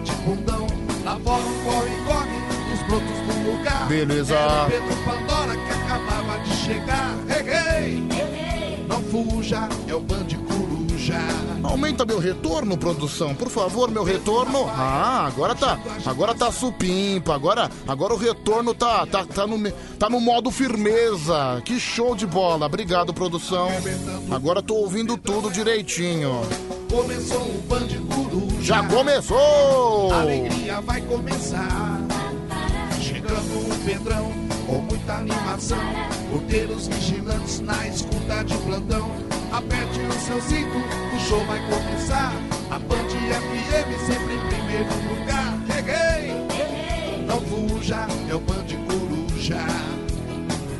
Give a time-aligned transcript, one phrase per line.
[0.00, 0.66] de bundão.
[1.04, 2.38] Lá fora um corre-corre,
[2.74, 3.88] os brotos do lugar.
[3.88, 4.34] Beleza.
[4.34, 7.16] Era Pedro Pandora que acabava de chegar.
[7.28, 8.20] Reguei!
[8.88, 11.18] Não fuja, é o Band Coruja.
[11.62, 14.66] Aumenta meu retorno, produção, por favor, meu retorno.
[14.68, 20.10] Ah, agora tá, agora tá supimpa, agora, agora o retorno tá, tá, tá no, tá
[20.10, 21.62] no modo firmeza.
[21.64, 23.68] Que show de bola, obrigado, produção.
[24.30, 26.42] Agora tô ouvindo tudo direitinho.
[26.90, 28.60] Começou o Band Coruja.
[28.60, 30.12] Já começou!
[30.12, 32.00] A alegria vai começar.
[33.00, 34.32] Chegando o Pedrão
[34.66, 35.78] com muita animação.
[36.32, 39.08] Porteiros vigilantes na escuta de plantão.
[39.52, 42.32] Aperte o seu cinto, o show vai começar.
[42.72, 45.60] A Band FM sempre em primeiro lugar.
[45.72, 47.24] Cheguei!
[47.24, 49.58] Não fuja, é o Band Coruja.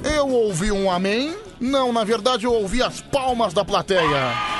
[0.02, 1.36] Eu ouvi um amém?
[1.60, 4.59] Não, na verdade eu ouvi as palmas da plateia.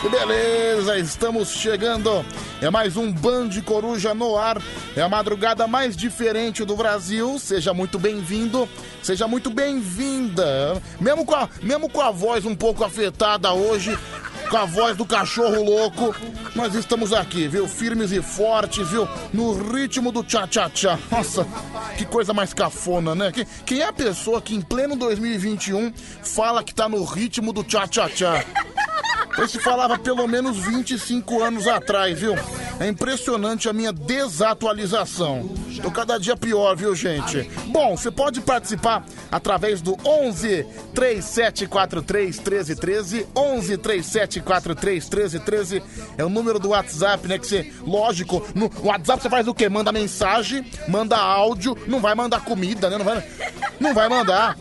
[0.00, 2.24] Que beleza, estamos chegando.
[2.60, 4.60] É mais um Band Coruja no ar.
[4.94, 7.38] É a madrugada mais diferente do Brasil.
[7.38, 8.68] Seja muito bem-vindo,
[9.02, 10.80] seja muito bem-vinda.
[11.00, 13.98] Mesmo com, a, mesmo com a voz um pouco afetada hoje,
[14.50, 16.14] com a voz do cachorro louco,
[16.54, 17.66] nós estamos aqui, viu?
[17.66, 19.08] Firmes e fortes, viu?
[19.32, 20.98] No ritmo do tchá-tchá-tchá.
[21.10, 21.46] Nossa,
[21.96, 23.32] que coisa mais cafona, né?
[23.32, 27.64] Que- Quem é a pessoa que em pleno 2021 fala que tá no ritmo do
[27.64, 28.44] tchá-tchá-tchá?
[29.42, 32.34] Isso falava pelo menos 25 anos atrás, viu?
[32.80, 35.48] É impressionante a minha desatualização.
[35.82, 37.50] Tô cada dia pior, viu, gente?
[37.66, 43.26] Bom, você pode participar através do 11 3743 1313.
[43.34, 45.82] 11 3743 1313
[46.16, 47.38] é o número do WhatsApp, né?
[47.38, 49.68] Que você, lógico, no WhatsApp você faz o quê?
[49.68, 52.98] Manda mensagem, manda áudio, não vai mandar comida, né?
[52.98, 53.24] Não vai,
[53.80, 54.56] não vai mandar.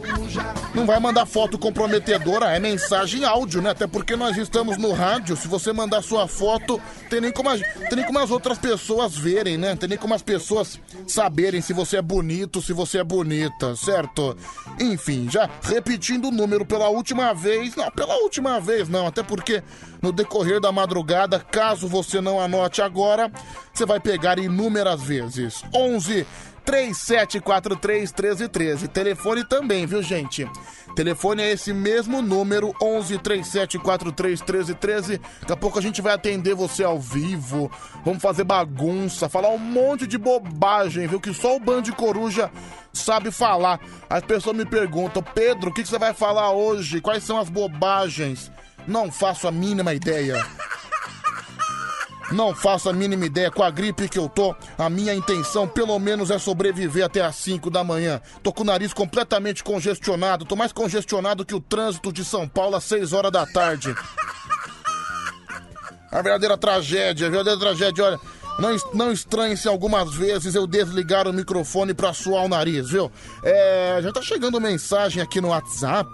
[0.74, 3.70] Não vai mandar foto comprometedora, é mensagem áudio, né?
[3.70, 5.36] Até porque nós estamos no rádio.
[5.38, 9.16] Se você mandar sua foto, tem nem como, a- tem nem como as outras pessoas
[9.16, 9.76] verem, né?
[9.76, 14.36] Tem nem como as pessoas saberem se você é bonito, se você é bonita, certo?
[14.80, 17.76] Enfim, já repetindo o número pela última vez.
[17.76, 19.64] Não, pela última vez não, até porque
[20.02, 23.32] no decorrer da madrugada, caso você não anote agora,
[23.74, 25.62] você vai pegar inúmeras vezes.
[25.74, 26.26] 11
[26.66, 28.88] 37431313.
[28.88, 30.50] Telefone também, viu, gente?
[30.96, 35.20] Telefone é esse mesmo número, 11 37431313.
[35.42, 37.70] Daqui a pouco a gente vai atender você ao vivo.
[38.06, 41.20] Vamos fazer bagunça, falar um monte de bobagem, viu?
[41.20, 42.50] Que só o Band Coruja
[42.94, 43.82] sabe falar.
[44.10, 47.02] As pessoas me perguntam, Pedro, o que que você vai falar hoje?
[47.02, 48.50] Quais são as bobagens?
[48.88, 50.46] Não faço a mínima ideia.
[52.32, 54.56] Não faço a mínima ideia com a gripe que eu tô.
[54.78, 58.20] A minha intenção, pelo menos, é sobreviver até às 5 da manhã.
[58.42, 60.46] Tô com o nariz completamente congestionado.
[60.46, 63.96] Tô mais congestionado que o trânsito de São Paulo às 6 horas da tarde.
[66.12, 68.04] A verdadeira tragédia, a verdadeira tragédia.
[68.04, 68.20] Olha,
[68.58, 73.12] não, não estranhe se algumas vezes eu desligar o microfone pra suar o nariz, viu?
[73.44, 76.10] É, já tá chegando mensagem aqui no WhatsApp,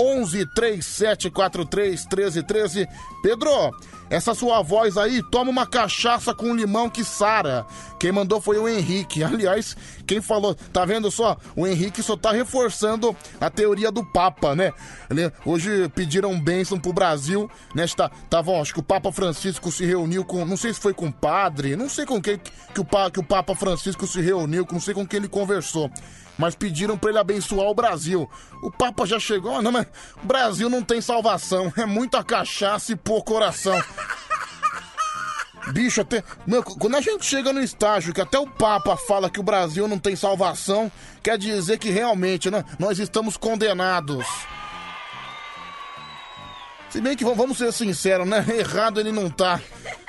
[0.00, 2.88] 11 3743 1313.
[3.22, 3.70] Pedro,
[4.10, 7.66] essa sua voz aí, toma uma cachaça com limão que sara.
[7.98, 9.22] Quem mandou foi o Henrique.
[9.24, 9.76] Aliás,
[10.06, 11.36] quem falou, tá vendo só?
[11.56, 14.72] O Henrique só tá reforçando a teoria do Papa, né?
[15.44, 17.84] Hoje pediram bênção pro Brasil, né?
[17.96, 18.10] Tá,
[18.60, 21.76] acho que o Papa Francisco se reuniu com, não sei se foi com o padre,
[21.76, 25.06] não sei com quem que o, que o Papa Francisco se reuniu, não sei com
[25.06, 25.90] quem ele conversou.
[26.38, 28.28] Mas pediram pra ele abençoar o Brasil.
[28.62, 29.86] O Papa já chegou, "Ah, não, mas
[30.22, 33.80] o Brasil não tem salvação, é muita cachaça e pouco coração.
[35.72, 36.22] Bicho, até.
[36.46, 39.88] Meu, quando a gente chega no estágio que até o Papa fala que o Brasil
[39.88, 44.26] não tem salvação, quer dizer que realmente né, nós estamos condenados.
[46.94, 48.46] Se bem que vamos ser sinceros, né?
[48.56, 49.60] Errado ele não tá.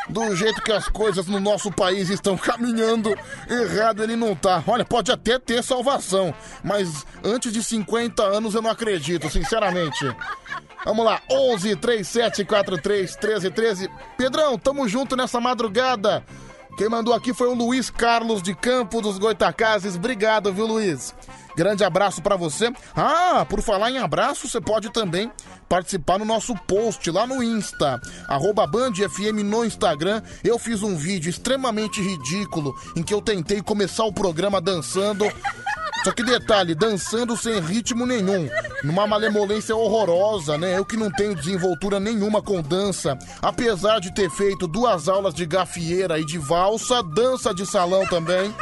[0.07, 3.09] Do jeito que as coisas no nosso país estão caminhando,
[3.49, 4.63] errado ele não tá.
[4.67, 6.31] Olha, pode até ter salvação,
[6.63, 10.05] mas antes de 50 anos eu não acredito, sinceramente.
[10.85, 13.89] Vamos lá, 11 3743 1313.
[14.15, 16.23] Pedrão, tamo junto nessa madrugada.
[16.77, 19.95] Quem mandou aqui foi o Luiz Carlos de Campo dos Goitacazes.
[19.95, 21.15] Obrigado, viu, Luiz?
[21.55, 22.69] Grande abraço pra você.
[22.93, 25.31] Ah, por falar em abraço, você pode também
[25.69, 30.21] participar no nosso post lá no Insta, arroba Band FM no Instagram.
[30.43, 35.25] Eu fiz um vídeo extremamente ridículo em que eu tentei começar o programa dançando.
[36.03, 38.47] Só que detalhe, dançando sem ritmo nenhum,
[38.83, 40.77] numa malemolência horrorosa, né?
[40.77, 45.45] Eu que não tenho desenvoltura nenhuma com dança, apesar de ter feito duas aulas de
[45.45, 48.53] gafieira e de valsa, dança de salão também.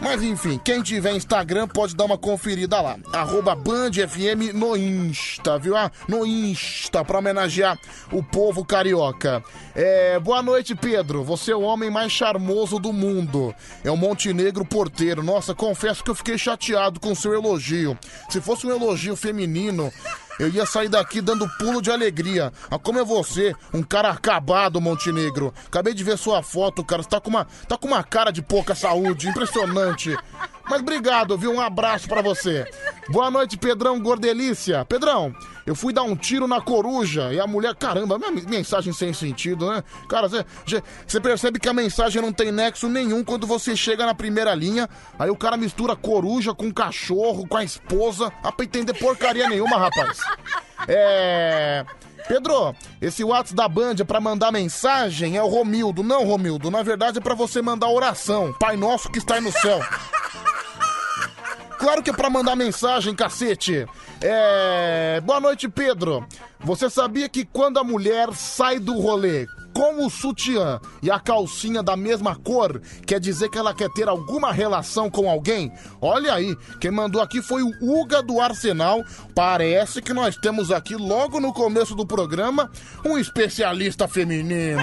[0.00, 2.98] Mas enfim, quem tiver Instagram pode dar uma conferida lá.
[3.12, 5.76] Arroba Band FM no Insta, viu?
[5.76, 7.78] Ah, no Insta, pra homenagear
[8.12, 9.42] o povo carioca.
[9.74, 11.24] É, boa noite, Pedro.
[11.24, 13.54] Você é o homem mais charmoso do mundo.
[13.82, 15.22] É o Montenegro Porteiro.
[15.22, 17.98] Nossa, confesso que eu fiquei chateado com o seu elogio.
[18.28, 19.92] Se fosse um elogio feminino,
[20.38, 22.52] eu ia sair daqui dando pulo de alegria.
[22.70, 25.52] Ah, como é você, um cara acabado, Montenegro.
[25.66, 27.02] Acabei de ver sua foto, cara.
[27.02, 30.16] Você tá com uma, tá com uma cara de pouca saúde, impressionante.
[30.68, 31.52] Mas obrigado, viu?
[31.52, 32.66] Um abraço para você.
[33.08, 34.84] Boa noite, Pedrão Gordelícia.
[34.84, 35.34] Pedrão,
[35.64, 38.18] eu fui dar um tiro na coruja e a mulher, caramba,
[38.48, 39.84] mensagem sem sentido, né?
[40.08, 44.54] Cara, você percebe que a mensagem não tem nexo nenhum quando você chega na primeira
[44.54, 49.48] linha, aí o cara mistura coruja com cachorro, com a esposa, ah, pra entender porcaria
[49.48, 50.18] nenhuma, rapaz.
[50.88, 51.84] É.
[52.28, 56.02] Pedro, esse WhatsApp da Band é pra mandar mensagem é o Romildo.
[56.02, 58.52] Não, Romildo, na verdade é para você mandar oração.
[58.58, 59.80] Pai nosso que está no céu.
[61.78, 63.86] Claro que é pra mandar mensagem, cacete.
[64.20, 65.20] É.
[65.24, 66.26] Boa noite, Pedro.
[66.60, 71.82] Você sabia que quando a mulher sai do rolê com o sutiã e a calcinha
[71.82, 75.70] da mesma cor, quer dizer que ela quer ter alguma relação com alguém?
[76.00, 79.04] Olha aí, quem mandou aqui foi o Uga do Arsenal.
[79.34, 82.70] Parece que nós temos aqui, logo no começo do programa,
[83.04, 84.80] um especialista feminino.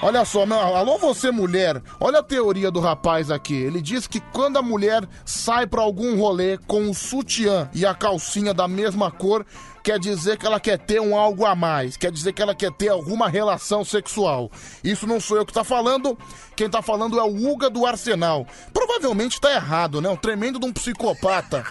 [0.00, 3.54] Olha só, meu, alô você mulher, olha a teoria do rapaz aqui.
[3.54, 7.92] Ele diz que quando a mulher sai para algum rolê com o sutiã e a
[7.92, 9.44] calcinha da mesma cor,
[9.82, 12.70] quer dizer que ela quer ter um algo a mais, quer dizer que ela quer
[12.70, 14.52] ter alguma relação sexual.
[14.84, 16.16] Isso não sou eu que tá falando,
[16.54, 18.46] quem tá falando é o Uga do Arsenal.
[18.72, 20.08] Provavelmente tá errado, né?
[20.08, 21.66] Um tremendo de um psicopata.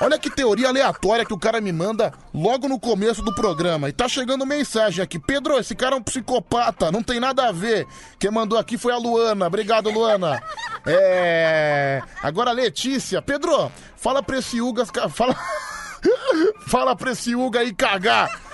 [0.00, 3.88] Olha que teoria aleatória que o cara me manda logo no começo do programa.
[3.88, 5.18] E tá chegando mensagem aqui.
[5.18, 7.86] Pedro, esse cara é um psicopata, não tem nada a ver.
[8.18, 9.46] Quem mandou aqui foi a Luana.
[9.46, 10.42] Obrigado, Luana.
[10.84, 12.02] É.
[12.22, 13.22] Agora, Letícia.
[13.22, 14.84] Pedro, fala pra esse Uga.
[14.84, 15.34] Fala.
[16.68, 18.45] fala pra esse Uga aí cagar.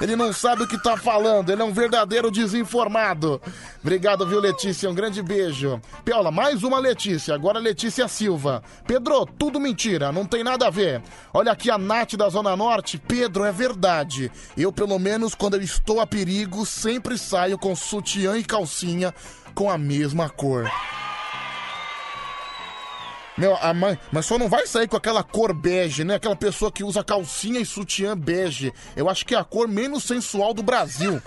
[0.00, 3.40] Ele não sabe o que tá falando, ele é um verdadeiro desinformado.
[3.82, 4.88] Obrigado, viu, Letícia?
[4.88, 5.80] Um grande beijo.
[6.04, 8.62] Piola, mais uma Letícia, agora Letícia Silva.
[8.86, 11.02] Pedro, tudo mentira, não tem nada a ver.
[11.34, 12.98] Olha aqui a Nath da Zona Norte.
[12.98, 14.32] Pedro, é verdade.
[14.56, 19.14] Eu, pelo menos, quando eu estou a perigo, sempre saio com sutiã e calcinha
[19.54, 20.70] com a mesma cor.
[23.40, 26.16] Meu, a mãe, mas só não vai sair com aquela cor bege, né?
[26.16, 28.70] Aquela pessoa que usa calcinha e sutiã bege.
[28.94, 31.22] Eu acho que é a cor menos sensual do Brasil.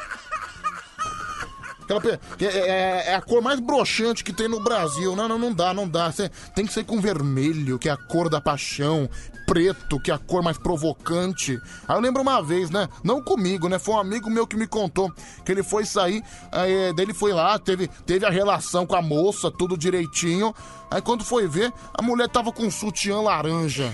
[1.84, 5.16] Aquela, é, é, é, a cor mais broxante que tem no Brasil.
[5.16, 6.12] Não, não, não dá, não dá.
[6.12, 9.10] Cê, tem que ser com vermelho, que é a cor da paixão.
[9.46, 11.60] Preto, que é a cor mais provocante.
[11.88, 12.88] Aí eu lembro uma vez, né?
[13.04, 13.78] Não comigo, né?
[13.78, 15.12] Foi um amigo meu que me contou
[15.44, 19.02] que ele foi sair, aí, daí ele foi lá, teve, teve a relação com a
[19.02, 20.54] moça, tudo direitinho.
[20.90, 23.94] Aí quando foi ver, a mulher tava com um sutiã laranja.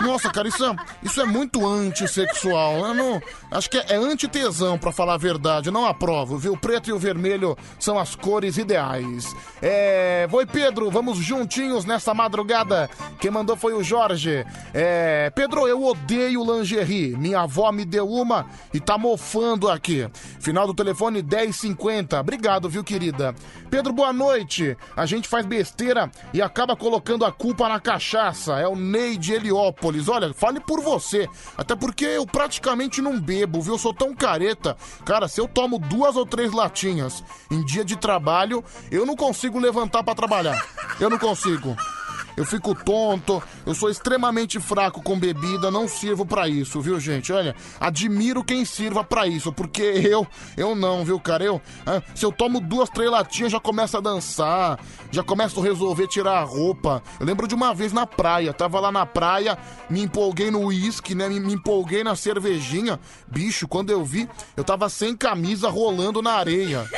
[0.00, 2.86] Nossa, cara, isso é, isso é muito antissexual.
[2.86, 5.68] Eu não, acho que é, é antitesão, pra falar a verdade.
[5.68, 6.54] Eu não aprovo, viu?
[6.54, 9.34] O preto e o vermelho são as cores ideais.
[9.60, 10.26] É.
[10.30, 12.88] Oi, Pedro, vamos juntinhos nessa madrugada.
[13.20, 14.44] Quem mandou foi o Jorge.
[14.72, 15.30] É.
[15.34, 17.16] Pedro, eu odeio lingerie.
[17.16, 20.08] Minha avó me deu uma e tá mofando aqui.
[20.40, 22.18] Final do telefone 1050.
[22.20, 23.34] Obrigado, viu, querida?
[23.70, 24.76] Pedro, boa noite.
[24.96, 28.58] A gente faz besteira e acaba colocando a culpa na cachaça.
[28.58, 29.32] É o Ney de
[30.08, 31.28] Olha, fale por você.
[31.56, 33.74] Até porque eu praticamente não bebo, viu?
[33.74, 34.76] Eu sou tão careta.
[35.04, 39.58] Cara, se eu tomo duas ou três latinhas em dia de trabalho, eu não consigo
[39.58, 40.64] levantar para trabalhar.
[41.00, 41.76] Eu não consigo
[42.36, 47.32] eu fico tonto, eu sou extremamente fraco com bebida, não sirvo para isso, viu, gente?
[47.32, 51.44] Olha, admiro quem sirva para isso, porque eu, eu não, viu, cara?
[51.44, 54.78] Eu, ah, se eu tomo duas, três latinhas, já começo a dançar,
[55.10, 57.02] já começo a resolver tirar a roupa.
[57.20, 59.58] Eu lembro de uma vez na praia, tava lá na praia,
[59.88, 61.28] me empolguei no uísque, né?
[61.28, 62.98] Me, me empolguei na cervejinha.
[63.26, 66.88] Bicho, quando eu vi, eu tava sem camisa rolando na areia.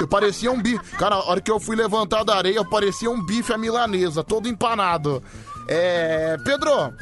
[0.00, 0.96] Eu parecia um bife.
[0.96, 4.24] Cara, a hora que eu fui levantar da areia, eu parecia um bife à milanesa,
[4.24, 5.22] todo empanado.
[5.68, 6.36] É.
[6.44, 6.92] Pedro,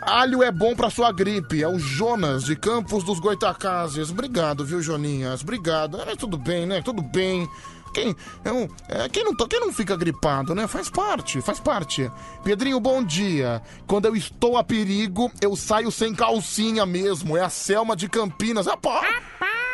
[0.00, 1.62] alho é bom pra sua gripe.
[1.62, 4.10] É o Jonas, de Campos dos Goitacazes.
[4.10, 5.42] Obrigado, viu, Joninhas?
[5.42, 6.00] Obrigado.
[6.00, 6.82] É, tudo bem, né?
[6.82, 7.48] Tudo bem.
[7.92, 10.66] Quem, é, é, quem, não, quem não fica gripado, né?
[10.66, 12.10] Faz parte, faz parte.
[12.42, 13.60] Pedrinho, bom dia.
[13.86, 17.36] Quando eu estou a perigo, eu saio sem calcinha mesmo.
[17.36, 18.66] É a Selma de Campinas.
[18.66, 18.90] Ah, pô.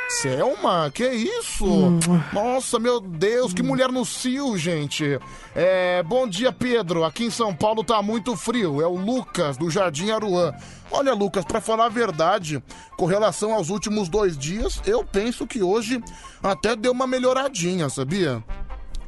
[0.08, 1.66] Selma, que isso?
[2.32, 5.18] Nossa, meu Deus, que mulher no cio, gente.
[5.54, 7.04] É, bom dia, Pedro.
[7.04, 8.80] Aqui em São Paulo tá muito frio.
[8.80, 10.54] É o Lucas, do Jardim Aruã.
[10.90, 12.62] Olha, Lucas, para falar a verdade,
[12.96, 16.02] com relação aos últimos dois dias, eu penso que hoje
[16.42, 18.42] até deu uma melhoradinha, sabia?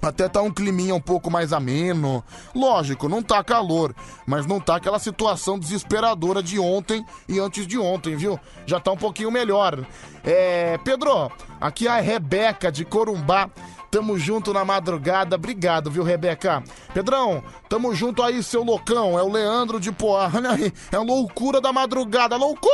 [0.03, 2.25] Até tá um climinha um pouco mais ameno.
[2.55, 3.95] Lógico, não tá calor,
[4.27, 8.39] mas não tá aquela situação desesperadora de ontem e antes de ontem, viu?
[8.65, 9.85] Já tá um pouquinho melhor.
[10.25, 11.31] É, Pedro,
[11.61, 13.51] aqui é a Rebeca de Corumbá.
[13.91, 15.35] Tamo junto na madrugada.
[15.35, 16.63] Obrigado, viu, Rebeca?
[16.95, 19.19] Pedrão, tamo junto aí, seu loucão.
[19.19, 20.31] É o Leandro de Poá.
[20.33, 22.37] Olha aí, é a loucura da madrugada.
[22.37, 22.71] Loucura!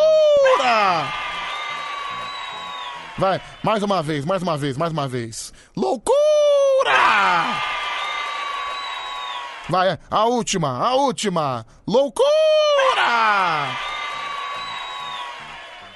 [3.18, 5.52] Vai, mais uma vez, mais uma vez, mais uma vez.
[5.74, 6.12] Loucura!
[9.68, 11.66] Vai, a última, a última.
[11.86, 12.26] Loucura!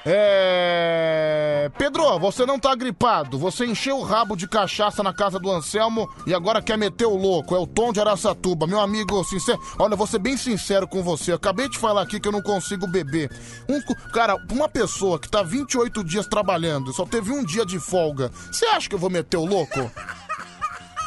[0.04, 1.70] É.
[1.76, 3.38] Pedro, você não tá gripado.
[3.38, 7.16] Você encheu o rabo de cachaça na casa do Anselmo e agora quer meter o
[7.16, 7.54] louco.
[7.54, 8.66] É o Tom de Araçatuba.
[8.66, 9.60] Meu amigo, sincero.
[9.78, 11.32] Olha, vou ser bem sincero com você.
[11.32, 13.30] Eu acabei de falar aqui que eu não consigo beber.
[13.68, 13.80] Um,
[14.12, 18.30] cara, uma pessoa que tá 28 dias trabalhando, só teve um dia de folga.
[18.50, 19.90] Você acha que eu vou meter o louco?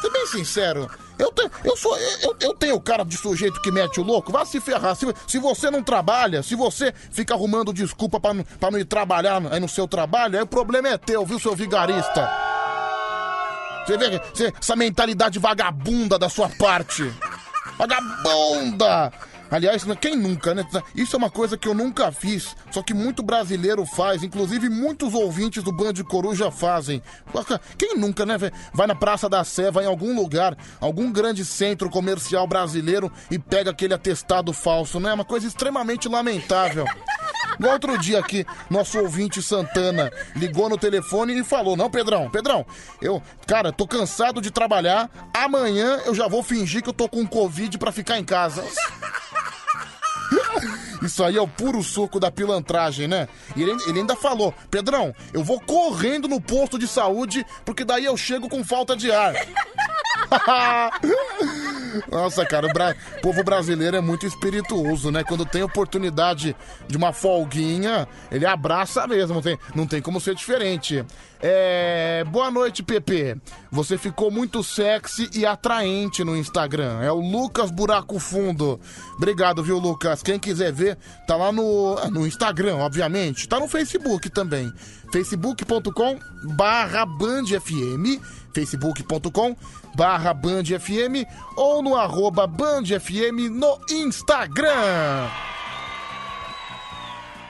[0.00, 0.90] Ser bem sincero.
[1.18, 1.96] Eu, te, eu sou.
[2.22, 4.32] Eu, eu tenho cara de sujeito que mete o louco.
[4.32, 4.96] Vá se ferrar.
[4.96, 8.84] Se, se você não trabalha, se você fica arrumando desculpa pra, não- pra não ir
[8.84, 12.28] trabalhar aí no seu trabalho, aí o problema é teu, viu, seu vigarista?
[13.86, 17.12] Você vê que- essa mentalidade vagabunda da sua parte.
[17.78, 19.12] Vagabunda!
[19.54, 20.66] Aliás, quem nunca, né?
[20.96, 25.14] Isso é uma coisa que eu nunca fiz, só que muito brasileiro faz, inclusive muitos
[25.14, 27.00] ouvintes do Band Coruja fazem.
[27.78, 28.36] Quem nunca, né?
[28.72, 33.38] Vai na Praça da Sé, vai em algum lugar, algum grande centro comercial brasileiro e
[33.38, 35.10] pega aquele atestado falso, né?
[35.10, 36.84] É uma coisa extremamente lamentável.
[37.56, 42.66] No outro dia aqui, nosso ouvinte Santana ligou no telefone e falou: Não, Pedrão, Pedrão,
[43.00, 45.08] eu, cara, tô cansado de trabalhar.
[45.32, 48.64] Amanhã eu já vou fingir que eu tô com Covid pra ficar em casa.
[51.02, 53.28] Isso aí é o puro suco da pilantragem, né?
[53.56, 58.04] E ele, ele ainda falou: Pedrão, eu vou correndo no posto de saúde, porque daí
[58.04, 59.34] eu chego com falta de ar.
[62.10, 65.22] Nossa, cara, o bra- povo brasileiro é muito espirituoso, né?
[65.24, 66.56] Quando tem oportunidade
[66.88, 71.04] de uma folguinha, ele abraça mesmo, não tem, não tem como ser diferente.
[71.40, 72.24] É...
[72.24, 73.36] Boa noite, Pepe.
[73.70, 77.00] Você ficou muito sexy e atraente no Instagram.
[77.02, 78.80] É o Lucas Buraco Fundo.
[79.16, 80.22] Obrigado, viu, Lucas?
[80.22, 83.48] Quem quiser ver, tá lá no, no Instagram, obviamente.
[83.48, 84.72] Tá no Facebook também.
[85.12, 86.18] facebook.com
[86.56, 88.20] barra Band FM
[88.54, 89.56] facebook.com
[89.94, 95.28] barra Band FM ou no arroba Band FM no Instagram.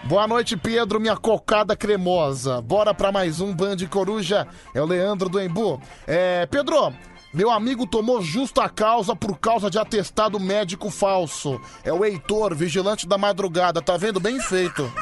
[0.05, 2.61] Boa noite, Pedro, minha cocada cremosa.
[2.61, 4.47] Bora pra mais um Band Coruja.
[4.75, 5.81] É o Leandro do Embu.
[6.07, 6.93] É, Pedro,
[7.33, 11.59] meu amigo tomou justa causa por causa de atestado médico falso.
[11.83, 13.81] É o Heitor, vigilante da madrugada.
[13.81, 14.21] Tá vendo?
[14.21, 14.93] Bem feito.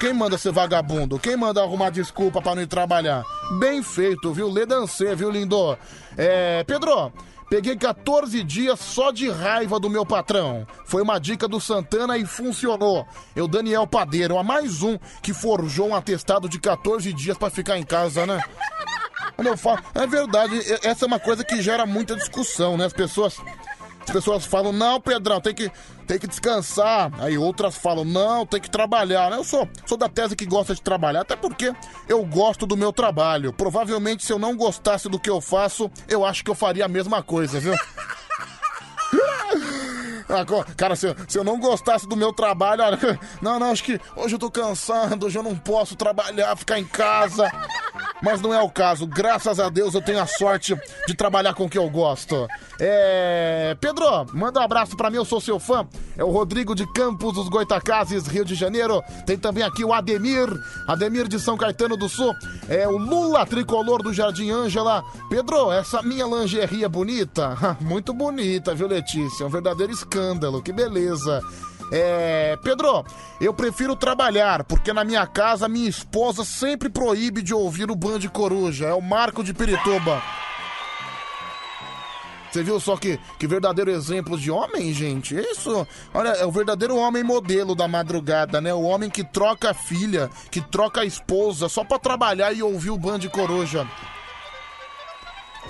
[0.00, 1.18] Quem manda ser vagabundo?
[1.18, 3.22] Quem manda arrumar desculpa pra não ir trabalhar?
[3.58, 4.50] Bem feito, viu?
[4.50, 5.76] Lê dancê, viu, lindo?
[6.16, 7.12] É, Pedro,
[7.48, 10.66] peguei 14 dias só de raiva do meu patrão.
[10.84, 13.06] Foi uma dica do Santana e funcionou.
[13.34, 17.78] Eu, Daniel Padeiro, a mais um que forjou um atestado de 14 dias pra ficar
[17.78, 18.40] em casa, né?
[19.38, 22.84] Eu falo, é verdade, essa é uma coisa que gera muita discussão, né?
[22.86, 23.36] As pessoas,
[24.06, 25.70] as pessoas falam, não, Pedrão, tem que,
[26.06, 27.10] tem que descansar.
[27.18, 29.32] Aí outras falam, não, tem que trabalhar.
[29.32, 31.74] Eu sou, sou da tese que gosta de trabalhar, até porque
[32.08, 33.52] eu gosto do meu trabalho.
[33.52, 36.88] Provavelmente, se eu não gostasse do que eu faço, eu acho que eu faria a
[36.88, 37.74] mesma coisa, viu?
[40.76, 42.82] Cara, se, eu- se eu não gostasse do meu trabalho,
[43.40, 46.84] não, não, acho que hoje eu tô cansado, hoje eu não posso trabalhar, ficar em
[46.84, 47.50] casa.
[48.22, 50.74] Mas não é o caso, graças a Deus eu tenho a sorte
[51.06, 52.48] de trabalhar com o que eu gosto.
[52.80, 53.76] É.
[53.80, 55.86] Pedro, manda um abraço pra mim, eu sou seu fã.
[56.16, 59.02] É o Rodrigo de Campos dos Goitacazes, Rio de Janeiro.
[59.26, 60.48] Tem também aqui o Ademir,
[60.88, 62.32] Ademir de São Caetano do Sul.
[62.68, 65.02] É o Lula tricolor do Jardim Ângela.
[65.28, 67.56] Pedro, essa minha lingerie é bonita?
[67.80, 69.44] Muito bonita, viu, Letícia?
[69.44, 70.23] É um verdadeiro escândalo,
[70.62, 71.40] que beleza.
[71.92, 73.04] É, Pedro,
[73.40, 78.20] eu prefiro trabalhar, porque na minha casa minha esposa sempre proíbe de ouvir o Band
[78.32, 78.86] Coruja.
[78.86, 80.22] É o Marco de Pirituba.
[82.50, 85.34] Você viu só que, que verdadeiro exemplo de homem, gente?
[85.34, 88.72] Isso, olha, é o verdadeiro homem modelo da madrugada, né?
[88.72, 92.90] O homem que troca a filha, que troca a esposa só pra trabalhar e ouvir
[92.90, 93.84] o Band Coruja.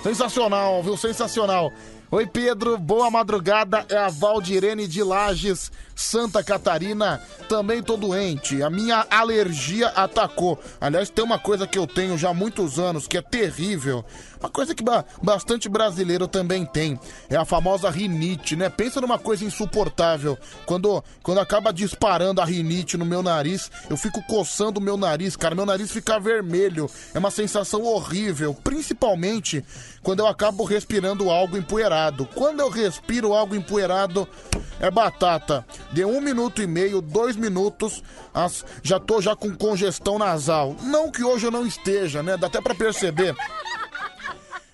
[0.03, 0.95] Sensacional, viu?
[0.95, 1.73] Sensacional.
[2.11, 3.83] Oi, Pedro, boa madrugada.
[3.89, 7.19] É a Valdirene de Lages, Santa Catarina.
[7.49, 8.61] Também tô doente.
[8.61, 10.59] A minha alergia atacou.
[10.79, 14.05] Aliás, tem uma coisa que eu tenho já há muitos anos que é terrível.
[14.45, 16.99] Uma coisa que ba bastante brasileiro também tem.
[17.27, 18.69] É a famosa rinite, né?
[18.69, 20.37] Pensa numa coisa insuportável.
[20.67, 25.35] Quando, quando acaba disparando a rinite no meu nariz, eu fico coçando o meu nariz,
[25.35, 25.55] cara.
[25.55, 26.87] Meu nariz fica vermelho.
[27.11, 28.53] É uma sensação horrível.
[28.53, 29.65] Principalmente
[30.03, 32.29] quando eu acabo respirando algo empoeirado.
[32.35, 34.29] Quando eu respiro algo empoeirado,
[34.79, 35.65] é batata.
[35.91, 40.75] De um minuto e meio, dois minutos, as, já tô já com congestão nasal.
[40.83, 42.37] Não que hoje eu não esteja, né?
[42.37, 43.35] Dá até pra perceber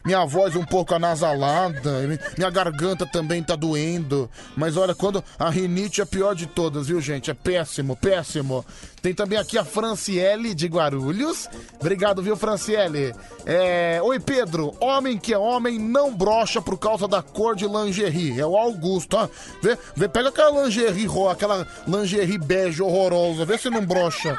[0.03, 2.01] minha voz um pouco anasalada,
[2.37, 4.29] minha garganta também tá doendo.
[4.55, 7.29] Mas olha, quando a rinite é a pior de todas, viu, gente?
[7.29, 8.65] É péssimo, péssimo.
[9.01, 11.49] Tem também aqui a Franciele de Guarulhos.
[11.79, 13.15] Obrigado, viu, Franciele?
[13.45, 13.99] É...
[14.03, 14.75] Oi, Pedro.
[14.79, 18.39] Homem que é homem não brocha por causa da cor de lingerie.
[18.39, 19.27] É o Augusto, ó.
[19.61, 23.43] Vê, vê, pega aquela lingerie, aquela lingerie bege horrorosa.
[23.43, 24.37] Vê se não brocha.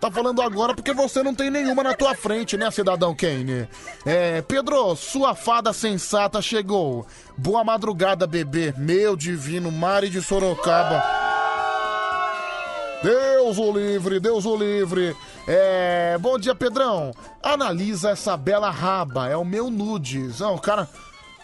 [0.00, 3.68] Tá falando agora porque você não tem nenhuma na tua frente, né, cidadão Kane?
[4.06, 7.06] É, Pedro, sua fada sensata chegou.
[7.36, 8.72] Boa madrugada, bebê.
[8.76, 11.27] Meu divino Mari de Sorocaba.
[13.02, 15.16] Deus o livre, Deus o livre.
[15.46, 17.12] É, bom dia, Pedrão.
[17.42, 20.40] Analisa essa bela raba, é o meu nudes.
[20.40, 20.88] Não, cara.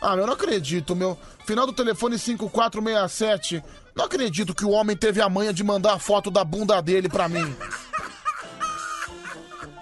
[0.03, 1.17] Ah, eu não acredito, meu.
[1.47, 3.63] Final do telefone 5467.
[3.95, 7.09] Não acredito que o homem teve a manha de mandar a foto da bunda dele
[7.09, 7.57] pra mim.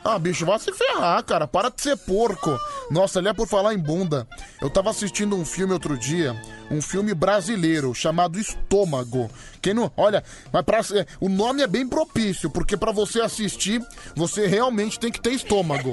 [0.05, 1.47] Ah, bicho, vai se ferrar, cara.
[1.47, 2.59] Para de ser porco.
[2.91, 4.27] Nossa, ali é por falar em bunda.
[4.61, 6.37] Eu tava assistindo um filme outro dia,
[6.71, 9.31] um filme brasileiro chamado Estômago.
[9.61, 9.93] Quem não.
[9.97, 10.81] Olha, mas pra,
[11.21, 13.81] o nome é bem propício, porque para você assistir,
[14.17, 15.93] você realmente tem que ter estômago.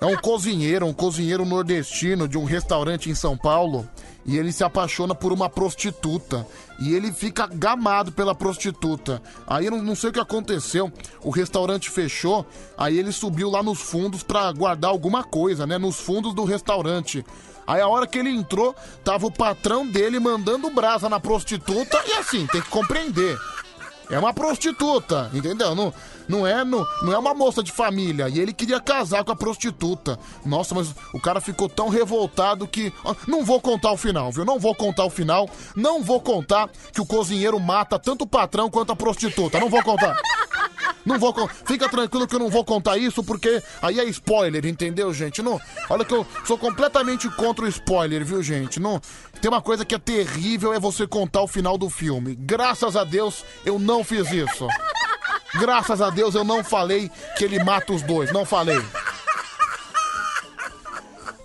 [0.00, 3.88] É um cozinheiro, um cozinheiro nordestino de um restaurante em São Paulo
[4.24, 6.46] e ele se apaixona por uma prostituta.
[6.82, 9.22] E ele fica gamado pela prostituta.
[9.46, 10.92] Aí eu não, não sei o que aconteceu.
[11.22, 12.44] O restaurante fechou.
[12.76, 15.78] Aí ele subiu lá nos fundos para guardar alguma coisa, né?
[15.78, 17.24] Nos fundos do restaurante.
[17.64, 18.74] Aí a hora que ele entrou,
[19.04, 22.02] tava o patrão dele mandando brasa na prostituta.
[22.04, 23.38] E assim, tem que compreender.
[24.10, 25.74] É uma prostituta, entendeu?
[25.74, 25.92] Não,
[26.28, 28.28] não, é, não, não é uma moça de família.
[28.28, 30.18] E ele queria casar com a prostituta.
[30.44, 32.92] Nossa, mas o cara ficou tão revoltado que.
[33.26, 34.44] Não vou contar o final, viu?
[34.44, 35.48] Não vou contar o final.
[35.74, 39.58] Não vou contar que o cozinheiro mata tanto o patrão quanto a prostituta.
[39.58, 40.16] Não vou contar.
[41.04, 41.34] Não vou.
[41.66, 45.42] Fica tranquilo que eu não vou contar isso porque aí é spoiler, entendeu, gente?
[45.42, 45.60] Não.
[45.90, 48.78] Olha que eu sou completamente contra o spoiler, viu, gente?
[48.78, 49.00] Não.
[49.42, 52.36] Tem uma coisa que é terrível é você contar o final do filme.
[52.36, 54.68] Graças a Deus eu não fiz isso.
[55.54, 58.80] Graças a Deus eu não falei que ele mata os dois, não falei.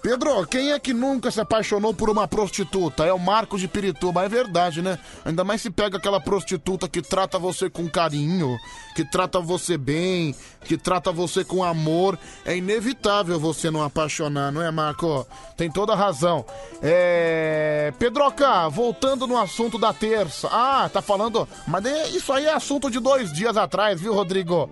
[0.01, 3.05] Pedro, quem é que nunca se apaixonou por uma prostituta?
[3.05, 4.97] É o Marco de Pirituba, é verdade, né?
[5.25, 8.57] Ainda mais se pega aquela prostituta que trata você com carinho,
[8.95, 12.17] que trata você bem, que trata você com amor.
[12.45, 15.25] É inevitável você não apaixonar, não é, Marco?
[15.55, 16.45] Tem toda razão.
[16.81, 17.93] É.
[17.97, 20.47] Pedroca, voltando no assunto da terça.
[20.51, 21.47] Ah, tá falando.
[21.67, 24.69] Mas isso aí é assunto de dois dias atrás, viu, Rodrigo?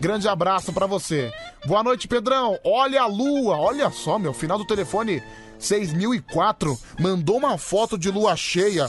[0.00, 1.32] Grande abraço para você.
[1.64, 2.58] Boa noite, Pedrão.
[2.64, 3.56] Olha a lua.
[3.56, 4.34] Olha só, meu.
[4.34, 5.22] Final do telefone
[5.58, 6.78] 6004.
[7.00, 8.86] Mandou uma foto de lua cheia.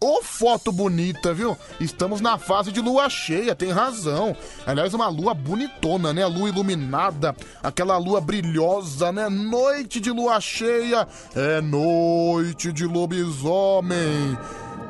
[0.00, 1.56] Ô, oh, foto bonita, viu?
[1.80, 4.36] Estamos na fase de lua cheia, tem razão.
[4.64, 6.24] Aliás, uma lua bonitona, né?
[6.26, 9.28] Lua iluminada, aquela lua brilhosa, né?
[9.28, 14.38] Noite de lua cheia, é noite de lobisomem.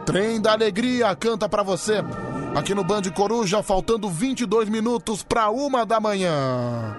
[0.05, 2.03] Trem da Alegria canta pra você.
[2.55, 6.97] Aqui no Band Coruja, faltando 22 minutos para uma da manhã.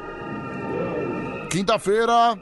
[1.49, 2.37] Quinta-feira.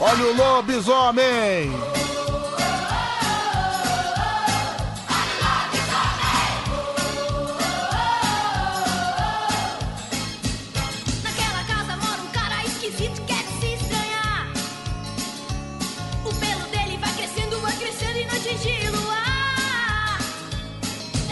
[0.00, 1.89] Olha o lobisomem!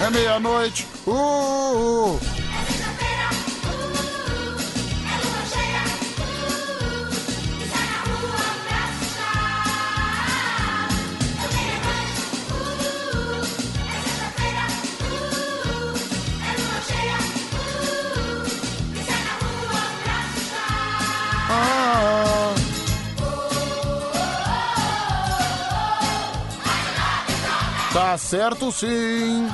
[0.01, 0.87] É meia-noite.
[1.07, 2.21] Uh, uh, uh.
[21.51, 22.55] Ah.
[27.93, 29.49] Tá certo sim.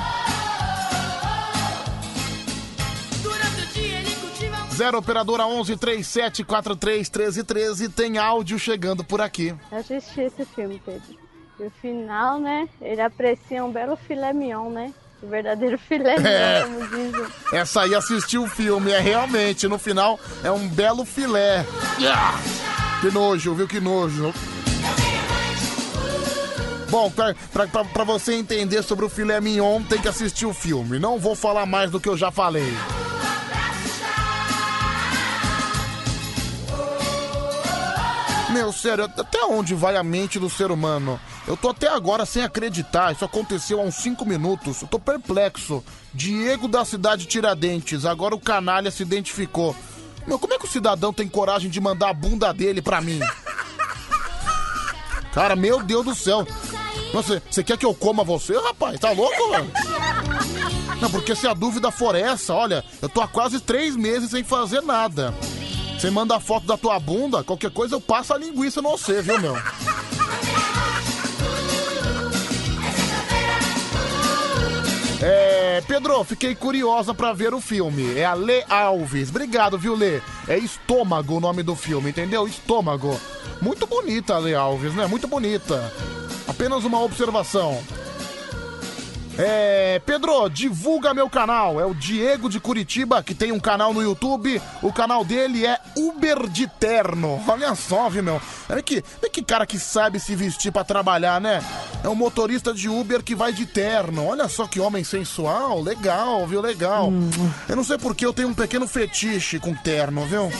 [4.75, 9.55] 0 operadora 11 37 43 13 13 tem áudio chegando por aqui.
[9.71, 11.17] Eu assisti esse filme, Pedro.
[11.59, 12.67] E o final, né?
[12.81, 14.93] Ele aprecia um belo filé mignon, né?
[15.23, 16.63] O verdadeiro filé mignon, É.
[16.63, 17.25] como dizem.
[17.53, 21.65] Essa aí assistiu o filme, é realmente, no final é um belo filé.
[21.97, 22.37] Yeah!
[22.99, 23.67] Que nojo, viu?
[23.67, 24.33] Que nojo.
[26.89, 30.99] Bom, pra você entender sobre o filé mignon, tem que assistir o filme.
[30.99, 32.73] Não vou falar mais do que eu já falei.
[38.55, 41.19] Meu, sério, até onde vai a mente do ser humano?
[41.45, 44.81] Eu tô até agora sem acreditar, isso aconteceu há uns 5 minutos.
[44.81, 45.83] Eu tô perplexo.
[46.13, 49.75] Diego da cidade Tiradentes, agora o canalha se identificou.
[50.25, 53.19] Meu, como é que o cidadão tem coragem de mandar a bunda dele pra mim?
[55.33, 56.47] Cara, meu Deus do céu.
[57.11, 58.97] Você, você quer que eu coma você, rapaz?
[59.01, 59.69] Tá louco, velho?
[61.01, 64.45] Não, porque se a dúvida for essa, olha, eu tô há quase três meses sem
[64.45, 65.33] fazer nada.
[65.97, 69.21] Você manda a foto da tua bunda, qualquer coisa eu passo a linguiça no você,
[69.21, 69.55] viu, meu?
[75.21, 78.17] É, Pedro, fiquei curiosa pra ver o filme.
[78.17, 79.29] É a Lê Alves.
[79.29, 80.21] Obrigado, viu, Lê?
[80.47, 82.47] É Estômago o nome do filme, entendeu?
[82.47, 83.19] Estômago.
[83.59, 85.07] Muito bonita a Lê Alves, né?
[85.07, 85.91] Muito bonita.
[86.47, 87.81] Apenas uma observação.
[89.37, 91.79] É, Pedro, divulga meu canal.
[91.79, 94.61] É o Diego de Curitiba, que tem um canal no YouTube.
[94.81, 97.43] O canal dele é Uber de Terno.
[97.47, 98.41] Olha só, viu, meu?
[98.69, 101.61] Olha que, olha que cara que sabe se vestir pra trabalhar, né?
[102.03, 104.25] É um motorista de Uber que vai de terno.
[104.25, 105.81] Olha só que homem sensual.
[105.81, 106.61] Legal, viu?
[106.61, 107.11] Legal.
[107.67, 110.51] Eu não sei porque eu tenho um pequeno fetiche com terno, viu?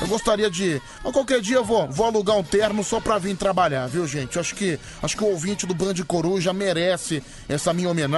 [0.00, 0.80] Eu gostaria de.
[1.02, 4.36] Mas qualquer dia eu vou, vou alugar um terno só pra vir trabalhar, viu, gente?
[4.36, 8.13] Eu acho que, acho que o ouvinte do Band Coruja merece essa minha homenagem.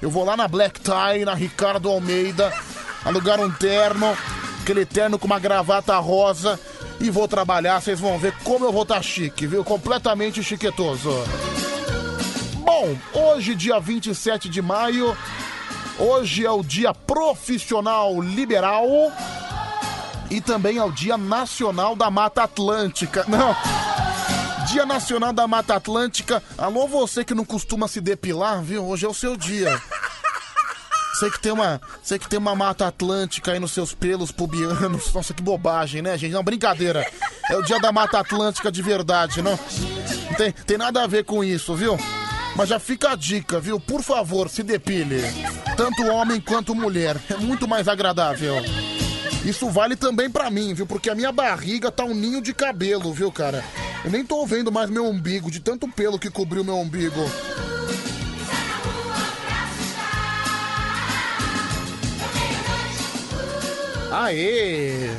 [0.00, 2.52] Eu vou lá na Black Tie, na Ricardo Almeida,
[3.04, 4.16] alugar um terno,
[4.62, 6.58] aquele terno com uma gravata rosa
[7.00, 7.80] e vou trabalhar.
[7.80, 9.64] Vocês vão ver como eu vou estar chique, viu?
[9.64, 11.10] Completamente chiquetoso.
[12.58, 15.16] Bom, hoje, dia 27 de maio,
[15.98, 18.86] hoje é o dia profissional liberal
[20.30, 23.24] e também é o Dia Nacional da Mata Atlântica.
[23.28, 23.54] Não.
[24.74, 26.42] Dia Nacional da Mata Atlântica.
[26.58, 28.84] Alô, você que não costuma se depilar, viu?
[28.84, 29.80] Hoje é o seu dia.
[31.20, 35.12] Sei que tem uma, sei que tem uma mata atlântica aí nos seus pelos pubianos.
[35.14, 36.32] Nossa, que bobagem, né, gente?
[36.32, 37.08] Não, brincadeira.
[37.48, 39.52] É o dia da Mata Atlântica de verdade, não?
[39.52, 41.96] Não tem, tem nada a ver com isso, viu?
[42.56, 43.78] Mas já fica a dica, viu?
[43.78, 45.22] Por favor, se depile.
[45.76, 47.16] Tanto homem quanto mulher.
[47.30, 48.56] É muito mais agradável.
[49.44, 50.84] Isso vale também pra mim, viu?
[50.84, 53.62] Porque a minha barriga tá um ninho de cabelo, viu, cara?
[54.04, 57.24] Eu nem tô vendo mais meu umbigo, de tanto pelo que cobriu meu umbigo.
[64.12, 65.10] Aê!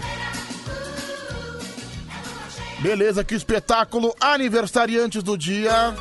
[2.80, 4.16] Beleza, que espetáculo!
[4.22, 5.96] Aniversariantes do dia.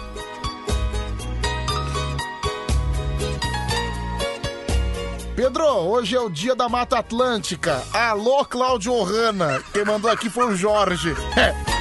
[5.34, 7.82] Pedro, hoje é o dia da Mata Atlântica.
[7.92, 9.62] Alô, Cláudio Ohana.
[9.72, 11.14] Quem mandou aqui foi o Jorge.
[11.36, 11.54] É.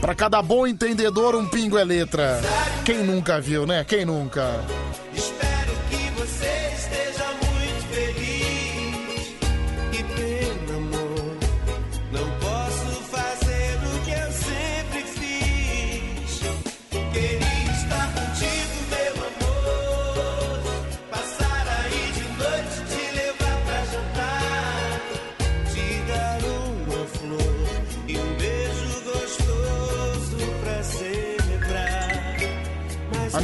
[0.00, 2.40] Pra cada bom entendedor, um pingo é letra.
[2.84, 3.84] Quem nunca viu, né?
[3.84, 4.64] Quem nunca?
[5.14, 5.49] Espero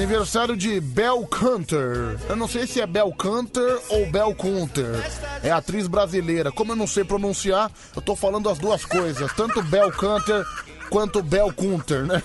[0.06, 2.16] Aniversário de Bel Canter.
[2.28, 4.86] Eu não sei se é Bel Canter ou Bel Kunter.
[5.42, 6.52] É atriz brasileira.
[6.52, 9.32] Como eu não sei pronunciar, eu tô falando as duas coisas.
[9.32, 10.46] Tanto Bel Canter
[10.88, 12.22] quanto Bel Kunter, né?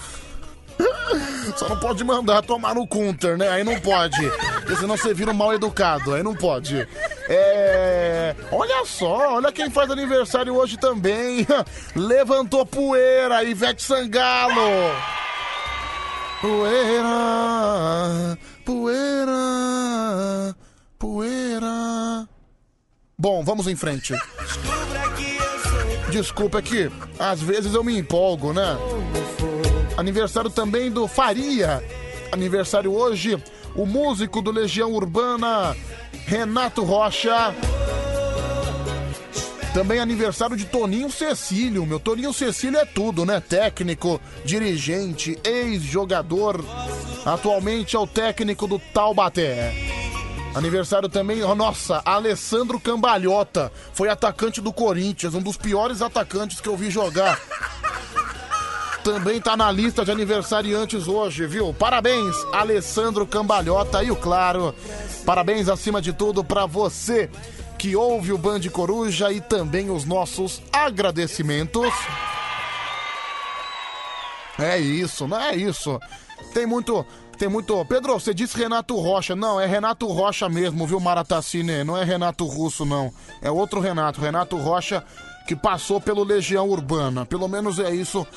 [1.58, 3.50] Só não pode mandar tomar no Kunter, né?
[3.50, 4.30] Aí não pode.
[4.60, 6.14] Porque senão você vira um mal educado.
[6.14, 6.88] Aí não pode.
[7.28, 8.36] É.
[8.52, 11.48] Olha só, olha quem faz aniversário hoje também.
[11.96, 14.62] Levantou poeira, Ivete Sangalo.
[16.42, 20.56] Poeira, poeira,
[20.98, 22.28] poeira.
[23.16, 24.16] Bom, vamos em frente.
[26.10, 28.76] Desculpa é que às vezes eu me empolgo, né?
[29.96, 31.84] Aniversário também do Faria.
[32.32, 33.38] Aniversário hoje,
[33.76, 35.76] o músico do Legião Urbana,
[36.26, 37.54] Renato Rocha.
[39.74, 41.86] Também aniversário de Toninho Cecílio.
[41.86, 43.40] Meu Toninho Cecílio é tudo, né?
[43.40, 46.64] Técnico, dirigente, ex-jogador.
[47.26, 49.74] Atualmente é o técnico do Taubaté.
[50.54, 53.72] Aniversário também, oh, nossa, Alessandro Cambalhota.
[53.94, 57.40] Foi atacante do Corinthians, um dos piores atacantes que eu vi jogar.
[59.06, 61.74] Também tá na lista de aniversariantes hoje, viu?
[61.74, 64.04] Parabéns, Alessandro Cambalhota.
[64.04, 64.76] E o claro,
[65.26, 67.30] parabéns acima de tudo para você
[67.82, 71.92] que ouve o Band Coruja e também os nossos agradecimentos.
[74.60, 76.00] É isso, não é isso.
[76.54, 77.04] Tem muito,
[77.40, 77.84] tem muito.
[77.86, 79.36] Pedro, você disse Renato Rocha.
[79.36, 81.84] Não, é Renato Rocha mesmo, viu, Maratacine?
[81.84, 83.12] Não é Renato Russo, não.
[83.42, 84.22] É outro Renato.
[84.22, 85.04] Renato Rocha
[85.48, 87.26] que passou pelo Legião Urbana.
[87.26, 88.28] Pelo menos é isso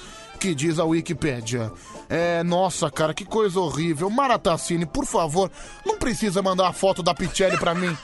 [0.40, 1.70] que diz a Wikipédia.
[2.08, 4.08] É, nossa, cara, que coisa horrível.
[4.08, 5.50] Maratacine, por favor,
[5.84, 7.94] não precisa mandar a foto da Pichelli pra mim.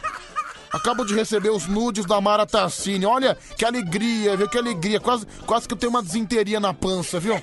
[0.72, 3.04] Acabo de receber os nudes da Mara Tassini.
[3.04, 4.48] Olha que alegria, viu?
[4.48, 5.00] Que alegria.
[5.00, 7.40] Quase, quase que eu tenho uma desinteria na pança, viu?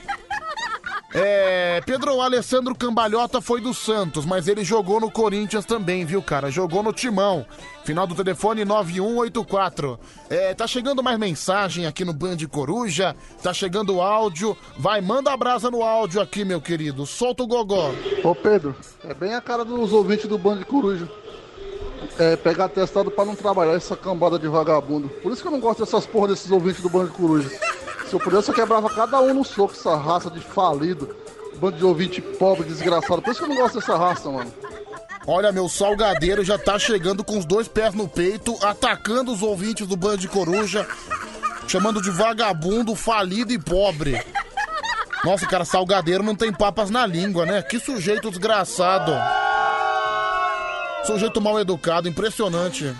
[1.14, 6.52] É, Pedro Alessandro Cambalhota foi do Santos, mas ele jogou no Corinthians também, viu, cara?
[6.52, 7.46] Jogou no Timão.
[7.86, 10.00] Final do telefone 9184.
[10.30, 14.56] É, tá chegando mais mensagem aqui no Band Coruja, tá chegando áudio.
[14.78, 17.06] Vai, manda a brasa no áudio aqui, meu querido.
[17.06, 17.92] Solta o gogó.
[18.24, 21.10] Ô Pedro, é bem a cara dos ouvintes do Band Coruja.
[22.20, 25.08] É, pegar testado pra não trabalhar essa cambada de vagabundo.
[25.10, 27.50] Por isso que eu não gosto dessas porra desses ouvintes do Band Coruja.
[28.08, 31.16] Se eu pudesse, eu quebrava cada um no soco, essa raça de falido.
[31.60, 33.22] Bando de ouvinte pobre, desgraçado.
[33.22, 34.52] Por isso que eu não gosto dessa raça, mano.
[35.26, 39.86] Olha, meu salgadeiro já tá chegando com os dois pés no peito, atacando os ouvintes
[39.86, 40.88] do Band de Coruja,
[41.68, 44.24] chamando de vagabundo, falido e pobre.
[45.26, 47.62] Nossa, cara, salgadeiro não tem papas na língua, né?
[47.62, 49.12] Que sujeito desgraçado.
[51.08, 52.94] Sujeito mal educado, impressionante.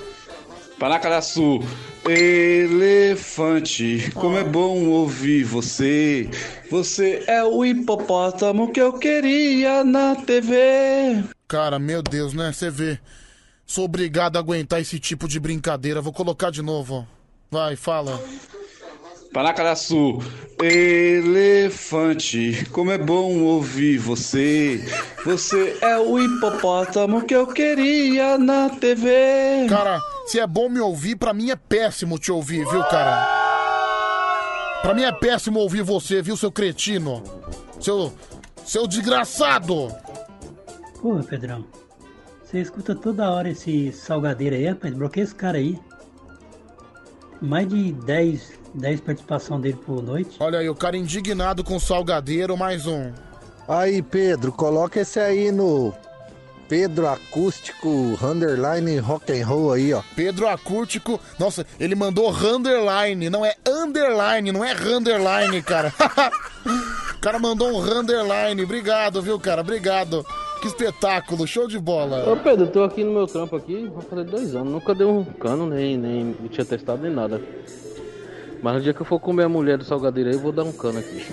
[0.80, 1.60] Paracaraçu,
[2.08, 6.30] elefante, como é bom ouvir você.
[6.72, 11.22] Você é o hipopótamo que eu queria na TV.
[11.50, 12.54] Cara, meu Deus, né?
[12.54, 12.98] Você vê.
[13.66, 16.02] Sou obrigado a aguentar esse tipo de brincadeira.
[16.02, 16.96] Vou colocar de novo.
[16.96, 17.04] ó.
[17.52, 18.22] Vai, fala.
[19.34, 20.20] Paracaraçu,
[20.62, 24.84] elefante, como é bom ouvir você.
[25.24, 29.68] Você é o hipopótamo que eu queria na TV.
[29.70, 33.28] Cara, se é bom me ouvir, pra mim é péssimo te ouvir, viu, cara?
[34.82, 37.24] Pra mim é péssimo ouvir você, viu, seu cretino?
[37.80, 38.14] Seu.
[38.66, 39.88] Seu desgraçado!
[41.02, 41.64] Pô, Pedrão,
[42.44, 45.80] você escuta toda hora esse salgadeiro aí, rapaz, bloqueia esse cara aí.
[47.42, 50.38] Mais de 10, 10 participação dele por noite.
[50.40, 53.12] Olha aí, o cara indignado com o salgadeiro, mais um.
[53.68, 55.94] Aí, Pedro, coloca esse aí no
[56.70, 60.02] Pedro Acústico Underline Rock and Roll aí, ó.
[60.16, 61.20] Pedro Acústico.
[61.40, 65.94] Nossa, ele mandou underline, não é underline, não é underline, cara.
[67.16, 68.64] o cara mandou um underline.
[68.64, 69.62] Obrigado, viu, cara?
[69.62, 70.26] Obrigado.
[70.62, 72.32] Que espetáculo, show de bola.
[72.32, 74.74] Ô Pedro, eu tô aqui no meu trampo aqui, vai fazer dois anos.
[74.74, 77.42] Nunca dei um cano, nem, nem tinha testado nem nada.
[78.62, 80.64] Mas no dia que eu for comer a mulher do salgadeiro aí, eu vou dar
[80.64, 81.26] um cano aqui.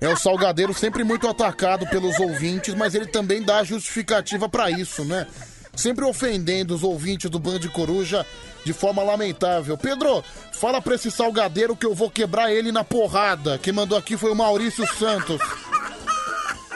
[0.00, 5.04] É o Salgadeiro sempre muito atacado pelos ouvintes, mas ele também dá justificativa pra isso,
[5.04, 5.28] né?
[5.76, 8.26] Sempre ofendendo os ouvintes do Band Coruja
[8.64, 9.78] de forma lamentável.
[9.78, 13.58] Pedro, fala pra esse Salgadeiro que eu vou quebrar ele na porrada.
[13.58, 15.40] Quem mandou aqui foi o Maurício Santos.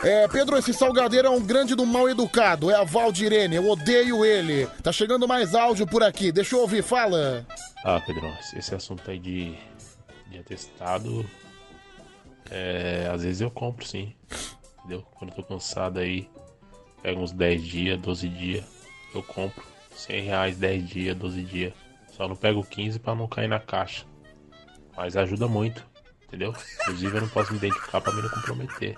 [0.02, 2.70] É, Pedro, esse salgadeiro é um grande do mal educado.
[2.70, 4.66] É a Valdirene, eu odeio ele.
[4.82, 6.30] Tá chegando mais áudio por aqui.
[6.30, 7.46] Deixa eu ouvir, fala.
[7.84, 9.56] Ah, Pedro, esse assunto aí de,
[10.28, 11.28] de atestado.
[12.50, 14.14] É, às vezes eu compro sim.
[14.78, 15.02] Entendeu?
[15.14, 16.28] Quando eu tô cansado aí,
[17.02, 18.64] pego uns 10 dias, 12 dias,
[19.14, 19.64] eu compro.
[19.96, 21.72] 100 reais, 10 dias, 12 dias.
[22.12, 24.04] Só não pego 15 pra não cair na caixa.
[24.96, 25.84] Mas ajuda muito,
[26.24, 26.54] entendeu?
[26.82, 28.96] Inclusive eu não posso me identificar pra me não comprometer.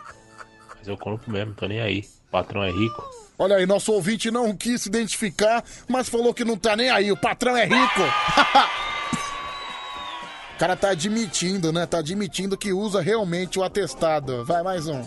[0.91, 2.05] Eu compro mesmo, tô nem aí.
[2.29, 3.05] O patrão é rico.
[3.39, 7.13] Olha aí, nosso ouvinte não quis se identificar, mas falou que não tá nem aí.
[7.13, 8.01] O patrão é rico.
[10.55, 11.87] o cara tá admitindo, né?
[11.87, 14.45] Tá admitindo que usa realmente o atestado.
[14.45, 15.05] Vai, mais um.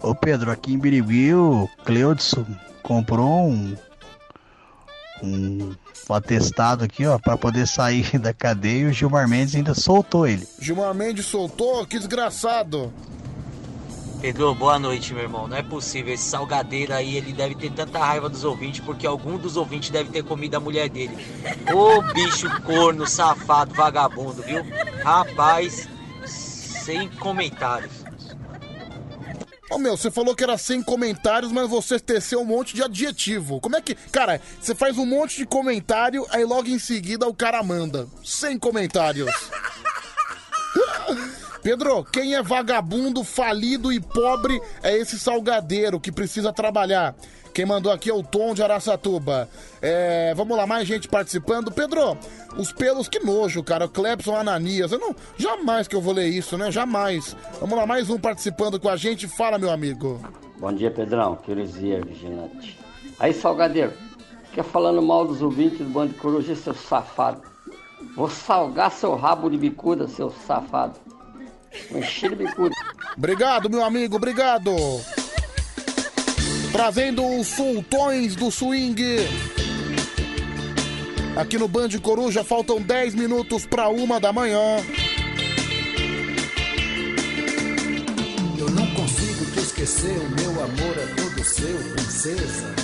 [0.00, 2.46] Ô Pedro, aqui em Birigui o Cleudson
[2.82, 3.76] comprou um,
[5.22, 5.74] um
[6.10, 10.46] atestado aqui, ó, pra poder sair da cadeia e o Gilmar Mendes ainda soltou ele.
[10.60, 12.92] Gilmar Mendes soltou, que desgraçado.
[14.24, 15.46] Pedro, boa noite, meu irmão.
[15.46, 16.14] Não é possível.
[16.14, 20.08] Esse salgadeiro aí, ele deve ter tanta raiva dos ouvintes, porque algum dos ouvintes deve
[20.08, 21.14] ter comido a mulher dele.
[21.70, 24.64] Ô bicho corno, safado, vagabundo, viu?
[25.02, 25.86] Rapaz,
[26.24, 27.92] sem comentários.
[29.70, 33.60] Ô meu, você falou que era sem comentários, mas você teceu um monte de adjetivo.
[33.60, 33.94] Como é que.
[33.94, 38.08] Cara, você faz um monte de comentário, aí logo em seguida o cara manda.
[38.24, 39.30] Sem comentários.
[41.62, 47.14] Pedro, quem é vagabundo, falido e pobre é esse salgadeiro que precisa trabalhar.
[47.54, 49.48] Quem mandou aqui é o Tom de Araçatuba.
[49.80, 51.70] É, vamos lá, mais gente participando.
[51.70, 52.18] Pedro,
[52.58, 53.88] os pelos, que nojo, cara.
[53.88, 54.90] O Ananias.
[54.90, 56.72] Eu não, jamais que eu vou ler isso, né?
[56.72, 57.36] Jamais.
[57.60, 59.28] Vamos lá, mais um participando com a gente.
[59.28, 60.20] Fala, meu amigo.
[60.58, 61.36] Bom dia, Pedrão.
[61.36, 62.76] Que heresia, vigilante.
[63.20, 63.92] Aí, Salgadeiro,
[64.50, 67.53] fica falando mal dos ouvintes do Bando de Coruja, seu safado.
[68.16, 70.98] Vou salgar seu rabo de bicuda, seu safado.
[71.90, 72.74] Vou encher de bicuda.
[73.16, 74.70] Obrigado, meu amigo, obrigado.
[76.70, 79.18] Trazendo os sultões do swing.
[81.36, 84.76] Aqui no Band Coruja faltam 10 minutos para uma da manhã.
[88.56, 92.83] Eu não consigo te esquecer, o meu amor é todo seu, princesa.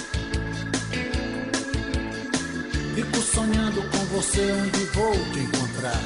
[3.01, 6.03] Fico sonhando com você onde vou te encontrar.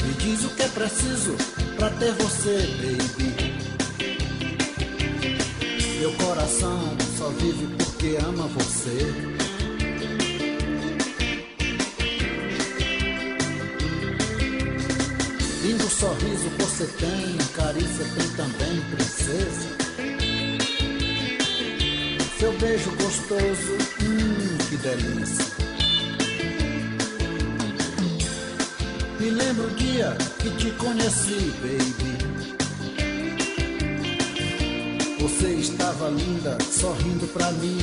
[0.00, 1.34] Me diz o que é preciso
[1.76, 3.58] pra ter você, baby.
[5.98, 9.12] Meu coração só vive porque ama você.
[15.64, 19.85] Lindo sorriso você tem, carícia tem também, princesa.
[22.38, 23.72] Seu beijo gostoso,
[24.02, 25.46] hum, que delícia.
[29.18, 32.16] Me lembro o dia que te conheci, baby.
[35.18, 37.78] Você estava linda, sorrindo pra mim.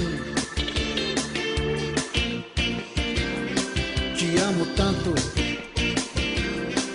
[4.16, 5.16] Te amo tanto.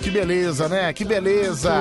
[0.01, 0.93] Que beleza, né?
[0.93, 1.73] Que beleza.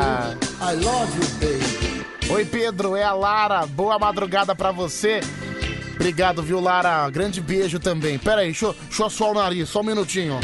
[0.60, 1.88] I love you, baby.
[2.30, 3.64] Oi, Pedro, é a Lara.
[3.64, 5.20] Boa madrugada pra você.
[5.98, 7.10] Obrigado, viu, Lara?
[7.10, 8.18] Grande beijo também.
[8.18, 10.38] Pera aí, deixa, deixa eu assoar o nariz, só um minutinho.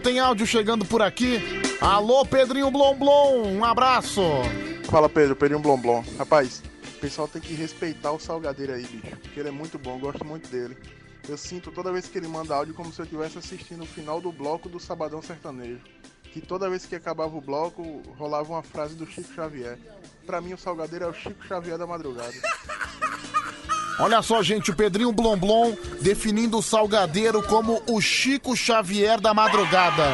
[0.00, 1.38] Tem áudio chegando por aqui.
[1.80, 4.22] Alô, Pedrinho Blom Blom, um abraço.
[4.90, 6.02] Fala Pedro, Pedrinho Blom Blom.
[6.18, 6.62] Rapaz,
[6.96, 9.16] o pessoal tem que respeitar o Salgadeiro aí, bicho.
[9.16, 10.76] Porque ele é muito bom, eu gosto muito dele.
[11.28, 14.20] Eu sinto toda vez que ele manda áudio como se eu estivesse assistindo o final
[14.20, 15.80] do bloco do Sabadão Sertanejo.
[16.32, 19.78] Que toda vez que acabava o bloco, rolava uma frase do Chico Xavier.
[20.24, 22.32] Pra mim, o Salgadeiro é o Chico Xavier da madrugada.
[24.00, 29.34] Olha só, gente, o Pedrinho Blom Blom definindo o Salgadeiro como o Chico Xavier da
[29.34, 30.04] madrugada.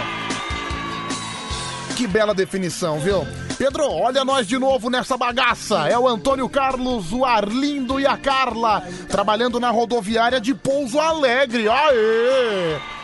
[1.97, 3.27] Que bela definição, viu?
[3.57, 5.89] Pedro, olha nós de novo nessa bagaça.
[5.89, 11.69] É o Antônio Carlos, o Arlindo e a Carla, trabalhando na rodoviária de Pouso Alegre.
[11.69, 12.96] Aê!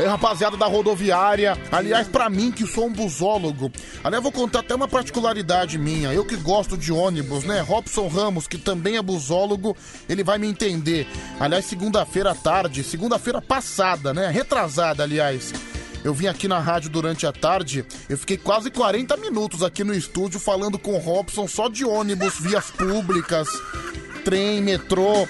[0.00, 1.58] É, rapaziada da rodoviária.
[1.70, 3.70] Aliás, pra mim que sou um busólogo.
[4.02, 6.10] Aliás, vou contar até uma particularidade minha.
[6.10, 7.60] Eu que gosto de ônibus, né?
[7.60, 9.76] Robson Ramos, que também é busólogo,
[10.08, 11.06] ele vai me entender.
[11.38, 14.30] Aliás, segunda-feira à tarde, segunda-feira passada, né?
[14.30, 15.52] Retrasada, aliás.
[16.02, 19.92] Eu vim aqui na rádio durante a tarde, eu fiquei quase 40 minutos aqui no
[19.92, 23.46] estúdio falando com o Robson só de ônibus, vias públicas,
[24.24, 25.28] trem, metrô,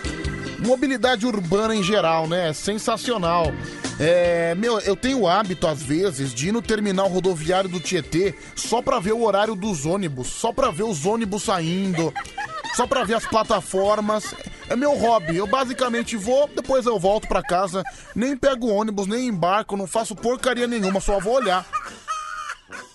[0.61, 2.53] mobilidade urbana em geral, né?
[2.53, 3.53] Sensacional.
[3.99, 8.35] É, meu, eu tenho o hábito, às vezes, de ir no terminal rodoviário do Tietê
[8.55, 12.13] só pra ver o horário dos ônibus, só pra ver os ônibus saindo,
[12.75, 14.35] só pra ver as plataformas.
[14.69, 15.37] É meu hobby.
[15.37, 17.83] Eu basicamente vou, depois eu volto pra casa,
[18.15, 21.67] nem pego ônibus, nem embarco, não faço porcaria nenhuma, só vou olhar.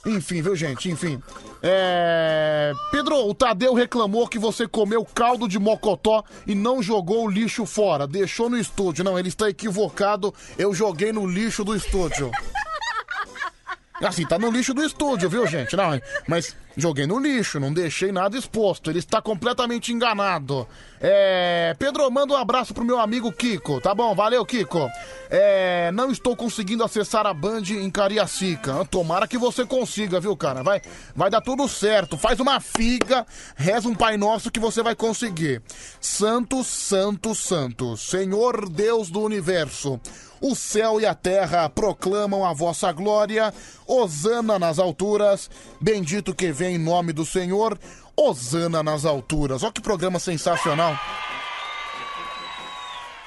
[0.06, 0.90] Enfim, viu, gente?
[0.90, 1.22] Enfim.
[1.62, 2.74] É...
[2.92, 7.66] Pedro, o Tadeu reclamou que você comeu caldo de mocotó e não jogou o lixo
[7.66, 8.08] fora.
[8.08, 9.04] Deixou no estúdio.
[9.04, 10.34] Não, ele está equivocado.
[10.58, 12.32] Eu joguei no lixo do estúdio.
[14.02, 15.76] Assim, tá no lixo do estúdio, viu, gente?
[15.76, 18.90] Não, mas joguei no lixo, não deixei nada exposto.
[18.90, 20.68] Ele está completamente enganado.
[21.00, 21.76] É.
[21.78, 24.16] Pedro, manda um abraço pro meu amigo Kiko, tá bom?
[24.16, 24.90] Valeu, Kiko.
[25.30, 25.92] É.
[25.94, 28.86] Não estou conseguindo acessar a Band em Cariacica.
[28.86, 30.64] Tomara que você consiga, viu, cara?
[30.64, 30.82] Vai,
[31.16, 32.18] vai dar tudo certo.
[32.18, 35.62] Faz uma figa, reza um Pai Nosso que você vai conseguir.
[36.00, 40.00] Santos, Santos, Santos, Senhor Deus do universo.
[40.42, 43.54] O céu e a terra proclamam a vossa glória.
[43.88, 45.50] Hosana nas alturas.
[45.80, 47.78] Bendito que vem em nome do Senhor.
[48.16, 49.64] Hosana nas alturas.
[49.64, 50.98] Olha que programa sensacional.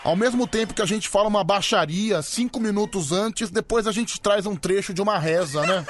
[0.04, 4.20] Ao mesmo tempo que a gente fala uma baixaria cinco minutos antes, depois a gente
[4.20, 5.84] traz um trecho de uma reza, né?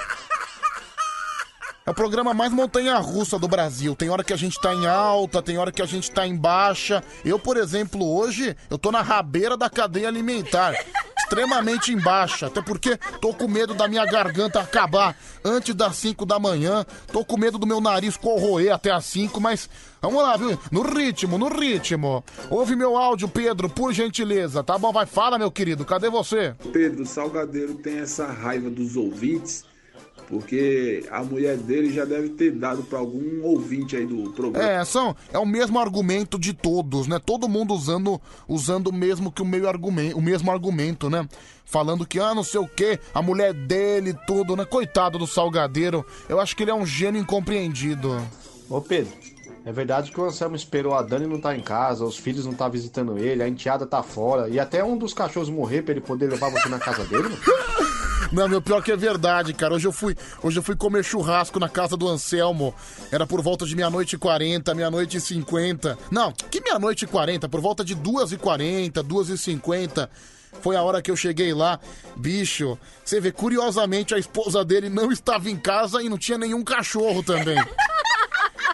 [1.88, 3.96] É o programa mais montanha-russa do Brasil.
[3.96, 6.36] Tem hora que a gente tá em alta, tem hora que a gente tá em
[6.36, 7.02] baixa.
[7.24, 10.74] Eu, por exemplo, hoje, eu tô na rabeira da cadeia alimentar.
[11.18, 12.48] Extremamente em baixa.
[12.48, 16.84] Até porque tô com medo da minha garganta acabar antes das 5 da manhã.
[17.10, 19.66] Tô com medo do meu nariz corroer até as 5, mas
[20.02, 20.58] vamos lá, viu?
[20.70, 22.22] No ritmo, no ritmo.
[22.50, 24.62] Ouve meu áudio, Pedro, por gentileza.
[24.62, 24.92] Tá bom?
[24.92, 25.86] Vai, fala, meu querido.
[25.86, 26.54] Cadê você?
[26.70, 29.64] Pedro Salgadeiro tem essa raiva dos ouvintes,
[30.28, 34.68] porque a mulher dele já deve ter dado pra algum ouvinte aí do programa.
[34.68, 37.18] É, são, é o mesmo argumento de todos, né?
[37.18, 41.26] Todo mundo usando usando mesmo que o meio argumento, o mesmo argumento, né?
[41.64, 44.66] Falando que ah, não sei o que, a mulher dele tudo, né?
[44.66, 46.04] Coitado do salgadeiro.
[46.28, 48.20] Eu acho que ele é um gênio incompreendido.
[48.68, 49.12] Ô Pedro,
[49.64, 52.52] é verdade que o Anselmo esperou a Dani não tá em casa, os filhos não
[52.52, 56.02] tá visitando ele, a enteada tá fora e até um dos cachorros morrer pra ele
[56.02, 57.28] poder levar você na casa dele?
[58.30, 59.74] Não, meu pior que é verdade, cara.
[59.74, 62.74] Hoje eu fui, hoje eu fui comer churrasco na casa do Anselmo.
[63.10, 65.98] Era por volta de meia-noite e 40, meia-noite e 50.
[66.10, 67.48] Não, que meia-noite e 40?
[67.48, 70.10] Por volta de 2 e 40, 2 e 50.
[70.60, 71.80] Foi a hora que eu cheguei lá.
[72.16, 76.62] Bicho, você vê, curiosamente a esposa dele não estava em casa e não tinha nenhum
[76.62, 77.58] cachorro também.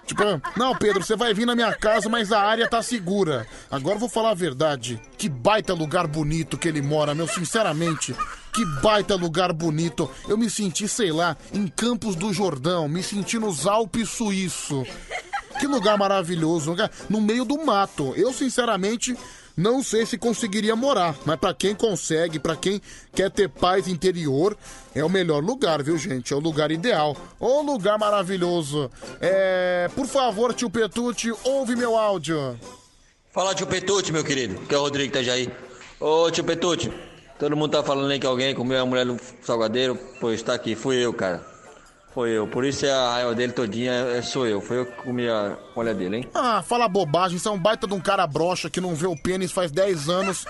[0.07, 0.23] Tipo,
[0.57, 3.47] não, Pedro, você vai vir na minha casa, mas a área tá segura.
[3.71, 5.01] Agora eu vou falar a verdade.
[5.17, 8.15] Que baita lugar bonito que ele mora, meu, sinceramente.
[8.53, 10.11] Que baita lugar bonito.
[10.29, 14.85] Eu me senti, sei lá, em Campos do Jordão, me senti nos Alpes Suíço.
[15.59, 18.13] Que lugar maravilhoso, lugar no meio do mato.
[18.17, 19.17] Eu, sinceramente,
[19.57, 22.81] não sei se conseguiria morar, mas pra quem consegue, pra quem
[23.15, 24.57] quer ter paz interior,
[24.95, 26.33] é o melhor lugar, viu, gente?
[26.33, 27.17] É o lugar ideal.
[27.39, 28.91] Ô lugar maravilhoso.
[29.21, 32.59] É, por favor, tio Petute, ouve meu áudio.
[33.33, 35.51] Fala, tio Petute, meu querido, que é o Rodrigo Itajaí.
[36.01, 36.93] Ô, tio Petute,
[37.39, 39.97] todo mundo tá falando aí que alguém comeu a mulher no salgadeiro.
[40.21, 41.54] Pois tá aqui, fui eu, cara.
[42.15, 44.61] Foi eu, por isso é a raiva dele todinha, é, sou eu.
[44.61, 46.31] Foi eu que comi a mulher dele, hein?
[46.33, 49.17] Ah, fala bobagem, você é um baita de um cara broxa que não vê o
[49.17, 50.45] pênis faz 10 anos.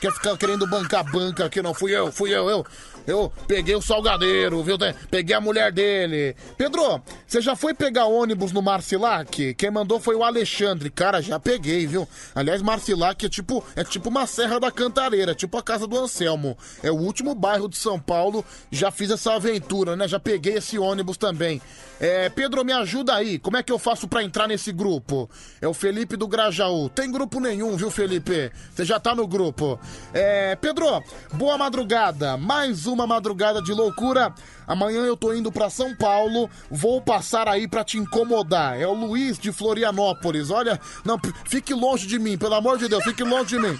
[0.00, 1.74] Quer ficar querendo bancar banca aqui, não.
[1.74, 2.64] Fui eu, fui eu, eu.
[3.06, 4.76] Eu peguei o salgadeiro, viu?
[5.10, 6.36] Peguei a mulher dele.
[6.56, 9.54] Pedro, você já foi pegar ônibus no Marcilac?
[9.54, 10.90] Quem mandou foi o Alexandre.
[10.90, 12.08] Cara, já peguei, viu?
[12.34, 16.56] Aliás, Marcilac é tipo, é tipo uma serra da cantareira, tipo a casa do Anselmo.
[16.82, 18.44] É o último bairro de São Paulo.
[18.70, 20.06] Já fiz essa aventura, né?
[20.06, 21.60] Já peguei esse ônibus também.
[22.00, 23.38] É, Pedro, me ajuda aí.
[23.38, 25.28] Como é que eu faço pra entrar nesse grupo?
[25.60, 26.88] É o Felipe do Grajaú.
[26.88, 28.50] Tem grupo nenhum, viu, Felipe?
[28.74, 29.78] Você já tá no grupo.
[30.12, 31.02] É, Pedro,
[31.34, 32.36] boa madrugada.
[32.36, 34.34] Mais uma madrugada de loucura.
[34.66, 36.48] Amanhã eu tô indo pra São Paulo.
[36.70, 38.80] Vou passar aí pra te incomodar.
[38.80, 40.50] É o Luiz de Florianópolis.
[40.50, 43.78] Olha, não, fique longe de mim, pelo amor de Deus, fique longe de mim.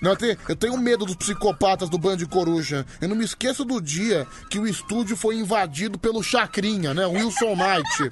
[0.00, 2.86] Não, eu, tenho, eu tenho medo dos psicopatas do Band Coruja.
[3.00, 7.04] Eu não me esqueço do dia que o estúdio foi invadido pelo Chacrinha, né?
[7.04, 8.10] Wilson Knight.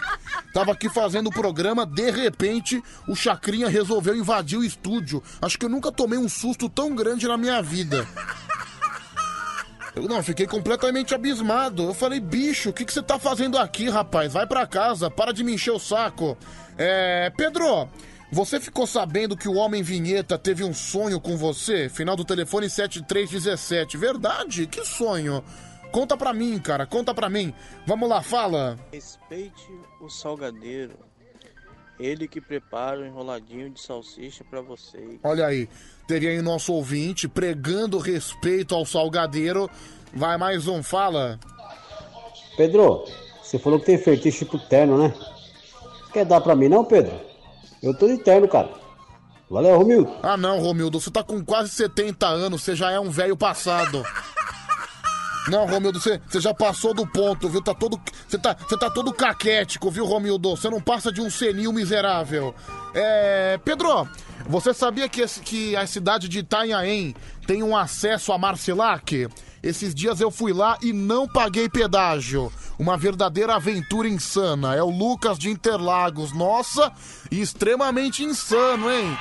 [0.53, 5.22] Tava aqui fazendo o programa, de repente o Chacrinha resolveu invadir o estúdio.
[5.41, 8.07] Acho que eu nunca tomei um susto tão grande na minha vida.
[9.97, 11.84] Eu não, fiquei completamente abismado.
[11.84, 14.34] Eu falei, bicho, o que, que você tá fazendo aqui, rapaz?
[14.34, 16.36] Vai pra casa, para de me encher o saco.
[16.76, 17.32] É.
[17.34, 17.88] Pedro,
[18.30, 21.88] você ficou sabendo que o Homem Vinheta teve um sonho com você?
[21.88, 23.97] Final do telefone 7317.
[23.97, 24.66] Verdade?
[24.66, 25.42] Que sonho?
[25.90, 27.55] Conta pra mim, cara, conta pra mim.
[27.86, 28.78] Vamos lá, fala.
[28.92, 29.66] Respeite
[29.99, 30.99] o salgadeiro.
[31.99, 35.18] Ele que prepara o enroladinho de salsicha pra vocês.
[35.22, 35.68] Olha aí,
[36.07, 39.70] teria aí nosso ouvinte pregando respeito ao salgadeiro.
[40.12, 41.40] Vai mais um, fala.
[42.57, 43.05] Pedro,
[43.42, 45.14] você falou que tem feitiço pro terno, né?
[46.12, 47.14] Quer dar pra mim não, Pedro?
[47.82, 48.70] Eu tô de terno, cara.
[49.49, 50.12] Valeu, Romildo.
[50.22, 54.03] Ah não, Romildo, você tá com quase 70 anos, você já é um velho passado.
[55.49, 57.62] Não, Romildo, você, já passou do ponto, viu?
[57.62, 60.51] Tá todo, você, tá, você tá todo caquético, viu, Romildo?
[60.57, 62.55] Você não passa de um senil miserável.
[62.94, 63.59] É.
[63.64, 64.09] Pedro,
[64.49, 67.14] você sabia que, esse- que a cidade de Itanhaém
[67.47, 69.28] tem um acesso a Marcilac?
[69.62, 72.53] Esses dias eu fui lá e não paguei pedágio.
[72.78, 74.74] Uma verdadeira aventura insana.
[74.74, 76.32] É o Lucas de Interlagos.
[76.32, 76.92] Nossa,
[77.30, 79.16] extremamente insano, hein?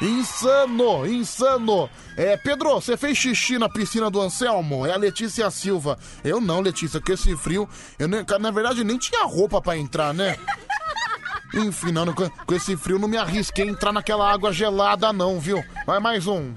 [0.00, 1.88] Insano, insano.
[2.16, 4.84] É, Pedro, você fez xixi na piscina do Anselmo?
[4.86, 5.98] É a Letícia Silva.
[6.22, 7.68] Eu não, Letícia, com esse frio,
[7.98, 10.36] eu nem- na verdade nem tinha roupa pra entrar, né?
[11.54, 15.38] Enfim, não, com com esse frio não me arrisquei a entrar naquela água gelada não,
[15.38, 15.62] viu?
[15.86, 16.52] Vai mais um.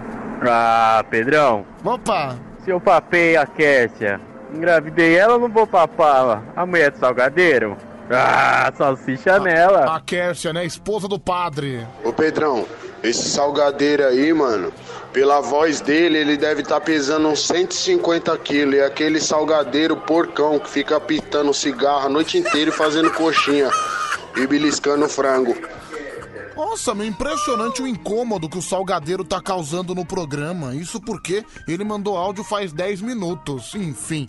[0.47, 1.65] Ah, Pedrão.
[1.83, 2.35] Opa.
[2.63, 4.19] Se eu papei a Kécia,
[4.53, 7.77] engravidei ela ou não vou papar a mulher do salgadeiro?
[8.09, 9.95] Ah, salsicha nela.
[9.95, 10.65] A Kércia, né?
[10.65, 11.85] Esposa do padre.
[12.03, 12.65] Ô Pedrão,
[13.03, 14.73] Esse salgadeiro aí, mano,
[15.13, 18.75] pela voz dele, ele deve estar pesando uns 150 quilos.
[18.75, 23.69] E aquele salgadeiro porcão que fica pitando cigarro a noite inteira e fazendo coxinha
[24.35, 25.55] e beliscando frango.
[26.55, 30.73] Nossa, meu, impressionante o incômodo que o Salgadeiro tá causando no programa.
[30.75, 33.75] Isso porque ele mandou áudio faz 10 minutos.
[33.75, 34.27] Enfim.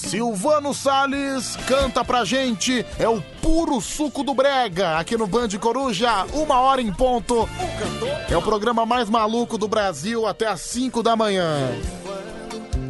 [0.00, 2.84] Silvano Salles canta pra gente.
[2.98, 4.96] É o puro suco do Brega.
[4.96, 7.48] Aqui no Band Coruja, uma hora em ponto.
[8.28, 11.70] É o programa mais maluco do Brasil até às 5 da manhã.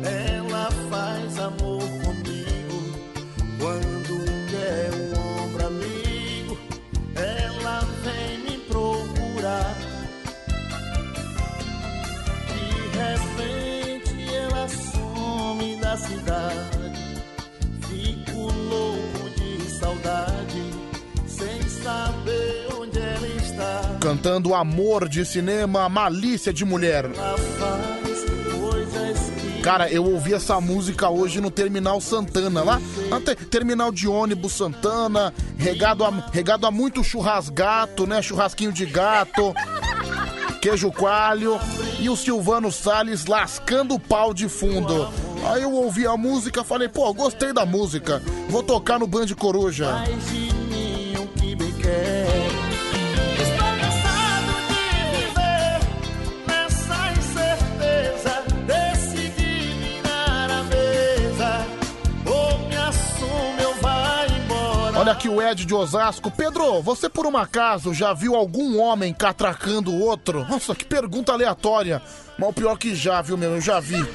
[0.03, 2.95] Ela faz amor comigo
[3.59, 6.59] quando quer um ombro amigo.
[7.17, 9.75] Ela vem me procurar.
[12.47, 16.80] De repente ela some da cidade.
[24.01, 27.07] Cantando Amor de Cinema, Malícia de Mulher.
[29.63, 34.53] Cara, eu ouvi essa música hoje no Terminal Santana, lá na te- terminal de ônibus
[34.55, 38.23] Santana, regado a, regado a muito churrasgato, né?
[38.23, 39.53] Churrasquinho de gato,
[40.63, 41.61] queijo coalho
[41.99, 45.07] e o Silvano Salles lascando o pau de fundo.
[45.53, 50.05] Aí eu ouvi a música, falei, pô, gostei da música, vou tocar no Band Coruja.
[65.01, 66.31] Olha aqui o Ed de Osasco.
[66.31, 70.47] Pedro, você por um acaso já viu algum homem catracando o outro?
[70.47, 72.03] Nossa, que pergunta aleatória.
[72.39, 73.53] Mas o pior que já, viu, meu?
[73.53, 74.07] Eu já vi.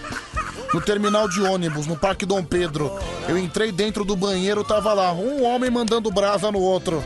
[0.71, 2.97] No terminal de ônibus, no Parque Dom Pedro.
[3.27, 7.03] Eu entrei dentro do banheiro, tava lá, um homem mandando brasa no outro.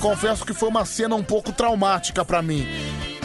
[0.00, 2.66] Confesso que foi uma cena um pouco traumática pra mim.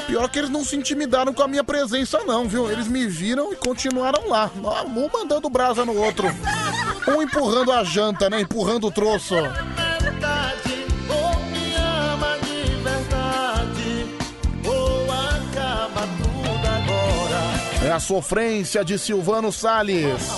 [0.05, 2.69] Pior que eles não se intimidaram com a minha presença, não, viu?
[2.69, 4.51] Eles me viram e continuaram lá.
[4.85, 6.27] Um mandando brasa no outro.
[7.07, 8.41] Um empurrando a janta, né?
[8.41, 9.35] Empurrando o troço.
[17.83, 20.29] É a sofrência de Silvano Salles.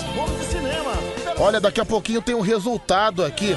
[1.38, 3.56] Olha, daqui a pouquinho tem o resultado aqui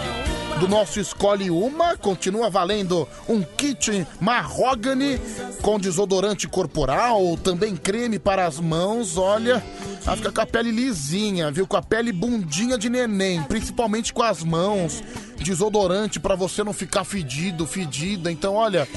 [0.61, 1.97] do nosso Escolhe Uma.
[1.97, 5.19] Continua valendo um kit Mahogany
[5.63, 9.17] com desodorante corporal, também creme para as mãos.
[9.17, 9.63] Olha,
[10.03, 11.65] vai ficar com a pele lisinha, viu?
[11.65, 15.01] Com a pele bundinha de neném, principalmente com as mãos.
[15.43, 18.31] Desodorante para você não ficar fedido, fedida.
[18.31, 18.87] Então, olha,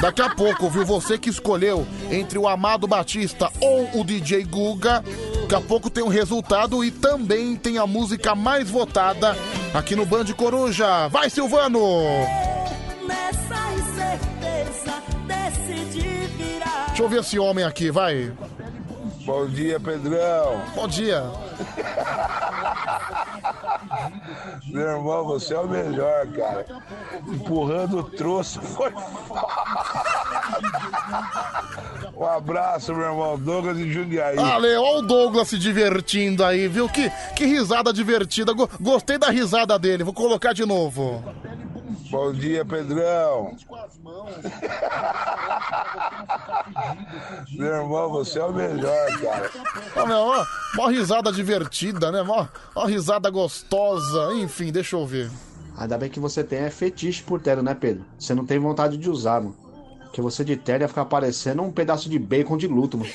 [0.00, 0.84] daqui a pouco, viu?
[0.84, 5.02] Você que escolheu entre o Amado Batista ou o DJ Guga.
[5.42, 9.36] Daqui a pouco tem o resultado e também tem a música mais votada
[9.74, 11.08] aqui no Band Coruja.
[11.08, 11.80] Vai, Silvano!
[13.06, 16.86] Nessa incerteza, decidi virar.
[16.88, 18.32] Deixa eu ver esse homem aqui, vai.
[19.24, 20.62] Bom dia, Pedrão.
[20.74, 21.24] Bom dia.
[24.66, 26.66] Meu irmão, você é o melhor, cara.
[27.26, 28.92] Empurrando o troço foi.
[32.16, 33.38] Um abraço, meu irmão.
[33.38, 34.36] Douglas de Jundiaí.
[34.36, 36.88] Valeu, olha o Douglas se divertindo aí, viu?
[36.88, 38.52] Que, que risada divertida.
[38.52, 41.22] Go- Gostei da risada dele, vou colocar de novo.
[42.10, 43.54] Bom dia, Pedrão.
[47.52, 49.50] Meu irmão, você é o melhor, cara.
[49.96, 52.22] Ó, meu, ó, mó risada divertida, né?
[52.22, 54.32] Mó, mó risada gostosa.
[54.34, 55.30] Enfim, deixa eu ver.
[55.76, 58.04] Ainda bem que você tem é fetiche por terno, né, Pedro?
[58.18, 59.56] Você não tem vontade de usar, mano.
[60.04, 63.10] Porque você de terno ia ficar parecendo um pedaço de bacon de luto, mano.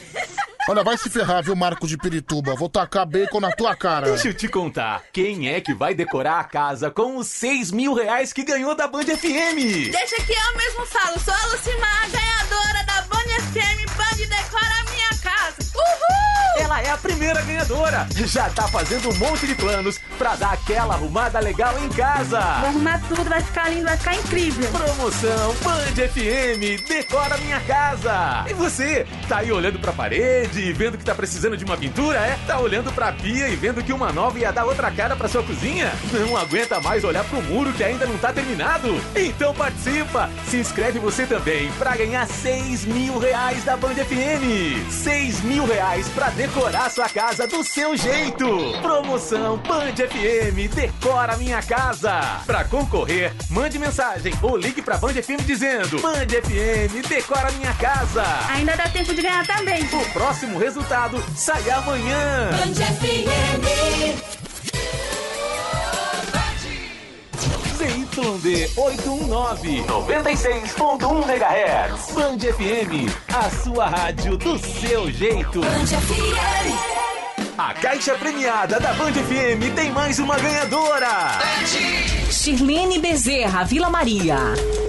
[0.70, 2.56] Olha, vai se ferrar, viu, Marco de Pirituba?
[2.56, 4.06] Vou tacar bacon na tua cara.
[4.08, 7.94] Deixa eu te contar, quem é que vai decorar a casa com os 6 mil
[7.94, 9.92] reais que ganhou da Band FM?
[9.92, 11.20] Deixa que eu mesmo falo.
[11.20, 15.58] Sou a Lucimar, ganhadora da Band FM Band Decora a Minha Casa.
[15.76, 16.23] Uhul!
[16.64, 18.08] Ela é a primeira ganhadora.
[18.16, 22.40] Já tá fazendo um monte de planos pra dar aquela arrumada legal em casa.
[22.40, 24.72] Vou arrumar tudo, vai ficar lindo, vai ficar incrível.
[24.72, 28.46] Promoção Band FM Decora Minha Casa.
[28.50, 32.18] E você, tá aí olhando pra parede e vendo que tá precisando de uma pintura,
[32.20, 32.40] é?
[32.48, 35.44] Tá olhando pra pia e vendo que uma nova ia dar outra cara pra sua
[35.44, 35.92] cozinha?
[36.14, 39.02] Não aguenta mais olhar pro muro que ainda não tá terminado?
[39.14, 40.30] Então participa!
[40.48, 44.90] Se inscreve você também pra ganhar 6 mil reais da Band FM.
[44.90, 46.53] 6 mil reais pra decorar
[46.90, 48.46] sua casa do seu jeito.
[48.82, 52.42] Promoção Band FM Decora Minha Casa.
[52.46, 58.24] Pra concorrer, mande mensagem ou ligue pra Band FM dizendo Band FM Decora Minha Casa.
[58.50, 59.84] Ainda dá tempo de ganhar também.
[59.86, 62.50] O próximo resultado sai amanhã.
[67.84, 72.14] ZYD 819, 96.1 MHz.
[72.14, 75.60] Band FM, a sua rádio do seu jeito.
[75.60, 77.58] Band FM.
[77.58, 81.40] A caixa premiada da Band FM tem mais uma ganhadora.
[82.32, 84.38] Shirlene Bezerra, Vila Maria.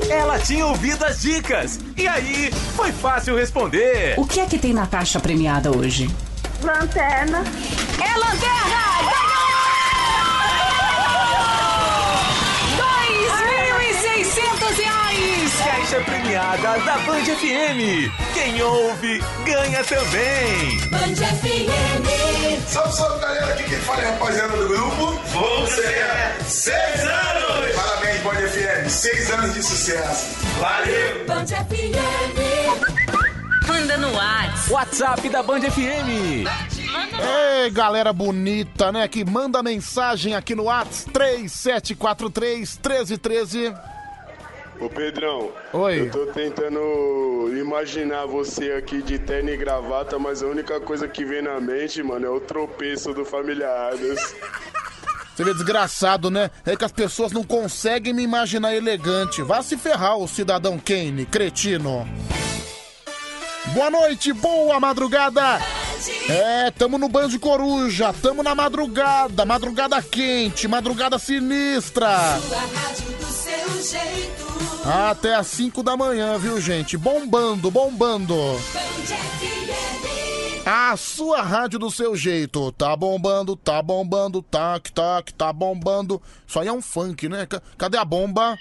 [0.09, 1.81] Ela tinha ouvido as dicas.
[1.97, 4.15] E aí, foi fácil responder.
[4.17, 6.09] O que é que tem na caixa premiada hoje?
[6.63, 7.43] Lanterna.
[8.01, 8.94] É lanterna!
[15.85, 18.11] Caixa premiada da Band FM.
[18.33, 20.79] Quem ouve, ganha também.
[20.89, 22.67] Band FM.
[22.67, 25.13] Salve, salve galera, aqui quem fala é a rapaziada do grupo.
[25.27, 27.75] Você é seis anos!
[27.77, 30.37] Parabéns, Band FM, seis anos de sucesso.
[30.59, 31.27] Valeu!
[31.27, 31.95] Band FM.
[33.69, 34.73] Manda no WhatsApp.
[34.73, 36.47] WhatsApp da Band FM.
[37.63, 39.07] Ei, galera bonita, né?
[39.07, 43.94] Que manda mensagem aqui no WhatsApp 3743 1313.
[44.81, 46.01] Ô Pedrão, Oi.
[46.01, 46.81] eu tô tentando
[47.57, 52.03] imaginar você aqui de terno e gravata, mas a única coisa que vem na mente,
[52.03, 54.35] mano, é o tropeço do Família Adams.
[55.35, 56.51] Você vê desgraçado, né?
[56.65, 59.43] É que as pessoas não conseguem me imaginar elegante.
[59.43, 62.07] Vá se ferrar, o cidadão Kane, cretino.
[63.73, 65.59] Boa noite, boa madrugada.
[66.29, 72.39] É, tamo no Band Coruja, tamo na madrugada, madrugada quente, madrugada sinistra.
[74.85, 76.97] Até às 5 da manhã, viu, gente?
[76.97, 78.35] Bombando, bombando.
[80.67, 82.73] A sua rádio do seu jeito.
[82.73, 86.21] Tá bombando, tá bombando, tac, tac, tá bombando.
[86.47, 87.47] Isso aí é um funk, né?
[87.47, 88.57] Ca- Cadê a bomba?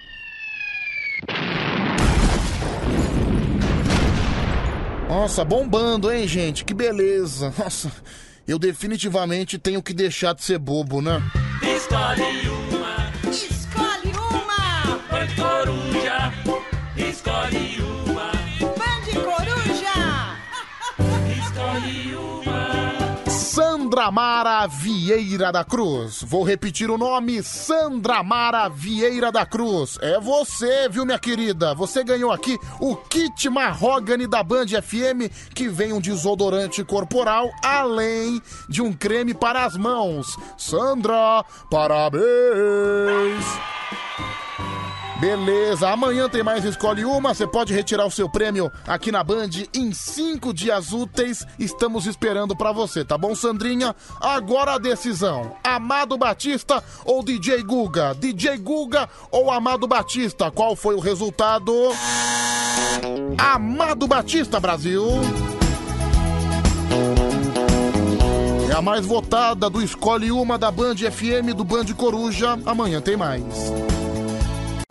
[5.08, 6.66] Nossa, bombando, hein, gente?
[6.66, 7.54] Que beleza.
[7.58, 7.92] Nossa,
[8.48, 11.22] eu definitivamente tenho que deixar de ser bobo, né?
[11.62, 12.63] Escolhe
[15.44, 16.34] Coruja.
[16.96, 18.32] Escolhe uma.
[18.78, 20.38] Band Coruja.
[21.38, 23.30] Escolhe uma.
[23.30, 26.24] Sandra Mara Vieira da Cruz.
[26.24, 30.00] Vou repetir o nome: Sandra Mara Vieira da Cruz.
[30.02, 31.76] É você, viu, minha querida?
[31.76, 38.42] Você ganhou aqui o kit Mahogany da Band FM, que vem um desodorante corporal, além
[38.70, 40.38] de um creme para as mãos.
[40.58, 42.24] Sandra, parabéns!
[45.24, 47.34] Beleza, amanhã tem mais Escolhe Uma.
[47.34, 51.48] Você pode retirar o seu prêmio aqui na Band em cinco dias úteis.
[51.58, 53.96] Estamos esperando pra você, tá bom, Sandrinha?
[54.20, 58.14] Agora a decisão: Amado Batista ou DJ Guga?
[58.14, 60.52] DJ Guga ou Amado Batista?
[60.52, 61.74] Qual foi o resultado?
[63.38, 65.06] Amado Batista, Brasil.
[68.70, 72.60] É a mais votada do Escolhe Uma da Band FM do Band Coruja.
[72.66, 73.42] Amanhã tem mais.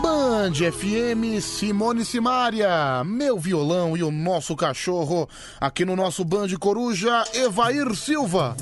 [0.00, 5.28] Band FM Simone Simária, meu violão e o nosso cachorro
[5.60, 8.56] aqui no nosso Band Coruja, Evair Silva.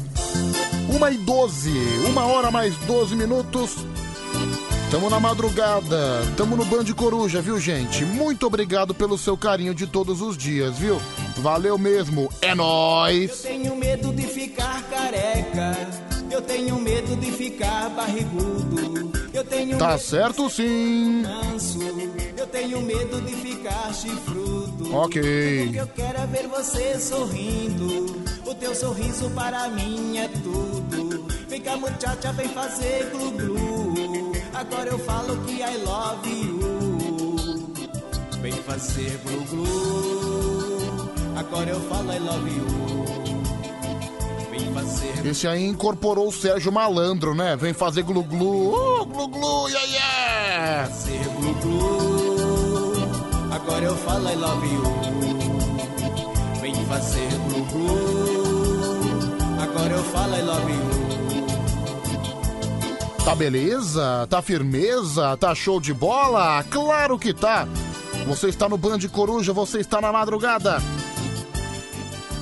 [0.95, 1.73] Uma e doze,
[2.09, 3.77] uma hora mais 12 minutos.
[4.91, 8.05] Tamo na madrugada, tamo no Band Coruja, viu, gente?
[8.05, 11.01] Muito obrigado pelo seu carinho de todos os dias, viu?
[11.37, 13.43] Valeu mesmo, é nóis!
[13.43, 15.77] tenho medo de ficar careca.
[16.31, 19.10] Eu tenho medo de ficar barrigudo.
[19.79, 21.23] Tá certo sim.
[22.37, 24.95] Eu tenho medo de ficar chifrudo.
[24.95, 25.73] Ok.
[25.75, 28.23] Eu quero é ver você sorrindo.
[28.47, 31.27] O teu sorriso para mim é tudo.
[31.49, 34.33] Vem cá, muchacha, vem fazer glu-glu.
[34.53, 37.73] Agora eu falo que I love you.
[38.43, 41.11] Vem fazer glu-glu.
[41.37, 43.20] Agora eu falo I love you.
[45.25, 47.57] Esse aí incorporou o Sérgio Malandro, né?
[47.57, 48.75] Vem fazer glu-glu.
[48.75, 50.89] Uh, glu-glu, yeah, yeah!
[50.89, 52.95] Fazer glu-glu.
[53.53, 54.83] Agora eu falo I love you.
[56.61, 59.01] Vem fazer glu-glu.
[59.63, 60.91] Agora eu falo I love you.
[63.25, 64.27] Tá beleza?
[64.29, 65.37] Tá firmeza?
[65.37, 66.65] Tá show de bola?
[66.65, 67.69] Claro que tá!
[68.27, 70.79] Você está no Band Coruja, você está na madrugada.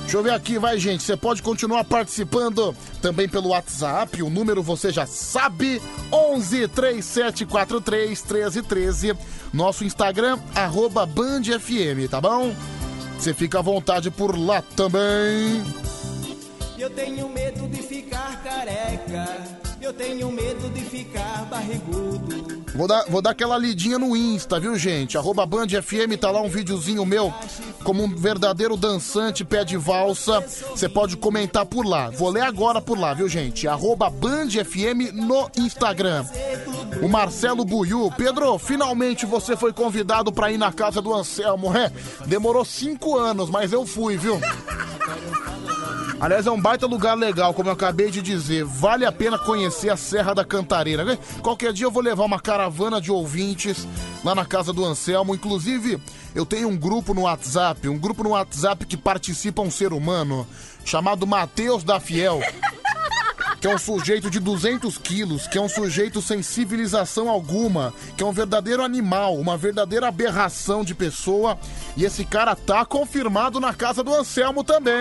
[0.09, 1.03] Deixa eu ver aqui, vai, gente.
[1.03, 4.23] Você pode continuar participando também pelo WhatsApp.
[4.23, 5.79] O número você já sabe:
[6.11, 9.15] 11 3743 1313.
[9.53, 12.55] Nosso Instagram, arroba Band FM, tá bom?
[13.19, 15.63] Você fica à vontade por lá também.
[16.75, 19.27] Eu tenho medo de ficar careca.
[19.79, 22.18] Eu tenho medo de ficar barrigudo.
[22.79, 25.17] Vou dar, vou dar aquela lidinha no Insta, viu, gente?
[25.17, 27.33] Arroba Band FM, tá lá um videozinho meu,
[27.83, 30.39] como um verdadeiro dançante pé de valsa.
[30.39, 32.09] Você pode comentar por lá.
[32.09, 33.67] Vou ler agora por lá, viu, gente?
[33.67, 36.25] Arroba Band FM no Instagram.
[37.01, 38.09] O Marcelo Buiu.
[38.15, 41.75] Pedro, finalmente você foi convidado pra ir na casa do Anselmo.
[41.75, 41.91] É,
[42.27, 44.39] demorou cinco anos, mas eu fui, viu?
[46.21, 48.65] Aliás, é um baita lugar legal, como eu acabei de dizer.
[48.65, 51.17] Vale a pena conhecer a Serra da Cantareira.
[51.41, 53.87] Qualquer dia eu vou levar uma caravana de ouvintes
[54.21, 55.33] lá na casa do Anselmo.
[55.33, 55.97] Inclusive,
[56.35, 60.45] eu tenho um grupo no WhatsApp, um grupo no WhatsApp que participa um ser humano
[60.83, 62.41] chamado Matheus da Fiel.
[63.59, 68.23] Que é um sujeito de 200 quilos, que é um sujeito sem civilização alguma, que
[68.23, 71.57] é um verdadeiro animal, uma verdadeira aberração de pessoa.
[71.97, 74.95] E esse cara tá confirmado na casa do Anselmo também.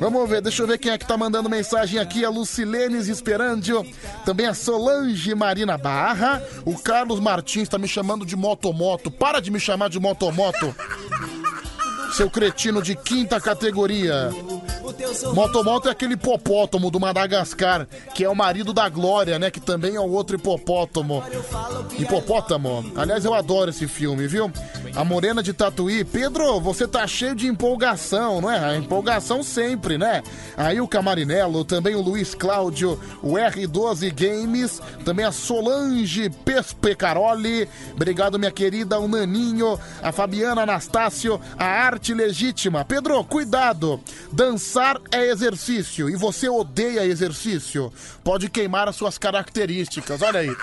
[0.00, 2.24] Vamos ver, deixa eu ver quem é que tá mandando mensagem aqui.
[2.24, 3.86] A Lucilenes Esperandio,
[4.24, 6.42] também a Solange Marina Barra.
[6.64, 9.10] O Carlos Martins tá me chamando de motomoto.
[9.10, 10.74] Para de me chamar de motomoto.
[12.12, 14.30] Seu cretino de quinta categoria.
[15.34, 19.50] Motomoto é aquele hipopótamo do Madagascar, que é o marido da Glória, né?
[19.50, 21.22] Que também é o outro hipopótamo.
[21.98, 22.92] Hipopótamo.
[22.96, 24.50] Aliás, eu adoro esse filme, viu?
[24.94, 26.04] A Morena de Tatuí.
[26.04, 28.58] Pedro, você tá cheio de empolgação, não é?
[28.58, 30.22] A empolgação sempre, né?
[30.56, 37.68] Aí o Camarinello, também o Luiz Cláudio, o R12 Games, também a Solange Pespecaroli.
[37.92, 42.84] Obrigado, minha querida, o Naninho, a Fabiana Anastácio, a Arte Legítima.
[42.84, 44.00] Pedro, cuidado!
[44.32, 47.92] Dançar é exercício e você odeia exercício.
[48.24, 50.20] Pode queimar as suas características.
[50.22, 50.56] Olha aí.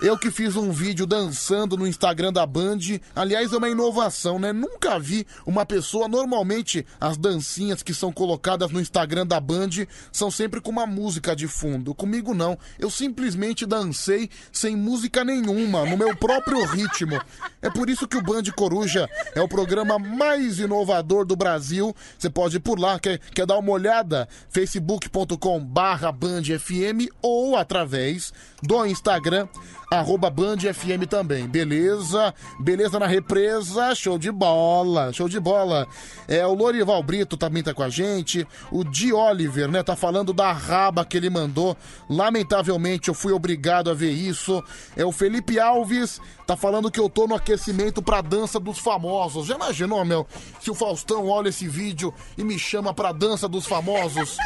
[0.00, 2.78] Eu que fiz um vídeo dançando no Instagram da Band.
[3.16, 4.52] Aliás, é uma inovação, né?
[4.52, 6.06] Nunca vi uma pessoa.
[6.06, 9.70] Normalmente, as dancinhas que são colocadas no Instagram da Band
[10.12, 11.96] são sempre com uma música de fundo.
[11.96, 12.56] Comigo, não.
[12.78, 17.20] Eu simplesmente dancei sem música nenhuma, no meu próprio ritmo.
[17.60, 21.94] É por isso que o Band Coruja é o programa mais inovador do Brasil.
[22.16, 24.28] Você pode ir por lá, quer, quer dar uma olhada?
[24.48, 28.32] facebook.com/barra bandfm ou através
[28.62, 29.48] do Instagram
[29.90, 32.34] arroba Band FM também, beleza?
[32.60, 35.86] Beleza na represa, show de bola, show de bola.
[36.26, 40.32] É, o Lorival Brito também tá com a gente, o Di Oliver, né, tá falando
[40.32, 41.76] da raba que ele mandou,
[42.08, 44.62] lamentavelmente eu fui obrigado a ver isso.
[44.96, 49.46] É o Felipe Alves, tá falando que eu tô no aquecimento pra dança dos famosos.
[49.46, 50.26] Já imaginou, meu,
[50.60, 54.36] se o Faustão olha esse vídeo e me chama pra dança dos famosos?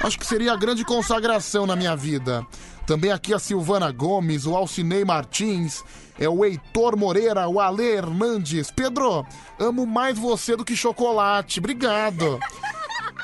[0.00, 2.46] Acho que seria a grande consagração na minha vida.
[2.86, 5.82] Também aqui a Silvana Gomes, o Alcinei Martins,
[6.18, 8.70] é o Heitor Moreira, o Ale Hernandes.
[8.70, 9.24] Pedro,
[9.58, 11.60] amo mais você do que chocolate.
[11.60, 12.38] Obrigado.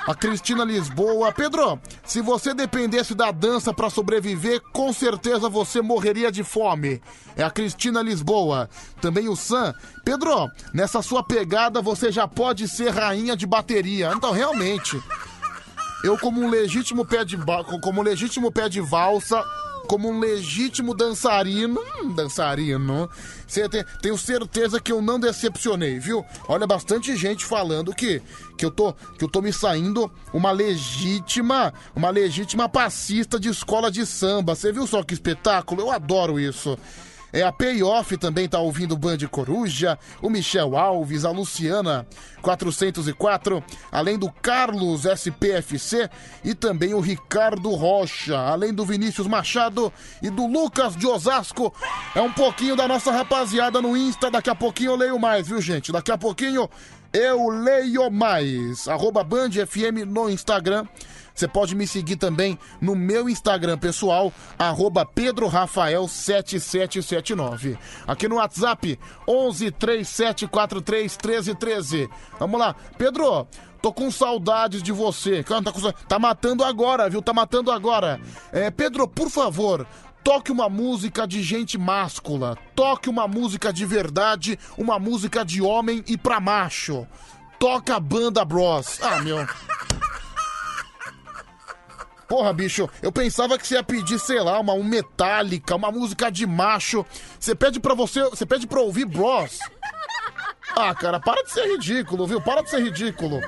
[0.07, 1.31] A Cristina Lisboa.
[1.31, 7.01] Pedro, se você dependesse da dança para sobreviver, com certeza você morreria de fome.
[7.37, 8.69] É a Cristina Lisboa.
[9.01, 9.75] Também o Sam.
[10.05, 14.11] Pedro, nessa sua pegada você já pode ser rainha de bateria.
[14.17, 15.01] Então, realmente.
[16.03, 17.37] Eu, como um legítimo pé de,
[17.83, 19.45] como um legítimo pé de valsa,
[19.87, 23.11] como um legítimo dançarino, hum, dançarino,
[23.69, 26.25] tem- tenho certeza que eu não decepcionei, viu?
[26.49, 28.23] Olha, bastante gente falando que,
[28.57, 33.91] que, eu tô, que eu tô me saindo uma legítima, uma legítima passista de escola
[33.91, 34.55] de samba.
[34.55, 35.83] Você viu só que espetáculo?
[35.83, 36.79] Eu adoro isso.
[37.33, 42.07] É a Payoff também tá ouvindo o Band Coruja, o Michel Alves, a Luciana
[42.43, 43.63] 404,
[43.93, 46.11] além do Carlos SPFC
[46.45, 51.73] e também o Ricardo Rocha, além do Vinícius Machado e do Lucas de Osasco.
[52.15, 55.61] É um pouquinho da nossa rapaziada no Insta, daqui a pouquinho eu leio mais, viu
[55.61, 55.93] gente?
[55.93, 56.69] Daqui a pouquinho
[57.13, 58.89] eu leio mais.
[58.89, 60.87] Arroba Band FM no Instagram.
[61.41, 67.79] Você pode me seguir também no meu Instagram pessoal, arroba pedrorafael7779.
[68.07, 72.11] Aqui no WhatsApp, 11 3743 1313.
[72.39, 72.77] Vamos lá.
[72.99, 73.49] Pedro,
[73.81, 75.43] tô com saudades de você.
[75.43, 77.23] Tá, com tá matando agora, viu?
[77.23, 78.21] Tá matando agora.
[78.53, 79.87] É, Pedro, por favor,
[80.23, 82.59] Toque uma música de gente máscula.
[82.75, 87.07] Toque uma música de verdade, uma música de homem e pra macho.
[87.59, 89.01] Toca a banda Bros.
[89.01, 89.39] Ah, meu.
[92.31, 96.31] Porra, bicho, eu pensava que você ia pedir, sei lá, uma um metálica, uma música
[96.31, 97.05] de macho.
[97.41, 99.59] Você pede pra você, você pede pra ouvir Bros.
[100.77, 102.41] Ah, cara, para de ser ridículo, viu?
[102.41, 103.41] Para de ser ridículo.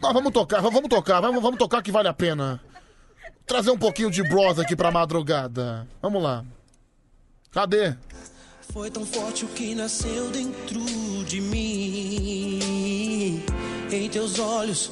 [0.00, 2.58] Não, vamos tocar, vamos tocar, vamos, vamos tocar que vale a pena.
[3.44, 5.86] Trazer um pouquinho de Bros aqui pra madrugada.
[6.00, 6.42] Vamos lá.
[7.50, 7.94] Cadê?
[8.72, 10.80] Foi tão forte o que nasceu dentro
[11.26, 12.62] de mim.
[13.90, 14.90] Em teus olhos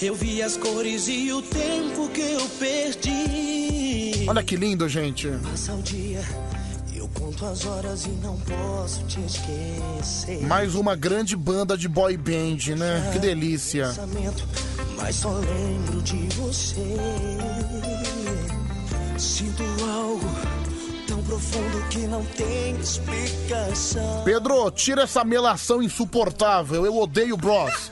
[0.00, 4.26] eu vi as cores e o tempo que eu perdi.
[4.28, 5.28] Olha que lindo, gente.
[5.42, 6.20] Passa o dia,
[6.94, 10.46] eu conto as horas e não posso te esquecer.
[10.46, 13.10] Mais uma grande banda de boy band, né?
[13.12, 13.92] Que delícia.
[14.96, 16.96] Mas só lembro de você.
[19.18, 20.28] Sinto algo
[21.08, 24.22] tão profundo que não tem explicação.
[24.24, 26.86] Pedro, tira essa melação insuportável.
[26.86, 27.90] Eu odeio Bros.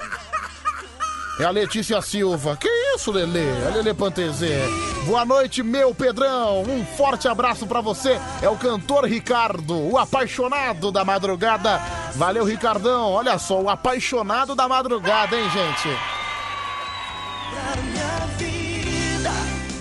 [1.39, 2.57] É a Letícia Silva.
[2.57, 3.47] Que isso, Lelê?
[3.47, 4.59] É Lelê Pantezê.
[5.05, 6.62] Boa noite, meu Pedrão.
[6.62, 8.18] Um forte abraço pra você.
[8.41, 11.78] É o cantor Ricardo, o apaixonado da madrugada.
[12.14, 13.12] Valeu, Ricardão.
[13.12, 16.16] Olha só, o apaixonado da madrugada, hein, gente?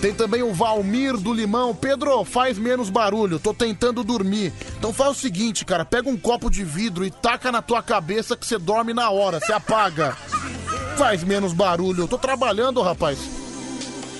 [0.00, 1.74] Tem também o Valmir do Limão.
[1.74, 4.52] Pedro, faz menos barulho, tô tentando dormir.
[4.78, 8.36] Então faz o seguinte, cara, pega um copo de vidro e taca na tua cabeça
[8.36, 10.14] que você dorme na hora, você apaga.
[10.96, 13.18] Faz menos barulho, eu tô trabalhando, rapaz.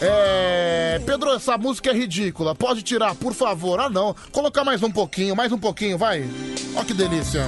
[0.00, 1.00] É.
[1.06, 2.54] Pedro, essa música é ridícula.
[2.54, 3.80] Pode tirar, por favor.
[3.80, 4.14] Ah, não.
[4.30, 6.28] Colocar mais um pouquinho, mais um pouquinho, vai.
[6.74, 7.44] Ó que delícia.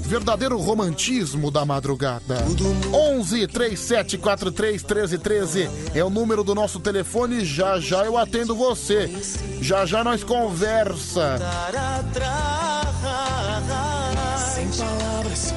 [0.00, 2.36] Verdadeiro romantismo da madrugada.
[2.92, 7.44] 11 37 43 13 13 é o número do nosso telefone.
[7.44, 9.10] Já já eu atendo você.
[9.60, 11.38] Já já nós conversa.
[14.78, 15.54] Palavras,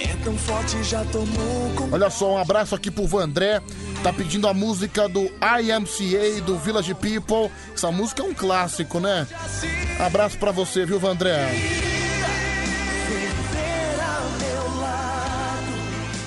[0.00, 3.60] é tão forte, já tomou Olha só, um abraço aqui pro Vandré.
[4.02, 7.50] Tá pedindo a música do IMCA, do Village People.
[7.74, 9.26] Essa música é um clássico, né?
[9.98, 11.48] Abraço pra você, viu, Vandré?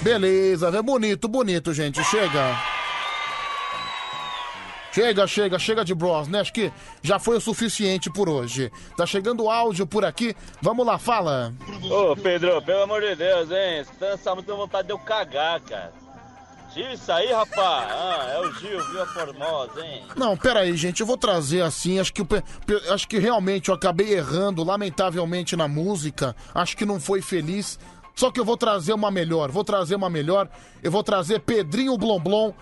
[0.02, 2.04] Beleza, é bonito, bonito, gente.
[2.06, 2.79] Chega.
[4.92, 6.40] Chega, chega, chega de bros, né?
[6.40, 6.72] Acho que
[7.02, 8.72] já foi o suficiente por hoje.
[8.98, 10.36] Tá chegando áudio por aqui.
[10.62, 11.54] Vamos lá, fala.
[11.90, 13.86] Ô, Pedro, pelo amor de Deus, hein?
[14.00, 15.94] Tá essa música, vontade de eu cagar, cara.
[16.74, 17.92] Tira isso aí, rapaz.
[17.92, 20.04] Ah, é o Gil, viu a Formosa, hein?
[20.16, 22.22] Não, pera aí, gente, eu vou trazer assim, acho que,
[22.92, 27.80] acho que realmente eu acabei errando, lamentavelmente, na música, acho que não foi feliz,
[28.16, 30.48] só que eu vou trazer uma melhor, vou trazer uma melhor,
[30.84, 32.54] eu vou trazer Pedrinho Blomblom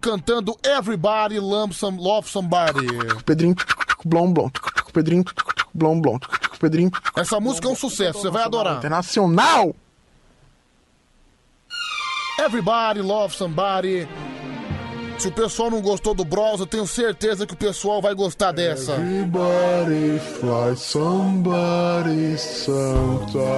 [0.00, 2.86] cantando Everybody Love, Some, Love Somebody.
[3.24, 3.54] Pedrinho
[4.04, 4.50] Blom Blom.
[4.92, 5.24] Pedrinho
[5.74, 6.18] Blom Blom.
[6.58, 6.90] Pedrinho.
[7.16, 8.78] Essa música é um sucesso, você vai adorar.
[8.78, 9.74] Internacional!
[12.38, 14.08] Everybody Love Somebody.
[15.18, 18.52] Se o pessoal não gostou do Bros, eu tenho certeza que o pessoal vai gostar
[18.52, 18.92] dessa.
[18.92, 23.48] Everybody fly somebody sometimes.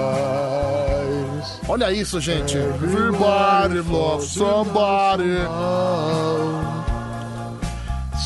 [1.68, 2.56] Olha isso, gente.
[2.56, 5.36] Everybody love somebody.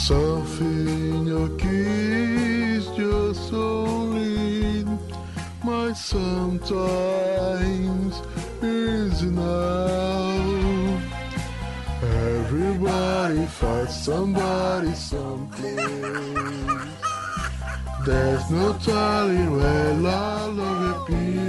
[0.06, 4.84] Something your kiss just only
[5.64, 6.62] my sometimes
[8.62, 10.23] is now.
[12.74, 15.76] Everybody fight somebody someplace.
[18.04, 21.44] There's no telling where love appears.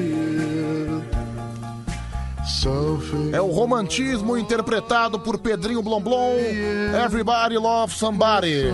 [3.32, 6.38] É o romantismo interpretado por Pedrinho Blomblom.
[7.04, 8.66] Everybody love somebody.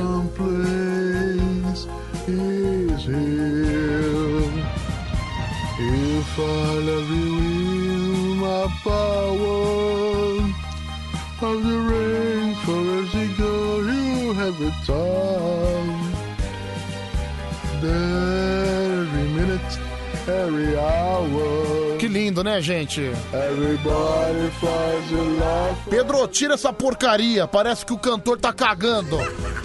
[5.83, 10.30] If I love you in my power
[11.43, 11.77] of the
[13.13, 16.11] you go, you have a time.
[17.83, 19.79] Every minute,
[20.27, 21.97] every hour.
[21.97, 23.01] Que lindo, né, gente?
[23.33, 25.31] Everybody flies your.
[25.89, 27.47] Pedro, tira essa porcaria.
[27.47, 29.17] Parece que o cantor tá cagando.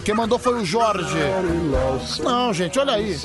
[0.04, 1.18] Quem mandou foi o Jorge.
[2.22, 3.16] Não, gente, olha aí.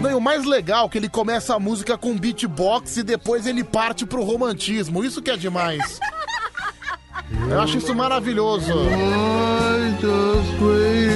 [0.00, 3.46] Não, e o mais legal é que ele começa a música com beatbox e depois
[3.46, 5.04] ele parte pro romantismo.
[5.04, 5.98] Isso que é demais.
[7.50, 8.72] Eu acho isso maravilhoso.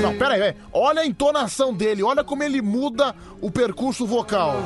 [0.02, 4.56] Não, pera aí, olha a entonação dele, olha como ele muda o percurso vocal.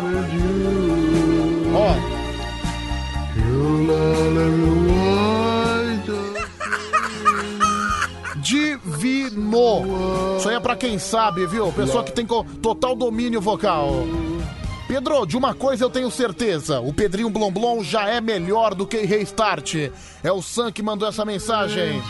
[1.75, 2.15] Ó.
[8.41, 10.37] Divino.
[10.39, 11.73] Isso aí é pra quem sabe, viu?
[11.73, 14.05] Pessoa que tem total domínio vocal.
[14.95, 18.99] Pedro, de uma coisa eu tenho certeza: o Pedrinho Blomblom já é melhor do que
[18.99, 19.91] Restart.
[20.23, 22.01] É o Sam que mandou essa mensagem.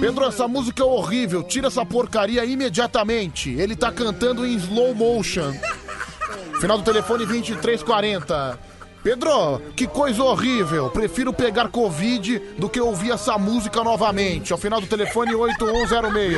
[0.00, 1.44] Pedro, essa música é horrível.
[1.44, 3.50] Tira essa porcaria imediatamente.
[3.50, 5.52] Ele tá cantando em slow motion.
[6.60, 8.58] Final do telefone 2340.
[9.08, 10.90] Pedro, que coisa horrível.
[10.90, 14.52] Prefiro pegar Covid do que ouvir essa música novamente.
[14.52, 16.36] Ao final do telefone 8106.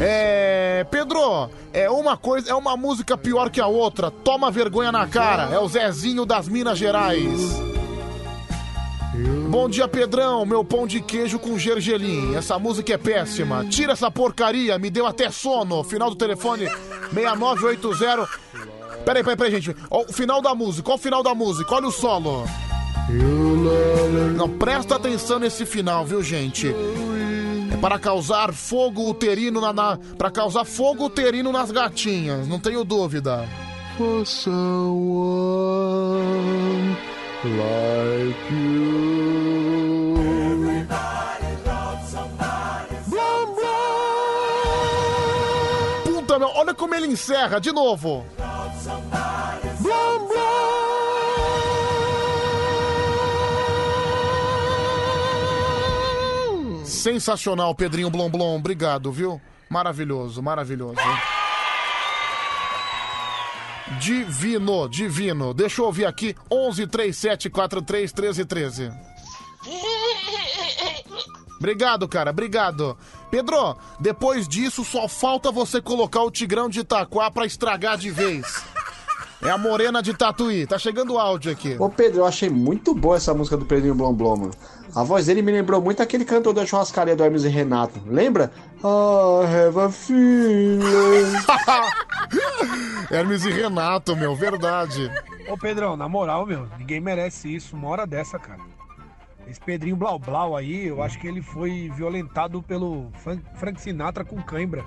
[0.00, 0.84] É.
[0.90, 4.10] Pedro, é uma coisa, é uma música pior que a outra.
[4.10, 5.54] Toma vergonha na cara.
[5.54, 7.40] É o Zezinho das Minas Gerais.
[9.48, 10.44] Bom dia, Pedrão.
[10.44, 12.34] Meu pão de queijo com gergelim.
[12.34, 13.66] Essa música é péssima.
[13.66, 15.84] Tira essa porcaria, me deu até sono.
[15.84, 16.68] Final do telefone
[17.12, 18.79] 6980.
[19.04, 19.76] Peraí, peraí, peraí, gente.
[19.90, 22.44] Ó, o final da música, olha o final da música, olha o solo.
[24.36, 26.74] Não, presta atenção nesse final, viu, gente?
[27.72, 32.84] É para causar fogo uterino na, na para causar fogo uterino nas gatinhas, não tenho
[32.84, 33.48] dúvida.
[33.96, 34.56] For someone
[37.44, 39.40] like you.
[46.30, 48.24] Puta, meu, olha como ele encerra de novo.
[56.84, 58.56] Sensacional, Pedrinho Blom Blom.
[58.56, 59.40] Obrigado, viu?
[59.70, 61.00] Maravilhoso, maravilhoso.
[63.98, 65.54] Divino, divino.
[65.54, 66.36] Deixa eu ouvir aqui.
[66.50, 68.92] 11 37 43 13 13.
[71.58, 72.96] Obrigado, cara, obrigado.
[73.30, 78.62] Pedro, depois disso só falta você colocar o Tigrão de Itaquá pra estragar de vez.
[79.42, 80.66] É a Morena de Tatuí.
[80.66, 81.74] Tá chegando o áudio aqui.
[81.78, 84.50] Ô Pedro, eu achei muito boa essa música do Pedrinho Blom Blom, mano.
[84.94, 88.02] A voz dele me lembrou muito aquele cantor da churrascaria do Hermes e Renato.
[88.06, 88.52] Lembra?
[88.84, 91.32] I have a feeling.
[93.10, 95.10] Hermes e Renato, meu, verdade.
[95.48, 98.60] Ô Pedrão, na moral, meu, ninguém merece isso uma hora dessa, cara.
[99.48, 104.24] Esse Pedrinho Blau Blau aí, eu acho que ele foi violentado pelo Fran- Frank Sinatra
[104.24, 104.84] com cãibra.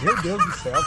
[0.00, 0.80] Meu Deus do céu.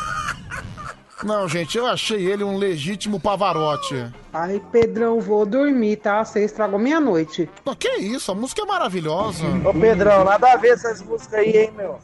[1.23, 4.11] Não, gente, eu achei ele um legítimo Pavarotti.
[4.31, 6.23] Ai, Pedrão, vou dormir, tá?
[6.23, 7.49] Você estragou minha noite.
[7.63, 8.31] Pô, que isso?
[8.31, 9.43] A música é maravilhosa.
[9.65, 11.99] Ô Pedrão, nada a ver essas músicas aí, hein, meu?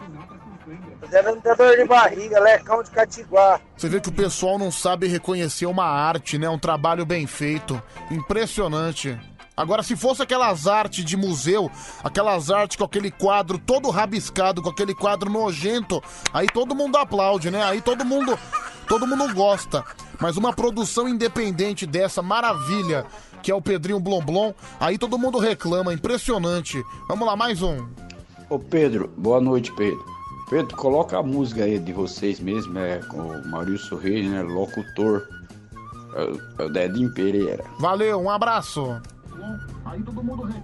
[0.99, 3.59] Fazendo até dor de barriga, lecão de catiguá.
[3.77, 6.49] Você vê que o pessoal não sabe reconhecer uma arte, né?
[6.49, 7.81] Um trabalho bem feito.
[8.09, 9.17] Impressionante.
[9.57, 11.71] Agora, se fosse aquelas artes de museu,
[12.03, 16.01] aquelas artes com aquele quadro todo rabiscado, com aquele quadro nojento,
[16.33, 17.63] aí todo mundo aplaude, né?
[17.63, 18.37] Aí todo mundo,
[18.87, 19.83] todo mundo gosta.
[20.19, 23.05] Mas uma produção independente dessa maravilha,
[23.41, 26.83] que é o Pedrinho Blom Blom, aí todo mundo reclama, impressionante.
[27.07, 27.87] Vamos lá, mais um.
[28.49, 30.03] Ô Pedro, boa noite, Pedro.
[30.49, 34.41] Pedro, coloca a música aí de vocês mesmo, é com o Maurício Reis, né?
[34.43, 35.27] Locutor.
[36.15, 37.63] É o- é o Dedinho Pereira.
[37.79, 39.01] Valeu, um abraço.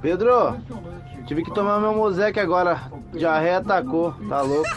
[0.01, 0.57] Pedro,
[1.25, 2.91] tive que tomar meu Mosec agora.
[3.13, 4.69] Diarreia atacou, tá louco?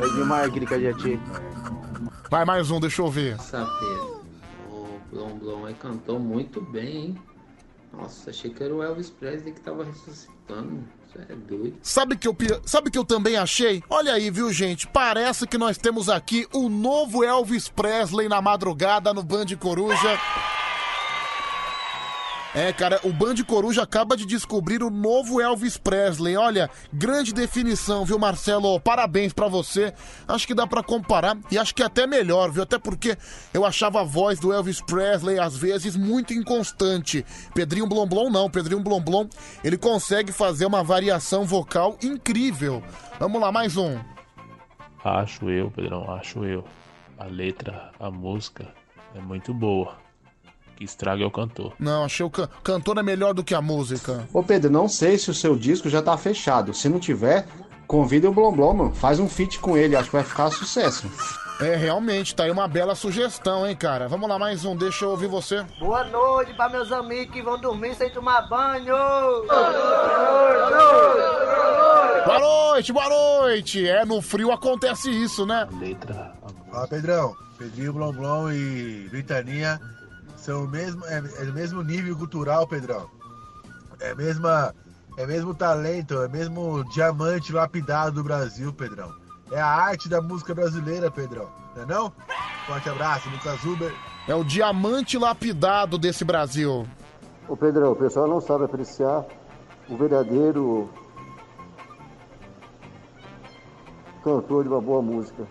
[0.00, 1.20] É o Gilmar aqui de Cajati.
[2.30, 3.38] Vai mais um, deixa eu ver.
[3.40, 4.22] Sapeiro.
[4.70, 7.18] O Blom Blom aí cantou muito bem, hein?
[7.92, 10.82] Nossa, achei que era o Elvis Presley que tava ressuscitando.
[11.06, 11.78] Isso é doido.
[11.80, 13.82] Sabe que eu sabe que eu também achei?
[13.88, 14.88] Olha aí, viu, gente?
[14.88, 20.18] Parece que nós temos aqui o novo Elvis Presley na madrugada no Band Coruja.
[22.54, 26.36] É, cara, o Band Coruja acaba de descobrir o novo Elvis Presley.
[26.36, 28.78] Olha, grande definição, viu, Marcelo?
[28.78, 29.92] Parabéns pra você.
[30.28, 32.62] Acho que dá pra comparar e acho que é até melhor, viu?
[32.62, 33.18] Até porque
[33.52, 37.26] eu achava a voz do Elvis Presley às vezes muito inconstante.
[37.52, 39.26] Pedrinho Blom Blom não, Pedrinho Blom Blom,
[39.64, 42.84] ele consegue fazer uma variação vocal incrível.
[43.18, 43.98] Vamos lá, mais um.
[45.02, 46.64] Acho eu, Pedrão, acho eu.
[47.18, 48.72] A letra, a música
[49.12, 50.03] é muito boa.
[50.76, 51.72] Que estraga é o cantor.
[51.78, 54.26] Não, achei o can- cantor é melhor do que a música.
[54.32, 56.74] Ô Pedro, não sei se o seu disco já tá fechado.
[56.74, 57.46] Se não tiver,
[57.86, 58.94] convida o Blom Blom, mano.
[58.94, 61.08] Faz um feat com ele, acho que vai ficar sucesso.
[61.60, 64.08] É, realmente, tá aí uma bela sugestão, hein, cara.
[64.08, 65.64] Vamos lá, mais um, deixa eu ouvir você.
[65.78, 68.92] Boa noite pra meus amigos que vão dormir sem tomar banho.
[72.26, 73.86] Boa noite, boa noite!
[73.88, 75.68] É, no frio acontece isso, né?
[75.78, 76.32] Letra.
[76.70, 77.36] Fala, Pedrão.
[77.56, 79.80] Pedrinho Blom Blom e Vitaninha
[80.44, 83.08] são o mesmo, é, é o mesmo nível cultural, Pedrão.
[83.98, 84.74] É mesma,
[85.16, 89.10] é mesmo talento, é mesmo diamante lapidado do Brasil, Pedrão.
[89.50, 91.48] É a arte da música brasileira, Pedrão.
[91.74, 92.12] Não é não?
[92.66, 93.94] Forte abraço, Lucas Uber.
[94.28, 96.86] É o diamante lapidado desse Brasil.
[97.48, 99.24] Ô Pedrão, o pessoal não sabe apreciar
[99.88, 100.90] o verdadeiro
[104.22, 105.46] cantor de uma boa música.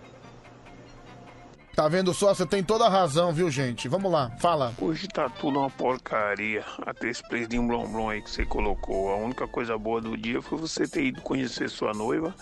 [1.74, 2.32] Tá vendo só?
[2.32, 3.88] Você tem toda a razão, viu, gente?
[3.88, 4.72] Vamos lá, fala.
[4.80, 6.64] Hoje tá tudo uma porcaria.
[6.86, 9.10] Até esse presidinho blom blom aí que você colocou.
[9.10, 12.32] A única coisa boa do dia foi você ter ido conhecer sua noiva,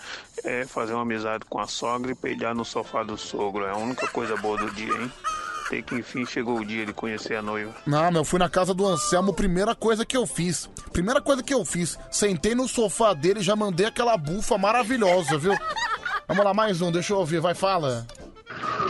[0.43, 3.65] é, fazer uma amizade com a sogra e peidar no sofá do sogro.
[3.65, 5.11] É a única coisa boa do dia, hein?
[5.65, 7.73] Até que enfim chegou o dia de conhecer a noiva.
[7.87, 10.69] Não, meu, eu fui na casa do Anselmo, primeira coisa que eu fiz.
[10.91, 15.39] Primeira coisa que eu fiz, sentei no sofá dele e já mandei aquela bufa maravilhosa,
[15.39, 15.57] viu?
[16.27, 18.05] Vamos lá, mais um, deixa eu ouvir, vai, fala.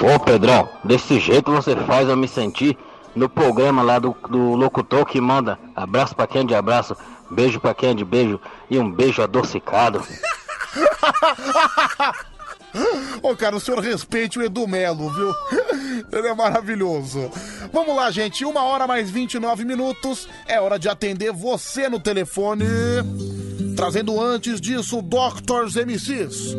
[0.01, 2.77] Ô Pedrão, desse jeito você faz eu me sentir
[3.15, 6.95] no programa lá do, do locutor que manda abraço pra quem é de abraço,
[7.29, 8.39] beijo pra quem é de beijo
[8.69, 10.03] e um beijo adocicado.
[13.21, 15.33] Ô, cara, o senhor respeite o Edu Melo, viu?
[16.11, 17.29] Ele é maravilhoso.
[17.71, 18.43] Vamos lá, gente.
[18.43, 20.27] Uma hora mais 29 minutos.
[20.47, 22.65] É hora de atender você no telefone.
[23.75, 26.55] Trazendo antes disso Doctors MCs.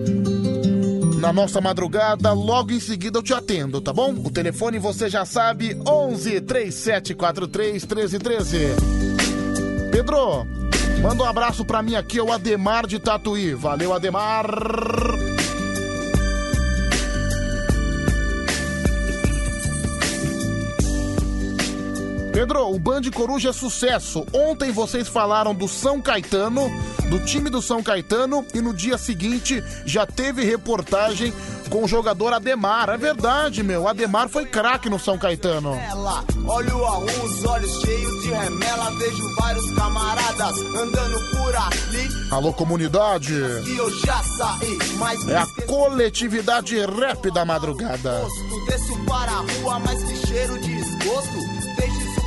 [1.25, 4.12] Na nossa madrugada, logo em seguida eu te atendo, tá bom?
[4.12, 8.59] O telefone você já sabe: 11 3743 1313.
[9.91, 10.47] Pedro,
[11.01, 13.55] manda um abraço pra mim aqui, é o Ademar de Tatuí.
[13.55, 14.45] Valeu, Ademar.
[22.35, 24.26] Pedro, o Band Coruja é sucesso.
[24.32, 26.68] Ontem vocês falaram do São Caetano,
[27.09, 31.32] do time do São Caetano, e no dia seguinte já teve reportagem
[31.70, 32.89] com o jogador Ademar.
[32.89, 33.87] É verdade, meu.
[33.87, 35.74] Ademar foi craque no São Caetano.
[35.76, 38.91] Ela, olho a um, os olhos cheios de remela.
[38.99, 42.09] Vejo vários camaradas andando por ali.
[42.32, 43.32] Alô, comunidade.
[43.32, 48.26] E eu já saí, mas É a coletividade rap da madrugada.
[48.66, 51.54] Desço para a rua, mas que cheiro de esgoto.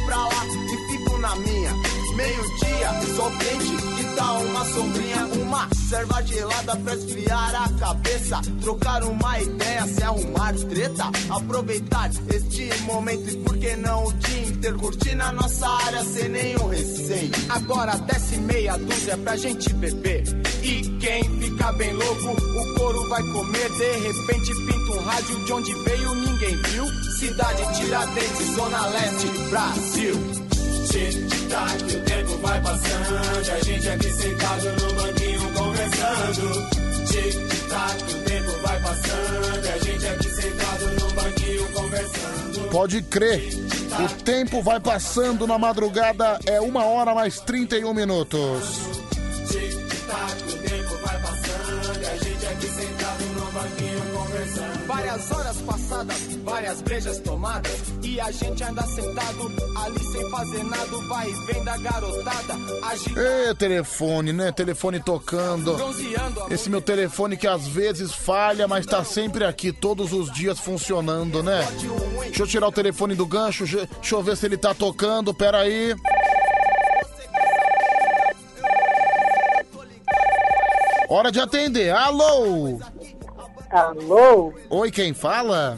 [0.08, 0.77] Pra lá
[1.20, 1.74] na minha.
[2.16, 5.28] Meio-dia, sol quente e dá uma sombrinha.
[5.42, 8.42] Uma serva gelada pra esfriar a cabeça.
[8.62, 11.12] Trocar uma ideia, se arrumar treta.
[11.30, 16.30] Aproveitar este momento e por que não o dia inteiro curtir na nossa área sem
[16.30, 17.32] nenhum receio.
[17.50, 20.24] Agora desce meia dúzia pra gente beber.
[20.64, 23.70] E quem fica bem louco, o couro vai comer.
[23.70, 26.86] De repente pinta um rádio de onde veio, ninguém viu.
[27.20, 30.47] Cidade Tiradentes, Zona Leste, Brasil.
[30.90, 33.52] Tic-tac, o tempo vai passando.
[33.52, 36.70] A gente aqui sentado no banquinho conversando.
[37.08, 39.68] Tic-tac, o tempo vai passando.
[39.68, 42.70] A gente aqui sentado no banquinho conversando.
[42.70, 43.54] Pode crer.
[44.00, 48.80] O tempo vai passando na madrugada, é uma hora mais 31 minutos.
[49.50, 50.47] Tic-tac,
[54.86, 57.72] Várias horas passadas, várias brejas tomadas
[58.04, 62.54] E a gente anda sentado ali sem fazer nada Vai e vem da garotada
[62.84, 64.52] agita Ê, telefone, né?
[64.52, 65.76] Telefone tocando.
[66.50, 71.44] Esse meu telefone que às vezes falha, mas tá sempre aqui, todos os dias funcionando,
[71.44, 71.66] né?
[72.22, 75.60] Deixa eu tirar o telefone do gancho, deixa eu ver se ele tá tocando, pera
[75.60, 75.96] aí.
[81.10, 81.92] Hora de atender.
[81.92, 82.80] Alô?
[83.70, 84.54] Alô?
[84.70, 85.78] Oi, quem fala?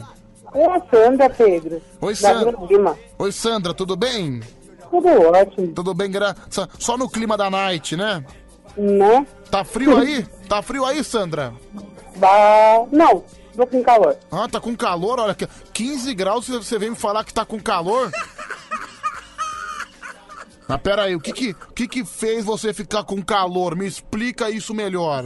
[0.54, 1.80] É a Sandra, Pedro.
[2.00, 2.56] Oi, Sandra.
[3.18, 4.40] Oi, Sandra, tudo bem?
[4.90, 5.72] Tudo ótimo.
[5.72, 6.34] Tudo bem, gra...
[6.48, 8.24] só- no clima da night, né?
[8.76, 9.26] Né?
[9.50, 10.24] Tá frio aí?
[10.48, 11.52] Tá frio aí, Sandra?
[12.16, 12.86] Ba...
[12.90, 13.24] Não,
[13.56, 14.16] tô com calor.
[14.30, 15.18] Ah, tá com calor?
[15.20, 18.10] Olha, aqui, 15 graus você vem me falar que tá com calor?
[20.70, 23.74] Mas pera aí, o que que, o que que fez você ficar com calor?
[23.74, 25.24] Me explica isso melhor.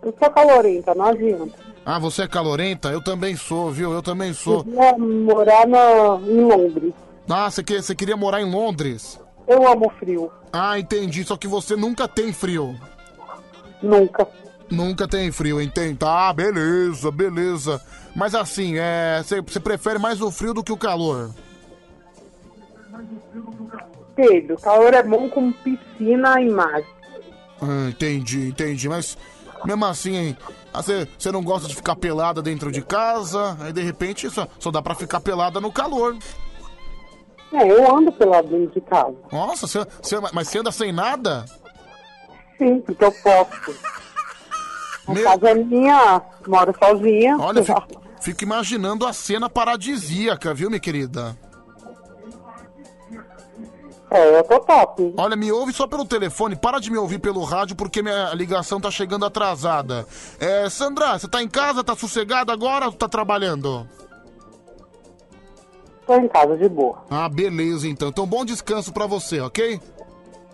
[0.00, 1.58] Eu sou calorenta, não adianta.
[1.84, 2.88] Ah, você é calorenta?
[2.88, 3.92] Eu também sou, viu?
[3.92, 4.62] Eu também sou.
[4.62, 6.20] Queria morar na...
[6.24, 6.94] em Londres.
[7.28, 9.18] Ah, você, que, você queria morar em Londres?
[9.48, 10.30] Eu amo frio.
[10.52, 11.24] Ah, entendi.
[11.24, 12.78] Só que você nunca tem frio.
[13.82, 14.28] Nunca.
[14.70, 15.96] Nunca tem frio, entende?
[15.96, 17.82] Tá, beleza, beleza.
[18.14, 21.30] Mas assim, é, você você prefere mais o frio do que o calor?
[23.32, 23.99] Pedro, calor
[24.94, 26.82] é bom com piscina e mar.
[27.62, 28.88] Ah, entendi, entendi.
[28.88, 29.16] Mas
[29.64, 30.36] mesmo assim,
[30.72, 34.46] ah, Você você não gosta de ficar pelada dentro de casa, aí de repente só,
[34.58, 36.16] só dá pra ficar pelada no calor.
[37.52, 39.14] É, eu ando pela dentro de casa.
[39.32, 41.44] Nossa, você, você- mas você anda sem nada?
[42.58, 43.74] Sim, porque eu posso.
[45.08, 47.36] A casa é minha, moro sozinha.
[47.38, 47.82] Olha, fico,
[48.20, 51.36] fico imaginando a cena paradisíaca, viu, minha querida?
[54.10, 55.14] É, eu tô top.
[55.16, 58.80] Olha, me ouve só pelo telefone, para de me ouvir pelo rádio porque minha ligação
[58.80, 60.04] tá chegando atrasada.
[60.40, 63.86] É, Sandra, você tá em casa, tá sossegada agora ou tá trabalhando?
[66.06, 67.04] Tô em casa de boa.
[67.08, 68.08] Ah, beleza então.
[68.08, 69.80] Então bom descanso pra você, ok?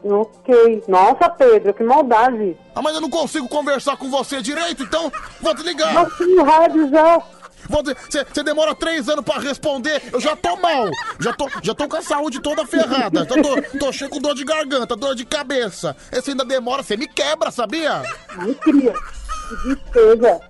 [0.05, 0.85] Ok.
[0.87, 2.57] Nossa, Pedro, que maldade.
[2.75, 5.95] Ah, mas eu não consigo conversar com você direito, então vou te ligar.
[5.95, 7.23] Mas tem rádio já.
[7.69, 10.89] Você demora três anos pra responder, eu já tô mal.
[11.19, 13.21] Já tô, já tô com a saúde toda ferrada.
[13.21, 15.97] Já tô, tô cheio com dor de garganta, dor de cabeça.
[16.13, 18.03] Esse ainda demora, você me quebra, sabia?
[18.39, 18.93] Ai, cria.
[18.93, 20.41] Que despesa.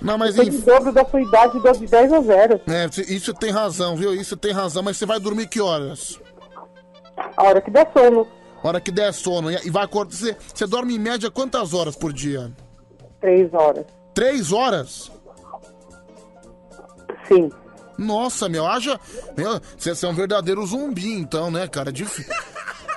[0.00, 2.60] Não, mas tô de dobro da sua idade, dou de 10 a 0.
[2.66, 4.14] É, isso tem razão, viu?
[4.14, 6.18] Isso tem razão, mas você vai dormir que horas?
[7.36, 8.26] A hora que der sono.
[8.62, 9.50] Hora que der sono.
[9.50, 10.14] E vai acordar.
[10.14, 12.50] Você, você dorme em média quantas horas por dia?
[13.20, 13.84] Três horas.
[14.14, 15.10] Três horas?
[17.30, 17.50] Sim.
[17.96, 18.98] Nossa, meu, haja.
[19.36, 21.92] Meu, você é um verdadeiro zumbi, então, né, cara?
[21.92, 22.34] Difícil.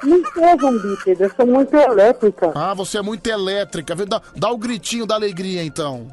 [0.01, 1.25] Não sou zumbi, Pedro.
[1.25, 2.51] Eu sou muito elétrica.
[2.55, 3.95] Ah, você é muito elétrica.
[3.95, 6.07] Dá, dá o gritinho da alegria, então.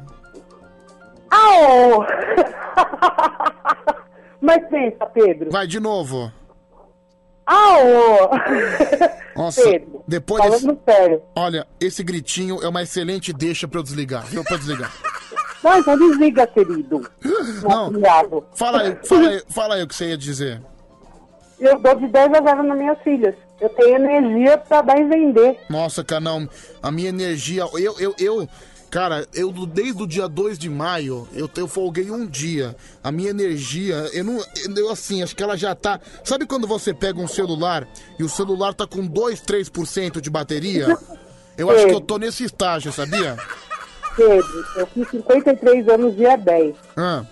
[1.33, 2.03] Oh!
[4.41, 5.51] Mas pensa, Pedro.
[5.51, 6.31] Vai de novo.
[7.45, 9.39] Ah, ô!
[9.39, 11.21] Nossa, Pedro, depois falando sério.
[11.35, 14.43] Olha, esse gritinho é uma excelente deixa pra eu desligar, viu?
[14.43, 14.91] Pra desligar.
[15.63, 17.07] Não, então desliga, querido.
[17.63, 18.43] Não, Viado.
[18.55, 20.61] fala aí, fala aí, fala aí o que você ia dizer.
[21.59, 23.35] Eu dou de 10 a 0 nas minhas filhas.
[23.59, 25.59] Eu tenho energia pra dar e vender.
[25.69, 26.49] Nossa, cara, não,
[26.81, 28.49] a minha energia, eu, eu, eu,
[28.89, 32.75] cara, eu desde o dia 2 de maio, eu, eu folguei um dia.
[33.03, 34.43] A minha energia, eu não,
[34.75, 38.29] eu assim, acho que ela já tá, sabe quando você pega um celular e o
[38.29, 40.97] celular tá com 2, 3% de bateria?
[41.55, 43.37] Eu acho que eu tô nesse estágio, sabia?
[44.15, 46.75] Pedro, eu fiz 53 anos dia 10.
[46.97, 47.23] Ah,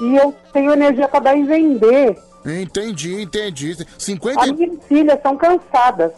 [0.00, 2.16] E eu tenho energia pra dar e vender.
[2.44, 3.76] entendi, entendi.
[3.98, 6.12] 50 As minhas filhas são cansadas.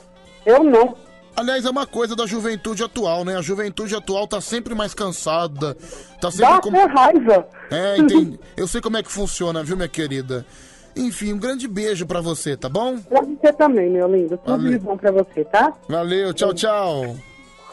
[0.46, 0.94] Eu não.
[1.36, 3.36] Aliás, é uma coisa da juventude atual, né?
[3.36, 5.74] A juventude atual tá sempre mais cansada.
[6.20, 6.68] Tá Dá sempre com...
[6.68, 7.48] até raiva.
[7.70, 8.38] É, entendi.
[8.56, 10.46] Eu sei como é que funciona, viu, minha querida?
[10.96, 12.98] Enfim, um grande beijo pra você, tá bom?
[13.00, 14.36] Pra você também, meu lindo.
[14.38, 14.70] Tudo Valeu.
[14.70, 15.72] de bom pra você, tá?
[15.88, 17.16] Valeu, tchau, tchau.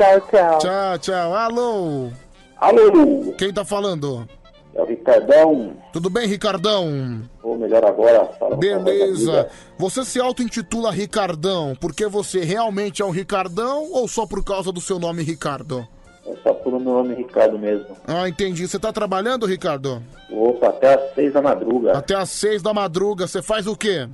[0.01, 0.57] Tchau, tchau.
[0.57, 1.35] Tchau, tchau.
[1.35, 2.09] Alô?
[2.57, 3.33] Alô?
[3.37, 4.27] Quem tá falando?
[4.73, 5.73] É o Ricardão.
[5.93, 7.21] Tudo bem, Ricardão?
[7.43, 9.47] Ou melhor agora, fala Beleza.
[9.77, 14.81] Você se auto-intitula Ricardão porque você realmente é um Ricardão ou só por causa do
[14.81, 15.87] seu nome Ricardo?
[16.25, 17.95] É só por meu nome Ricardo mesmo.
[18.07, 18.67] Ah, entendi.
[18.67, 20.01] Você tá trabalhando, Ricardo?
[20.31, 21.95] Opa, até às seis da madruga.
[21.95, 23.27] Até às seis da madruga.
[23.27, 24.09] Você faz o quê?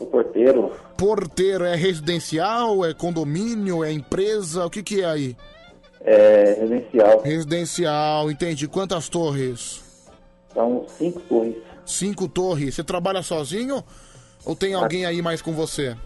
[0.00, 0.72] O porteiro.
[0.96, 1.64] Porteiro.
[1.64, 2.84] É residencial?
[2.84, 3.82] É condomínio?
[3.84, 4.64] É empresa?
[4.66, 5.36] O que que é aí?
[6.00, 7.20] É residencial.
[7.22, 8.68] Residencial, entendi.
[8.68, 9.82] Quantas torres?
[10.54, 11.56] São cinco torres.
[11.84, 12.74] Cinco torres.
[12.74, 13.82] Você trabalha sozinho?
[14.44, 15.96] Ou tem alguém aí mais com você?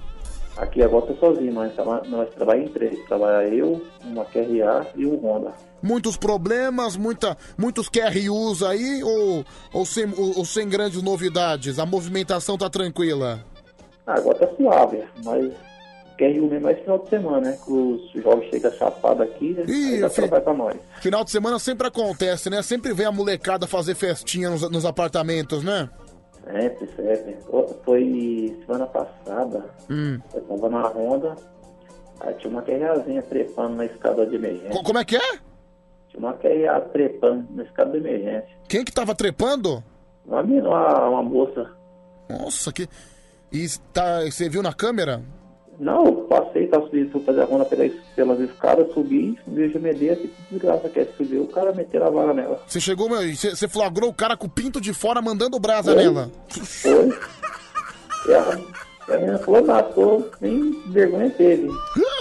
[0.56, 3.06] Aqui agora tô sozinho, mas traba- nós trabalhamos em três.
[3.06, 5.52] Trabalha eu, uma QRA e um Honda.
[5.82, 11.78] Muitos problemas, muita, muitos QRUs aí ou, ou, sem, ou, ou sem grandes novidades?
[11.78, 13.44] A movimentação tá tranquila?
[14.06, 15.52] Ah, agora tá suave, mas
[16.20, 17.58] mesmo é esse final de semana, né?
[17.64, 19.64] Que os jovens chegam chapados aqui, né?
[19.66, 20.76] Ih, aí trabalho pra nós.
[21.00, 22.62] Final de semana sempre acontece, né?
[22.62, 25.88] Sempre vem a molecada fazer festinha nos, nos apartamentos, né?
[26.44, 27.36] Sempre, sempre.
[27.84, 30.20] Foi semana passada, Hum.
[30.34, 31.36] eu tava na Honda,
[32.20, 34.70] aí tinha uma QRAzinha trepando na escada de emergência.
[34.70, 35.20] Co- Como é que é?
[36.08, 38.48] Tinha uma QRA trepando na escada de emergência.
[38.68, 39.82] Quem que tava trepando?
[40.26, 41.70] Uma, menina, uma, uma moça.
[42.28, 42.88] Nossa, que.
[43.52, 45.22] E tá, você viu na câmera?
[45.78, 50.16] Não, passei, tava subindo, fui fazer a ronda pelas, pelas escadas, subi, subi o GMD,
[50.16, 52.62] que desgraça que é subir, o cara meteu a vara nela.
[52.66, 56.30] Você chegou, meu, você flagrou o cara com o pinto de fora mandando brasa nela.
[56.48, 57.08] Foi.
[58.28, 58.60] E a,
[59.08, 61.68] e a menina falou, nada, tô, nem vergonha teve.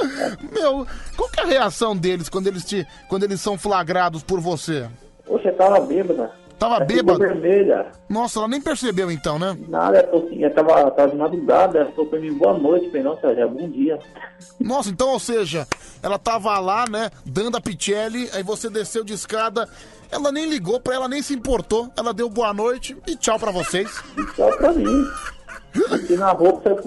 [0.52, 4.40] Meu, qual que é a reação deles quando eles te, quando eles são flagrados por
[4.40, 4.90] você?
[5.26, 6.32] Poxa, tava bêbada.
[6.62, 7.18] Tava Ela bêbado?
[7.18, 7.88] vermelha.
[8.08, 9.58] Nossa, ela nem percebeu então, né?
[9.68, 13.02] Nada, falou assim, eu tava, tava de madrugada, ela falou pra mim, boa noite, falei,
[13.02, 13.98] nossa, já é bom dia.
[14.60, 15.68] Nossa, então, ou seja,
[16.04, 19.68] ela tava lá, né, dando a Pichelli, aí você desceu de escada,
[20.12, 23.52] ela nem ligou pra ela, nem se importou, ela deu boa noite e tchau pra
[23.52, 23.90] vocês.
[24.36, 25.04] Tchau pra mim.
[25.92, 26.78] Aqui na roupa,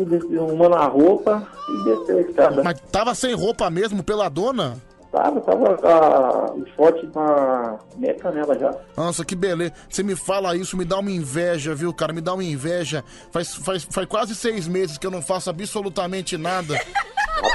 [0.53, 2.63] uma na roupa e desceu a escada.
[2.63, 4.77] Mas tava sem roupa mesmo, pela dona?
[5.15, 8.75] Tava, tava ah, o short na meia canela já.
[8.97, 9.73] Nossa, que beleza.
[9.89, 12.13] Você me fala isso, me dá uma inveja, viu, cara?
[12.13, 13.05] Me dá uma inveja.
[13.31, 16.75] Faz, faz, faz quase seis meses que eu não faço absolutamente nada.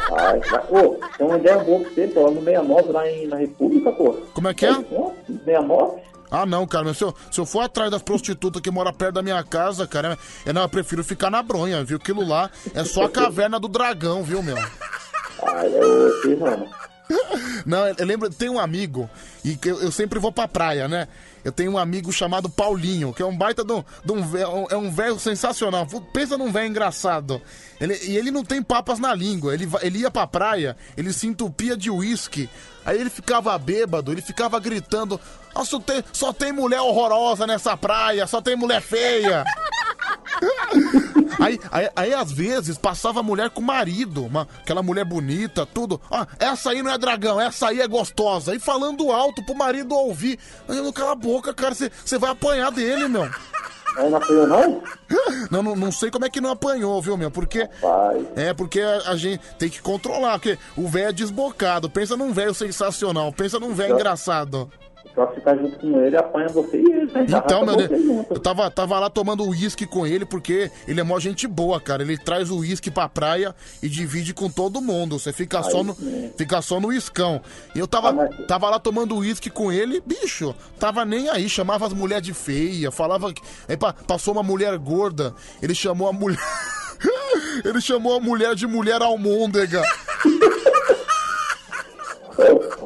[0.10, 3.36] Rapaz, vai- ô, tem uma ideia boa pra você, pô, no 69, lá em, na
[3.36, 4.14] República, pô.
[4.34, 4.73] Como é que é?
[5.27, 6.02] 69?
[6.31, 9.22] Ah, não, cara, se eu, se eu for atrás das prostitutas que moram perto da
[9.22, 11.98] minha casa, cara, eu, não, eu prefiro ficar na bronha, viu?
[11.98, 14.56] Aquilo lá é só a caverna do dragão, viu, meu?
[15.44, 16.65] Ah, eu sei, mano.
[17.65, 19.10] Não, eu lembro, tem um amigo,
[19.44, 21.07] e eu, eu sempre vou pra praia, né?
[21.44, 24.76] Eu tenho um amigo chamado Paulinho, que é um baita de um, de um é
[24.76, 25.88] um velho sensacional.
[26.14, 27.41] Pensa num velho engraçado.
[27.80, 29.53] Ele, e ele não tem papas na língua.
[29.53, 32.49] Ele, ele ia pra praia, ele se entupia de uísque.
[32.86, 35.19] Aí ele ficava bêbado, ele ficava gritando:
[35.56, 39.45] Nossa, só tem, só tem mulher horrorosa nessa praia, só tem mulher feia.
[41.40, 46.02] Aí, aí, aí, às vezes passava mulher com marido, uma, aquela mulher bonita, tudo.
[46.12, 48.54] Ah, essa aí não é dragão, essa aí é gostosa.
[48.54, 50.38] E falando alto pro marido ouvir.
[50.68, 53.30] Aí eu não cala a boca, cara, você vai apanhar dele, meu.
[53.96, 54.82] Não apanhou, não?
[55.50, 57.32] Não, não, não sei como é que não apanhou, viu, meu?
[57.32, 57.68] Porque.
[58.36, 61.90] É, porque a, a gente tem que controlar, porque o velho é desbocado.
[61.90, 64.70] Pensa num velho sensacional, pensa num velho engraçado.
[65.15, 68.69] Só tá junto com ele, apanha você e ele vai Então, meu Deus, eu tava,
[68.72, 72.03] tava lá tomando uísque com ele, porque ele é mó gente boa, cara.
[72.03, 73.53] Ele traz o uísque pra praia
[73.84, 75.19] e divide com todo mundo.
[75.19, 75.95] Você fica só no,
[76.38, 77.41] fica só no iscão.
[77.76, 81.49] E eu tava, tava lá tomando uísque com ele, bicho, tava nem aí.
[81.49, 83.34] Chamava as mulheres de feia, falava.
[83.34, 86.40] que- Aí pa- passou uma mulher gorda, ele chamou a mulher.
[87.65, 89.81] ele chamou a mulher de mulher almôndega.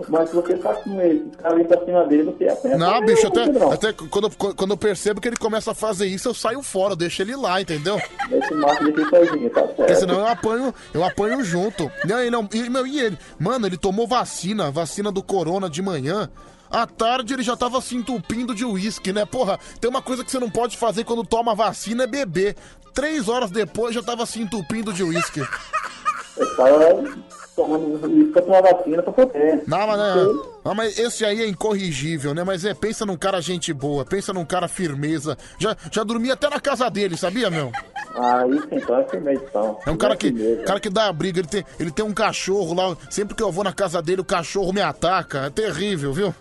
[0.10, 2.78] Mas se você tá com ele, ficar ali pra cima dele, você apanha.
[2.78, 3.72] Não, bicho, até, Pedrão.
[3.72, 6.94] até quando, eu- quando eu percebo que ele começa a fazer isso, eu saio fora,
[6.94, 7.98] eu deixo ele lá, entendeu?
[8.32, 9.76] Esse macho deixa ele sozinho, tá certo.
[9.76, 11.92] Porque senão eu apanho, eu apanho junto.
[12.06, 13.18] Não, e, não, e, meu, e ele?
[13.40, 16.30] Mano, ele tomou vacina, vacina do corona de manhã.
[16.72, 19.26] À tarde ele já tava se entupindo de uísque, né?
[19.26, 22.56] Porra, tem uma coisa que você não pode fazer quando toma vacina é beber.
[22.96, 25.40] Três horas depois já tava se entupindo de uísque.
[26.36, 27.04] Ele tava
[27.56, 29.64] pra tomar vacina pra poder.
[29.68, 32.44] Não, mas, né, não, mas esse aí é incorrigível, né?
[32.44, 35.38] Mas é, pensa num cara gente boa, pensa num cara firmeza.
[35.58, 37.72] Já, já dormi até na casa dele, sabia, meu?
[38.16, 39.80] Ah, isso então é firmeza, então.
[39.86, 40.32] É um cara que,
[40.66, 42.96] cara que dá a briga, ele tem, ele tem um cachorro lá.
[43.10, 45.46] Sempre que eu vou na casa dele, o cachorro me ataca.
[45.46, 46.34] É terrível, viu?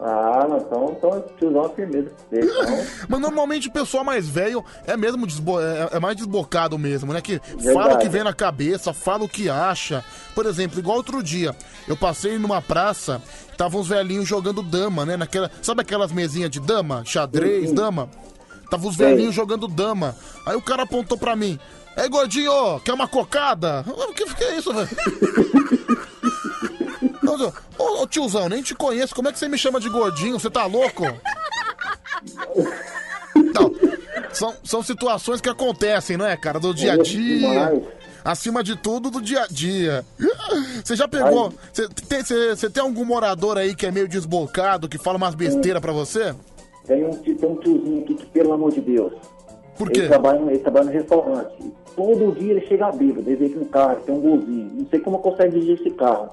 [0.00, 2.10] Ah, não, então, então tiozão é firmeza.
[2.32, 2.64] Então,
[3.08, 7.20] Mas normalmente o pessoal mais velho é mesmo desbo- é, é mais desbocado mesmo, né?
[7.20, 7.72] Que Verdade.
[7.72, 10.04] fala o que vem na cabeça, fala o que acha.
[10.34, 11.54] Por exemplo, igual outro dia,
[11.86, 13.22] eu passei numa praça,
[13.56, 15.16] tava uns velhinhos jogando dama, né?
[15.16, 18.08] Naquela, sabe aquelas mesinhas de dama, xadrez, dama?
[18.70, 20.16] Tava os velhinhos jogando dama.
[20.44, 21.58] Aí o cara apontou pra mim.
[21.96, 23.84] Ei, gordinho, quer uma cocada?
[23.86, 24.88] O que, que é isso, velho?
[27.78, 29.14] Ô, ô, tiozão, nem te conheço.
[29.14, 30.38] Como é que você me chama de gordinho?
[30.38, 31.04] Você tá louco?
[33.34, 33.74] Não,
[34.32, 36.58] são, são situações que acontecem, não é, cara?
[36.60, 37.82] Do dia a dia.
[38.24, 40.04] Acima de tudo, do dia a dia.
[40.82, 41.52] Você já pegou.
[41.72, 45.34] Você tem, você- você tem algum morador aí que é meio desbocado, que fala umas
[45.34, 46.34] besteiras pra você?
[46.86, 49.12] tem um, tem um tiozinho aqui que, pelo amor de Deus.
[49.76, 50.00] Por quê?
[50.00, 51.72] Ele trabalha, no- ele trabalha no restaurante.
[51.96, 54.70] Todo dia ele chega bêbado, ele vem com um carro, tem um golzinho.
[54.74, 56.30] Não sei como consegue dirigir esse carro.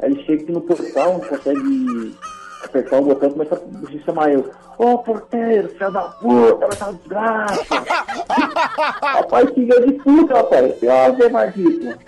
[0.00, 2.14] Aí ele chega aqui no portal, consegue
[2.64, 4.50] apertar o botão, começa a chamar eu.
[4.76, 7.64] Ô porteiro, filho da puta, vai uma desgraça.
[9.00, 10.74] rapaz, filha de puta, rapaz.
[10.82, 11.98] Ave Marquito.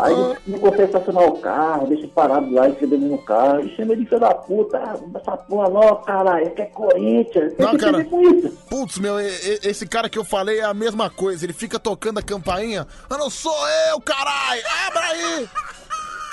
[0.00, 3.92] Aí ele não consegue estacionar o carro, deixa parado lá, dentro no carro, e chama
[3.92, 7.52] ele de filho da puta, ah, essa porra não, caralho, ele quer Corinthians.
[7.54, 7.98] Tem Não, que cara.
[7.98, 8.50] ter com isso.
[8.70, 11.44] Putz, meu, e- e- esse cara que eu falei é a mesma coisa.
[11.44, 12.86] Ele fica tocando a campainha.
[13.10, 13.52] Ah, não sou
[13.90, 14.62] eu, caralho!
[14.86, 15.48] Abra aí!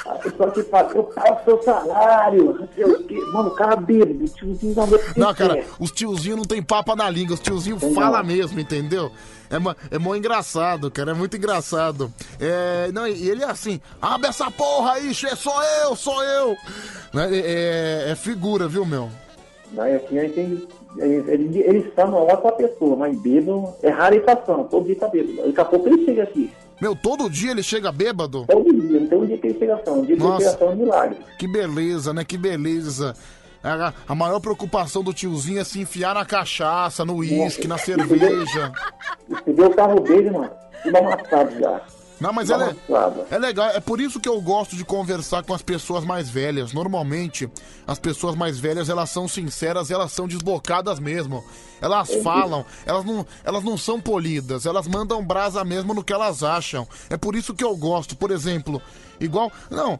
[0.05, 3.33] A pessoa que fala, eu pago seu salário, o.
[3.33, 4.87] Mano, o cara bêbado, o tiozinho não
[5.17, 9.11] Não, cara, os tiozinhos não tem papa na língua, os tiozinhos falam mesmo, entendeu?
[9.49, 12.11] É, mó- é mó engraçado, cara, é muito engraçado.
[12.39, 16.55] É, não, e ele é assim, abre essa porra aí, che- sou eu, sou eu.
[17.13, 19.09] Né, É, é- é figura, viu, meu?
[19.77, 20.67] Aí aqui a gente tem.
[20.97, 25.07] Eles, eles, eles falam lá com a pessoa, mas bêbado é rarificação, todo dia tá
[25.07, 25.47] bêbado.
[25.47, 26.51] Daqui a pouco ele chega aqui.
[26.79, 28.45] Meu, todo dia ele chega bêbado?
[28.47, 30.45] Todo dia, um dia que ele chega um dia Nossa.
[30.45, 31.17] chega só é um milagre.
[31.37, 32.23] Que beleza, né?
[32.25, 33.13] Que beleza.
[33.63, 38.71] A, a maior preocupação do tiozinho é se enfiar na cachaça, no uísque, na cerveja.
[39.27, 40.51] Você vê o carro dele, mano,
[40.83, 41.81] tudo amassado já.
[42.19, 42.75] Não, mas é, le-
[43.29, 46.71] é legal, é por isso que eu gosto de conversar com as pessoas mais velhas.
[46.73, 47.49] Normalmente,
[47.85, 51.43] as pessoas mais velhas, elas são sinceras, elas são desbocadas mesmo.
[51.81, 56.41] Elas falam, elas não, elas não são polidas, elas mandam brasa mesmo no que elas
[56.41, 56.87] acham.
[57.09, 58.81] É por isso que eu gosto, por exemplo,
[59.19, 59.99] igual, não,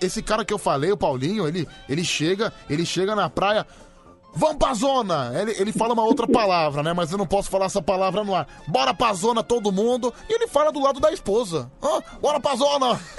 [0.00, 3.66] esse cara que eu falei, o Paulinho, ele, ele chega, ele chega na praia,
[4.34, 5.32] Vamos pra zona!
[5.40, 6.92] Ele, ele fala uma outra palavra, né?
[6.92, 8.48] Mas eu não posso falar essa palavra no ar.
[8.66, 10.12] Bora pra zona todo mundo.
[10.28, 11.70] E ele fala do lado da esposa.
[11.80, 13.00] Ó, bora pra zona!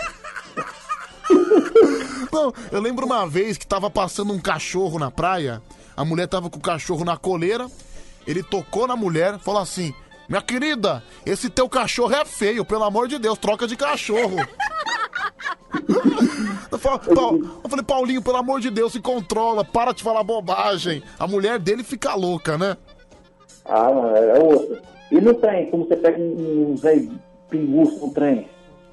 [2.32, 5.62] Não, eu lembro uma vez que tava passando um cachorro na praia.
[5.96, 7.68] A mulher tava com o cachorro na coleira.
[8.28, 9.94] Ele tocou na mulher, falou assim:
[10.28, 14.36] Minha querida, esse teu cachorro é feio, pelo amor de Deus, troca de cachorro.
[16.72, 17.02] Eu falo-
[17.64, 21.02] eu falei, Paulinho, pelo amor de Deus, se controla, para de falar bobagem.
[21.20, 22.76] A mulher dele fica louca, né?
[23.66, 24.78] Ah, é outro.
[25.12, 27.12] E no trem, como você pega um um velho
[27.50, 28.48] pinguço no trem?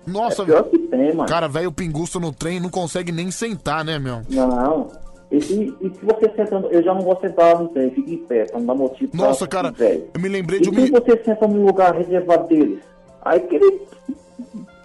[0.06, 1.28] Nossa, É pior que tem, mano.
[1.28, 4.22] cara, velho pinguço no trem não consegue nem sentar, né, meu?
[4.28, 4.88] Não.
[5.30, 8.18] E se, e se você sentando, eu já não vou sentar no trem, fica em
[8.18, 10.90] pé, pra não dar motivo pra- Nossa, cara, eu me lembrei E de um se
[10.90, 12.80] você senta no lugar reservado deles?
[13.22, 13.80] Aí que ele.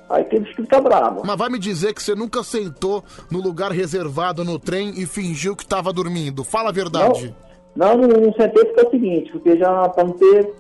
[0.10, 1.22] Aí que ele fica bravo.
[1.26, 5.56] Mas vai me dizer que você nunca sentou no lugar reservado no trem e fingiu
[5.56, 6.44] que tava dormindo.
[6.44, 7.36] Fala a verdade.
[7.76, 10.54] Não, não, não sentei porque é o seguinte, porque já pra não ter.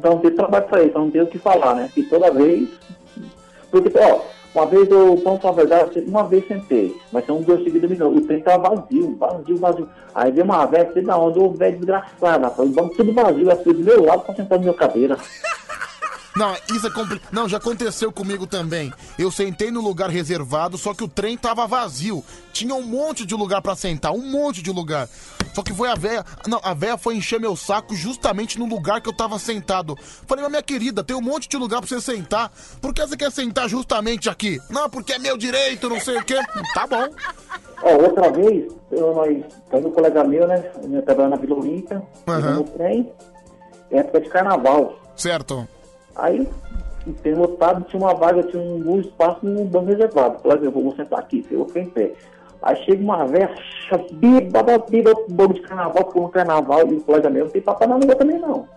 [0.00, 1.90] Pra não ter trabalho pra ele, pra não ter o que falar, né?
[1.92, 2.68] Porque toda vez.
[3.70, 4.20] Porque, ó,
[4.54, 7.96] Uma vez eu, vamos falar a verdade, uma vez sentei, mas são dois seguidos de
[7.96, 8.18] novo.
[8.18, 9.88] O trem tava vazio, vazio, vazio.
[10.14, 13.48] Aí veio uma velha, sei da onde, o velho desgraçado, rapaz, o banco tudo vazio,
[13.48, 15.16] ela foi do meu lado pra sentar na minha cadeira.
[16.36, 17.20] Não, isso é compli...
[17.32, 18.92] Não, já aconteceu comigo também.
[19.18, 22.24] Eu sentei no lugar reservado, só que o trem tava vazio.
[22.52, 25.08] Tinha um monte de lugar pra sentar, um monte de lugar.
[25.52, 26.24] Só que foi a véia.
[26.46, 29.96] Não, a véia foi encher meu saco justamente no lugar que eu tava sentado.
[30.26, 32.52] Falei, mas minha querida, tem um monte de lugar pra você sentar.
[32.80, 34.60] Por que você quer sentar justamente aqui?
[34.70, 36.38] Não, porque é meu direito, não sei o quê.
[36.74, 37.08] Tá bom.
[37.82, 42.02] Ó, outra vez, eu, nós, tem um colega meu, né, eu trabalhando na Vila Olímpia,
[42.26, 43.10] no trem,
[43.90, 44.94] época de carnaval.
[45.16, 45.66] Certo.
[46.16, 46.46] Aí,
[47.22, 50.38] tem lotado, tinha uma vaga, tinha um, espaço no banco reservado.
[50.40, 52.12] Falei, eu vou sentar aqui, eu vou ficar em pé.
[52.62, 53.54] Aí chega uma velha,
[54.12, 57.88] bíbada, bíbada, banco de carnaval, por um carnaval, e o colega meu não tem papai
[57.88, 58.68] na língua também não.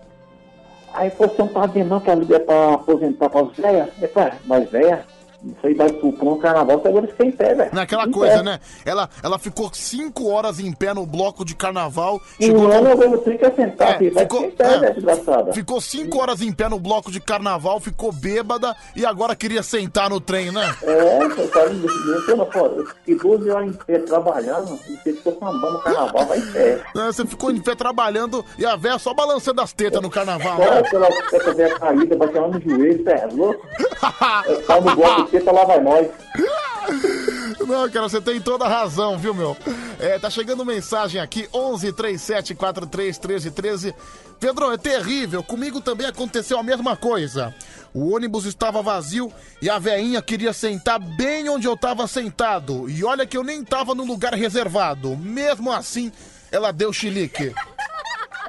[0.94, 3.90] Aí você não tá vendo não que a liga é pra aposentar para os velhas?
[4.02, 5.06] Eu falei, "Ah, mas velha,
[5.46, 7.70] isso aí vai pro um carnaval, você agora fica em pé, velho.
[7.74, 8.44] Naquela Em coisa, pé.
[8.44, 8.60] né?
[8.86, 12.22] Ela, ela ficou cinco horas em pé no bloco de carnaval.
[12.40, 14.94] E o ano eu vou ter que sentar, filho, vai ficou, em pé, é, velho,
[14.96, 15.54] desgraçada.
[15.54, 20.10] ficou cinco horas em pé no bloco de carnaval, ficou bêbada e agora queria sentar
[20.10, 20.76] no trem, né?
[20.84, 21.30] É, eu
[22.46, 26.38] pô, eu fiquei 12 horas em pé trabalhando, e você ficou sambando no carnaval, vai
[26.38, 26.82] em pé.
[26.96, 30.58] É, Você ficou em pé trabalhando e a véia só balançando as tetas no carnaval,
[30.58, 31.10] Só né?
[31.34, 33.68] essa velha caída, batendo no joelho, você é louco?
[34.70, 36.08] É no bloco de teta, lá vai nós.
[37.66, 39.56] Não, cara, você tem toda a razão, viu, meu?
[40.00, 43.96] É, tá chegando mensagem aqui, 11 37 43 13 13.
[44.40, 45.42] Pedro, é terrível.
[45.42, 47.56] Comigo também aconteceu a mesma coisa.
[47.94, 49.32] O ônibus estava vazio
[49.62, 52.90] e a veinha queria sentar bem onde eu tava sentado.
[52.90, 55.16] E olha que eu nem tava no lugar reservado.
[55.16, 56.12] Mesmo assim,
[56.52, 57.54] ela deu chilique.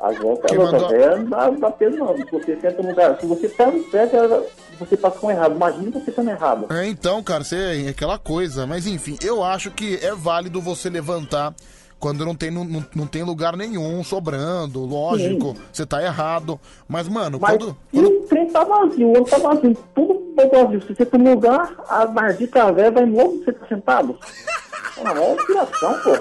[0.01, 2.17] Agora, Quem cara, mandou- velha não dá, não dá peso não.
[2.17, 4.43] Se você senta no lugar, se você tá no pé, cara,
[4.79, 5.55] você passa com errado.
[5.55, 6.67] Imagina você estando errado.
[6.73, 8.67] É, então, cara, você é aquela coisa.
[8.67, 11.55] Mas enfim, eu acho que é válido você levantar
[11.99, 12.65] quando não tem, não,
[12.95, 14.85] não- tem lugar nenhum sobrando.
[14.85, 16.61] Lógico, você tá errado.
[16.87, 17.77] Mas, mano, Mas quando.
[17.93, 20.83] e o trem tá vazio, o tá vazio, tudo tá vazio.
[20.83, 24.19] Se você tá no lugar, a maldita velha vai logo você tá sentado.
[24.97, 26.13] É inspiração, pô.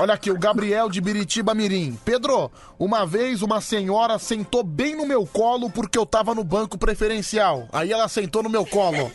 [0.00, 1.98] Olha aqui, o Gabriel de Biritiba Mirim.
[2.04, 6.78] Pedro, uma vez uma senhora sentou bem no meu colo porque eu tava no banco
[6.78, 7.66] preferencial.
[7.72, 9.10] Aí ela sentou no meu colo.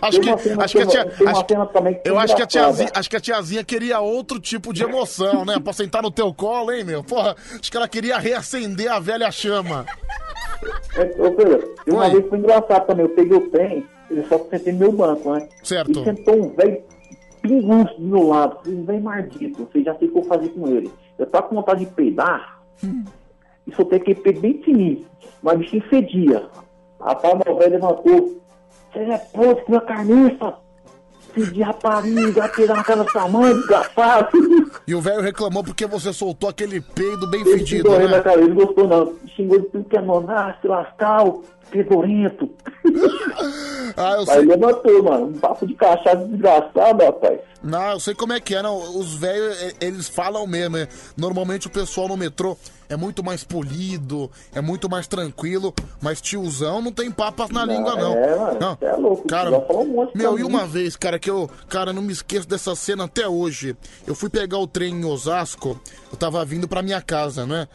[0.00, 1.44] acho que, acho que a tia, acho,
[2.06, 5.58] eu acho que a tiazinha, acho que a tiazinha queria outro tipo de emoção, né?
[5.62, 7.04] Pra sentar no teu colo, hein, meu?
[7.04, 9.84] Porra, acho que ela queria reacender a velha chama.
[10.94, 13.04] É, ô, Pedro, uma vez foi engraçado também.
[13.04, 15.46] Eu peguei o trem, ele só sentei no meu banco, né?
[15.62, 16.00] Certo.
[16.00, 16.82] E sentou um velho
[17.46, 19.68] pinguço do meu lado, um velho mardito.
[19.70, 20.90] Você já sei o que eu fazer com ele.
[21.18, 22.60] Eu tava com vontade de peidar
[23.66, 25.04] e soltei aquele peido bem fininho,
[25.42, 26.46] mas o bichinho fedia.
[27.00, 28.40] Rapaz, meu velho levantou.
[28.92, 30.54] Você é podre, que minha carniça.
[31.36, 34.28] De rapariga, peidar na casa da sua mãe, desgraçado.
[34.88, 38.06] E o velho reclamou porque você soltou aquele peido bem Ele fedido, né?
[38.06, 39.12] na cara, ele não gostou não.
[39.36, 40.28] Xingou de tudo que é nome.
[40.30, 41.24] Ah, se lascar,
[41.66, 42.50] o pedorento.
[43.98, 44.44] Ah, eu Aí sei.
[44.44, 45.26] levantou, mano.
[45.28, 47.40] Um papo de cachaça desgraçado, rapaz.
[47.62, 48.76] Não, eu sei como é que é, não.
[48.98, 50.76] Os velhos, eles falam mesmo.
[50.76, 50.86] é.
[51.16, 52.58] Normalmente o pessoal no metrô
[52.90, 57.96] é muito mais polido, é muito mais tranquilo, mas tiozão não tem papas na língua,
[57.96, 58.12] não.
[58.14, 58.76] é, mano, não.
[58.76, 60.48] cê é louco, Cara, já falou um monte meu, e mim.
[60.48, 63.74] uma vez, cara, que eu, cara, não me esqueço dessa cena até hoje.
[64.06, 65.80] Eu fui pegar o trem em Osasco,
[66.12, 67.66] eu tava vindo pra minha casa, né?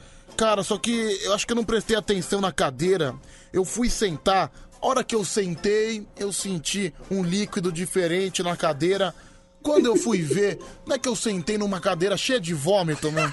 [0.41, 3.13] Cara, só que eu acho que eu não prestei atenção na cadeira.
[3.53, 4.51] Eu fui sentar,
[4.81, 9.13] a hora que eu sentei, eu senti um líquido diferente na cadeira.
[9.61, 13.31] Quando eu fui ver, não é que eu sentei numa cadeira cheia de vômito, mano?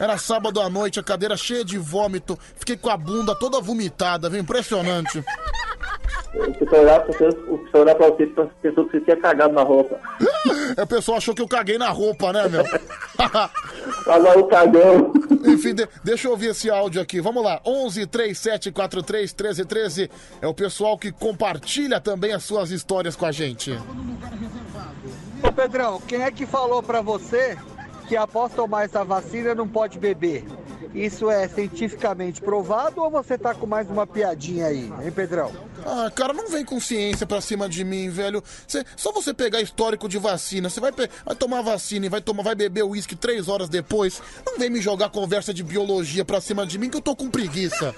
[0.00, 2.36] Era sábado à noite, a cadeira cheia de vômito.
[2.56, 4.40] Fiquei com a bunda toda vomitada, viu?
[4.40, 5.24] Impressionante.
[6.34, 9.54] O pessoal olhar pra você, o pessoal olhar pra você pensou que você tinha cagado
[9.54, 9.98] na roupa.
[10.76, 12.64] É, o pessoal achou que eu caguei na roupa, né, meu?
[14.06, 15.12] Agora o cagão.
[15.44, 17.20] Enfim, de- deixa eu ouvir esse áudio aqui.
[17.20, 17.60] Vamos lá.
[17.64, 20.10] 11 37 43 13 13
[20.40, 23.72] é o pessoal que compartilha também as suas histórias com a gente.
[25.42, 27.56] Ô Pedrão, quem é que falou pra você
[28.08, 30.44] que após tomar essa vacina não pode beber?
[30.96, 35.52] Isso é cientificamente provado ou você tá com mais uma piadinha aí, hein, Pedrão?
[35.84, 38.42] Ah, cara, não vem com ciência pra cima de mim, velho.
[38.66, 42.42] Cê- só você pegar histórico de vacina, você vai, vai tomar vacina e vai, tomar,
[42.42, 44.22] vai beber uísque três horas depois.
[44.46, 47.28] Não vem me jogar conversa de biologia pra cima de mim que eu tô com
[47.30, 47.94] preguiça.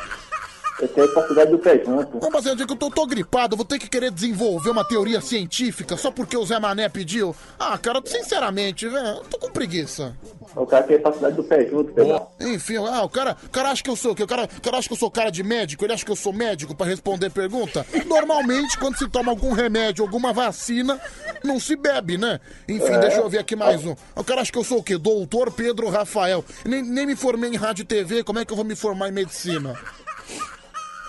[0.81, 2.19] Eu tenho capacidade do pé junto.
[2.21, 4.85] Não, mas é que eu tô, tô gripado, eu vou ter que querer desenvolver uma
[4.87, 7.35] teoria científica só porque o Zé Mané pediu.
[7.59, 10.17] Ah, cara, sinceramente, velho, eu tô com preguiça.
[10.55, 12.29] O cara tem capacidade do pé junto, Pedrão.
[12.41, 14.23] Enfim, ah, o cara, o cara acha que eu sou o quê?
[14.23, 15.85] O cara, o cara acha que eu sou cara de médico?
[15.85, 17.85] Ele acha que eu sou médico pra responder pergunta?
[18.07, 21.01] Normalmente, quando se toma algum remédio, alguma vacina,
[21.43, 22.41] não se bebe, né?
[22.69, 22.99] Enfim, É.
[22.99, 23.95] deixa eu ver aqui mais um.
[24.15, 24.97] O cara acha que eu sou o quê?
[24.97, 26.45] Doutor Pedro Rafael.
[26.65, 29.09] Nem, nem me formei em rádio e TV, como é que eu vou me formar
[29.09, 29.75] em medicina?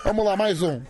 [0.04, 0.80] Vamos lá, mais um.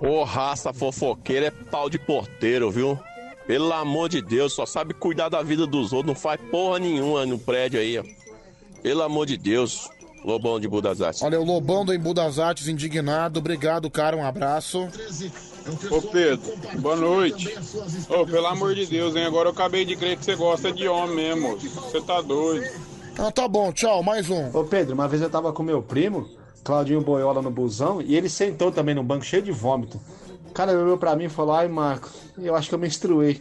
[0.00, 2.98] Ô, raça fofoqueira é pau de porteiro, viu?
[3.46, 7.24] Pelo amor de Deus, só sabe cuidar da vida dos outros, não faz porra nenhuma
[7.24, 8.04] no prédio aí, ó.
[8.82, 9.88] Pelo amor de Deus,
[10.24, 11.22] Lobão de Budas Artes.
[11.22, 13.38] Olha, o Lobão do Embu das Artes, indignado.
[13.38, 14.88] Obrigado, cara, um abraço.
[15.90, 17.56] Ô Pedro, boa noite.
[18.08, 19.24] Ô, pelo amor de Deus, hein?
[19.24, 21.56] Agora eu acabei de crer que você gosta de homem mesmo.
[21.56, 22.66] Você tá doido.
[23.18, 24.50] Ah, tá bom, tchau, mais um.
[24.56, 26.28] Ô Pedro, uma vez eu tava com meu primo,
[26.66, 30.00] Claudinho Boiola, no busão, e ele sentou também no banco cheio de vômito.
[30.50, 33.40] O cara olhou pra mim e falou, ai Marco, eu acho que eu menstruei.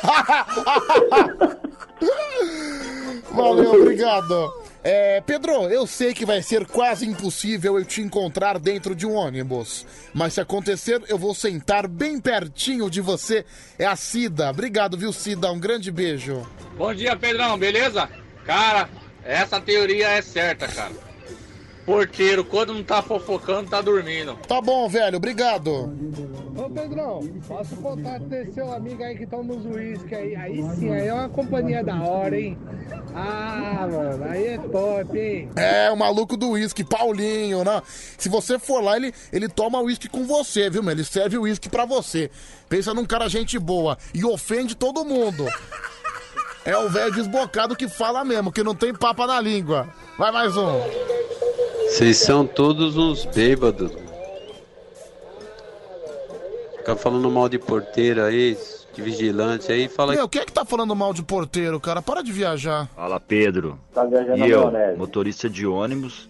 [3.30, 4.54] Valeu, obrigado.
[4.82, 9.12] É, Pedro, eu sei que vai ser quase impossível eu te encontrar dentro de um
[9.12, 9.84] ônibus.
[10.14, 13.44] Mas se acontecer, eu vou sentar bem pertinho de você.
[13.78, 14.48] É a Cida.
[14.48, 15.52] Obrigado, viu, Cida?
[15.52, 16.40] Um grande beijo.
[16.74, 18.08] Bom dia, Pedrão, beleza?
[18.46, 18.88] Cara,
[19.22, 21.07] essa teoria é certa, cara.
[21.88, 24.34] Porteiro, quando não tá fofocando, tá dormindo.
[24.46, 25.90] Tá bom, velho, obrigado.
[26.54, 30.36] Ô Pedrão, passa o contato desse seu amigo aí que toma os uísque aí.
[30.36, 32.58] Aí sim, aí é uma companhia da hora, hein?
[33.14, 35.48] Ah, mano, aí é top, hein?
[35.56, 37.80] É, o maluco do uísque, Paulinho, né?
[38.18, 40.92] Se você for lá, ele, ele toma uísque com você, viu, meu?
[40.92, 42.30] Ele serve o uísque pra você.
[42.68, 45.46] Pensa num cara gente boa e ofende todo mundo.
[46.68, 49.88] É o velho desbocado que fala mesmo, que não tem papa na língua.
[50.18, 50.82] Vai mais um.
[51.86, 53.90] Vocês são todos uns bêbados.
[56.76, 58.54] Fica falando mal de porteiro aí,
[58.92, 62.02] de vigilante aí, fala Meu, quem é que tá falando mal de porteiro, cara?
[62.02, 62.86] Para de viajar.
[62.94, 63.78] Fala Pedro.
[63.94, 64.98] Tá viajando E eu, maionese.
[64.98, 66.28] motorista de ônibus,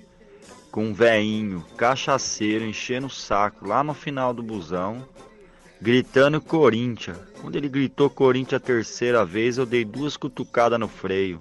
[0.70, 5.04] com um veinho, cachaceiro, enchendo o saco lá no final do busão,
[5.82, 7.16] gritando Corinthians.
[7.40, 11.40] Quando ele gritou Corinthians a terceira vez, eu dei duas cutucadas no freio.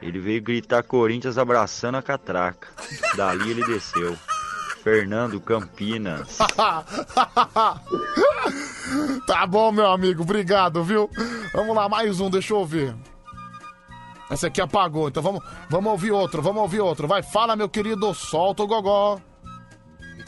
[0.00, 2.68] Ele veio gritar Corinthians abraçando a catraca.
[3.16, 4.16] Dali ele desceu.
[4.82, 6.38] Fernando Campinas.
[9.26, 11.08] tá bom, meu amigo, obrigado, viu?
[11.54, 12.92] Vamos lá, mais um, deixa eu ver.
[14.28, 17.06] Esse aqui apagou, então vamos, vamos ouvir outro, vamos ouvir outro.
[17.06, 19.20] Vai, fala, meu querido, solta o gogó.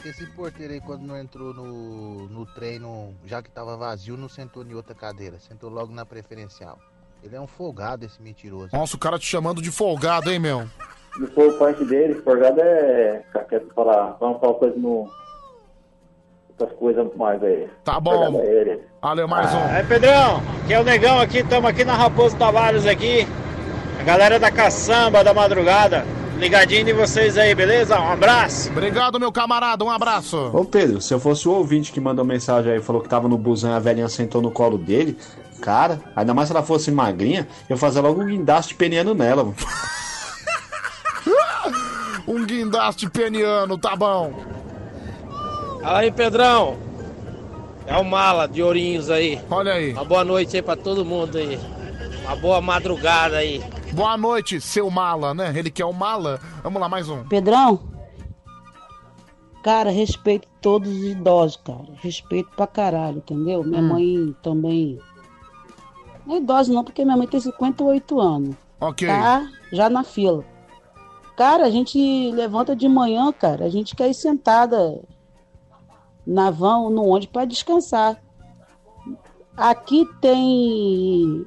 [0.05, 4.29] Que esse porteiro aí, quando não entrou no, no treino, já que tava vazio, não
[4.29, 6.77] sentou em outra cadeira, sentou logo na preferencial.
[7.23, 8.69] Ele é um folgado, esse mentiroso.
[8.71, 10.67] Nossa, o cara te chamando de folgado, hein, meu?
[11.17, 13.23] Se for o parte dele, forgado é.
[13.49, 15.09] Quer falar, vamos falar coisa no.
[16.49, 17.67] Outras coisas mais aí.
[17.83, 18.39] Tá bom.
[18.43, 18.79] É.
[19.01, 19.75] Valeu, mais um.
[19.75, 23.25] É, Pedrão, que é o Negão aqui, estamos aqui na Raposo Tavares aqui.
[23.99, 26.05] A galera da caçamba da madrugada.
[26.37, 27.99] Ligadinho em vocês aí, beleza?
[27.99, 28.69] Um abraço.
[28.69, 30.49] Obrigado, meu camarada, um abraço.
[30.53, 33.37] Ô Pedro, se eu fosse o ouvinte que mandou mensagem aí, falou que tava no
[33.37, 35.17] busão e a velhinha sentou no colo dele,
[35.61, 39.43] cara, ainda mais se ela fosse magrinha, eu fazia logo um guindaste peniano nela.
[39.43, 39.55] mano.
[42.27, 44.33] Um guindaste peniano, tá bom.
[45.83, 46.75] Aí, Pedrão.
[47.85, 49.39] É o Mala de Ourinhos aí.
[49.49, 49.93] Olha aí.
[49.93, 51.59] Uma boa noite aí pra todo mundo aí.
[52.25, 53.63] Uma boa madrugada aí.
[53.95, 55.53] Boa noite, seu mala, né?
[55.57, 56.39] Ele que é o mala.
[56.61, 57.23] Vamos lá, mais um.
[57.27, 57.79] Pedrão,
[59.63, 61.87] cara, respeito todos os idosos, cara.
[62.01, 63.63] Respeito pra caralho, entendeu?
[63.63, 63.87] Minha Hum.
[63.87, 64.99] mãe também.
[66.25, 68.55] Não é idosa não, porque minha mãe tem 58 anos.
[68.81, 69.07] Ok.
[69.07, 70.43] Tá já na fila.
[71.37, 73.65] Cara, a gente levanta de manhã, cara.
[73.65, 75.01] A gente quer ir sentada
[76.25, 78.21] na van ou no ônibus pra descansar.
[79.55, 81.45] Aqui tem.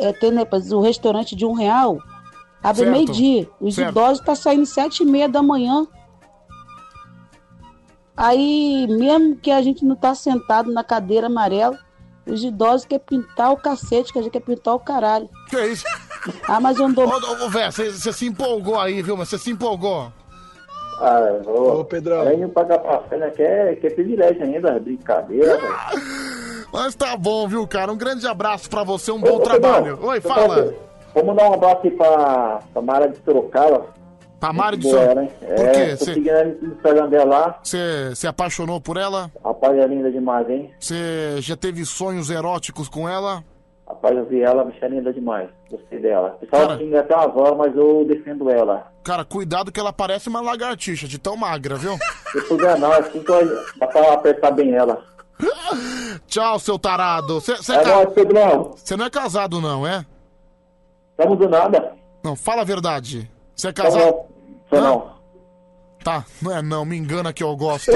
[0.00, 1.98] É, tem né, o restaurante de um real.
[2.62, 3.48] Abre meio-dia.
[3.60, 3.90] Os Certo.
[3.90, 5.86] idosos tá saindo sete e meia da manhã.
[8.16, 11.78] Aí, mesmo que a gente não tá sentado na cadeira amarela,
[12.26, 15.28] os idosos querem pintar o cacete, que a gente quer pintar o caralho.
[15.48, 15.84] Que isso?
[16.46, 17.06] Ah, mas eu não dou.
[17.08, 19.16] Ô, ô, você se empolgou aí, viu?
[19.16, 20.12] Mas você se empolgou.
[21.00, 22.24] Ah, ô, Ô, Pedrão.
[22.36, 25.74] Não pagar pra fé, que é, que é privilégio ainda, brincadeira, velho.
[26.72, 27.92] Mas tá bom, viu, cara?
[27.92, 29.98] Um grande abraço pra você, um bom trabalho.
[30.02, 30.74] Oi, fala.
[31.14, 33.86] Vamos dar um abraço aí pra, pra Mara de Sorocaba.
[34.38, 35.14] Pra Mari de Sorocaba.
[35.22, 35.28] né?
[35.40, 35.96] Por É, quê?
[35.96, 37.58] tô Cê- seguindo Instagram dela.
[37.62, 39.30] Você se apaixonou por ela?
[39.44, 40.70] Rapaz, é linda demais, hein?
[40.78, 43.42] Você já teve sonhos eróticos com ela?
[43.88, 45.48] Rapaz, eu vi ela, bicha linda demais.
[45.68, 46.38] Gostei dela.
[46.40, 48.86] O pessoal xinga até a avó, mas eu defendo ela.
[49.02, 51.98] Cara, cuidado que ela parece uma lagartixa, de tão magra, viu?
[52.30, 55.02] Se puder não, assim que eu- dá pra apertar bem ela.
[56.26, 57.40] Tchau, seu tarado.
[57.40, 58.74] Você É nóis, Pedrão.
[58.76, 60.04] Você não é casado, não, é?
[61.12, 61.92] Estamos do nada.
[62.22, 63.30] Não, fala a verdade.
[63.54, 64.14] Você é Tá casado?
[64.68, 65.20] Sou não.
[66.02, 67.92] Tá, não é não, me engana que eu gosto.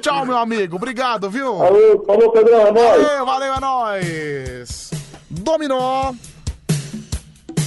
[0.00, 0.76] Tchau, meu amigo.
[0.76, 1.56] Obrigado, viu?
[1.58, 3.02] Falou, falou, Pedrão, é nóis.
[3.02, 4.90] Valeu, valeu, é nóis.
[5.30, 6.12] Dominó.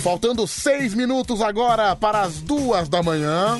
[0.04, 3.60] Faltando seis minutos agora para as duas da manhã.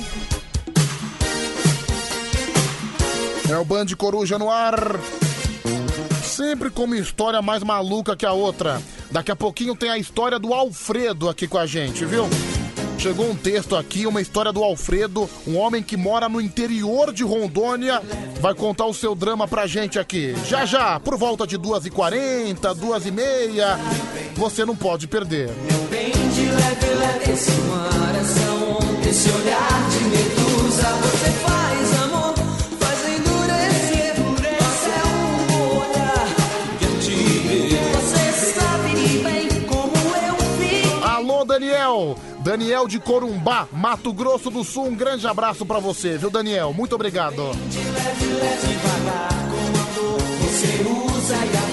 [3.50, 4.78] É o Band Coruja no ar.
[6.22, 8.80] Sempre com uma história mais maluca que a outra.
[9.10, 12.28] Daqui a pouquinho tem a história do Alfredo aqui com a gente, viu?
[12.98, 17.22] Chegou um texto aqui, uma história do Alfredo, um homem que mora no interior de
[17.22, 18.02] Rondônia,
[18.40, 20.34] vai contar o seu drama pra gente aqui.
[20.46, 23.78] Já já, por volta de 2h40, 2h30,
[24.34, 25.48] você não pode perder.
[25.88, 30.88] Bem de leve, leve esse coração, esse olhar de medusa.
[31.02, 31.57] Você faz
[41.88, 42.16] Daniel!
[42.40, 46.72] Daniel de Corumbá, Mato Grosso do Sul, um grande abraço pra você, viu, Daniel?
[46.72, 47.52] Muito obrigado.
[47.68, 50.20] De leve, leve, devagar, com a dor.
[50.40, 51.68] Você usa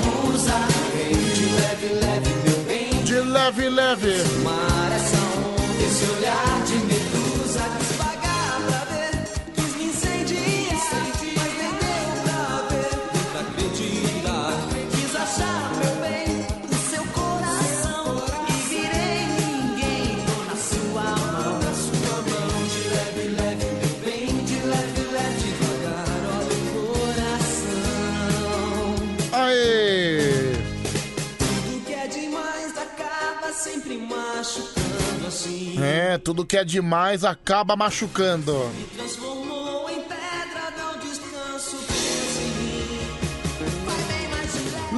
[34.45, 35.83] machucando assim.
[35.83, 38.71] É, tudo que é demais acaba machucando.
[38.95, 42.51] Transformou em pedra, não descanso, pensa em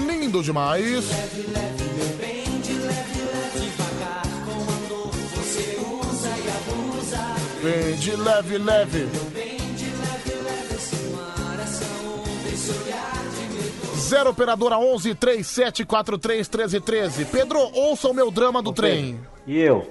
[0.03, 0.19] mim.
[0.19, 0.81] Lindo demais.
[0.83, 5.11] leve, leve, meu bem, de leve, leve, devagar, com a dor.
[5.35, 7.23] Você usa e abusa.
[7.63, 9.05] Vem de leve, leve.
[9.33, 13.16] Bem de leve, leve, esse coração, esse olhar
[14.07, 14.17] de medo.
[14.17, 17.25] Zero operadora 11 3743 1313.
[17.25, 19.19] Pedro, ouça o meu drama do trem.
[19.45, 19.87] E eu?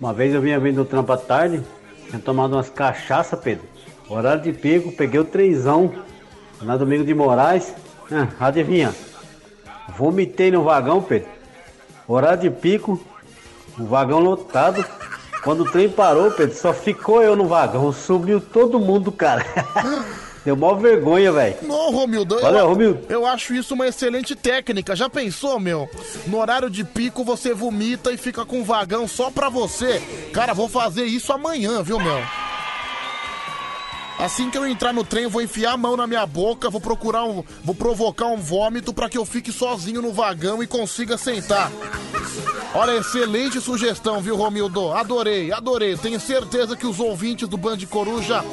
[0.00, 1.62] Uma vez eu vinha vindo do trampo à tarde,
[2.08, 3.64] tinha tomado umas cachaça, Pedro.
[4.08, 5.92] Horário de pico, peguei o trenzão
[6.62, 7.74] na Domingo de Moraes.
[8.10, 8.94] Ah, adivinha?
[9.96, 11.28] Vomitei no vagão, Pedro.
[12.06, 13.00] Horário de pico,
[13.78, 14.84] o vagão lotado.
[15.42, 17.92] Quando o trem parou, Pedro, só ficou eu no vagão.
[17.92, 19.44] Subiu todo mundo, cara.
[20.46, 21.56] Deu mó vergonha, velho.
[21.62, 23.00] Não, Romildo, Valeu, eu, Romildo.
[23.08, 24.94] eu acho isso uma excelente técnica.
[24.94, 25.90] Já pensou, meu?
[26.28, 30.00] No horário de pico você vomita e fica com um vagão só pra você.
[30.32, 32.22] Cara, vou fazer isso amanhã, viu, meu?
[34.20, 36.80] Assim que eu entrar no trem, eu vou enfiar a mão na minha boca, vou
[36.80, 37.42] procurar um.
[37.64, 41.72] Vou provocar um vômito pra que eu fique sozinho no vagão e consiga sentar.
[42.72, 44.92] Olha, excelente sugestão, viu, Romildo?
[44.92, 45.96] Adorei, adorei.
[45.96, 48.44] Tenho certeza que os ouvintes do Band Coruja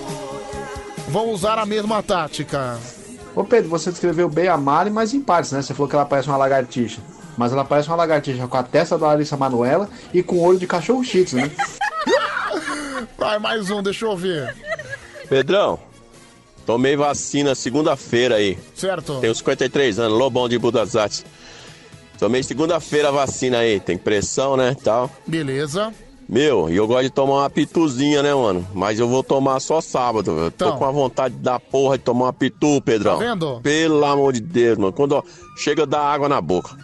[1.13, 2.79] vão usar a mesma tática.
[3.35, 5.61] Ô Pedro, você descreveu bem a Mari, mas em partes, né?
[5.61, 7.01] Você falou que ela parece uma lagartixa.
[7.37, 10.57] Mas ela parece uma lagartixa com a testa da Larissa Manuela e com o olho
[10.57, 11.51] de cachorro cheats, né?
[13.15, 14.55] Vai, mais um, deixa eu ver.
[15.29, 15.79] Pedrão,
[16.65, 18.57] tomei vacina segunda-feira aí.
[18.73, 19.19] Certo.
[19.19, 21.23] Tenho 53 anos, Lobão de Budas Artes.
[22.17, 25.11] Tomei segunda-feira a vacina aí, tem pressão, né, tal.
[25.27, 25.93] Beleza.
[26.33, 28.67] Meu, e eu gosto de tomar uma pituzinha, né, mano?
[28.73, 30.31] Mas eu vou tomar só sábado.
[30.31, 30.77] Eu tô Então.
[30.79, 33.19] com a vontade da porra de tomar uma pitu, Pedrão.
[33.19, 33.61] Tá vendo?
[33.61, 34.91] Pelo amor de Deus, mano.
[34.91, 35.21] Quando ó,
[35.55, 36.75] chega da água na boca.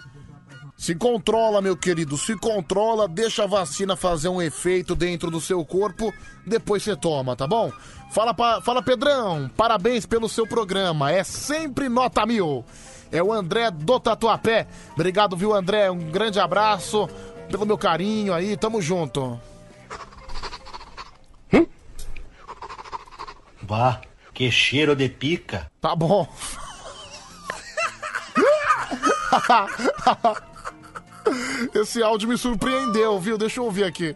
[0.77, 5.65] Se controla, meu querido, se controla, deixa a vacina fazer um efeito dentro do seu
[5.65, 6.13] corpo,
[6.45, 7.71] depois você toma, tá bom?
[8.11, 12.63] Fala, pa- fala Pedrão, parabéns pelo seu programa, é sempre nota mil.
[13.11, 14.67] É o André do Tatuapé.
[14.93, 15.89] Obrigado, viu, André?
[15.91, 17.09] Um grande abraço
[17.49, 19.37] pelo meu carinho aí, tamo junto.
[23.61, 23.99] Bah,
[24.33, 25.69] que cheiro de pica.
[25.79, 26.25] Tá bom.
[31.75, 33.37] Esse áudio me surpreendeu, viu?
[33.37, 34.15] Deixa eu ouvir aqui.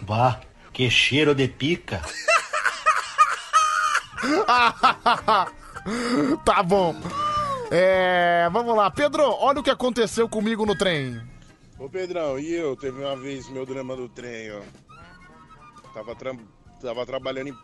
[0.00, 0.40] Bah,
[0.72, 2.00] que cheiro de pica.
[6.44, 6.96] tá bom.
[7.74, 8.90] É, vamos lá.
[8.90, 11.22] Pedro, olha o que aconteceu comigo no trem.
[11.78, 12.76] Ô Pedrão, e eu?
[12.76, 14.60] Teve uma vez meu drama do trem, ó.
[15.94, 16.36] Tava, tra-
[16.82, 17.58] tava trabalhando em.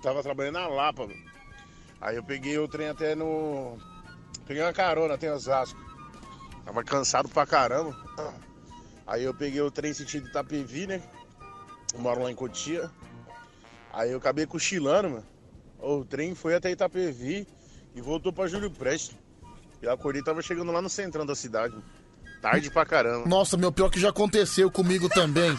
[0.00, 1.20] Tava trabalhando na Lapa, mano.
[2.00, 3.76] Aí eu peguei o trem até no.
[4.46, 5.78] Peguei uma carona até Osasco.
[6.64, 7.96] Tava cansado pra caramba.
[9.06, 11.02] Aí eu peguei o trem sentido Itapevi, né?
[11.92, 12.88] Eu moro lá em Cotia.
[13.92, 15.26] Aí eu acabei cochilando, mano.
[15.80, 17.46] O trem foi até Itapevi
[17.94, 19.16] e voltou pra Júlio Prestes.
[19.82, 21.74] Eu acordei tava chegando lá no centrão da cidade.
[22.40, 23.28] Tarde pra caramba.
[23.28, 25.58] Nossa, meu pior que já aconteceu comigo também.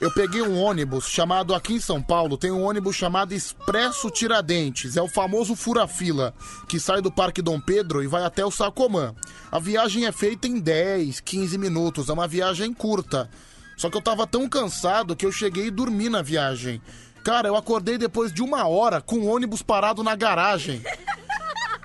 [0.00, 4.96] Eu peguei um ônibus chamado aqui em São Paulo, tem um ônibus chamado Expresso Tiradentes,
[4.96, 6.32] é o famoso fura-fila,
[6.68, 9.12] que sai do Parque Dom Pedro e vai até o Sacomã.
[9.50, 13.28] A viagem é feita em 10, 15 minutos, é uma viagem curta.
[13.76, 16.80] Só que eu tava tão cansado que eu cheguei e dormi na viagem.
[17.24, 20.80] Cara, eu acordei depois de uma hora com o ônibus parado na garagem.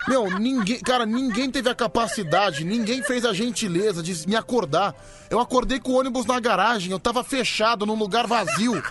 [0.07, 4.93] Meu, ninguém, cara, ninguém teve a capacidade, ninguém fez a gentileza de me acordar.
[5.29, 8.81] Eu acordei com o ônibus na garagem, eu tava fechado num lugar vazio.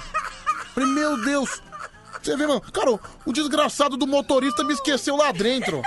[0.75, 1.61] Falei, meu Deus.
[2.23, 5.83] Você vê, mano, cara, o- o desgraçado do motorista me esqueceu lá dentro.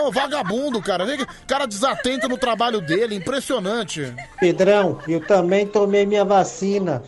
[0.00, 1.04] Ô, vagabundo, cara.
[1.46, 4.14] Cara desatento no trabalho dele, impressionante.
[4.38, 7.02] Pedrão, eu também tomei minha vacina.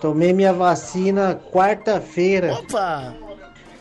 [0.00, 2.54] Tomei minha vacina quarta-feira.
[2.54, 3.14] Opa!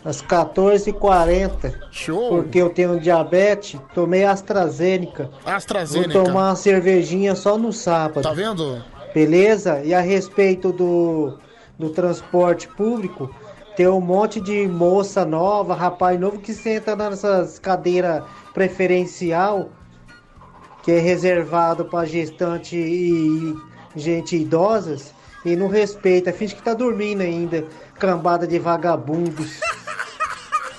[0.08, 1.74] Às 14h40.
[1.92, 2.30] Show!
[2.30, 5.30] Porque eu tenho diabetes, tomei AstraZeneca.
[5.46, 6.14] AstraZeneca.
[6.14, 8.24] Vou tomar uma cervejinha só no sábado.
[8.24, 8.82] Tá vendo?
[9.14, 9.82] Beleza?
[9.84, 11.38] E a respeito do,
[11.78, 13.30] do transporte público,
[13.76, 18.24] tem um monte de moça nova, rapaz novo que senta nessas cadeiras
[18.54, 19.70] preferencial
[20.84, 23.54] que é reservado para gestante e
[23.94, 25.14] gente idosas
[25.44, 27.66] e não respeita, finge que tá dormindo ainda,
[28.00, 29.60] cambada de vagabundos.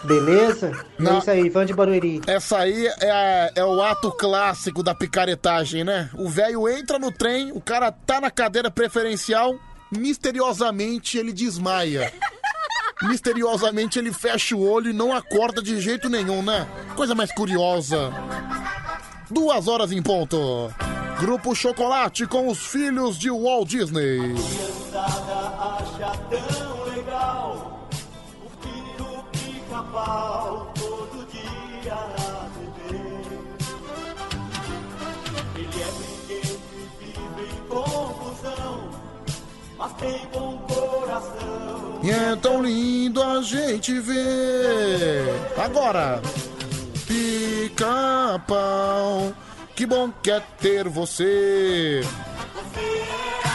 [0.04, 0.72] Beleza?
[0.98, 1.16] Não.
[1.16, 2.20] É isso aí, Van de Barueri.
[2.26, 6.10] Essa aí é, é o ato clássico da picaretagem, né?
[6.14, 9.58] O velho entra no trem, o cara tá na cadeira preferencial,
[9.90, 12.12] misteriosamente ele desmaia.
[13.02, 16.66] Misteriosamente ele fecha o olho e não acorda de jeito nenhum, né?
[16.96, 18.12] Coisa mais curiosa.
[19.30, 20.72] Duas horas em ponto.
[21.20, 24.34] Grupo Chocolate com os filhos de Walt Disney.
[42.08, 45.26] E é tão lindo a gente ver.
[45.58, 46.22] Agora,
[47.06, 48.50] pica-pau,
[49.76, 52.00] que bom que é ter você.
[52.00, 53.47] Das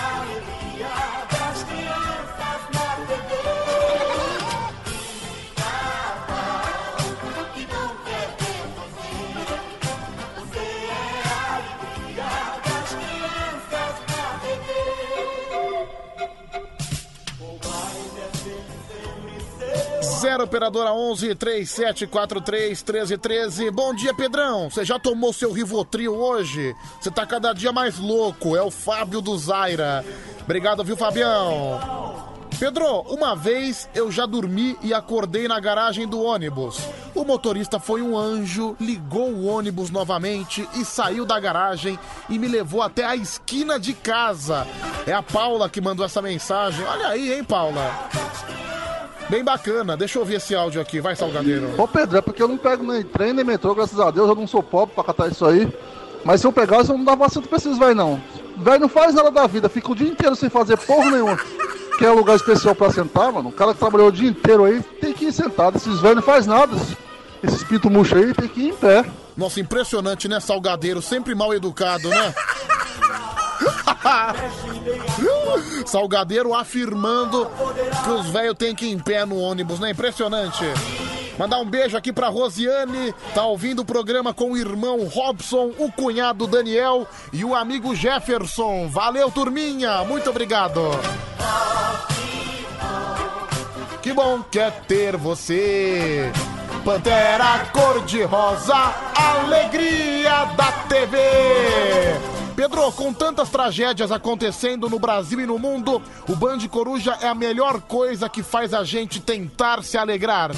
[20.33, 23.69] 0 operadora 11 3743 1313.
[23.69, 24.67] Bom dia, Pedrão.
[24.67, 26.75] Você já tomou seu Rivotril hoje?
[26.99, 28.55] Você tá cada dia mais louco.
[28.55, 30.03] É o Fábio do Zaira.
[30.41, 32.33] Obrigado, viu, Fabião?
[32.59, 36.79] Pedro, uma vez eu já dormi e acordei na garagem do ônibus.
[37.13, 42.47] O motorista foi um anjo, ligou o ônibus novamente e saiu da garagem e me
[42.47, 44.65] levou até a esquina de casa.
[45.05, 46.83] É a Paula que mandou essa mensagem.
[46.85, 48.09] Olha aí, hein, Paula?
[49.33, 49.97] Bem bacana.
[49.97, 51.01] Deixa eu ouvir esse áudio aqui.
[51.01, 51.73] Vai, Salgadeiro.
[51.75, 54.35] Ô Pedro, é porque eu não pego nem trem nem metrô, graças a Deus, eu
[54.35, 55.67] não sou pobre pra catar isso aí.
[56.23, 58.21] Mas se eu pegasse, eu não dava assunto pra esses velhos, não.
[58.55, 61.39] Velho não faz nada da vida, fica o dia inteiro sem fazer porra nenhuma.
[61.97, 63.49] Quer lugar especial pra sentar, mano?
[63.49, 65.77] O cara que trabalhou o dia inteiro aí tem que ir sentado.
[65.77, 66.77] Esses velhos não faz nada.
[67.41, 69.03] Esses pinto murcho aí tem que ir em pé.
[69.35, 71.01] Nossa, impressionante, né, Salgadeiro?
[71.01, 72.35] Sempre mal educado, né?
[75.85, 77.49] Salgadeiro afirmando
[78.03, 79.91] que os velhos têm que ir em pé no ônibus, né?
[79.91, 80.63] Impressionante.
[81.37, 85.91] Mandar um beijo aqui pra Rosiane, tá ouvindo o programa com o irmão Robson, o
[85.91, 88.87] cunhado Daniel e o amigo Jefferson.
[88.87, 90.81] Valeu, turminha, muito obrigado.
[94.01, 96.31] Que bom que é ter você.
[96.85, 101.17] Pantera cor-de-rosa, alegria da TV.
[102.55, 107.33] Pedro, com tantas tragédias acontecendo no Brasil e no mundo, o Band Coruja é a
[107.33, 110.51] melhor coisa que faz a gente tentar se alegrar.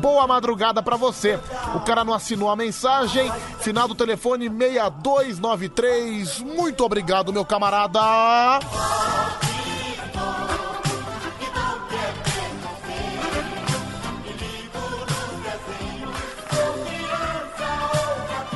[0.00, 1.38] Boa madrugada pra você.
[1.74, 3.32] O cara não assinou a mensagem.
[3.58, 6.40] Final do telefone 6293.
[6.40, 8.60] Muito obrigado, meu camarada.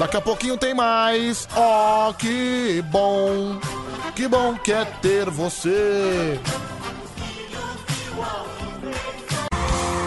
[0.05, 1.49] Daqui a pouquinho tem mais.
[1.57, 3.59] Oh, que bom.
[4.15, 6.39] Que bom que é ter você.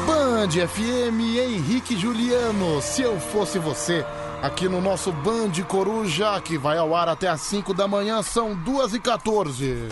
[0.06, 4.06] Band FM, Henrique Juliano, se eu fosse você,
[4.40, 8.54] aqui no nosso Band Coruja, que vai ao ar até às 5 da manhã, são
[8.54, 9.90] 2 e 14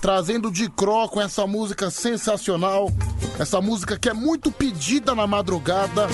[0.00, 2.88] Trazendo de Cro com essa música sensacional,
[3.38, 6.08] essa música que é muito pedida na madrugada,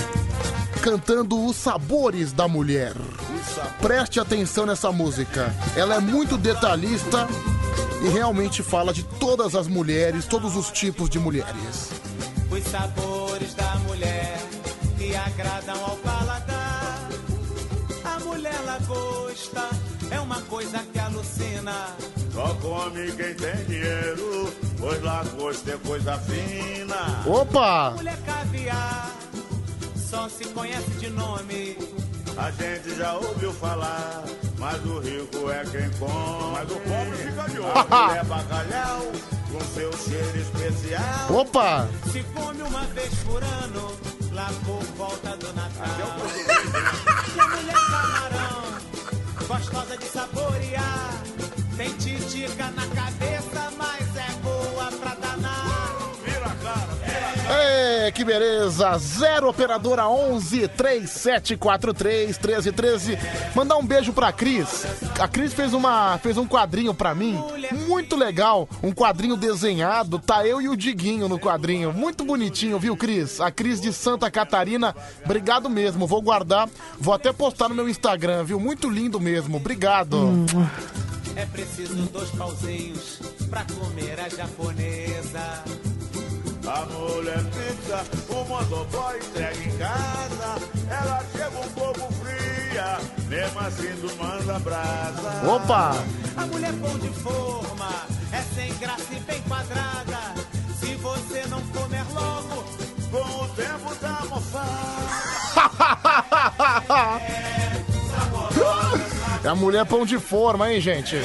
[0.85, 2.93] cantando os sabores da mulher.
[3.81, 7.27] Preste atenção nessa música, ela é muito detalhista
[8.03, 11.89] e realmente fala de todas as mulheres, todos os tipos de mulheres.
[12.51, 14.37] Os sabores da mulher
[14.95, 17.09] que agradam ao paladar.
[18.03, 19.67] A mulher lagosta
[20.11, 21.95] é uma coisa que alucina.
[22.31, 27.23] Só come quem tem dinheiro, pois lagosta é coisa fina.
[27.25, 27.95] Opa!
[27.97, 29.24] Mulher caviar
[30.09, 31.77] só se conhece de nome.
[32.37, 34.23] A gente já ouviu falar,
[34.57, 36.53] mas o rico é quem come.
[36.53, 37.71] Mas o pobre fica de olho.
[37.75, 39.11] A mulher bacalhau,
[39.51, 41.03] com seu cheiro especial.
[41.29, 41.87] Opa!
[42.11, 43.91] Se come uma vez por ano,
[44.33, 45.85] lá por volta do Natal.
[47.35, 48.63] E a mulher camarão,
[49.47, 51.23] gostosa de saborear.
[51.75, 53.34] Tem titica na cabeça,
[57.47, 58.97] Ê, que beleza!
[58.97, 63.17] Zero Operadora 11 3743 1313.
[63.53, 64.85] Mandar um beijo pra Cris.
[65.19, 67.39] A Cris fez, uma, fez um quadrinho pra mim,
[67.87, 68.67] muito legal.
[68.81, 70.17] Um quadrinho desenhado.
[70.17, 71.93] Tá eu e o Diguinho no quadrinho.
[71.93, 73.39] Muito bonitinho, viu, Cris?
[73.39, 74.95] A Cris de Santa Catarina.
[75.23, 76.07] Obrigado mesmo.
[76.07, 76.67] Vou guardar.
[76.99, 78.59] Vou até postar no meu Instagram, viu?
[78.59, 79.57] Muito lindo mesmo.
[79.57, 80.45] Obrigado.
[81.35, 83.19] É preciso dois pauzinhos
[83.49, 85.63] pra comer a japonesa.
[86.67, 90.55] A mulher fixa, o motoboy entrega em casa.
[90.89, 92.97] Ela chega um pouco fria,
[93.27, 95.47] mesmo assim tu manda brasa.
[95.47, 95.91] Opa!
[96.35, 97.89] A mulher pão de forma
[98.31, 100.33] é sem graça e bem quadrada.
[100.79, 102.63] Se você não comer logo,
[103.11, 105.45] com o tempo tá mofada.
[109.43, 111.17] É a mulher pão de forma, hein, gente?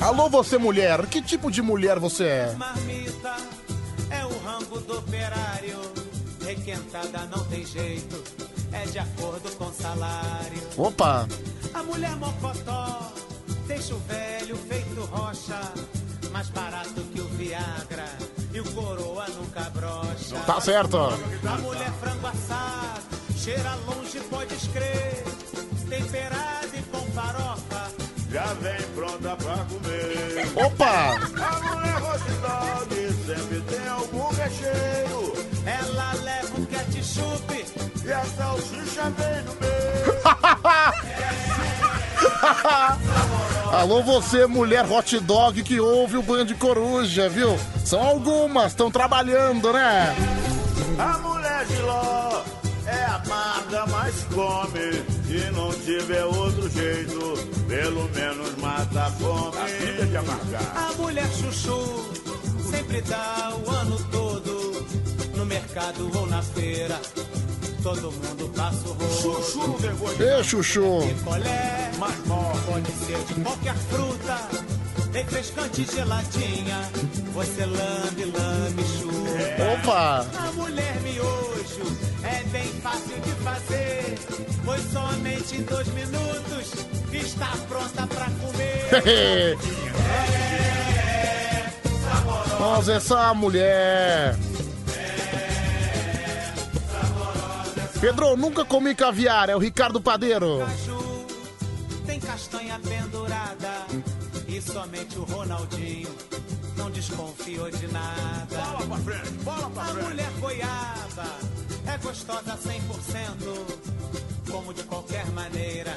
[0.00, 2.54] Alô, você mulher, que tipo de mulher você é?
[2.56, 3.36] marmita
[4.10, 5.80] é o rango do operário.
[6.44, 8.22] Requentada não tem jeito,
[8.72, 10.62] é de acordo com salário.
[10.76, 11.26] Opa!
[11.74, 13.12] A mulher mocotó
[13.66, 15.60] deixa o velho feito rocha,
[16.30, 18.08] mais barato que o Viagra
[18.52, 20.36] e o coroa nunca brocha.
[20.46, 20.98] Tá certo.
[20.98, 23.00] A mulher frango assado,
[23.36, 25.24] cheira longe, pode escrever,
[25.88, 27.75] temperado e com farofa.
[28.36, 30.46] Já vem pronta pra comer.
[30.56, 31.14] Opa!
[31.40, 32.94] A mulher hot dog
[33.24, 35.32] sempre tem algum recheio.
[35.64, 37.64] Ela leva o ketchup
[38.04, 40.20] e a salsicha vem no meio.
[43.72, 47.58] Alô, você, mulher hot dog que ouve o Band Coruja, viu?
[47.86, 50.14] São algumas, estão trabalhando, né?
[50.98, 52.42] A mulher de ló
[52.86, 55.16] é amarga, mas come.
[55.26, 57.34] Se não tiver outro jeito,
[57.68, 59.56] pelo menos mata a fome.
[59.58, 60.76] A vida de amargar.
[60.76, 62.10] A mulher chuchu
[62.70, 64.86] sempre dá o ano todo
[65.36, 67.00] no mercado ou na feira.
[67.82, 69.52] Todo mundo passa o rosto.
[69.52, 70.40] Chuchu vergonha.
[70.40, 71.06] Ê, Chuchu!
[71.06, 72.52] Picolé, mas mó.
[72.66, 74.48] pode ser de qualquer fruta.
[75.12, 76.90] Refrescante geladinha,
[77.32, 79.72] você lambe, lambe, chupa.
[79.72, 80.26] Opa!
[80.36, 84.14] A mulher miojo é bem fácil de fazer,
[84.64, 86.72] pois somente em dois minutos
[87.12, 89.56] está pronta pra comer.
[92.60, 94.36] Nossa, essa mulher.
[98.00, 100.66] Pedro, nunca comi caviar, é o Ricardo Padeiro.
[102.06, 103.86] Tem castanha pendurada
[104.46, 106.08] e somente o Ronaldinho
[106.76, 108.46] não desconfiou de nada.
[108.50, 110.04] Bola pra frente, bola pra A frente.
[110.08, 111.26] mulher goiaba
[111.86, 115.96] é gostosa 100%, como de qualquer maneira.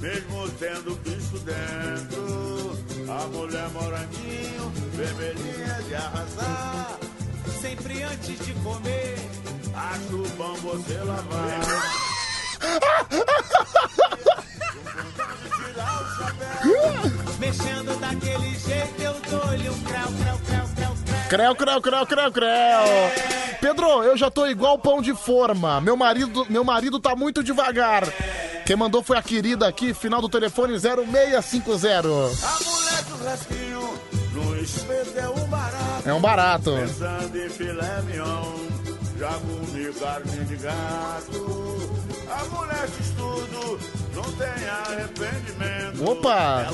[0.00, 6.98] Mesmo tendo bicho dentro, a mulher moranguinho, vermelhinha de arrasar.
[7.60, 9.16] Sempre antes de comer,
[9.74, 11.60] acho bom você lavar.
[17.38, 21.28] Mexendo daquele jeito, eu dou-lhe um creu, creu, creu, creu, creu.
[21.28, 23.49] Creu, creu, creu, creu, creu.
[23.60, 25.80] Pedro, eu já tô igual pão de forma.
[25.80, 28.04] Meu marido, meu marido tá muito devagar.
[28.64, 32.08] Quem mandou foi a querida aqui, final do telefone 0650.
[32.08, 33.94] A mulher do rasquinho,
[34.32, 35.28] no espeto é
[36.14, 36.70] um barato.
[46.00, 46.66] Opa!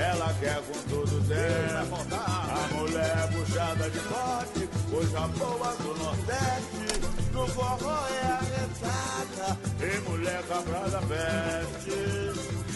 [0.00, 0.40] Ela tudo.
[0.40, 1.96] Quer com todo tempo.
[2.14, 7.00] A mulher puxada pode, pode, coisa boa do Nordeste.
[7.32, 11.98] No forró é arretada, e mulher cabrada veste.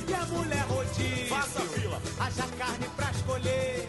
[0.07, 1.99] E a mulher rodízio, Faça fila.
[2.21, 3.89] haja carne pra escolher.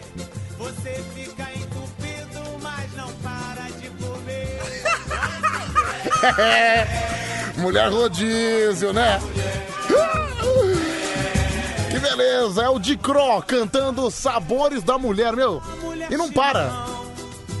[0.58, 4.60] Você fica entupido, mas não para de comer.
[7.60, 9.20] Mulher rodízio, né?
[11.96, 15.62] Que beleza, é o Dicró cantando Sabores da Mulher, meu.
[16.10, 16.70] E não para.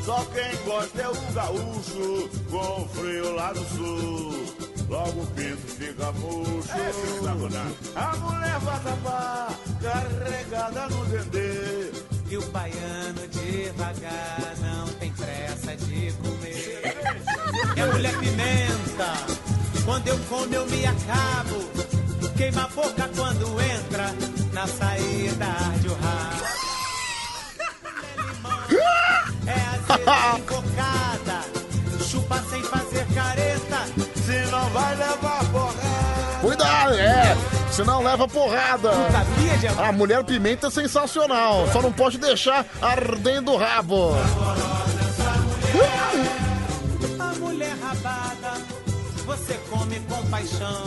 [0.04, 4.46] Só quem gosta é o gaúcho, com o frio lá no sul.
[4.90, 6.68] Logo o pinto fica murcho.
[7.94, 9.48] A mulher vatapá,
[9.80, 11.92] carregada no dendê.
[12.28, 16.82] E o baiano devagar não tem pressa de comer.
[17.74, 19.14] É mulher pimenta,
[19.86, 21.75] quando eu como eu me acabo.
[22.36, 24.14] Queima a boca quando entra,
[24.52, 26.44] na saída arde o rabo.
[29.46, 31.44] É azeda invocada,
[32.04, 33.86] chupa sem fazer careta.
[34.16, 36.40] Se não vai levar porrada.
[36.42, 37.36] Cuidado, é.
[37.72, 38.90] Senão leva porrada.
[39.78, 41.66] A mulher pimenta é sensacional.
[41.72, 44.12] Só não pode deixar ardendo o rabo.
[47.18, 48.52] A mulher rabada,
[49.24, 50.86] você come com paixão.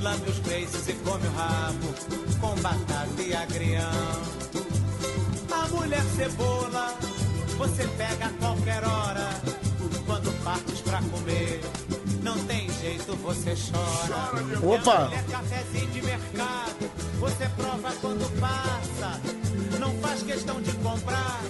[0.00, 1.94] Lambe os beiços e come o rabo,
[2.40, 4.38] com batata e agrião.
[5.50, 6.94] A mulher cebola,
[7.56, 9.28] você pega a qualquer hora.
[10.06, 11.60] Quando partes pra comer,
[12.22, 14.74] não tem jeito, você chora.
[14.74, 14.92] Opa.
[14.92, 19.20] É a mulher cafezinho de mercado, você prova quando passa.
[19.80, 21.40] Não faz questão de comprar.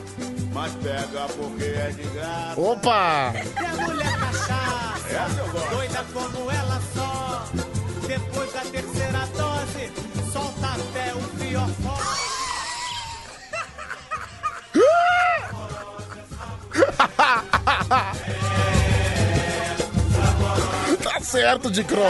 [0.53, 2.61] Mas pega porque é de graça.
[2.61, 3.33] Opa!
[3.35, 7.68] E a mulher cachaça, doida como ela só.
[8.09, 9.93] Depois da terceira dose,
[10.33, 11.99] solta até o fiofó.
[21.03, 22.03] Tá certo, Dicró.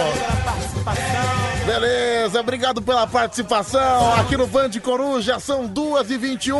[1.66, 5.40] Beleza, obrigado pela participação aqui no Band Coruja.
[5.40, 6.56] São 2h21.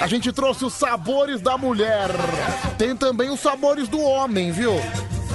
[0.00, 2.08] A gente trouxe os sabores da mulher.
[2.76, 4.74] Tem também os sabores do homem, viu?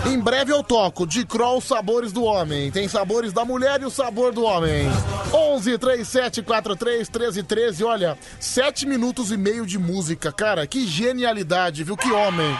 [0.06, 2.72] Em breve eu toco de Kroll Sabores do Homem.
[2.72, 4.88] Tem sabores da mulher e o sabor do homem.
[5.34, 7.84] 11 37 43 13 13.
[7.84, 10.66] Olha, 7 minutos e meio de música, cara.
[10.66, 11.98] Que genialidade, viu?
[11.98, 12.56] Que homem.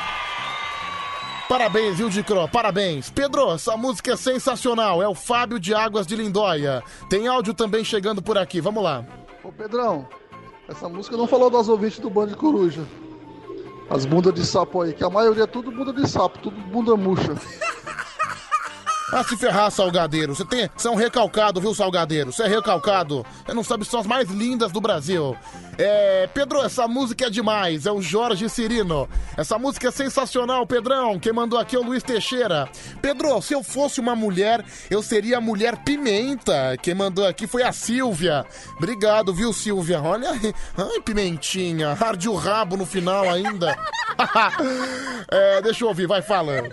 [1.48, 2.46] Parabéns, viu, Dicró?
[2.48, 3.10] Parabéns.
[3.10, 5.02] Pedro, essa música é sensacional.
[5.02, 6.84] É o Fábio de Águas de Lindóia.
[7.10, 8.60] Tem áudio também chegando por aqui.
[8.60, 9.06] Vamos lá.
[9.42, 10.06] Ô Pedrão,
[10.68, 12.86] essa música não falou das ouvintes do Band Coruja.
[13.90, 16.96] As bundas de sapo aí, que a maioria é tudo bunda de sapo, tudo bunda
[16.96, 17.34] murcha.
[19.12, 20.36] Ah, se ferrar, Salgadeiro.
[20.36, 20.70] Você tem...
[20.76, 22.34] Você é um recalcado, viu, Salgadeiro?
[22.34, 23.26] Você é recalcado.
[23.46, 25.36] Você não sabe, são as mais lindas do Brasil.
[25.78, 26.28] É...
[26.34, 27.86] Pedro, essa música é demais.
[27.86, 29.08] É o Jorge Cirino.
[29.38, 31.18] Essa música é sensacional, Pedrão.
[31.18, 32.68] Quem mandou aqui é o Luiz Teixeira.
[33.02, 36.76] Pedro, se eu fosse uma mulher, eu seria a mulher pimenta.
[36.82, 38.46] Quem mandou aqui foi a Silvia.
[38.76, 40.02] Obrigado, viu, Silvia?
[40.02, 41.98] Olha, ai, pimentinha.
[42.00, 43.78] Arde o rabo no final ainda.
[45.32, 46.70] é, deixa eu ouvir, vai falando.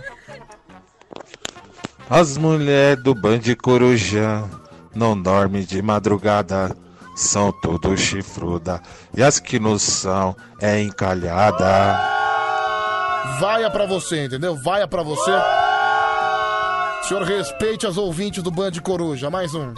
[2.09, 4.43] As mulheres do Band Coruja
[4.93, 6.75] não dormem de madrugada,
[7.15, 8.79] são tudo chifruda.
[9.15, 11.97] E as que não são é encalhada.
[13.39, 14.55] Vaia pra você, entendeu?
[14.55, 15.31] Vaia pra você.
[17.07, 19.29] Senhor, respeite as ouvintes do Band Coruja.
[19.29, 19.73] Mais um.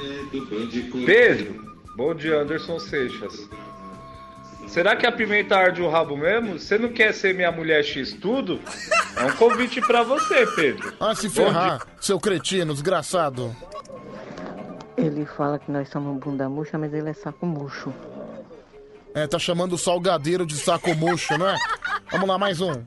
[1.05, 3.49] Pedro, bom dia, Anderson Seixas.
[4.67, 6.59] Será que a pimenta arde o rabo mesmo?
[6.59, 8.59] Você não quer ser minha mulher X tudo?
[9.15, 10.93] É um convite pra você, Pedro.
[10.99, 13.55] Ah, se ferrar, seu cretino, desgraçado.
[14.97, 17.93] Ele fala que nós somos bunda murcha, mas ele é saco murcho.
[19.15, 21.55] É, tá chamando o salgadeiro de saco murcho, não é?
[22.11, 22.83] Vamos lá, mais um.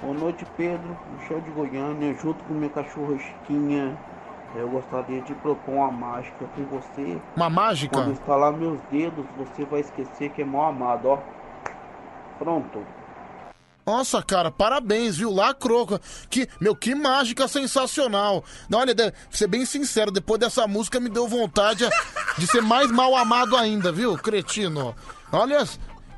[0.00, 0.98] Boa noite, Pedro.
[1.28, 3.96] Show de Goiânia, junto com meu cachorro Chiquinha,
[4.56, 7.20] eu gostaria de propor uma mágica com você.
[7.36, 7.96] Uma mágica?
[7.96, 11.18] Quando estalar meus dedos, você vai esquecer que é mal amado, ó.
[12.38, 12.84] Pronto.
[13.86, 15.30] Nossa, cara, parabéns, viu?
[15.30, 15.86] Lacrou.
[16.30, 18.42] Que, meu, que mágica sensacional.
[18.68, 21.86] Não, olha, de- ser bem sincero, depois dessa música me deu vontade
[22.38, 24.94] de ser mais mal amado ainda, viu, cretino?
[25.30, 25.64] Olha,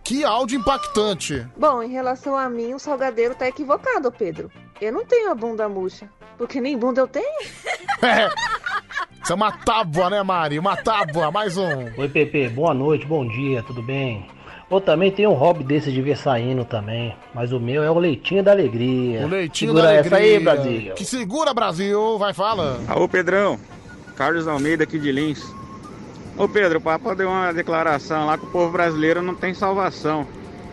[0.05, 1.45] que áudio impactante.
[1.57, 4.49] Bom, em relação a mim, o salgadeiro tá equivocado, Pedro.
[4.81, 6.09] Eu não tenho a bunda murcha.
[6.39, 7.27] Porque nem bunda eu tenho.
[8.03, 8.29] É.
[9.23, 10.59] Isso é uma tábua, né, Mari?
[10.59, 11.87] Uma tábua, mais um.
[11.97, 14.27] Oi, Pepe, boa noite, bom dia, tudo bem?
[14.69, 17.99] Ou também tem um hobby desse de ver saindo também, mas o meu é o
[17.99, 19.25] leitinho da alegria.
[19.25, 20.41] O leitinho Segura da essa aí, alegria.
[20.55, 20.95] Brasil.
[20.95, 22.19] Que segura, Brasil.
[22.19, 22.79] Vai, fala.
[22.87, 23.59] Alô, Pedrão.
[24.15, 25.43] Carlos Almeida aqui de Lins.
[26.37, 30.27] Ô, Pedro, para poder uma declaração lá que o povo brasileiro não tem salvação.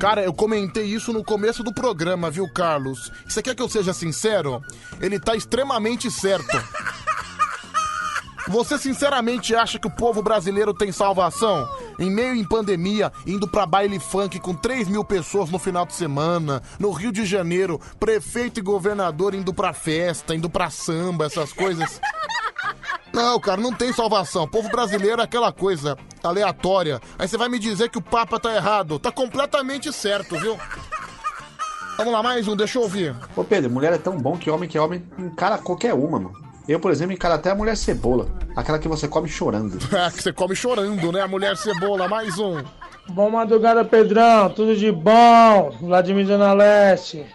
[0.04, 3.10] Cara, eu comentei isso no começo do programa, viu, Carlos?
[3.26, 4.62] Você quer que eu seja sincero?
[5.00, 6.62] Ele tá extremamente certo.
[8.50, 11.66] Você sinceramente acha que o povo brasileiro tem salvação?
[11.98, 15.94] Em meio em pandemia, indo pra baile funk com 3 mil pessoas no final de
[15.94, 21.54] semana, no Rio de Janeiro, prefeito e governador indo pra festa, indo pra samba, essas
[21.54, 22.02] coisas.
[23.14, 24.44] Não, cara, não tem salvação.
[24.44, 27.00] O povo brasileiro é aquela coisa aleatória.
[27.18, 28.98] Aí você vai me dizer que o Papa tá errado.
[28.98, 30.58] Tá completamente certo, viu?
[31.96, 33.16] Vamos lá, mais um, deixa eu ouvir.
[33.36, 36.34] Ô Pedro, mulher é tão bom que homem que é homem encara qualquer uma, mano.
[36.68, 38.28] Eu, por exemplo, encaro até a mulher cebola.
[38.56, 39.78] Aquela que você come chorando.
[39.96, 41.22] Ah, que você come chorando, né?
[41.22, 42.64] A mulher cebola, mais um.
[43.10, 44.50] Bom madrugada, Pedrão.
[44.50, 45.78] Tudo de bom.
[45.82, 47.26] Vladimir Zona Leste.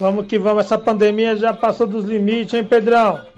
[0.00, 0.64] Vamos que vamos.
[0.64, 3.31] Essa pandemia já passou dos limites, hein, Pedrão?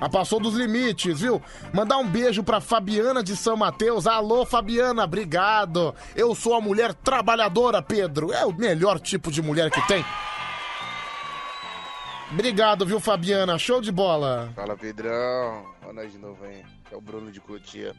[0.00, 1.42] Ah, passou dos limites, viu?
[1.74, 4.06] Mandar um beijo pra Fabiana de São Mateus.
[4.06, 5.94] Alô, Fabiana, obrigado.
[6.16, 8.32] Eu sou a mulher trabalhadora, Pedro.
[8.32, 10.02] É o melhor tipo de mulher que tem.
[12.32, 13.58] Obrigado, viu, Fabiana?
[13.58, 14.50] Show de bola.
[14.54, 15.66] Fala, Pedrão.
[15.82, 16.64] Olha nós de novo aí.
[16.90, 17.94] É o Bruno de Cotia.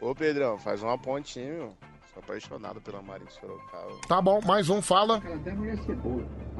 [0.00, 1.76] Ô, Pedrão, faz uma pontinha, meu.
[2.14, 3.90] Sou apaixonado pela Maria de Sorocaba.
[4.06, 5.20] Tá bom, mais um, fala.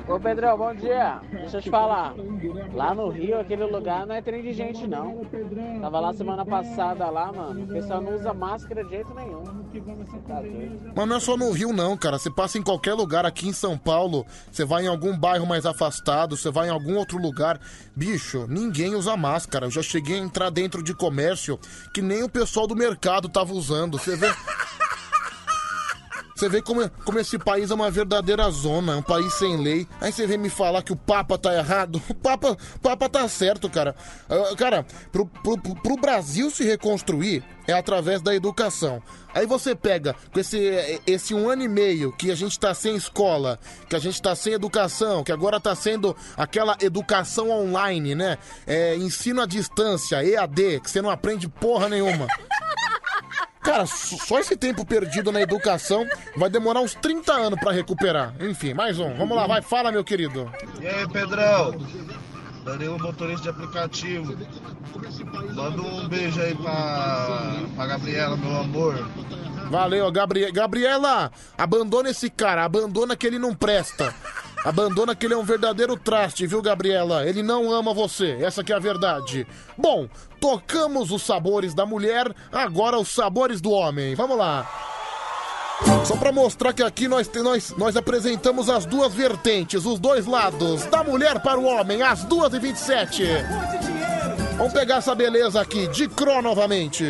[0.09, 1.21] Ô Pedrão, bom dia.
[1.31, 2.13] Deixa eu te falar.
[2.73, 5.25] Lá no Rio, aquele lugar não é trem de gente, não.
[5.81, 7.63] Tava lá semana passada lá, mano.
[7.63, 9.45] O pessoal não usa máscara de jeito nenhum.
[10.27, 10.43] Tá.
[10.97, 12.19] Mas não é só no Rio, não, cara.
[12.19, 15.65] Você passa em qualquer lugar aqui em São Paulo, você vai em algum bairro mais
[15.65, 17.61] afastado, você vai em algum outro lugar.
[17.95, 19.67] Bicho, ninguém usa máscara.
[19.67, 21.59] Eu já cheguei a entrar dentro de comércio
[21.93, 23.99] que nem o pessoal do mercado tava usando.
[23.99, 24.27] Você vê.
[26.45, 29.89] Você vê como, como esse país é uma verdadeira zona, é um país sem lei.
[29.99, 32.03] Aí você vem me falar que o Papa tá errado.
[32.11, 33.95] O Papa, Papa tá certo, cara.
[34.29, 39.03] Ah, cara, pro, pro- pro Brasil se reconstruir é através da educação.
[39.35, 42.95] Aí você pega com esse, esse um ano e meio que a gente tá sem
[42.95, 43.59] escola,
[43.89, 48.37] que a gente tá sem educação, que agora tá sendo aquela educação online, né?
[48.67, 52.27] É, ensino à distância, EAD, que você não aprende porra nenhuma.
[53.65, 58.35] Cara, só esse tempo perdido na educação vai demorar uns 30 anos pra recuperar.
[58.39, 59.15] Enfim, mais um.
[59.15, 60.53] Vamos lá, vai, fala, meu querido.
[60.81, 61.75] E aí, Pedrão?
[62.63, 64.37] Danilo, motorista de aplicativo.
[65.55, 68.95] Manda um beijo aí pra, pra Gabriela, meu amor.
[69.71, 70.53] Valeu, Gabriela.
[70.53, 74.15] Gabriela, abandona esse cara, abandona que ele não presta.
[74.65, 77.29] Abandona que ele é um verdadeiro traste, viu, Gabriela?
[77.29, 79.47] Ele não ama você, essa que é a verdade.
[79.77, 80.09] Bom,
[80.41, 84.15] tocamos os sabores da mulher, agora os sabores do homem.
[84.15, 84.67] Vamos lá.
[86.07, 90.85] Só pra mostrar que aqui nós, nós, nós apresentamos as duas vertentes, os dois lados,
[90.87, 93.45] da mulher para o homem, às 2h27.
[94.57, 97.05] Vamos pegar essa beleza aqui, de Cro novamente.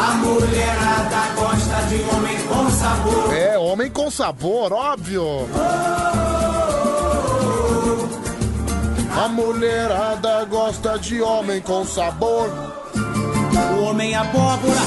[0.00, 3.34] A mulherada gosta de homem com sabor.
[3.34, 5.46] É, homem com sabor, óbvio.
[9.22, 12.48] A mulherada gosta de homem com sabor.
[13.76, 14.80] O homem abóbora,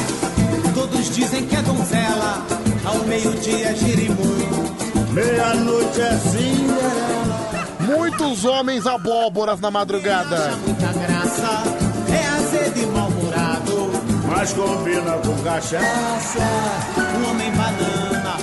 [0.73, 2.43] todos dizem que é donzela.
[2.83, 4.73] Ao meio-dia é girimum.
[5.11, 7.53] Meia-noite é Cinderela.
[7.81, 10.53] Muitos homens abóboras na madrugada.
[10.65, 11.82] Muita graça,
[14.35, 16.39] Mas combina com cachaça.
[17.29, 18.35] Homem banana,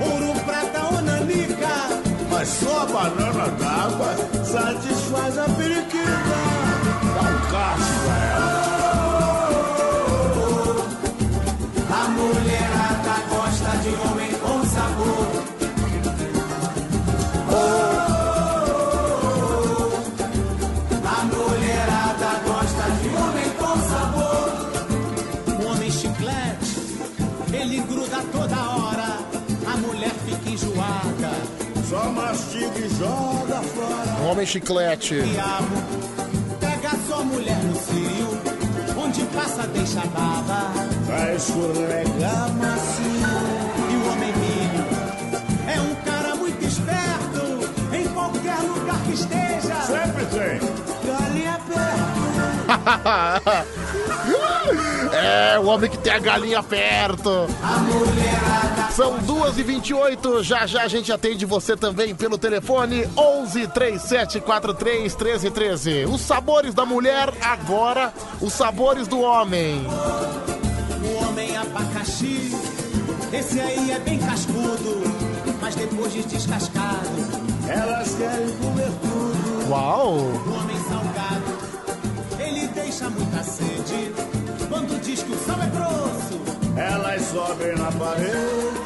[0.00, 1.88] ouro, prata ou nanica.
[2.30, 4.14] Mas só a banana d'água
[4.44, 6.38] satisfaz a periquita.
[7.14, 8.51] Dá um cacho pra ela.
[34.42, 35.22] Homem chiclete.
[35.22, 35.76] Diabo,
[36.58, 38.28] pega sua mulher no cio.
[38.96, 40.72] Onde passa deixa a baba.
[41.06, 43.06] Vai escorregar macio.
[43.90, 44.84] E o homem milho
[45.68, 47.70] é um cara muito esperto.
[47.94, 49.80] Em qualquer lugar que esteja.
[49.86, 50.60] Sempre tem.
[51.06, 52.22] Galinha perto.
[55.12, 57.46] É, o homem que tem a galinha perto.
[58.94, 66.04] São 2h28, já já a gente atende você também pelo telefone 11 3743 1313.
[66.06, 69.86] Os sabores da mulher, agora os sabores do homem.
[71.02, 72.54] O homem abacaxi,
[73.32, 75.02] esse aí é bem cascudo,
[75.60, 77.08] mas depois de descascado,
[77.66, 79.70] elas querem comer tudo.
[79.70, 80.16] Uau!
[80.16, 81.58] O homem salgado,
[82.38, 84.12] ele deixa muita sede,
[86.76, 88.82] elas sobem na parede.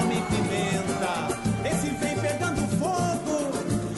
[0.00, 3.50] Homem pimenta, esse vem pegando fogo.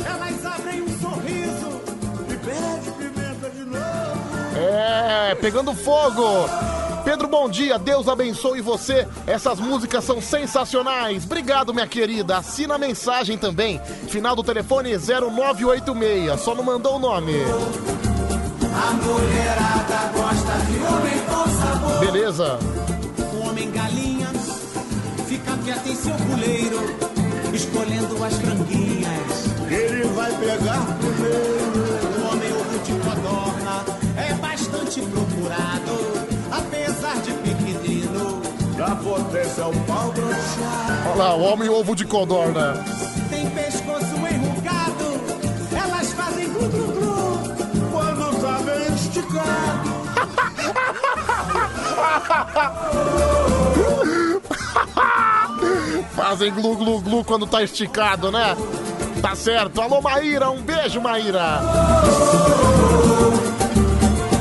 [0.04, 1.80] Elas abrem um sorriso
[2.28, 4.56] e pede pimenta de novo.
[4.56, 6.48] É, pegando fogo.
[7.04, 7.78] Pedro, bom dia.
[7.78, 9.08] Deus abençoe você.
[9.26, 11.24] Essas músicas são sensacionais.
[11.24, 12.36] Obrigado, minha querida.
[12.36, 13.80] Assina a mensagem também.
[14.08, 16.40] Final do telefone 0986.
[16.40, 17.32] Só não mandou o nome.
[18.74, 21.57] A mulherada gosta de homem com.
[22.00, 22.58] Beleza.
[23.34, 24.28] O homem galinha
[25.26, 26.78] fica quieto em seu puleiro,
[27.52, 29.48] escolhendo as franguinhas.
[29.68, 32.18] Ele vai pegar primeiro.
[32.18, 33.84] O homem ovo de codorna
[34.16, 38.42] é bastante procurado, apesar de pequenino.
[38.76, 41.08] Da potência ao pau brochado.
[41.10, 42.74] Olha lá, o homem ovo de codorna.
[43.28, 45.20] Tem pescoço enrugado,
[45.76, 49.98] elas fazem glu glu glu quando tá bem esticado.
[56.14, 58.54] Fazem glu glu glu quando tá esticado, né?
[59.22, 59.80] Tá certo.
[59.80, 61.60] Alô, Maíra, um beijo, Maíra.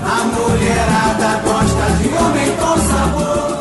[0.04, 3.58] A mulherada gosta de homem com sabor.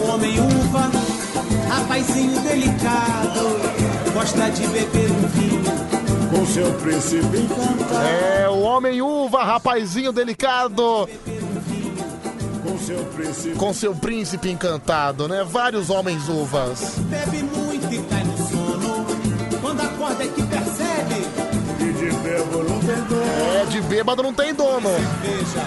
[0.00, 0.90] O homem uva,
[1.68, 3.60] rapazinho delicado,
[4.14, 5.78] gosta de beber um vinho.
[6.30, 8.06] Com seu príncipe encantado.
[8.06, 11.08] É, o homem uva, rapazinho delicado.
[12.78, 13.54] Com seu príncipe.
[13.56, 15.44] Com seu príncipe encantado, né?
[15.44, 16.94] Vários homens uvas.
[16.98, 19.04] Bebe muito e cai no sono.
[19.60, 21.26] Quando acorda é que percebe.
[21.80, 23.22] E de bêbado não tem dono.
[23.56, 24.90] É, de bêbado não tem dono.
[25.20, 25.66] Veja,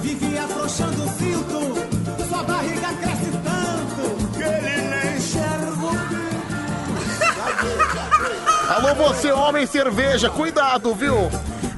[0.00, 2.28] vive afrouxando o cinto.
[2.28, 4.32] Sua barriga cresce tanto.
[4.32, 5.90] Que ele nem enxerga o
[8.72, 11.28] Alô, você, homem cerveja, cuidado, viu?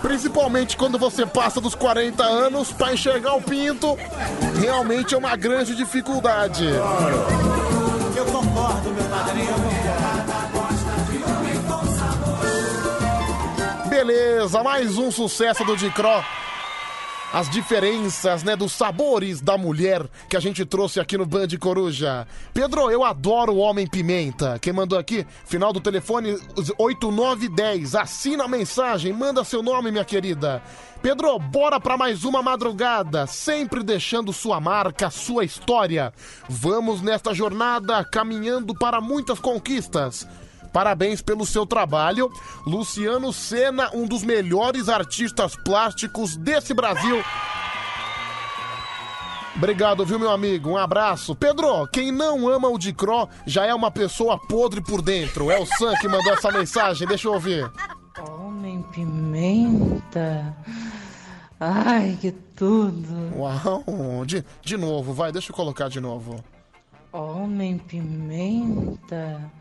[0.03, 3.97] Principalmente quando você passa dos 40 anos, pra enxergar o pinto,
[4.61, 6.67] realmente é uma grande dificuldade.
[8.17, 9.53] Eu concordo, meu padrinho.
[13.89, 16.23] Beleza, mais um sucesso do Dicró.
[17.33, 22.27] As diferenças, né, dos sabores da mulher que a gente trouxe aqui no Band Coruja.
[22.53, 24.59] Pedro, eu adoro o Homem Pimenta.
[24.59, 25.27] Quem mandou aqui?
[25.47, 26.39] Final do telefone
[26.77, 27.95] 8910.
[27.95, 30.63] Assina a mensagem, manda seu nome, minha querida.
[31.01, 36.13] Pedro, bora pra mais uma madrugada, sempre deixando sua marca, sua história.
[36.51, 40.29] Vamos nesta jornada caminhando para muitas conquistas.
[40.73, 42.31] Parabéns pelo seu trabalho.
[42.67, 47.23] Luciano Sena, um dos melhores artistas plásticos desse Brasil.
[49.55, 50.71] Obrigado, viu, meu amigo?
[50.71, 51.35] Um abraço.
[51.35, 55.51] Pedro, quem não ama o Dicró já é uma pessoa podre por dentro.
[55.51, 57.07] É o Sam que mandou essa mensagem.
[57.07, 57.71] Deixa eu ouvir.
[58.31, 60.57] Homem pimenta.
[61.61, 63.37] Ai, que tudo.
[63.37, 66.43] Uau, de, de novo, vai, deixa eu colocar de novo.
[67.13, 69.53] Homem pimenta.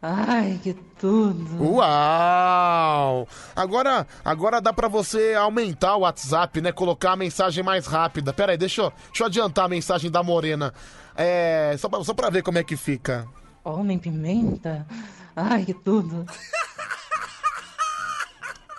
[0.00, 1.60] Ai, que tudo.
[1.60, 3.26] Uau!
[3.54, 6.70] Agora, agora dá pra você aumentar o WhatsApp, né?
[6.70, 8.32] Colocar a mensagem mais rápida.
[8.32, 10.72] Pera aí, deixa eu, deixa eu adiantar a mensagem da Morena.
[11.16, 13.26] É, só pra, só pra ver como é que fica.
[13.64, 14.86] Homem pimenta.
[15.34, 16.24] Ai, que tudo.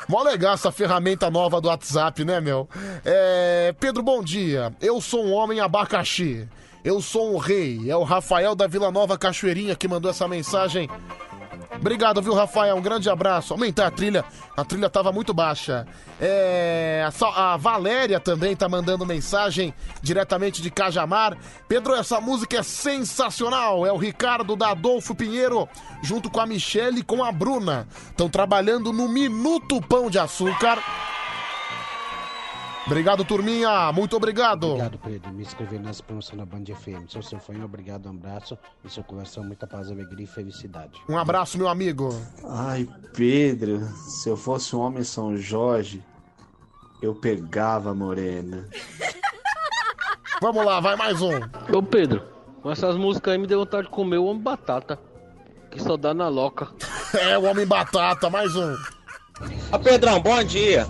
[0.07, 2.67] Mó legal essa ferramenta nova do WhatsApp, né, meu?
[3.05, 4.73] É, Pedro, bom dia.
[4.81, 6.47] Eu sou um homem abacaxi.
[6.83, 7.89] Eu sou um rei.
[7.89, 10.89] É o Rafael da Vila Nova Cachoeirinha que mandou essa mensagem.
[11.75, 12.75] Obrigado, viu, Rafael?
[12.75, 13.53] Um grande abraço.
[13.53, 14.25] Aumentar a trilha.
[14.55, 15.85] A trilha tava muito baixa.
[16.19, 21.37] É, a Valéria também tá mandando mensagem diretamente de Cajamar.
[21.67, 23.85] Pedro, essa música é sensacional.
[23.85, 25.69] É o Ricardo da Adolfo Pinheiro,
[26.01, 27.87] junto com a Michelle e com a Bruna.
[28.09, 30.79] Estão trabalhando no Minuto Pão de Açúcar.
[32.85, 33.91] Obrigado, turminha.
[33.91, 34.67] Muito obrigado.
[34.67, 35.31] Obrigado, Pedro.
[35.31, 37.07] Me inscrever nessa promoção da Band FM.
[37.07, 38.57] Sou seu fã, obrigado, um abraço.
[38.83, 40.99] E seu conversão, muita paz, alegria e felicidade.
[41.07, 42.09] Um abraço, meu amigo.
[42.47, 46.03] Ai, Pedro, se eu fosse um homem São Jorge,
[47.01, 48.67] eu pegava a morena.
[50.41, 51.37] Vamos lá, vai mais um.
[51.75, 52.23] Ô Pedro,
[52.61, 54.97] com essas músicas aí me deu vontade de comer o homem batata.
[55.69, 56.67] Que só dá na loca.
[57.11, 58.75] É, o Homem Batata, mais um.
[59.73, 60.85] Ô Pedrão, bom dia.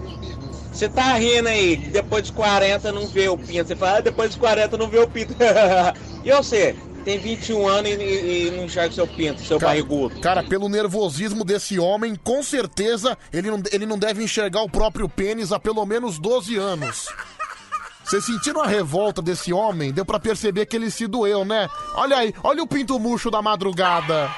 [0.71, 3.67] Você tá rindo aí, depois dos 40 não vê o pinto.
[3.67, 5.35] Você fala, ah, depois dos 40 não vê o pinto.
[6.23, 6.75] e você?
[7.03, 10.19] Tem 21 anos e, e- e não enxerga seu pinto, seu barrigudo.
[10.21, 15.07] Cara, pelo nervosismo desse homem, com certeza ele não, ele não deve enxergar o próprio
[15.09, 17.07] pênis há pelo menos 12 anos.
[18.03, 19.91] Vocês sentiram a revolta desse homem?
[19.93, 21.69] Deu pra perceber que ele se doeu, né?
[21.95, 24.29] Olha aí, olha o pinto murcho da madrugada.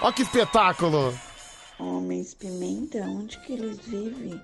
[0.00, 1.12] Olha que espetáculo.
[1.78, 4.40] Homens pimenta, onde que eles vivem?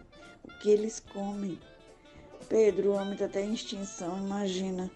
[0.63, 1.59] Que eles comem?
[2.49, 4.91] Pedro, o homem tá até em extinção, imagina.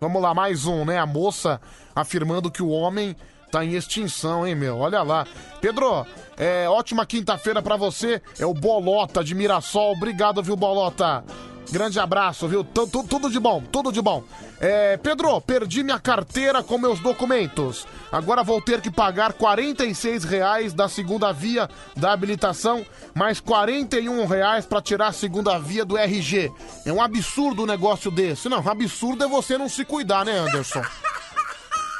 [0.00, 0.98] Vamos lá, mais um, né?
[0.98, 1.60] A moça
[1.94, 3.16] afirmando que o homem
[3.50, 4.76] tá em extinção, hein, meu?
[4.78, 5.26] Olha lá.
[5.60, 8.20] Pedro, é, ótima quinta-feira pra você.
[8.38, 9.92] É o Bolota de Mirassol.
[9.94, 11.24] Obrigado, viu, Bolota?
[11.72, 12.62] Grande abraço, viu?
[12.62, 14.22] Tu- tu- tudo de bom, tudo de bom.
[14.60, 17.86] É, Pedro, perdi minha carteira com meus documentos.
[18.10, 22.84] Agora vou ter que pagar 46 reais da segunda via da habilitação,
[23.14, 26.52] mais 41 reais pra tirar a segunda via do RG.
[26.84, 28.48] É um absurdo um negócio desse.
[28.48, 30.82] Não, absurdo é você não se cuidar, né, Anderson?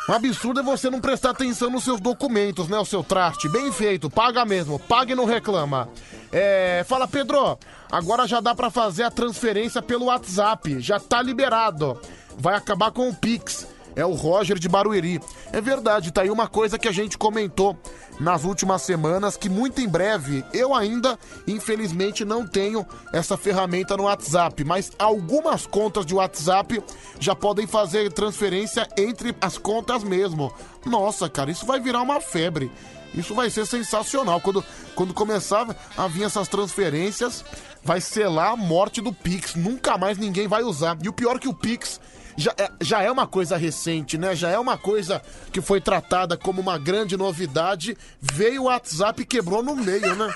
[0.09, 2.79] Um absurdo é você não prestar atenção nos seus documentos, né?
[2.79, 3.49] O seu traste.
[3.49, 5.89] Bem feito, paga mesmo, paga e não reclama.
[6.31, 7.59] É, fala, Pedro,
[7.91, 12.01] agora já dá pra fazer a transferência pelo WhatsApp, já tá liberado.
[12.39, 13.67] Vai acabar com o Pix.
[13.97, 15.19] É o Roger de Barueri.
[15.53, 17.77] É verdade, tá aí uma coisa que a gente comentou
[18.21, 24.05] nas últimas semanas, que muito em breve, eu ainda, infelizmente, não tenho essa ferramenta no
[24.05, 26.83] WhatsApp, mas algumas contas de WhatsApp
[27.19, 30.53] já podem fazer transferência entre as contas mesmo.
[30.85, 32.71] Nossa, cara, isso vai virar uma febre.
[33.15, 34.41] Isso vai ser sensacional.
[34.41, 34.63] Quando,
[34.95, 37.45] quando começar a vir essas transferências,
[37.83, 39.55] vai selar a morte do Pix.
[39.55, 40.99] Nunca mais ninguém vai usar.
[41.03, 41.99] E o pior é que o Pix
[42.37, 44.35] já é, já é uma coisa recente, né?
[44.35, 45.23] Já é uma coisa
[45.53, 47.97] que foi tratada como uma grande novidade.
[48.21, 50.35] Veio o WhatsApp e quebrou no meio, né?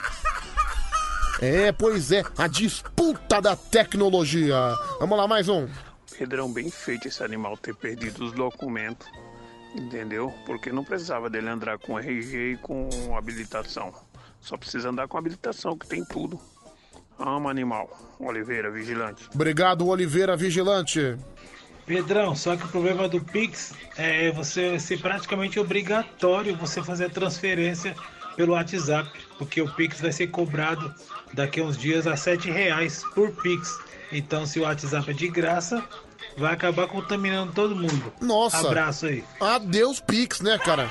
[1.43, 4.57] É, pois é, a disputa da tecnologia.
[4.99, 5.69] Vamos lá, mais um.
[6.19, 9.07] Pedrão, bem feito esse animal ter perdido os documentos,
[9.75, 10.33] entendeu?
[10.45, 13.95] Porque não precisava dele andar com RG e com habilitação.
[14.39, 16.39] Só precisa andar com habilitação, que tem tudo.
[17.19, 17.89] Ama animal.
[18.19, 19.29] Oliveira, vigilante.
[19.35, 21.17] Obrigado, Oliveira Vigilante.
[21.91, 27.11] Pedrão, só que o problema do Pix é você ser praticamente obrigatório você fazer a
[27.11, 27.97] transferência
[28.37, 30.95] pelo WhatsApp, porque o Pix vai ser cobrado
[31.33, 33.77] daqui a uns dias a 7 reais por Pix.
[34.13, 35.83] Então, se o WhatsApp é de graça,
[36.39, 38.13] vai acabar contaminando todo mundo.
[38.21, 38.69] Nossa.
[38.69, 39.25] Abraço aí.
[39.41, 40.89] Adeus, Pix, né, cara?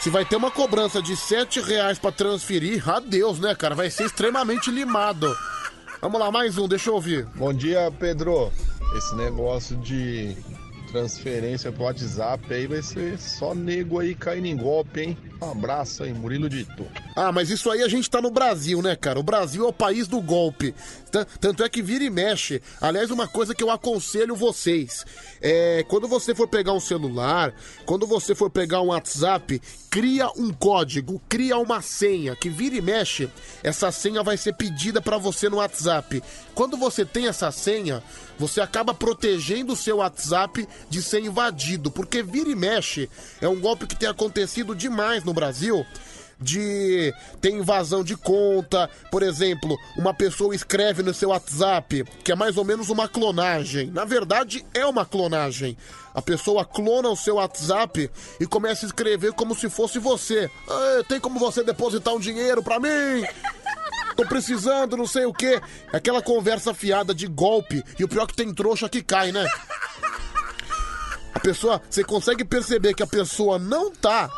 [0.00, 3.76] Se vai ter uma cobrança de 7 reais pra transferir, adeus, né, cara?
[3.76, 5.32] Vai ser extremamente limado.
[6.00, 7.26] Vamos lá, mais um, deixa eu ouvir.
[7.36, 8.50] Bom dia, Pedro.
[8.96, 10.34] Esse negócio de
[10.90, 15.18] transferência pro WhatsApp aí vai ser só nego aí caindo em golpe, hein?
[15.40, 16.86] Abraço aí, Murilo Dito.
[17.16, 19.18] Ah, mas isso aí a gente tá no Brasil, né, cara?
[19.18, 20.74] O Brasil é o país do golpe.
[21.10, 22.62] Tan- Tanto é que vira e mexe.
[22.80, 25.04] Aliás, uma coisa que eu aconselho vocês:
[25.40, 27.54] é quando você for pegar um celular,
[27.86, 29.60] quando você for pegar um WhatsApp,
[29.90, 33.28] cria um código, cria uma senha, que vira e mexe,
[33.62, 36.22] essa senha vai ser pedida pra você no WhatsApp.
[36.54, 38.02] Quando você tem essa senha,
[38.38, 43.08] você acaba protegendo o seu WhatsApp de ser invadido, porque vira e mexe
[43.40, 45.84] é um golpe que tem acontecido demais no Brasil
[46.42, 52.34] de ter invasão de conta, por exemplo, uma pessoa escreve no seu WhatsApp, que é
[52.34, 53.90] mais ou menos uma clonagem.
[53.90, 55.76] Na verdade, é uma clonagem.
[56.14, 60.50] A pessoa clona o seu WhatsApp e começa a escrever como se fosse você.
[60.66, 63.22] "Ah, tem como você depositar um dinheiro pra mim?
[64.16, 65.60] Tô precisando, não sei o quê.
[65.92, 67.84] Aquela conversa fiada de golpe.
[67.98, 69.46] E o pior é que tem trouxa que cai, né?
[71.34, 74.28] A pessoa, você consegue perceber que a pessoa não tá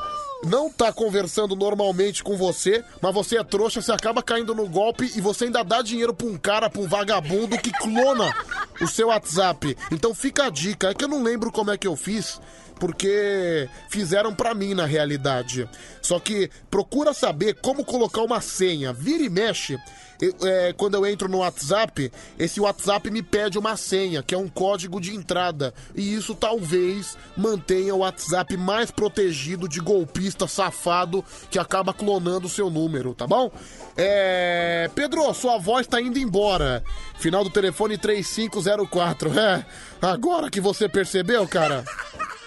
[0.44, 5.10] não tá conversando normalmente com você, mas você é trouxa, você acaba caindo no golpe
[5.14, 8.34] e você ainda dá dinheiro pra um cara, pra um vagabundo que clona
[8.80, 9.76] o seu WhatsApp.
[9.90, 12.40] Então fica a dica, é que eu não lembro como é que eu fiz,
[12.78, 15.68] porque fizeram pra mim na realidade.
[16.00, 19.78] Só que procura saber como colocar uma senha, vira e mexe.
[20.22, 24.38] Eu- é, quando eu entro no WhatsApp, esse WhatsApp me pede uma senha, que é
[24.38, 25.74] um código de entrada.
[25.94, 32.50] E isso talvez mantenha o WhatsApp mais protegido de golpista safado que acaba clonando o
[32.50, 33.50] seu número, tá bom?
[33.96, 34.90] É...
[34.94, 36.82] Pedro, sua voz tá indo embora.
[37.18, 39.30] Final do telefone 3504.
[39.38, 39.64] É,
[40.00, 41.84] agora que você percebeu, cara?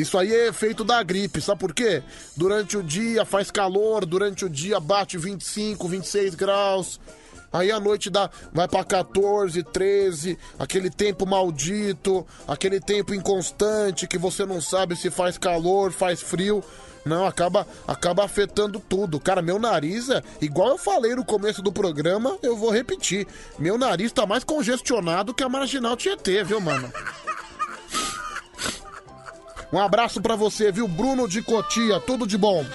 [0.00, 2.02] Isso aí é efeito da gripe, sabe por quê?
[2.34, 6.98] Durante o dia faz calor, durante o dia bate 25, 26 graus.
[7.52, 14.16] Aí à noite dá, vai pra 14, 13, aquele tempo maldito, aquele tempo inconstante que
[14.16, 16.64] você não sabe se faz calor, faz frio.
[17.04, 19.18] Não, acaba, acaba afetando tudo.
[19.18, 23.26] Cara, meu nariz é, igual eu falei no começo do programa, eu vou repetir.
[23.58, 26.90] Meu nariz tá mais congestionado que a marginal Tietê, viu, mano?
[29.72, 30.88] Um abraço pra você, viu?
[30.88, 32.66] Bruno de Cotia, tudo de bom.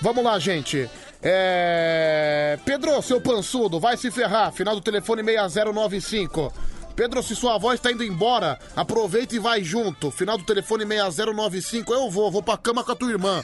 [0.00, 0.88] Vamos lá, gente.
[1.22, 2.58] É...
[2.64, 4.52] Pedro, seu pançudo, vai se ferrar.
[4.52, 6.52] Final do telefone 6095.
[6.94, 10.10] Pedro, se sua voz tá indo embora, aproveita e vai junto.
[10.10, 11.92] Final do telefone 6095.
[11.92, 13.42] Eu vou, vou pra cama com a tua irmã.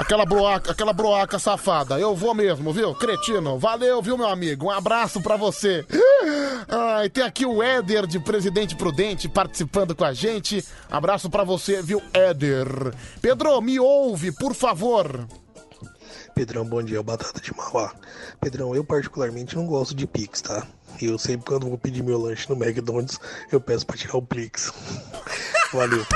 [0.00, 2.00] Aquela broaca, aquela broaca safada.
[2.00, 2.94] Eu vou mesmo, viu?
[2.94, 3.58] Cretino.
[3.58, 4.64] Valeu, viu, meu amigo?
[4.64, 5.84] Um abraço pra você.
[6.66, 10.64] Ai, tem aqui o Éder de Presidente Prudente participando com a gente.
[10.90, 12.94] Abraço pra você, viu, Éder?
[13.20, 15.28] Pedro, me ouve, por favor.
[16.34, 17.92] Pedrão, bom dia, Batata de Mauá.
[18.40, 20.66] Pedrão, eu particularmente não gosto de Pix, tá?
[20.98, 23.20] E eu sempre quando vou pedir meu lanche no McDonald's,
[23.52, 24.72] eu peço pra tirar o Pix.
[25.74, 26.06] Valeu.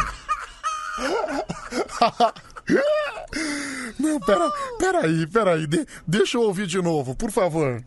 [3.99, 5.67] Não, pera, pera aí, pera aí.
[5.67, 7.83] De- deixa eu ouvir de novo, por favor.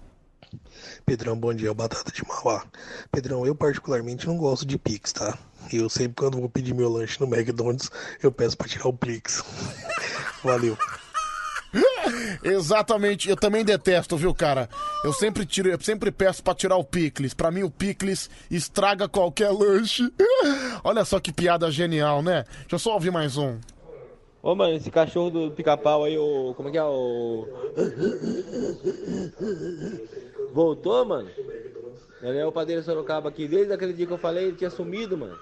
[1.06, 2.66] Pedrão, bom dia, Batata de Mauá.
[3.12, 5.38] Pedrão, eu particularmente não gosto de Pix, tá?
[5.72, 7.90] Eu sempre quando vou pedir meu lanche no McDonald's,
[8.22, 9.44] eu peço pra tirar o Pix.
[10.44, 10.78] Valeu.
[12.44, 14.70] Exatamente, eu também detesto, viu, cara?
[15.04, 17.34] Eu sempre tiro, eu sempre peço pra tirar o picles.
[17.34, 20.10] Pra mim o picles estraga qualquer lanche.
[20.84, 22.44] Olha só que piada genial, né?
[22.62, 23.60] Deixa eu só ouvir mais um.
[24.48, 26.54] Ô, mano, esse cachorro do pica-pau aí, o.
[26.56, 26.84] Como é que é?
[26.86, 27.46] O.
[30.54, 31.30] Voltou, mano?
[32.22, 33.46] Ele é o padeiro Sorocaba aqui.
[33.46, 35.38] Desde aquele dia que eu falei, ele tinha sumido, mano.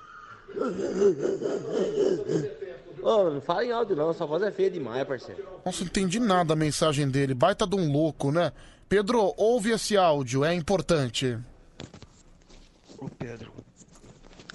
[3.04, 5.46] Ô, mano, não fala em áudio não, sua voz é feia demais, parceiro.
[5.64, 7.36] Nossa, não entendi nada a mensagem dele.
[7.36, 8.52] Baita de um louco, né?
[8.90, 11.38] Pedro, ouve esse áudio, é importante.
[12.98, 13.52] Ô Pedro,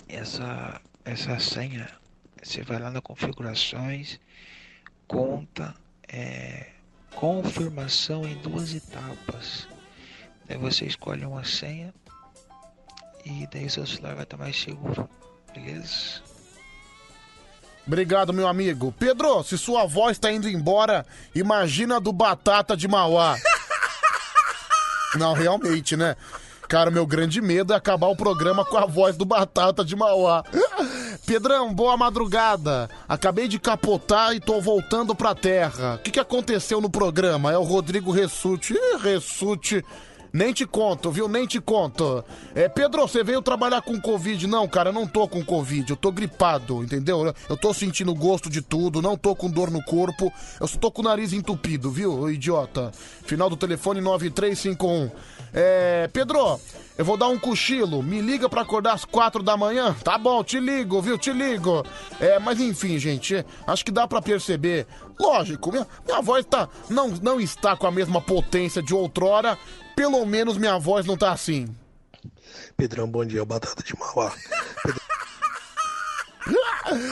[0.09, 1.99] essa, essa senha,
[2.43, 4.19] você vai lá na configurações,
[5.07, 5.75] conta,
[6.09, 6.69] é,
[7.15, 9.69] confirmação em duas etapas.
[10.47, 11.93] Daí você escolhe uma senha
[13.25, 15.09] e daí seu celular vai estar mais seguro,
[15.55, 16.23] beleza?
[17.87, 18.95] Obrigado, meu amigo.
[18.99, 21.05] Pedro, se sua voz tá indo embora,
[21.35, 23.37] imagina do Batata de Mauá.
[25.17, 26.17] Não, realmente, né?
[26.69, 30.45] Cara, meu grande medo é acabar o programa com a voz do Batata de Mauá.
[31.31, 32.90] Pedrão, boa madrugada.
[33.09, 35.94] Acabei de capotar e tô voltando pra terra.
[35.94, 37.52] O que, que aconteceu no programa?
[37.52, 38.74] É o Rodrigo Ressute.
[38.74, 39.85] Ih, Ressute.
[40.32, 41.28] Nem te conto, viu?
[41.28, 42.24] Nem te conto.
[42.55, 44.47] É, Pedro, você veio trabalhar com Covid?
[44.47, 45.90] Não, cara, eu não tô com Covid.
[45.90, 47.35] Eu tô gripado, entendeu?
[47.48, 50.32] Eu tô sentindo gosto de tudo, não tô com dor no corpo.
[50.61, 52.93] Eu só tô com o nariz entupido, viu, idiota?
[53.24, 55.11] Final do telefone 9351.
[55.52, 56.61] É, Pedro,
[56.97, 58.02] eu vou dar um cochilo.
[58.02, 59.94] Me liga pra acordar às quatro da manhã?
[60.05, 61.19] Tá bom, te ligo, viu?
[61.19, 61.85] Te ligo.
[62.20, 64.86] É, mas enfim, gente, acho que dá pra perceber.
[65.19, 69.59] Lógico, minha, minha voz tá, não, não está com a mesma potência de outrora.
[70.01, 71.68] Pelo menos minha voz não tá assim.
[72.74, 74.32] Pedrão, bom dia, Batata de Mauá.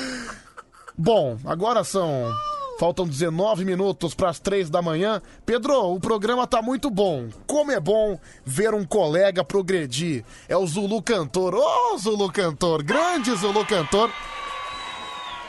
[0.97, 2.32] Bom, agora são.
[2.81, 5.20] Faltam 19 minutos para as 3 da manhã.
[5.44, 7.28] Pedro, o programa tá muito bom.
[7.47, 10.24] Como é bom ver um colega progredir.
[10.48, 11.55] É o Zulu Cantor.
[11.55, 14.10] Ô, Zulu Cantor, grande Zulu Cantor.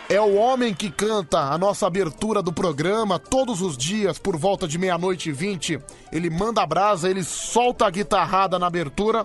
[0.10, 4.68] É o homem que canta a nossa abertura do programa todos os dias por volta
[4.68, 5.80] de meia-noite e vinte.
[6.12, 9.24] Ele manda a brasa, ele solta a guitarrada na abertura.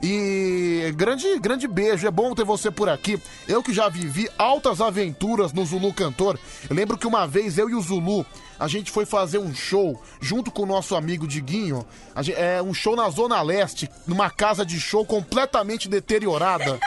[0.00, 3.20] E grande, grande beijo, é bom ter você por aqui.
[3.48, 6.38] Eu que já vivi altas aventuras no Zulu Cantor.
[6.70, 8.24] Eu lembro que uma vez eu e o Zulu,
[8.60, 11.84] a gente foi fazer um show junto com o nosso amigo Diguinho.
[12.14, 16.78] A gen- É um show na Zona Leste, numa casa de show completamente deteriorada.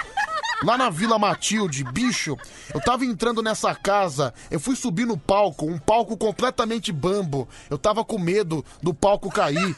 [0.64, 2.38] Lá na Vila Matilde, bicho,
[2.73, 7.48] eu tava entrando nessa casa, eu fui subir no palco, um palco completamente bambo.
[7.69, 9.76] Eu tava com medo do palco cair.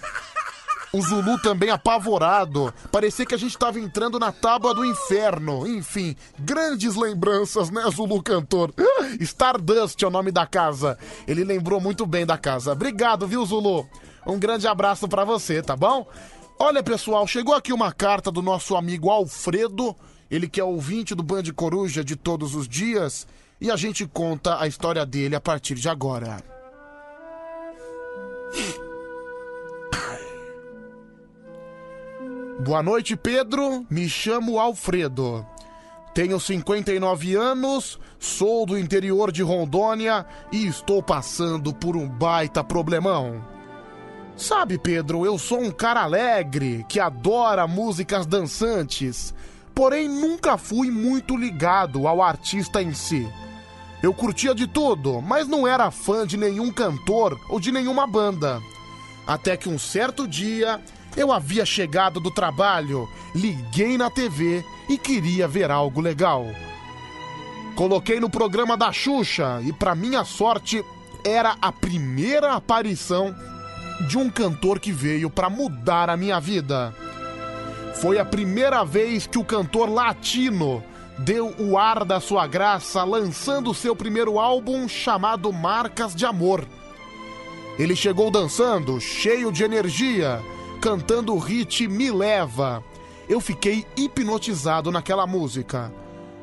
[0.93, 2.73] O Zulu também apavorado.
[2.91, 5.67] Parecia que a gente tava entrando na tábua do inferno.
[5.67, 8.73] Enfim, grandes lembranças, né, Zulu cantor?
[9.19, 10.97] Stardust é o nome da casa.
[11.27, 12.71] Ele lembrou muito bem da casa.
[12.71, 13.87] Obrigado, viu, Zulu?
[14.25, 16.07] Um grande abraço pra você, tá bom?
[16.59, 19.95] Olha, pessoal, chegou aqui uma carta do nosso amigo Alfredo,
[20.29, 23.27] ele que é ouvinte do Band Coruja de todos os dias,
[23.59, 26.43] e a gente conta a história dele a partir de agora.
[32.59, 33.85] Boa noite, Pedro.
[33.89, 35.45] Me chamo Alfredo.
[36.13, 43.45] Tenho 59 anos, sou do interior de Rondônia e estou passando por um baita problemão.
[44.35, 49.33] Sabe, Pedro, eu sou um cara alegre que adora músicas dançantes,
[49.77, 53.29] porém nunca fui muito ligado ao artista em si.
[54.01, 58.59] Eu curtia de tudo, mas não era fã de nenhum cantor ou de nenhuma banda.
[59.27, 60.81] Até que um certo dia
[61.15, 66.47] eu havia chegado do trabalho, liguei na TV e queria ver algo legal.
[67.75, 70.83] Coloquei no programa da Xuxa e, para minha sorte,
[71.23, 73.35] era a primeira aparição
[74.07, 76.95] de um cantor que veio para mudar a minha vida.
[77.99, 80.83] Foi a primeira vez que o cantor latino
[81.17, 86.63] deu o ar da sua graça lançando seu primeiro álbum chamado Marcas de Amor.
[87.79, 90.39] Ele chegou dançando, cheio de energia,
[90.79, 92.83] cantando o hit Me Leva.
[93.27, 95.91] Eu fiquei hipnotizado naquela música.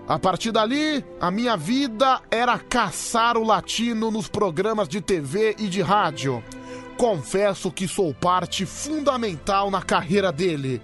[0.09, 5.69] A partir dali, a minha vida era caçar o latino nos programas de TV e
[5.69, 6.43] de rádio.
[6.97, 10.83] Confesso que sou parte fundamental na carreira dele,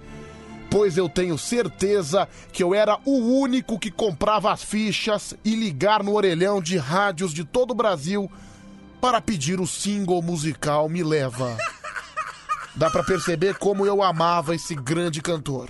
[0.71, 6.01] pois eu tenho certeza que eu era o único que comprava as fichas e ligar
[6.01, 8.31] no orelhão de rádios de todo o Brasil
[9.01, 11.57] para pedir o single musical Me Leva.
[12.73, 15.67] Dá pra perceber como eu amava esse grande cantor.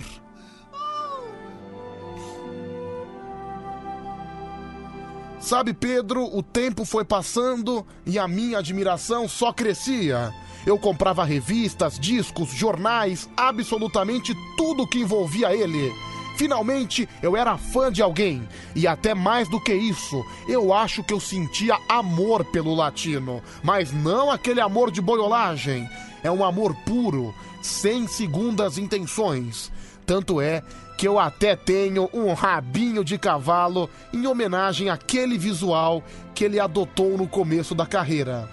[5.40, 10.32] Sabe, Pedro, o tempo foi passando e a minha admiração só crescia.
[10.64, 15.92] Eu comprava revistas, discos, jornais, absolutamente tudo que envolvia ele.
[16.36, 18.46] Finalmente eu era fã de alguém.
[18.74, 23.42] E até mais do que isso, eu acho que eu sentia amor pelo latino.
[23.62, 25.88] Mas não aquele amor de boiolagem.
[26.22, 29.70] É um amor puro, sem segundas intenções.
[30.06, 30.62] Tanto é
[30.96, 36.02] que eu até tenho um rabinho de cavalo em homenagem àquele visual
[36.34, 38.48] que ele adotou no começo da carreira.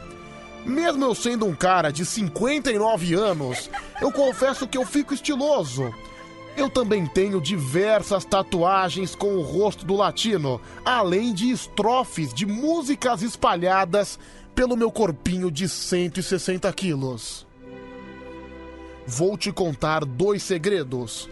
[0.65, 3.69] Mesmo eu sendo um cara de 59 anos,
[4.01, 5.93] eu confesso que eu fico estiloso.
[6.57, 13.21] Eu também tenho diversas tatuagens com o rosto do latino, além de estrofes de músicas
[13.21, 14.19] espalhadas
[14.53, 17.47] pelo meu corpinho de 160 quilos.
[19.07, 21.29] Vou te contar dois segredos.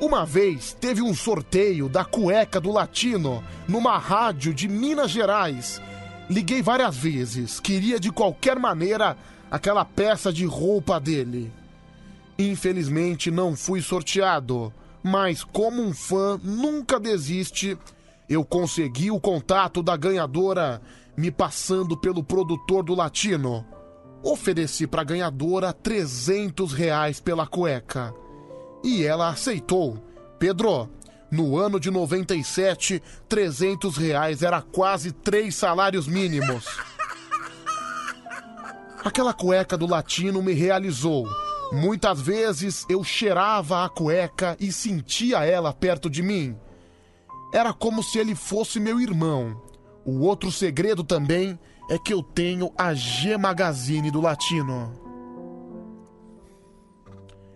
[0.00, 5.80] Uma vez teve um sorteio da cueca do Latino numa rádio de Minas Gerais.
[6.32, 9.18] Liguei várias vezes, queria de qualquer maneira
[9.50, 11.52] aquela peça de roupa dele.
[12.38, 14.72] Infelizmente não fui sorteado,
[15.02, 17.76] mas como um fã nunca desiste,
[18.30, 20.80] eu consegui o contato da ganhadora
[21.14, 23.62] me passando pelo produtor do Latino.
[24.22, 28.14] Ofereci para a ganhadora 300 reais pela cueca.
[28.82, 30.02] E ela aceitou.
[30.38, 30.88] Pedro,
[31.32, 36.66] no ano de 97, 300 reais era quase três salários mínimos.
[39.02, 41.26] Aquela cueca do latino me realizou.
[41.72, 46.54] Muitas vezes eu cheirava a cueca e sentia ela perto de mim.
[47.50, 49.58] Era como se ele fosse meu irmão.
[50.04, 54.92] O outro segredo também é que eu tenho a G Magazine do Latino.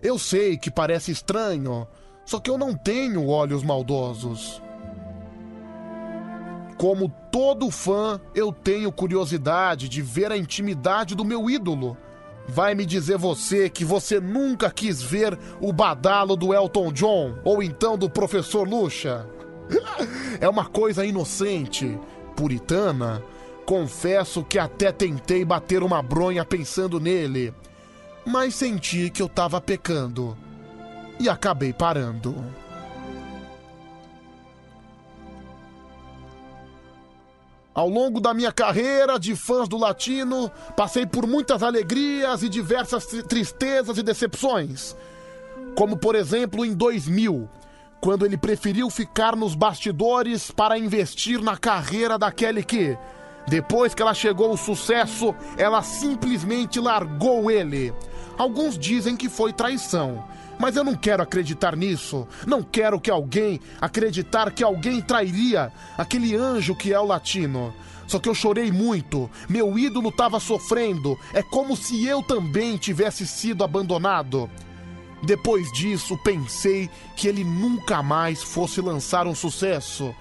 [0.02, 1.86] Eu sei que parece estranho,
[2.26, 4.60] só que eu não tenho olhos maldosos.
[6.76, 11.96] Como todo fã, eu tenho curiosidade de ver a intimidade do meu ídolo.
[12.48, 17.62] Vai me dizer você que você nunca quis ver o badalo do Elton John ou
[17.62, 19.26] então do professor Lucha?
[20.38, 21.98] É uma coisa inocente,
[22.36, 23.22] puritana.
[23.64, 27.54] Confesso que até tentei bater uma bronha pensando nele,
[28.24, 30.36] mas senti que eu tava pecando
[31.18, 32.34] e acabei parando.
[37.74, 43.04] Ao longo da minha carreira de fãs do latino, passei por muitas alegrias e diversas
[43.04, 44.96] tri- tristezas e decepções.
[45.76, 47.46] Como, por exemplo, em 2000,
[48.00, 52.96] quando ele preferiu ficar nos bastidores para investir na carreira da Kelly Key.
[53.46, 57.92] Depois que ela chegou ao sucesso, ela simplesmente largou ele.
[58.38, 60.24] Alguns dizem que foi traição,
[60.58, 62.26] mas eu não quero acreditar nisso.
[62.46, 67.74] Não quero que alguém acreditar que alguém trairia aquele anjo que é o latino.
[68.06, 69.30] Só que eu chorei muito.
[69.48, 71.18] Meu ídolo estava sofrendo.
[71.32, 74.48] É como se eu também tivesse sido abandonado.
[75.22, 80.14] Depois disso, pensei que ele nunca mais fosse lançar um sucesso.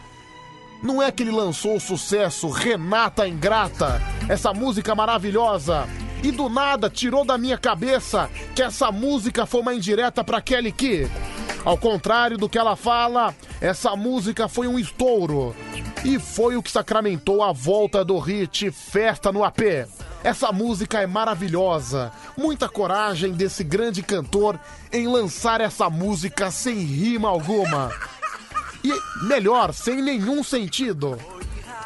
[0.82, 5.88] Não é que ele lançou o sucesso Renata Ingrata, essa música maravilhosa,
[6.24, 10.72] e do nada tirou da minha cabeça que essa música foi uma indireta para Kelly
[10.72, 11.10] Key.
[11.64, 15.56] Ao contrário do que ela fala, essa música foi um estouro.
[16.04, 19.88] E foi o que sacramentou a volta do hit Festa no AP.
[20.24, 22.12] Essa música é maravilhosa.
[22.38, 24.60] Muita coragem desse grande cantor
[24.94, 27.92] em lançar essa música sem rima alguma.
[28.84, 31.18] E melhor, sem nenhum sentido.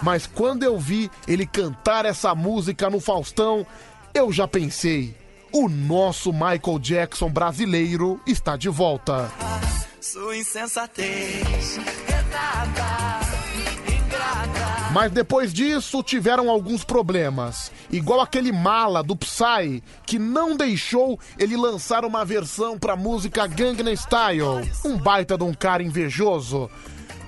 [0.02, 3.66] Mas quando eu vi ele cantar essa música no Faustão,
[4.14, 5.16] eu já pensei:
[5.52, 9.32] o nosso Michael Jackson brasileiro está de volta.
[10.02, 13.10] Sua insensatez, ingrata.
[14.92, 17.72] Mas depois disso tiveram alguns problemas.
[17.92, 23.96] Igual aquele mala do Psy, que não deixou ele lançar uma versão pra música Gangnam
[23.96, 24.68] Style.
[24.84, 26.70] Um baita de um cara invejoso.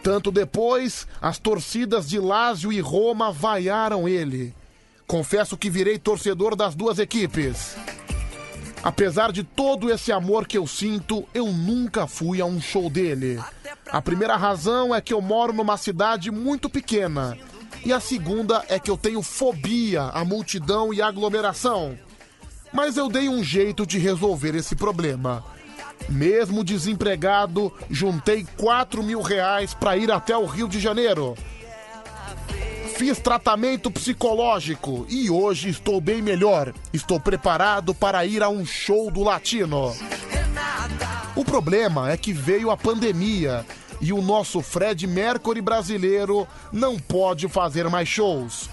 [0.02, 4.56] Tanto depois, as torcidas de Lazio e Roma vaiaram ele.
[5.12, 7.76] Confesso que virei torcedor das duas equipes.
[8.82, 13.38] Apesar de todo esse amor que eu sinto, eu nunca fui a um show dele.
[13.92, 17.38] A primeira razão é que eu moro numa cidade muito pequena.
[17.84, 22.00] E a segunda é que eu tenho fobia à multidão e aglomeração.
[22.72, 25.44] Mas eu dei um jeito de resolver esse problema.
[26.08, 31.36] Mesmo desempregado, juntei 4 mil reais para ir até o Rio de Janeiro.
[32.96, 36.74] Fiz tratamento psicológico e hoje estou bem melhor.
[36.94, 39.96] Estou preparado para ir a um show do Latino.
[41.36, 43.66] O problema é que veio a pandemia
[44.00, 48.70] e o nosso Fred Mercury brasileiro não pode fazer mais shows.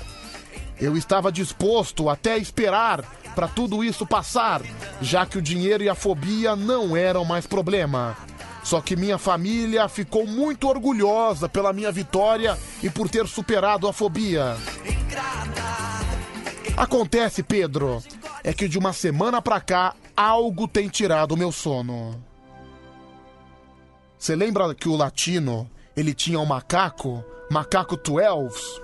[0.81, 3.03] Eu estava disposto até esperar
[3.35, 4.63] para tudo isso passar,
[5.01, 8.17] já que o dinheiro e a fobia não eram mais problema.
[8.69, 13.95] Só que minha família ficou muito orgulhosa pela minha vitória e por ter superado a
[13.95, 14.59] fobia.
[16.77, 18.03] Acontece, Pedro,
[18.45, 22.23] é que de uma semana pra cá algo tem tirado o meu sono.
[24.19, 25.67] Você lembra que o latino,
[25.97, 28.83] ele tinha um macaco, macaco 12?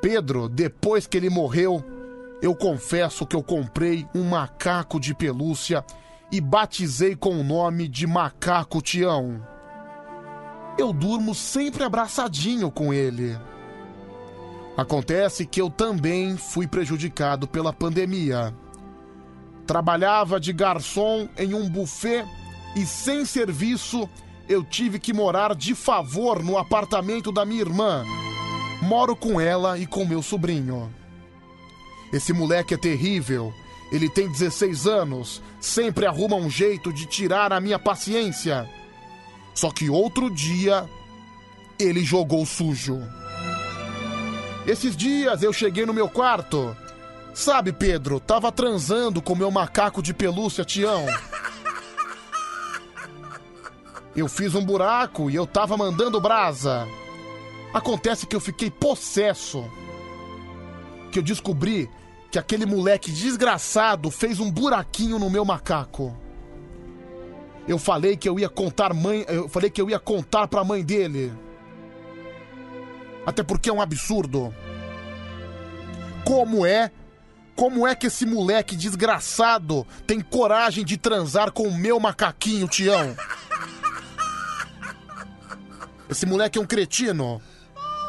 [0.00, 1.82] Pedro, depois que ele morreu,
[2.40, 5.84] eu confesso que eu comprei um macaco de pelúcia
[6.30, 9.40] e batizei com o nome de Macaco Tião.
[10.76, 13.38] Eu durmo sempre abraçadinho com ele.
[14.76, 18.52] Acontece que eu também fui prejudicado pela pandemia.
[19.66, 22.24] Trabalhava de garçom em um buffet
[22.74, 24.08] e, sem serviço,
[24.48, 28.04] eu tive que morar de favor no apartamento da minha irmã.
[28.82, 30.92] Moro com ela e com meu sobrinho.
[32.12, 33.54] Esse moleque é terrível.
[33.94, 38.68] Ele tem 16 anos, sempre arruma um jeito de tirar a minha paciência.
[39.54, 40.90] Só que outro dia,
[41.78, 43.00] ele jogou sujo.
[44.66, 46.76] Esses dias eu cheguei no meu quarto.
[47.32, 51.06] Sabe, Pedro, tava transando com meu macaco de pelúcia, Tião.
[54.16, 56.84] Eu fiz um buraco e eu tava mandando brasa.
[57.72, 59.64] Acontece que eu fiquei possesso.
[61.12, 61.88] Que eu descobri
[62.34, 66.18] que aquele moleque desgraçado fez um buraquinho no meu macaco.
[67.68, 70.82] Eu falei que eu ia contar mãe, eu falei que eu ia contar pra mãe
[70.82, 71.32] dele.
[73.24, 74.52] Até porque é um absurdo.
[76.24, 76.90] Como é?
[77.54, 83.16] Como é que esse moleque desgraçado tem coragem de transar com o meu macaquinho, Tião?
[86.10, 87.40] Esse moleque é um cretino.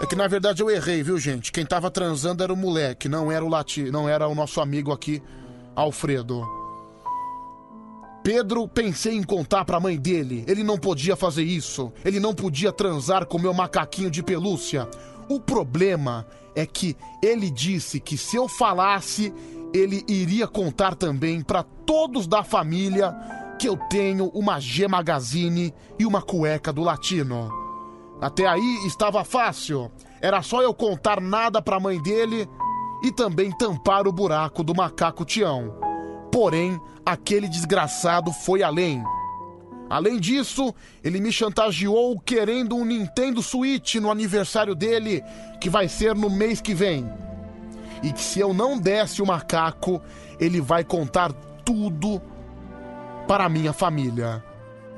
[0.02, 1.52] É que na verdade eu errei, viu, gente?
[1.52, 4.92] Quem tava transando era o moleque, não era o lati, não era o nosso amigo
[4.92, 5.24] aqui,
[5.74, 6.46] Alfredo.
[8.22, 10.44] Pedro, pensei em contar pra mãe dele.
[10.48, 11.94] Ele não podia fazer isso.
[12.04, 14.90] Ele não podia transar com meu macaquinho de pelúcia.
[15.30, 19.32] O problema é que ele disse que se eu falasse,
[19.72, 23.14] ele iria contar também pra todos da família
[23.60, 27.65] que eu tenho uma G Magazine e uma cueca do Latino.
[28.22, 29.92] Até aí estava fácil.
[30.22, 32.48] Era só eu contar nada pra mãe dele
[33.04, 35.76] e também tampar o buraco do macaco Tião.
[36.32, 39.04] Porém, aquele desgraçado foi além.
[39.90, 40.74] Além disso,
[41.04, 45.24] ele me chantageou querendo um Nintendo Switch no aniversário dele,
[45.62, 47.08] que vai ser no mês que vem.
[48.02, 50.02] E que se eu não desse o macaco,
[50.40, 51.32] ele vai contar
[51.64, 52.22] tudo
[53.28, 54.44] para a minha família.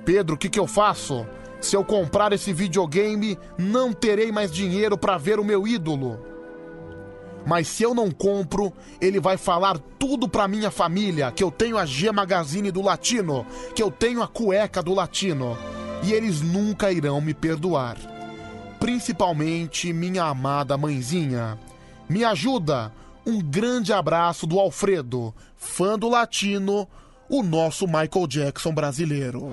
[0.05, 1.27] Pedro, o que, que eu faço?
[1.59, 6.19] Se eu comprar esse videogame, não terei mais dinheiro para ver o meu ídolo.
[7.45, 11.77] Mas se eu não compro, ele vai falar tudo pra minha família, que eu tenho
[11.77, 15.57] a G Magazine do Latino, que eu tenho a cueca do Latino,
[16.03, 17.97] e eles nunca irão me perdoar.
[18.79, 21.57] Principalmente minha amada mãezinha.
[22.07, 22.91] Me ajuda.
[23.25, 26.87] Um grande abraço do Alfredo, fã do Latino,
[27.27, 29.51] o nosso Michael Jackson brasileiro.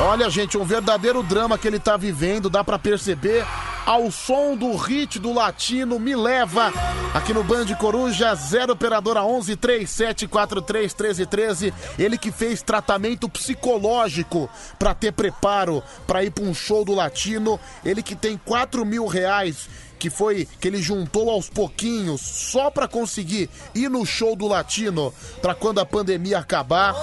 [0.00, 3.46] Olha, gente, um verdadeiro drama que ele tá vivendo, dá pra perceber.
[3.86, 6.72] Ao som do hit do latino Me Leva,
[7.12, 11.74] aqui no Band Coruja, 0 operadora 11 3743 1313.
[11.98, 14.48] Ele que fez tratamento psicológico
[14.78, 17.60] pra ter preparo pra ir pra um show do latino.
[17.84, 22.88] Ele que tem 4 mil reais que foi que ele juntou aos pouquinhos só pra
[22.88, 26.94] conseguir ir no show do Latino pra quando a pandemia acabar.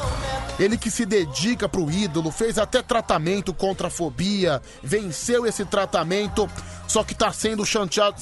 [0.59, 6.47] Ele que se dedica pro ídolo, fez até tratamento contra a fobia, venceu esse tratamento,
[6.87, 8.17] só que tá sendo, chanteado,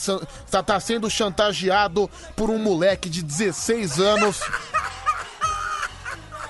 [0.50, 4.40] tá, tá sendo chantageado por um moleque de 16 anos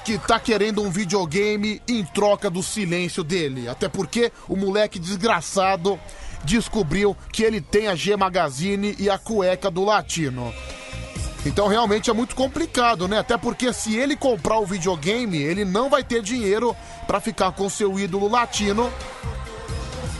[0.09, 3.67] moleque tá querendo um videogame em troca do silêncio dele.
[3.67, 5.99] Até porque o moleque desgraçado
[6.43, 10.53] descobriu que ele tem a G Magazine e a cueca do latino.
[11.45, 13.19] Então realmente é muito complicado, né?
[13.19, 16.75] Até porque se ele comprar o videogame, ele não vai ter dinheiro
[17.07, 18.91] pra ficar com seu ídolo latino.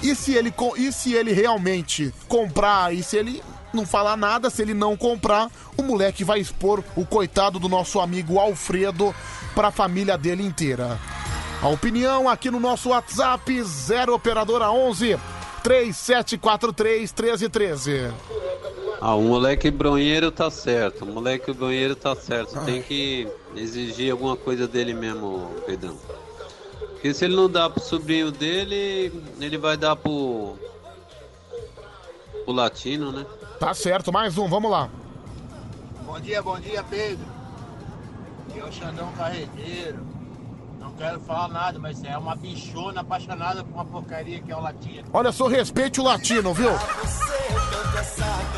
[0.02, 4.62] E se ele e se ele realmente comprar e se ele não falar nada, se
[4.62, 9.14] ele não comprar, o moleque vai expor o coitado do nosso amigo Alfredo
[9.54, 10.98] pra família dele inteira.
[11.62, 15.20] A opinião aqui no nosso WhatsApp 0 operadora 11
[15.60, 18.14] 3743 1313.
[19.02, 21.06] Ah, o moleque bronheiro tá certo.
[21.06, 22.58] O moleque bronheiro tá certo.
[22.58, 22.66] Ah.
[22.66, 25.98] Tem que exigir alguma coisa dele mesmo, Pedrão.
[26.92, 30.58] Porque se ele não dá pro sobrinho dele, ele vai dar pro.
[32.44, 33.26] pro latino, né?
[33.58, 34.90] Tá certo, mais um, vamos lá.
[36.06, 37.26] Bom dia, bom dia, Pedro.
[38.50, 40.00] Aqui é o Xandão Carreteiro.
[41.00, 44.60] Não quero falar nada, mas é uma bichona apaixonada por uma porcaria que é o
[44.60, 45.08] latino.
[45.14, 46.72] Olha só, respeite o latino, viu?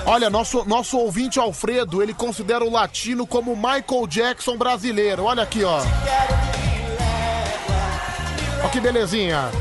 [0.08, 5.26] Olha, nosso, nosso ouvinte Alfredo, ele considera o latino como o Michael Jackson brasileiro.
[5.26, 5.82] Olha aqui, ó.
[8.60, 9.52] Olha que belezinha.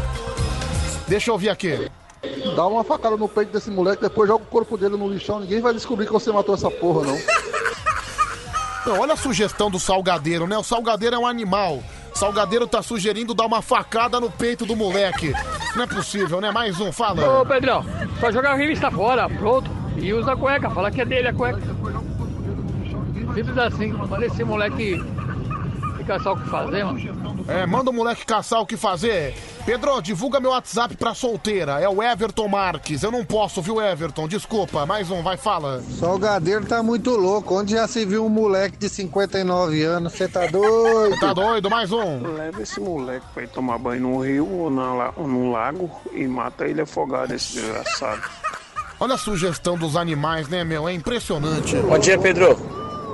[1.06, 1.90] Deixa eu ouvir aqui.
[2.56, 5.40] Dá uma facada no peito desse moleque, depois joga o corpo dele no lixão.
[5.40, 7.18] Ninguém vai descobrir que você matou essa porra, não.
[8.86, 10.56] Não, olha a sugestão do salgadeiro, né?
[10.56, 11.82] O salgadeiro é um animal.
[12.20, 15.32] Salgadeiro tá sugerindo dar uma facada no peito do moleque.
[15.74, 16.50] Não é possível, né?
[16.50, 17.40] Mais um, fala.
[17.40, 17.82] Ô Pedrão,
[18.20, 19.70] só jogar a revista fora, pronto.
[19.96, 21.62] E usa a cueca, fala que é dele a cueca.
[23.34, 25.02] Simples assim, manda esse moleque
[26.00, 27.44] ficar só o que fazer, mano.
[27.48, 29.34] É, manda o moleque caçar o que fazer.
[29.64, 31.80] Pedro, divulga meu WhatsApp pra solteira.
[31.80, 33.02] É o Everton Marques.
[33.02, 34.26] Eu não posso, viu, Everton?
[34.26, 34.86] Desculpa.
[34.86, 35.82] Mais um, vai, fala.
[35.98, 37.58] Salgadeiro tá muito louco.
[37.58, 40.12] Onde já se viu um moleque de 59 anos?
[40.12, 41.18] Você tá doido?
[41.20, 41.70] Tá doido?
[41.70, 42.34] Mais um.
[42.34, 46.26] Leva esse moleque pra ir tomar banho no rio ou, na, ou no lago e
[46.26, 48.22] mata ele afogado, esse desgraçado.
[48.98, 50.88] Olha a sugestão dos animais, né, meu?
[50.88, 51.74] É impressionante.
[51.76, 52.56] Bom dia, Pedro.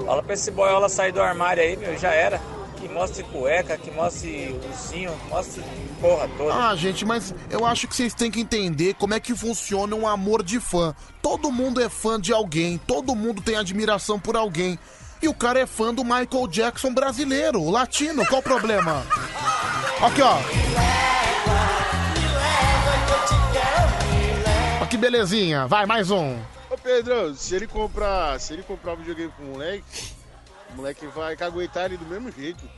[0.05, 2.41] Fala pra esse boiola sair do armário aí, meu, já era.
[2.81, 5.63] Que mostre cueca, que mostre ursinho, mostre
[6.01, 6.55] porra toda.
[6.55, 10.07] Ah, gente, mas eu acho que vocês têm que entender como é que funciona um
[10.07, 10.95] amor de fã.
[11.23, 14.79] Todo mundo é fã de alguém, todo mundo tem admiração por alguém.
[15.23, 19.03] E o cara é fã do Michael Jackson brasileiro, o latino, qual o problema?
[20.03, 20.39] Aqui, ó.
[24.83, 25.67] Ó que belezinha.
[25.67, 26.37] Vai, mais um.
[26.71, 28.39] Ô Pedro, se ele comprar.
[28.39, 29.85] Se ele comprar um videogame pro moleque,
[30.77, 32.69] o moleque vai caguetar ele do mesmo jeito.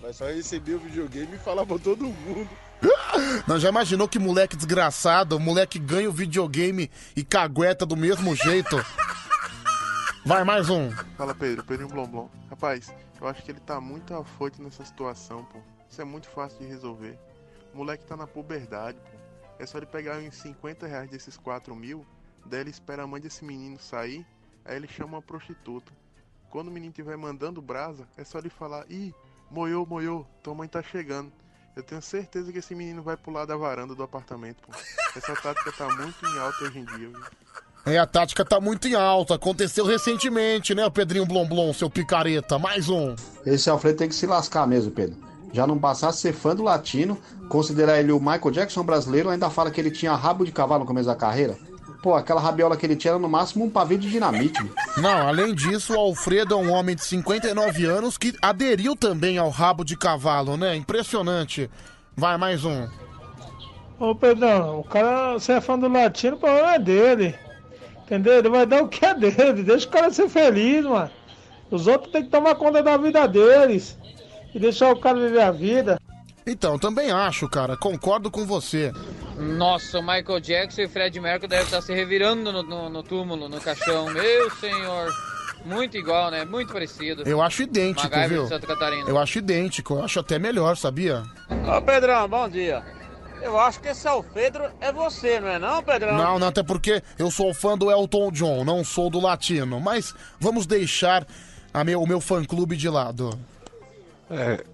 [0.00, 2.48] Vai só receber o videogame e falar pra todo mundo.
[3.48, 8.36] Não, já imaginou que moleque desgraçado, o moleque ganha o videogame e cagueta do mesmo
[8.36, 8.76] jeito?
[10.24, 10.92] Vai, mais um.
[11.16, 12.28] Fala Pedro, Pedrinho Blomblom.
[12.48, 15.58] Rapaz, eu acho que ele tá muito afoito nessa situação, pô.
[15.90, 17.18] Isso é muito fácil de resolver.
[17.74, 19.18] O moleque tá na puberdade, pô.
[19.58, 22.06] É só ele pegar uns 50 reais desses 4 mil,
[22.44, 24.24] daí ele espera a mãe desse menino sair,
[24.64, 25.92] aí ele chama uma prostituta.
[26.56, 29.14] Quando o menino tiver mandando brasa, é só ele falar, ih,
[29.50, 31.30] moiou, moiou, tua mãe tá chegando.
[31.76, 34.72] Eu tenho certeza que esse menino vai pular da varanda do apartamento, pô.
[35.14, 37.20] Essa tática tá muito em alta hoje em dia, viu?
[37.84, 39.34] É, a tática tá muito em alta.
[39.34, 42.58] Aconteceu recentemente, né, o Pedrinho Blomblom, seu picareta?
[42.58, 43.14] Mais um.
[43.44, 45.18] Esse Alfredo tem que se lascar mesmo, Pedro.
[45.52, 47.20] Já não bastasse ser fã do latino,
[47.50, 50.86] considerar ele o Michael Jackson brasileiro, ainda fala que ele tinha rabo de cavalo no
[50.86, 51.58] começo da carreira.
[52.06, 54.62] Pô, aquela rabiola que ele tinha era no máximo um pavio de dinamite.
[54.62, 54.72] meu.
[54.98, 59.50] Não, além disso, o Alfredo é um homem de 59 anos que aderiu também ao
[59.50, 60.76] rabo de cavalo, né?
[60.76, 61.68] Impressionante.
[62.16, 62.86] Vai, mais um.
[63.98, 67.34] Ô Pedrão, o cara, você é fã do latino, o problema é dele.
[68.04, 68.34] Entendeu?
[68.34, 69.64] Ele vai dar o que é dele.
[69.64, 71.10] Deixa o cara ser feliz, mano.
[71.72, 73.98] Os outros têm que tomar conta da vida deles.
[74.54, 76.00] E deixar o cara viver a vida.
[76.46, 77.76] Então, também acho, cara.
[77.76, 78.92] Concordo com você.
[79.38, 83.48] Nossa, o Michael Jackson e Fred Mercury devem estar se revirando no, no- no túmulo,
[83.48, 84.06] no caixão.
[84.12, 85.10] Meu senhor.
[85.64, 86.44] Muito igual, né?
[86.44, 87.22] Muito parecido.
[87.26, 88.42] Eu acho idêntico, MacGyver viu?
[88.44, 89.08] de Santa Catarina.
[89.10, 89.94] Eu acho idêntico.
[89.94, 91.24] Eu acho até melhor, sabia?
[91.76, 92.84] Ô Pedrão, bom dia.
[93.42, 96.16] Eu acho que esse Alfredo é você, não é não, Pedrão?
[96.16, 99.80] Não, não, até porque eu sou fã do Elton John, não sou do latino.
[99.80, 101.26] Mas vamos deixar
[101.74, 103.36] a meu, o meu fã-clube de lado.
[104.30, 104.64] É,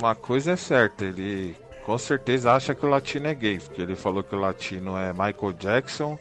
[0.00, 1.54] uma coisa é certa, ele
[1.86, 5.12] com certeza acha que o latino é gay, porque ele falou que o latino é
[5.12, 6.18] Michael Jackson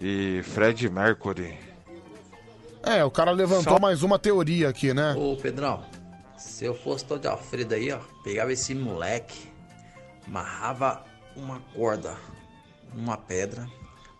[0.00, 1.56] e Fred Mercury.
[2.82, 5.14] É, o cara levantou Só- mais uma teoria aqui, né?
[5.16, 5.84] Ô Pedrão,
[6.36, 9.48] se eu fosse todo de Alfredo aí, ó, pegava esse moleque,
[10.26, 11.04] amarrava
[11.36, 12.16] uma corda
[12.92, 13.64] numa pedra,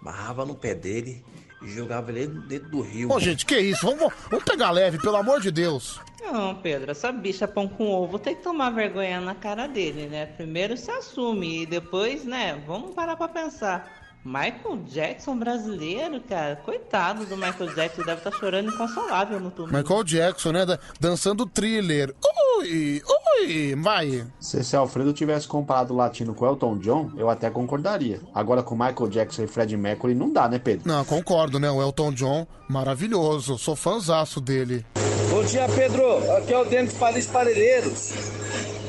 [0.01, 1.25] amarrava no pé dele
[1.63, 3.11] jogava ele dentro do rio.
[3.13, 3.85] Ô, gente, que isso?
[3.85, 6.01] Vamos, vamos pegar leve, pelo amor de Deus.
[6.21, 10.27] Não, Pedro, essa bicha pão com ovo tem que tomar vergonha na cara dele, né?
[10.27, 13.98] Primeiro se assume e depois, né, vamos parar pra pensar.
[14.25, 19.77] Michael Jackson brasileiro, cara, coitado do Michael Jackson, deve estar chorando inconsolável no túmulo.
[19.79, 20.67] Michael Jackson, né?
[20.67, 22.15] da- Dançando thriller.
[22.61, 23.01] Ui,
[23.41, 24.27] ui, vai.
[24.41, 28.21] Se esse Alfredo tivesse comparado o latino com Elton John, eu até concordaria.
[28.35, 30.87] Agora com Michael Jackson e Fred Mercury não dá, né, Pedro?
[30.87, 31.71] Não, concordo, né?
[31.71, 33.57] O Elton John, maravilhoso.
[33.57, 34.85] Sou fãzaço dele.
[35.31, 36.03] Bom dia, Pedro.
[36.37, 38.13] Aqui é o Denis Paris Parelheiros.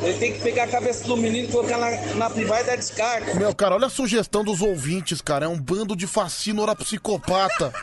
[0.01, 3.33] Ele tem que pegar a cabeça do menino, colocar na, na privada e dar descarga.
[3.35, 5.45] Meu, cara, olha a sugestão dos ouvintes, cara.
[5.45, 7.73] É um bando de fascínora psicopata.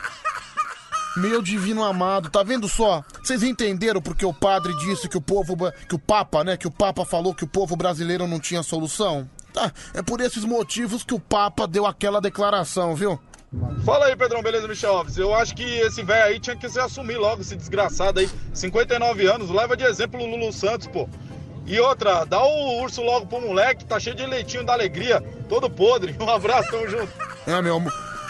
[1.17, 3.03] Meu divino amado, tá vendo só?
[3.23, 5.55] Vocês entenderam porque o padre disse que o povo,
[5.89, 6.55] que o Papa, né?
[6.55, 9.27] Que o Papa falou que o povo brasileiro não tinha solução?
[9.51, 13.19] Tá, é por esses motivos que o Papa deu aquela declaração, viu?
[13.83, 15.17] Fala aí, Pedrão, beleza, Michel Alves?
[15.17, 18.29] Eu acho que esse velho aí tinha que se assumir logo, esse desgraçado aí.
[18.53, 21.09] 59 anos, leva de exemplo o Lulu Santos, pô.
[21.67, 25.69] E outra, dá o urso logo pro moleque, tá cheio de leitinho da alegria, todo
[25.69, 26.15] podre.
[26.19, 27.09] Um abraço, tamo junto.
[27.45, 27.81] É, meu,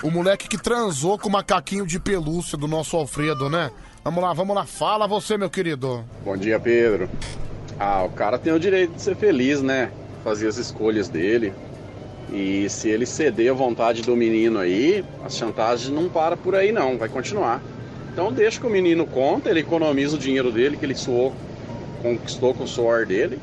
[0.02, 3.70] o moleque que transou com o macaquinho de pelúcia do nosso Alfredo, né?
[4.04, 4.66] Vamos lá, vamos lá.
[4.66, 6.04] Fala você, meu querido.
[6.26, 7.08] Bom dia, Pedro.
[7.80, 9.92] Ah, o cara tem o direito de ser feliz, né?
[10.24, 11.54] Fazer as escolhas dele.
[12.34, 16.72] E se ele ceder à vontade do menino aí, as chantagens não para por aí
[16.72, 17.62] não, vai continuar.
[18.12, 21.34] Então deixa que o menino conta, ele economiza o dinheiro dele que ele suou,
[22.16, 23.40] conquistou com o suor dele.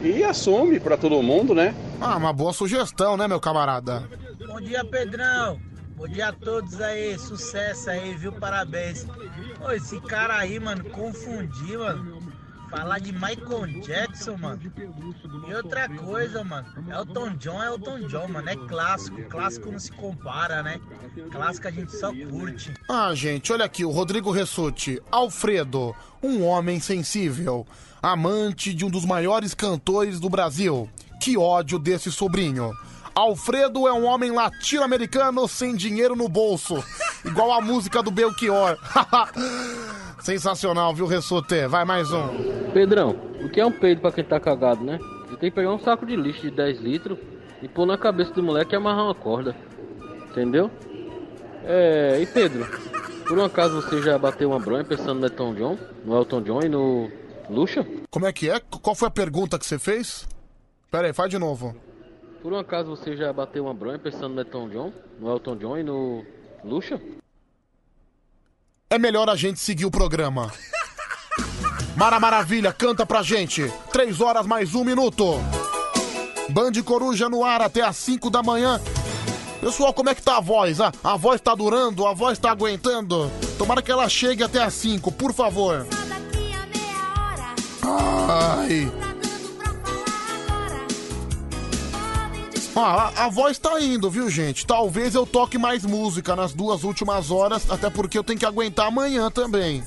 [0.00, 1.74] E assume pra todo mundo, né?
[2.00, 4.08] Ah, uma boa sugestão, né, meu camarada?
[4.46, 5.58] Bom dia, Pedrão.
[5.96, 7.18] Bom dia a todos aí.
[7.18, 8.32] Sucesso aí, viu?
[8.32, 9.06] Parabéns.
[9.64, 12.13] Ô, esse cara aí, mano, confundi, mano.
[12.74, 14.60] Falar de Michael Jackson, mano.
[15.48, 16.66] E outra coisa, mano.
[16.90, 18.48] Elton John é Elton John, mano.
[18.48, 19.22] É clássico.
[19.28, 20.80] Clássico não se compara, né?
[21.30, 22.74] Clássico a gente só curte.
[22.90, 25.00] Ah, gente, olha aqui, o Rodrigo Ressuti.
[25.08, 27.64] Alfredo, um homem sensível,
[28.02, 30.90] amante de um dos maiores cantores do Brasil.
[31.20, 32.72] Que ódio desse sobrinho.
[33.14, 36.82] Alfredo é um homem latino-americano sem dinheiro no bolso.
[37.24, 38.76] Igual a música do Belchior.
[40.18, 41.68] Sensacional, viu, Ressuti?
[41.68, 42.26] Vai mais um.
[42.72, 44.98] Pedrão, o que é um peido pra quem tá cagado, né?
[45.28, 47.16] Você tem que pegar um saco de lixo de 10 litros
[47.62, 49.54] e pôr na cabeça do moleque e amarrar uma corda.
[50.30, 50.68] Entendeu?
[51.64, 52.66] É, e Pedro,
[53.28, 56.60] por um acaso você já bateu uma bronha pensando no Elton John, no Elton John
[56.62, 57.08] e no
[57.48, 57.86] Luxa?
[58.10, 58.58] Como é que é?
[58.58, 60.26] Qual foi a pergunta que você fez?
[60.90, 61.76] Pera aí, faz de novo.
[62.44, 65.78] Por um acaso você já bateu uma bronha pensando no Elton John, no Elton John
[65.78, 66.22] e no
[66.62, 67.00] Luxa?
[68.90, 70.52] É melhor a gente seguir o programa.
[71.96, 73.72] Mara Maravilha, canta pra gente.
[73.90, 75.36] Três horas mais um minuto.
[76.50, 78.78] Band Coruja no ar até às 5 da manhã.
[79.58, 80.82] Pessoal, como é que tá a voz?
[80.82, 82.06] Ah, a voz tá durando?
[82.06, 83.30] A voz tá aguentando?
[83.56, 85.86] Tomara que ela chegue até às 5, por favor.
[88.28, 89.13] Ai.
[92.76, 94.66] Ó, a, a voz tá indo, viu, gente?
[94.66, 98.88] Talvez eu toque mais música nas duas últimas horas, até porque eu tenho que aguentar
[98.88, 99.82] amanhã também.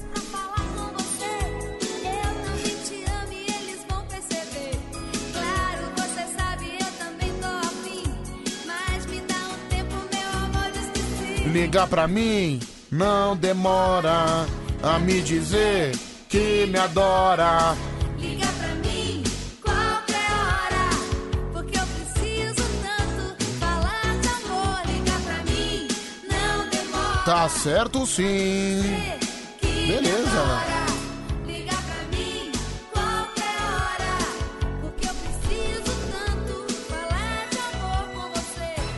[11.52, 12.60] Ligar pra mim,
[12.92, 14.46] não demora
[14.84, 15.98] a me dizer
[16.30, 17.76] que me adora.
[27.28, 28.82] Tá certo sim.
[29.62, 30.64] Beleza.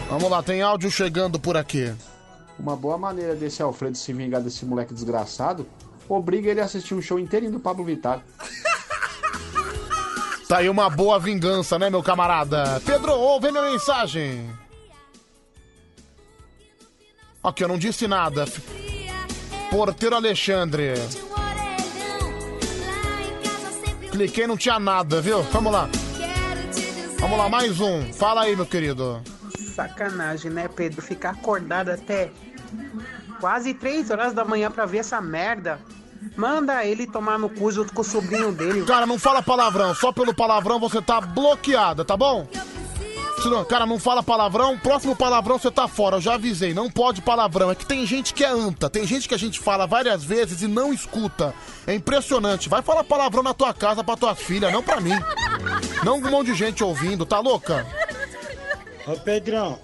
[0.08, 1.92] Vamos lá, tem áudio chegando por aqui.
[2.60, 5.68] Uma boa maneira desse Alfredo se vingar desse moleque desgraçado,
[6.08, 8.22] obriga ele a assistir um show inteirinho do Pablo Vittar.
[10.48, 12.80] Tá aí uma boa vingança, né, meu camarada?
[12.86, 14.48] Pedro, ouve minha mensagem.
[17.44, 18.46] Aqui, eu não disse nada.
[19.70, 20.94] Porteiro Alexandre.
[24.12, 25.42] Cliquei, não tinha nada, viu?
[25.44, 25.90] Vamos lá.
[27.20, 28.12] Vamos lá, mais um.
[28.12, 29.22] Fala aí, meu querido.
[29.58, 31.02] Sacanagem, né, Pedro?
[31.02, 32.30] Ficar acordado até
[33.40, 35.80] quase 3 horas da manhã pra ver essa merda.
[36.36, 38.84] Manda ele tomar no cu junto com o sobrinho dele.
[38.86, 39.96] Cara, não fala palavrão.
[39.96, 42.46] Só pelo palavrão você tá bloqueada, tá bom?
[43.68, 44.78] Cara, não fala palavrão.
[44.78, 46.18] Próximo palavrão você tá fora.
[46.18, 46.74] Eu já avisei.
[46.74, 47.72] Não pode palavrão.
[47.72, 48.90] É que tem gente que é anta.
[48.90, 51.54] Tem gente que a gente fala várias vezes e não escuta.
[51.88, 52.70] É impressionante.
[52.70, 55.14] Vai falar palavrão na tua casa pra tuas filhas, não pra mim.
[56.04, 57.26] Não um monte de gente ouvindo.
[57.26, 57.86] Tá louca?
[59.08, 59.80] Ô Pedrão,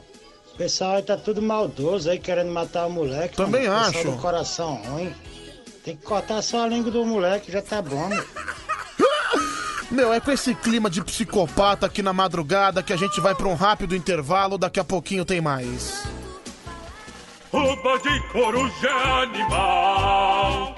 [0.53, 3.35] O pessoal aí tá tudo maldoso aí, querendo matar o moleque.
[3.35, 3.85] Também mano.
[3.85, 4.11] Pessoal acho.
[4.11, 5.13] do coração ruim.
[5.83, 8.23] Tem que cortar só a língua do moleque, já tá bom, meu.
[9.91, 13.47] Meu, é com esse clima de psicopata aqui na madrugada que a gente vai pra
[13.47, 16.03] um rápido intervalo, daqui a pouquinho tem mais.
[17.51, 20.75] Roupa de coruja é animal.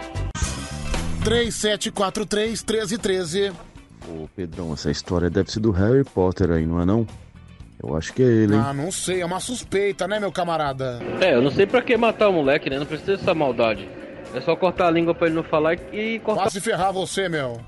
[1.24, 3.52] 3743 1313.
[4.10, 7.08] Ô Pedrão, essa história deve ser do Harry Potter aí, não é não?
[7.82, 8.64] Eu acho que é ele, hein?
[8.64, 11.00] Ah, não sei, é uma suspeita, né, meu camarada?
[11.22, 12.80] É, eu não sei pra que matar o moleque, né?
[12.80, 13.88] Não precisa dessa maldade.
[14.34, 16.44] É só cortar a língua pra ele não falar e e cortar.
[16.44, 17.60] Quase ferrar você, meu.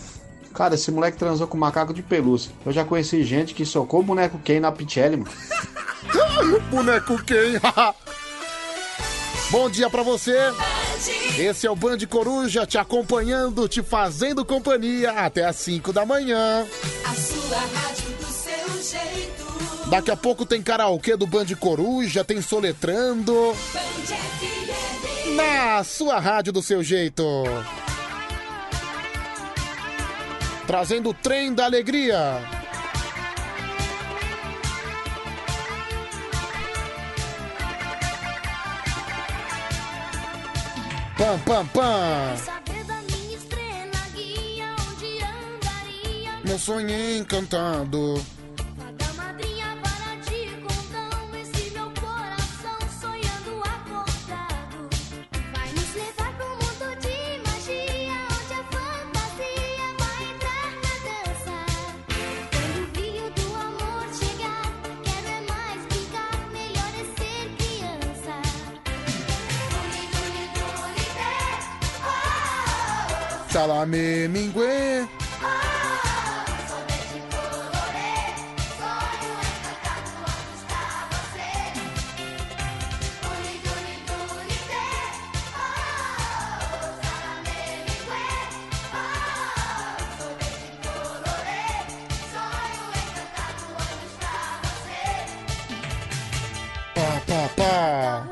[0.60, 2.52] Cara, esse moleque transou com macaco de pelúcia.
[2.66, 5.32] Eu já conheci gente que socou o boneco Ken na Pichelli, mano.
[6.70, 7.54] Boneco quem?
[9.52, 10.38] Bom dia pra você.
[11.38, 16.68] Esse é o Band Coruja te acompanhando, te fazendo companhia até às 5 da manhã.
[17.06, 19.90] A sua rádio do seu jeito.
[19.90, 23.56] Daqui a pouco tem karaokê do Band Coruja, tem soletrando.
[23.74, 25.36] Band FM.
[25.38, 27.24] Na sua rádio do seu jeito.
[30.70, 32.44] Trazendo o trem da alegria.
[41.18, 42.36] Pam, pam, pam.
[46.46, 48.24] Meu sonho é encantado.
[73.52, 75.08] Salame mingue.
[96.94, 98.29] Pá, pá, pá.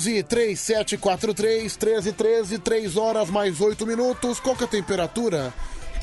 [0.00, 4.40] 11 3743 1313, 3 horas mais 8 minutos.
[4.40, 5.52] Qual que é a temperatura?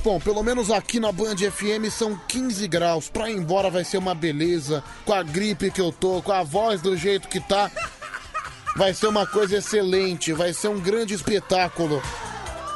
[0.04, 3.10] Bom, pelo menos aqui na Band FM são 15 graus.
[3.10, 4.84] Pra ir embora vai ser uma beleza.
[5.04, 7.72] Com a gripe que eu tô, com a voz do jeito que tá.
[8.76, 10.32] Vai ser uma coisa excelente.
[10.32, 12.00] Vai ser um grande espetáculo.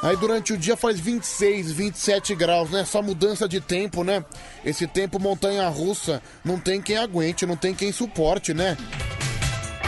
[0.01, 2.83] Aí durante o dia faz 26, 27 graus, né?
[2.83, 4.25] Só mudança de tempo, né?
[4.65, 8.75] Esse tempo montanha russa, não tem quem aguente, não tem quem suporte, né?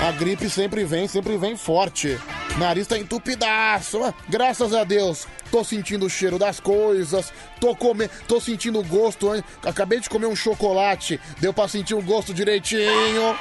[0.03, 2.19] A gripe sempre vem, sempre vem forte.
[2.57, 4.13] Nariz tá entupidaço.
[4.27, 7.31] Graças a Deus, tô sentindo o cheiro das coisas.
[7.57, 9.33] Tô comendo, tô sentindo o gosto.
[9.33, 9.41] hein?
[9.63, 13.33] Acabei de comer um chocolate, deu pra sentir o gosto direitinho.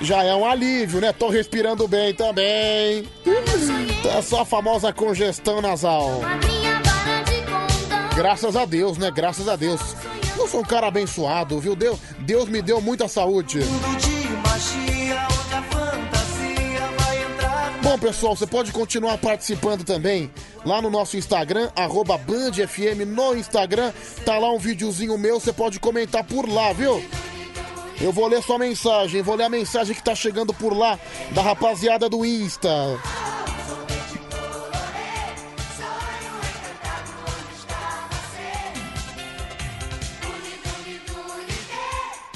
[0.00, 1.14] Já é um alívio, né?
[1.14, 3.08] Tô respirando bem também.
[4.04, 6.20] É só a famosa congestão nasal.
[8.14, 9.10] Graças a Deus, né?
[9.10, 9.80] Graças a Deus.
[10.36, 11.74] Eu sou um cara abençoado, viu?
[11.74, 13.60] Deus, Deus me deu muita saúde.
[17.82, 20.30] Bom, pessoal, você pode continuar participando também
[20.64, 23.92] lá no nosso Instagram, arroba BandFM no Instagram.
[24.24, 27.04] Tá lá um videozinho meu, você pode comentar por lá, viu?
[28.00, 30.98] Eu vou ler sua mensagem, vou ler a mensagem que tá chegando por lá
[31.32, 32.68] da rapaziada do Insta.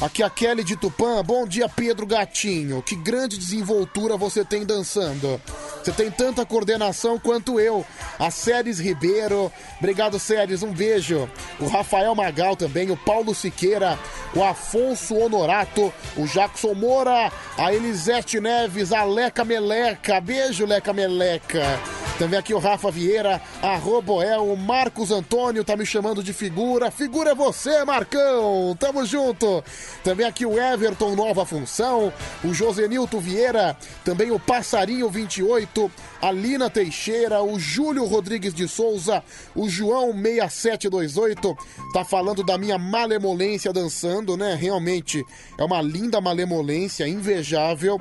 [0.01, 1.23] Aqui a Kelly de Tupã.
[1.25, 2.83] Bom dia, Pedro Gatinho.
[2.83, 5.41] Que grande desenvoltura você tem dançando.
[5.83, 7.83] Você tem tanta coordenação quanto eu.
[8.19, 9.51] A Séries Ribeiro.
[9.79, 10.63] Obrigado, Séries.
[10.63, 11.27] Um beijo.
[11.59, 12.91] O Rafael Magal também.
[12.91, 13.99] O Paulo Siqueira.
[14.35, 15.91] O Afonso Honorato.
[16.15, 17.33] O Jackson Moura.
[17.57, 18.93] A Elisete Neves.
[18.93, 20.21] A Leca Meleca.
[20.21, 21.81] Beijo, Leca Meleca.
[22.19, 23.41] Também aqui o Rafa Vieira.
[23.63, 24.53] A Roboel.
[24.53, 26.91] O Marcos Antônio tá me chamando de figura.
[26.91, 28.77] Figura é você, Marcão.
[28.79, 29.65] Tamo junto.
[30.03, 32.13] Também aqui o Everton Nova Função.
[32.45, 33.77] O Josenilton Vieira.
[34.05, 35.91] Também o Passarinho 28.
[36.21, 37.43] A Lina Teixeira.
[37.43, 39.23] O Júlio Rodrigues de Souza.
[39.55, 41.57] O João 6728.
[41.93, 44.55] Tá falando da minha malemolência dançando, né?
[44.55, 45.25] Realmente
[45.59, 48.01] é uma linda malemolência, invejável.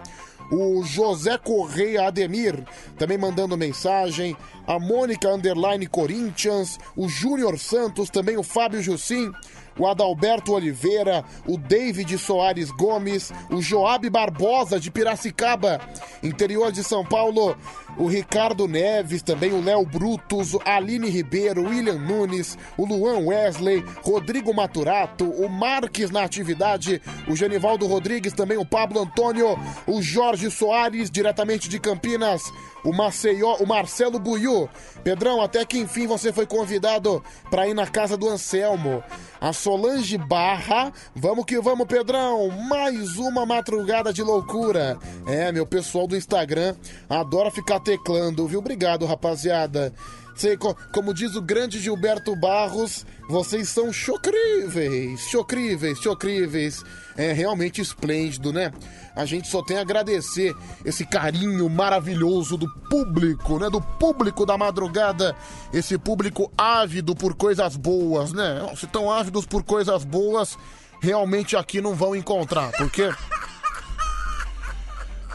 [0.51, 2.63] O José Correia Ademir
[2.97, 4.37] também mandando mensagem.
[4.67, 6.77] A Mônica Underline Corinthians.
[6.95, 9.31] O Júnior Santos, também o Fábio Jussim.
[9.77, 15.81] O Adalberto Oliveira, o David Soares Gomes, o Joab Barbosa de Piracicaba,
[16.23, 17.57] interior de São Paulo,
[17.97, 23.83] o Ricardo Neves, também o Léo Brutus, a Aline Ribeiro, William Nunes, o Luan Wesley,
[24.03, 29.57] Rodrigo Maturato, o Marques na atividade, o Genivaldo Rodrigues, também o Pablo Antônio,
[29.87, 32.43] o Jorge Soares, diretamente de Campinas,
[32.83, 34.69] o Maceió, o Marcelo Buiu.
[35.03, 39.03] Pedrão, até que enfim você foi convidado para ir na casa do Anselmo.
[39.39, 44.97] A Solange Barra, vamos que vamos, Pedrão, mais uma madrugada de loucura.
[45.27, 46.75] É, meu pessoal do Instagram
[47.09, 48.59] adora ficar teclando, viu?
[48.59, 49.93] Obrigado, rapaziada.
[50.35, 56.83] Sei, co- como diz o grande Gilberto Barros, vocês são chocríveis, chocríveis, chocríveis.
[57.15, 58.73] É realmente esplêndido, né?
[59.15, 63.69] A gente só tem a agradecer esse carinho maravilhoso do público, né?
[63.69, 65.33] Do público da madrugada.
[65.71, 68.59] Esse público ávido por coisas boas, né?
[68.75, 70.57] Se estão ávidos por coisas boas,
[70.99, 73.09] realmente aqui não vão encontrar, porque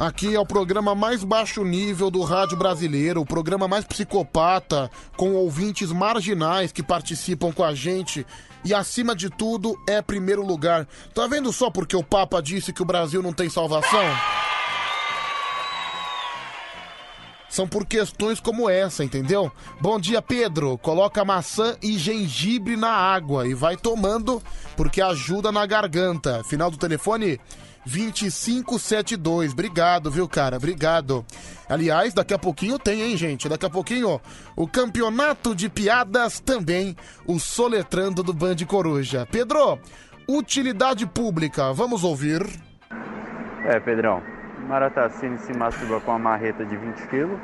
[0.01, 5.35] Aqui é o programa mais baixo nível do rádio brasileiro, o programa mais psicopata, com
[5.35, 8.27] ouvintes marginais que participam com a gente.
[8.65, 10.89] E acima de tudo, é primeiro lugar.
[11.15, 14.01] Tá vendo só porque o Papa disse que o Brasil não tem salvação?
[17.51, 19.53] São por questões como essa, entendeu?
[19.83, 20.79] Bom dia, Pedro.
[20.79, 24.43] Coloca maçã e gengibre na água e vai tomando
[24.79, 26.43] porque ajuda na garganta.
[26.45, 27.39] Final do telefone
[27.85, 29.53] 2572.
[29.53, 30.57] Obrigado, viu, cara?
[30.57, 31.25] Obrigado.
[31.69, 33.49] Aliás, daqui a pouquinho tem, hein, gente?
[33.49, 34.21] Daqui a pouquinho
[34.57, 39.27] o campeonato de piadas também, o soletrando do Band Coruja.
[39.31, 39.79] Pedro,
[40.29, 41.73] utilidade pública.
[41.73, 42.47] Vamos ouvir.
[43.65, 44.23] É, Pedrão.
[44.69, 47.41] Maratacine se masturba com uma marreta de 20 quilos.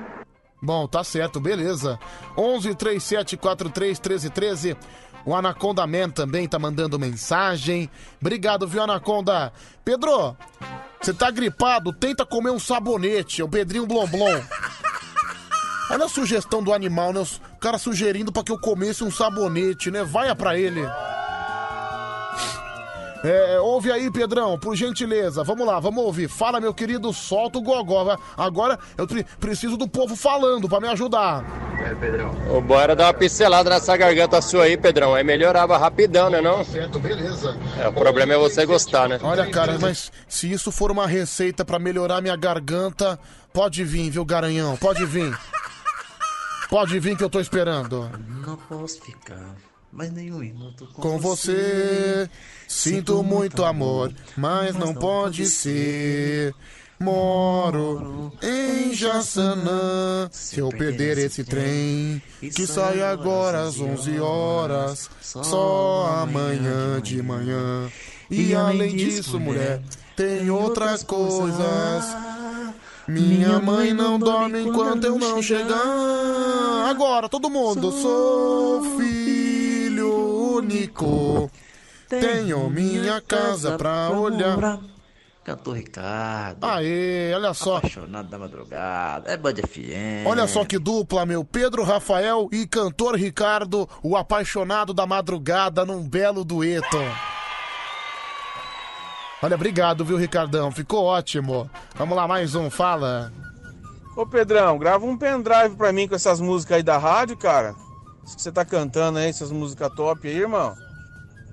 [0.62, 1.98] Bom, tá certo, beleza.
[2.36, 4.76] 11 37 43 13 13.
[5.26, 7.90] O Anaconda Man também tá mandando mensagem.
[8.20, 9.52] Obrigado, viu, Anaconda?
[9.84, 10.36] Pedro,
[11.02, 11.92] você tá gripado?
[11.92, 14.40] Tenta comer um sabonete, é o Pedrinho Blomblom.
[15.90, 17.20] Olha a sugestão do animal, né?
[17.20, 20.04] O cara sugerindo pra que eu comesse um sabonete, né?
[20.04, 20.80] Vai pra ele.
[23.28, 25.42] É, ouve aí, Pedrão, por gentileza.
[25.42, 26.28] Vamos lá, vamos ouvir.
[26.28, 28.16] Fala, meu querido, solta o gogó.
[28.36, 31.44] Agora eu pre- preciso do povo falando pra me ajudar.
[31.84, 32.30] É, Pedrão.
[32.56, 35.14] O bom era dar uma pincelada nessa garganta sua aí, Pedrão.
[35.14, 36.64] Aí melhorava rapidão, né não?
[36.64, 37.58] Certo, beleza.
[37.78, 39.18] É, o problema é você gostar, né?
[39.22, 43.18] Olha, cara, mas se isso for uma receita pra melhorar minha garganta,
[43.52, 44.76] pode vir, viu, Garanhão?
[44.76, 45.36] Pode vir.
[46.68, 48.10] Pode vir que eu tô esperando.
[48.44, 49.54] Não posso ficar
[49.92, 52.28] mais nenhum minuto com, Com você,
[52.68, 56.54] sinto muito amor, mas não pode ser.
[56.98, 60.28] Moro em Jaçanã.
[60.32, 67.90] Se eu perder esse trem, que sai agora às 11 horas, só amanhã de manhã.
[68.30, 69.82] E além disso, mulher,
[70.16, 72.16] tem outras coisas.
[73.06, 76.88] Minha mãe não dorme enquanto eu não chegar.
[76.88, 77.92] Agora, todo mundo.
[77.92, 81.50] Sou filho único.
[82.08, 84.80] Tenho minha casa pra olhar.
[85.46, 86.64] Cantor Ricardo.
[86.64, 87.76] Aê, olha só.
[87.76, 89.30] Apaixonado da madrugada.
[89.30, 90.26] É Band FM.
[90.26, 91.44] Olha só que dupla, meu.
[91.44, 96.98] Pedro Rafael e cantor Ricardo, o apaixonado da madrugada, num belo dueto.
[99.40, 100.72] Olha, obrigado, viu, Ricardão?
[100.72, 101.70] Ficou ótimo.
[101.94, 103.32] Vamos lá, mais um, fala.
[104.16, 107.74] Ô Pedrão, grava um pendrive pra mim com essas músicas aí da rádio, cara.
[108.24, 110.74] Isso que você tá cantando aí, essas músicas top aí, irmão.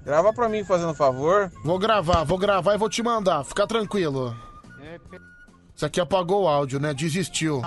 [0.05, 1.51] Grava pra mim, fazendo favor.
[1.63, 3.43] Vou gravar, vou gravar e vou te mandar.
[3.45, 4.35] Fica tranquilo.
[5.75, 6.93] Isso aqui apagou o áudio, né?
[6.93, 7.61] Desistiu.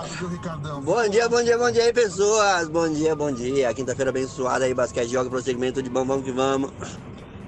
[0.82, 2.68] Bom dia, bom dia, bom dia aí, pessoas.
[2.68, 3.73] Bom dia, bom dia.
[3.74, 6.70] Quinta-feira abençoada aí, basquete joga prosseguimento de bom, vamos que vamos.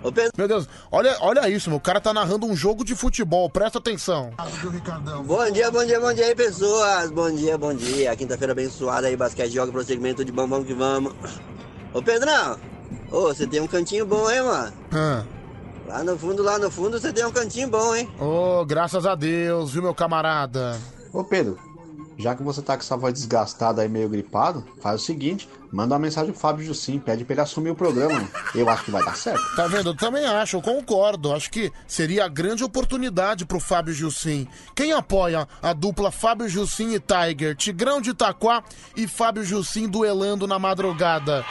[0.02, 0.33] Ô, Pedro.
[0.36, 1.78] Meu Deus, olha, olha isso, meu.
[1.78, 3.50] O cara tá narrando um jogo de futebol.
[3.50, 4.31] Presta atenção.
[5.25, 7.10] Bom dia, bom dia, bom dia aí, pessoas.
[7.10, 8.17] Bom dia, bom dia.
[8.17, 11.12] Quinta-feira abençoada aí, basquete joga prosseguimento de bom, vamos que vamos.
[11.92, 12.77] Ô, Pedrão.
[13.10, 14.73] Ô, você tem um cantinho bom, hein, mano?
[14.92, 15.25] Ah.
[15.86, 18.08] Lá no fundo, lá no fundo, você tem um cantinho bom, hein?
[18.20, 20.78] Oh, graças a Deus, viu, meu camarada?
[21.12, 21.58] Ô Pedro,
[22.18, 25.94] já que você tá com essa voz desgastada aí, meio gripado, faz o seguinte, manda
[25.94, 28.28] uma mensagem pro Fábio Jussim, pede pra ele assumir o programa.
[28.55, 29.41] Eu acho que vai dar certo.
[29.55, 29.91] Tá vendo?
[29.91, 31.33] Eu também acho, eu concordo.
[31.33, 34.49] Acho que seria a grande oportunidade pro Fábio Jussim.
[34.75, 37.55] Quem apoia a dupla Fábio Jussim e Tiger?
[37.57, 38.65] Tigrão de Itaquá
[38.97, 41.44] e Fábio Jussim duelando na madrugada.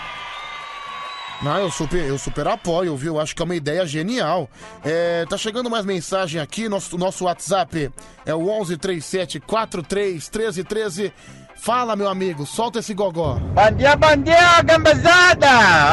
[1.41, 3.15] Não, eu super, eu super apoio, viu?
[3.15, 4.49] Eu Acho que é uma ideia genial.
[4.83, 7.91] É, tá chegando mais mensagem aqui, nosso, nosso WhatsApp
[8.25, 11.13] é o 11 37 43 13 13.
[11.55, 13.35] Fala, meu amigo, solta esse gogó.
[13.35, 15.47] Bom dia, bom dia, gambazada!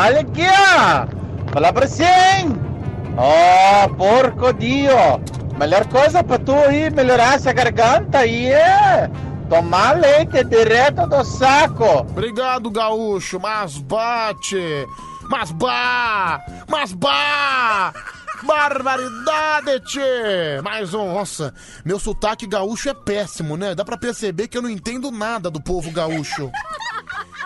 [0.05, 1.53] Olha aqui, ó!
[1.53, 2.57] Falar pra você, hein?
[3.17, 4.91] Ó, porco dio!
[5.59, 9.11] Melhor coisa pra tu aí melhorar essa garganta aí é
[9.49, 12.01] tomar leite direto do saco.
[12.01, 14.87] Obrigado, gaúcho, mas bate!
[15.29, 16.45] Mas bah!
[16.69, 17.93] Mas bah!
[18.43, 20.61] Barbaridade, tchê!
[20.63, 21.55] Mais um, nossa,
[21.85, 23.75] meu sotaque gaúcho é péssimo, né?
[23.75, 26.51] Dá pra perceber que eu não entendo nada do povo gaúcho.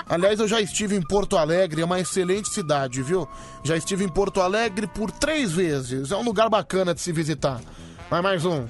[0.09, 3.29] Aliás, eu já estive em Porto Alegre, é uma excelente cidade, viu?
[3.63, 6.11] Já estive em Porto Alegre por três vezes.
[6.11, 7.61] É um lugar bacana de se visitar.
[8.11, 8.67] Vai mais um.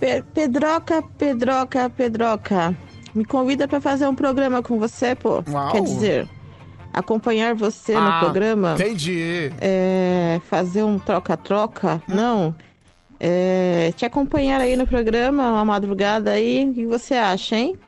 [0.00, 2.74] Pe- Pedroca, Pedroca, Pedroca.
[3.14, 5.44] Me convida pra fazer um programa com você, pô.
[5.48, 5.72] Uau.
[5.72, 6.28] Quer dizer,
[6.96, 8.72] acompanhar você Ah, no programa.
[8.74, 9.52] Entendi.
[9.60, 12.02] É, fazer um troca-troca.
[12.08, 12.54] Não.
[13.20, 16.68] É, te acompanhar aí no programa, uma madrugada aí.
[16.68, 17.78] O que você acha, hein?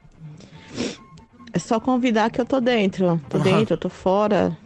[1.52, 3.20] É só convidar que eu tô dentro.
[3.28, 4.56] Tô dentro, tô fora.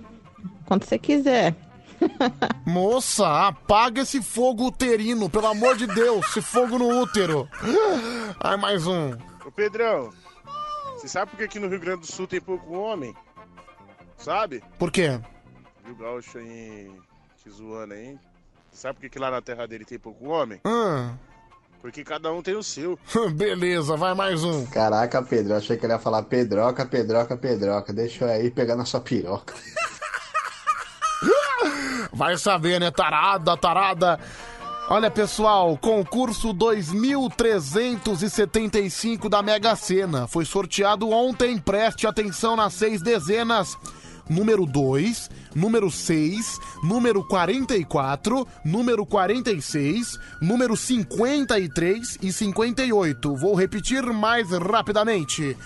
[0.67, 1.55] Quando você quiser.
[2.67, 7.49] Moça, apaga esse fogo uterino, pelo amor de Deus, esse fogo no útero.
[8.41, 9.13] Ai, mais um.
[9.47, 10.11] Ô Pedrão,
[10.97, 13.15] você sabe por que aqui no Rio Grande do Sul tem pouco homem?
[14.23, 14.63] Sabe?
[14.79, 15.19] Por quê?
[15.85, 16.91] Viu o gaúcho aí
[17.43, 18.17] te zoando aí?
[18.73, 20.61] Sabe por que, que lá na terra dele tem pouco homem?
[20.65, 21.11] Ah,
[21.81, 22.97] Porque cada um tem o seu.
[23.35, 24.65] beleza, vai mais um.
[24.67, 27.93] Caraca, Pedro, achei que ele ia falar Pedroca, Pedroca, Pedroca.
[27.93, 29.55] Deixa eu aí pegar na sua piroca.
[32.15, 32.91] Vai saber, né?
[32.91, 34.21] Tarada, tarada.
[34.89, 40.29] Olha, pessoal, concurso 2375 da Mega Sena.
[40.29, 41.57] Foi sorteado ontem.
[41.59, 43.79] Preste atenção nas seis dezenas.
[44.29, 53.37] Número 2, número 6, número 44, número 46, número 53 e 58.
[53.37, 55.57] Vou repetir mais rapidamente.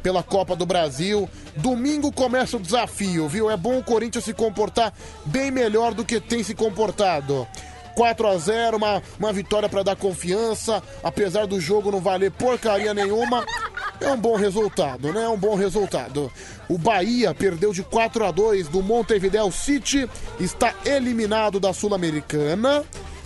[0.02, 1.30] pela Copa do Brasil.
[1.56, 3.50] Domingo começa o desafio, viu?
[3.50, 4.94] É bom o Corinthians se comportar
[5.26, 7.48] bem melhor do que tem se comportado.
[7.96, 12.94] 4 a 0 uma, uma vitória para dar confiança, apesar do jogo não valer porcaria
[12.94, 13.46] nenhuma.
[14.02, 15.24] É um bom resultado, né?
[15.24, 16.32] É um bom resultado.
[16.68, 22.84] O Bahia perdeu de 4 a 2 do Montevideo City, está eliminado da Sul-Americana,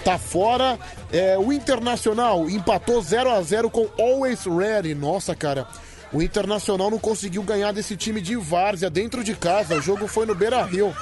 [0.08, 0.80] tá fora.
[1.11, 4.95] É, o Internacional empatou 0 a 0 com Always Ready.
[4.95, 5.68] Nossa, cara.
[6.14, 9.76] O Internacional não conseguiu ganhar desse time de Várzea dentro de casa.
[9.76, 10.95] O jogo foi no Beira-Rio.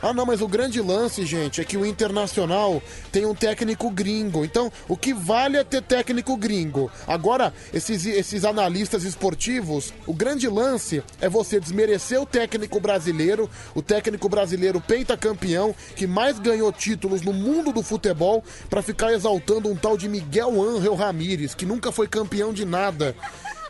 [0.00, 4.44] Ah, não, mas o grande lance, gente, é que o Internacional tem um técnico gringo.
[4.44, 6.88] Então, o que vale é ter técnico gringo.
[7.04, 13.82] Agora, esses, esses analistas esportivos, o grande lance é você desmerecer o técnico brasileiro, o
[13.82, 19.74] técnico brasileiro pentacampeão, que mais ganhou títulos no mundo do futebol, pra ficar exaltando um
[19.74, 23.16] tal de Miguel Ángel Ramírez, que nunca foi campeão de nada.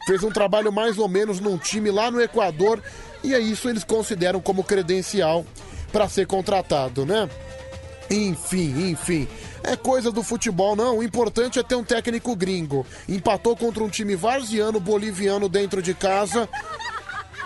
[0.07, 2.83] fez um trabalho mais ou menos num time lá no Equador
[3.23, 5.45] e é isso eles consideram como credencial
[5.93, 7.29] para ser contratado, né?
[8.11, 9.29] Enfim, enfim.
[9.63, 10.99] É coisa do futebol, não.
[10.99, 12.87] O importante é ter um técnico gringo.
[13.09, 16.49] Empatou contra um time varziano boliviano dentro de casa.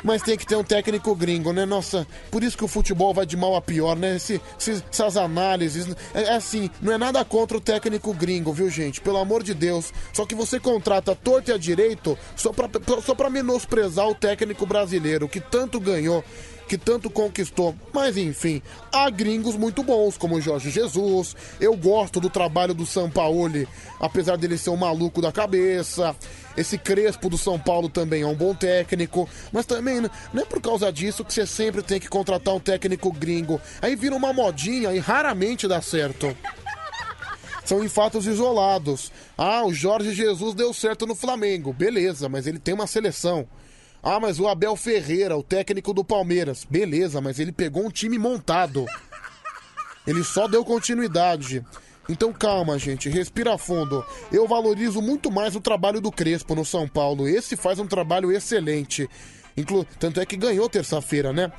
[0.05, 1.65] Mas tem que ter um técnico gringo, né?
[1.65, 4.17] Nossa, por isso que o futebol vai de mal a pior, né?
[4.17, 5.87] Esse, esse- essas análises.
[6.13, 9.01] É, é assim, não é nada contra o técnico gringo, viu, gente?
[9.01, 9.93] Pelo amor de Deus.
[10.13, 12.69] Só que você contrata torto e a direito só pra,
[13.05, 16.25] só pra menosprezar o técnico brasileiro, que tanto ganhou
[16.73, 17.75] que tanto conquistou.
[17.93, 21.37] Mas enfim, há gringos muito bons, como Jorge Jesus.
[21.61, 23.69] Eu gosto do trabalho do Sampaoli,
[24.01, 26.17] apesar dele ser um maluco da cabeça.
[26.57, 29.29] Esse Crespo do São Paulo também é um bom técnico.
[29.53, 32.61] Mas também n- não é por causa disso que você sempre tem que contratar um
[32.61, 33.61] técnico gringo.
[33.83, 36.35] Aí vira uma modinha e raramente dá certo.
[37.67, 39.13] São em fatos isolados.
[39.37, 41.71] Ah, o Jorge Jesus deu certo no Flamengo.
[41.75, 43.47] Beleza, mas ele tem uma seleção.
[44.03, 46.67] Ah, mas o Abel Ferreira, o técnico do Palmeiras.
[46.69, 48.85] Beleza, mas ele pegou um time montado.
[50.07, 51.65] Ele só deu continuidade.
[52.09, 54.05] Então calma, gente, respira fundo.
[54.33, 57.29] Eu valorizo muito mais o trabalho do Crespo no São Paulo.
[57.29, 59.09] Esse faz um trabalho excelente.
[59.57, 59.87] Inclu...
[60.01, 61.53] Tanto é que ganhou terça-feira, né?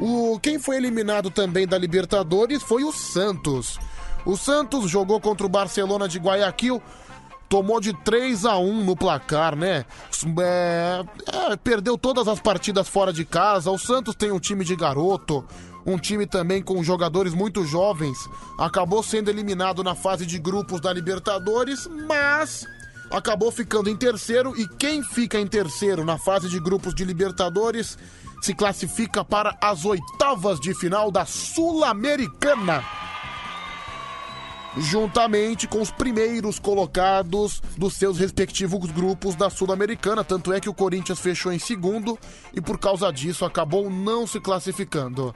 [0.00, 0.38] O...
[0.40, 3.78] Quem foi eliminado também da Libertadores foi o Santos.
[4.24, 6.80] O Santos jogou contra o Barcelona de Guayaquil.
[7.52, 9.84] Tomou de 3 a 1 no placar, né?
[10.40, 11.04] É,
[11.50, 13.70] é, perdeu todas as partidas fora de casa.
[13.70, 15.44] O Santos tem um time de garoto,
[15.84, 18.16] um time também com jogadores muito jovens.
[18.58, 22.66] Acabou sendo eliminado na fase de grupos da Libertadores, mas
[23.10, 24.58] acabou ficando em terceiro.
[24.58, 27.98] E quem fica em terceiro na fase de grupos de Libertadores
[28.40, 32.82] se classifica para as oitavas de final da Sul-Americana
[34.76, 40.24] juntamente com os primeiros colocados dos seus respectivos grupos da Sul-Americana.
[40.24, 42.18] Tanto é que o Corinthians fechou em segundo
[42.54, 45.34] e por causa disso acabou não se classificando.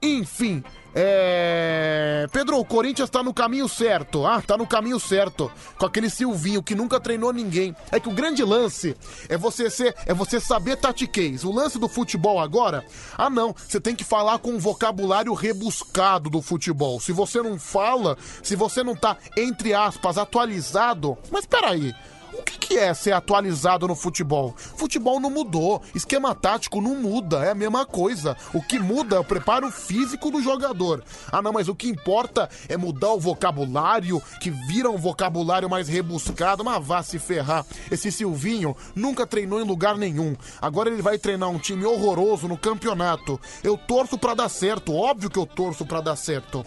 [0.00, 0.62] Enfim,
[0.94, 2.26] é.
[2.32, 4.26] Pedro, o Corinthians tá no caminho certo.
[4.26, 5.50] Ah, tá no caminho certo.
[5.78, 7.74] Com aquele Silvinho que nunca treinou ninguém.
[7.90, 8.96] É que o grande lance
[9.28, 11.44] é você ser, é você saber tatiquez.
[11.44, 12.84] O lance do futebol agora,
[13.16, 17.00] ah não, você tem que falar com um vocabulário rebuscado do futebol.
[17.00, 21.16] Se você não fala, se você não tá, entre aspas, atualizado.
[21.30, 21.94] Mas peraí.
[22.38, 24.54] O que, que é ser atualizado no futebol?
[24.56, 28.36] Futebol não mudou, esquema tático não muda, é a mesma coisa.
[28.54, 31.02] O que muda é o preparo físico do jogador.
[31.32, 35.88] Ah, não, mas o que importa é mudar o vocabulário, que vira um vocabulário mais
[35.88, 36.64] rebuscado.
[36.64, 37.66] Mas vá se ferrar.
[37.90, 40.36] Esse Silvinho nunca treinou em lugar nenhum.
[40.62, 43.40] Agora ele vai treinar um time horroroso no campeonato.
[43.64, 46.64] Eu torço pra dar certo, óbvio que eu torço pra dar certo.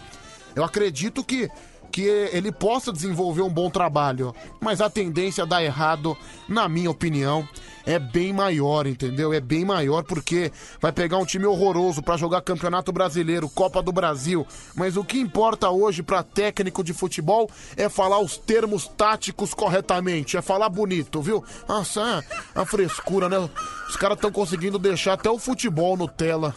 [0.54, 1.50] Eu acredito que
[1.92, 6.90] que ele possa desenvolver um bom trabalho, mas a tendência a dar errado, na minha
[6.90, 7.48] opinião,
[7.86, 9.34] é bem maior, entendeu?
[9.34, 13.92] É bem maior porque vai pegar um time horroroso pra jogar Campeonato Brasileiro, Copa do
[13.92, 19.54] Brasil, mas o que importa hoje pra técnico de futebol é falar os termos táticos
[19.54, 21.44] corretamente, é falar bonito, viu?
[21.68, 22.24] Nossa,
[22.56, 23.50] a frescura, né?
[23.90, 26.56] Os caras estão conseguindo deixar até o futebol Nutella.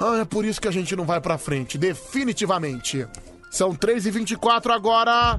[0.00, 3.04] Ah, é por isso que a gente não vai pra frente, definitivamente.
[3.50, 5.38] São 3h24 agora.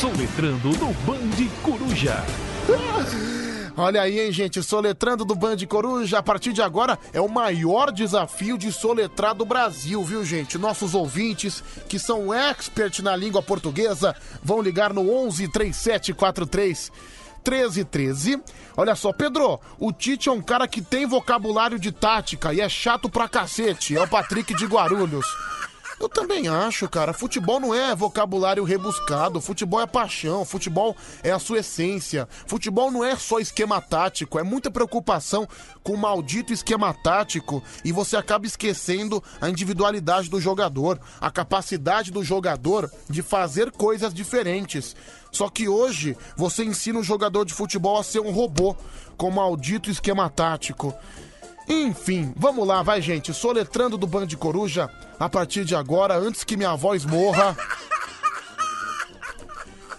[0.00, 2.24] Soletrando no Band Coruja.
[3.76, 7.90] Olha aí, hein, gente, soletrando do Band Coruja, a partir de agora é o maior
[7.90, 10.56] desafio de soletrar do Brasil, viu, gente?
[10.56, 16.92] Nossos ouvintes, que são expert na língua portuguesa, vão ligar no 11 3743
[17.44, 18.40] 1313.
[18.76, 22.68] Olha só, Pedro, o Tite é um cara que tem vocabulário de tática e é
[22.68, 23.96] chato pra cacete.
[23.96, 25.26] É o Patrick de Guarulhos.
[26.04, 27.14] Eu também acho, cara.
[27.14, 29.40] Futebol não é vocabulário rebuscado.
[29.40, 30.44] Futebol é paixão.
[30.44, 32.28] Futebol é a sua essência.
[32.46, 34.38] Futebol não é só esquema tático.
[34.38, 35.48] É muita preocupação
[35.82, 42.12] com o maldito esquema tático e você acaba esquecendo a individualidade do jogador, a capacidade
[42.12, 44.94] do jogador de fazer coisas diferentes.
[45.32, 48.76] Só que hoje você ensina o jogador de futebol a ser um robô
[49.16, 50.94] com o maldito esquema tático.
[51.68, 56.56] Enfim, vamos lá, vai gente, soletrando do Band Coruja a partir de agora, antes que
[56.56, 57.56] minha voz morra.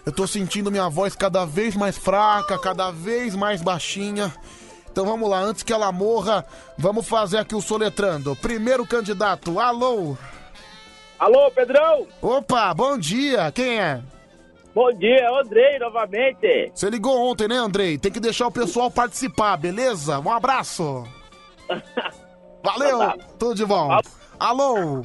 [0.06, 4.32] Eu tô sentindo minha voz cada vez mais fraca, cada vez mais baixinha.
[4.92, 6.45] Então vamos lá, antes que ela morra,
[6.77, 8.35] vamos fazer aqui o soletrando.
[8.35, 10.16] Primeiro candidato, alô?
[11.18, 12.06] Alô, Pedrão?
[12.22, 14.02] Opa, bom dia, quem é?
[14.76, 16.72] Bom dia, Andrei, novamente.
[16.74, 17.98] Você ligou ontem, né, Andrei?
[17.98, 20.19] Tem que deixar o pessoal participar, beleza?
[20.19, 21.08] Um abraço.
[22.64, 23.90] Valeu, tudo de bom.
[24.40, 25.03] Alô?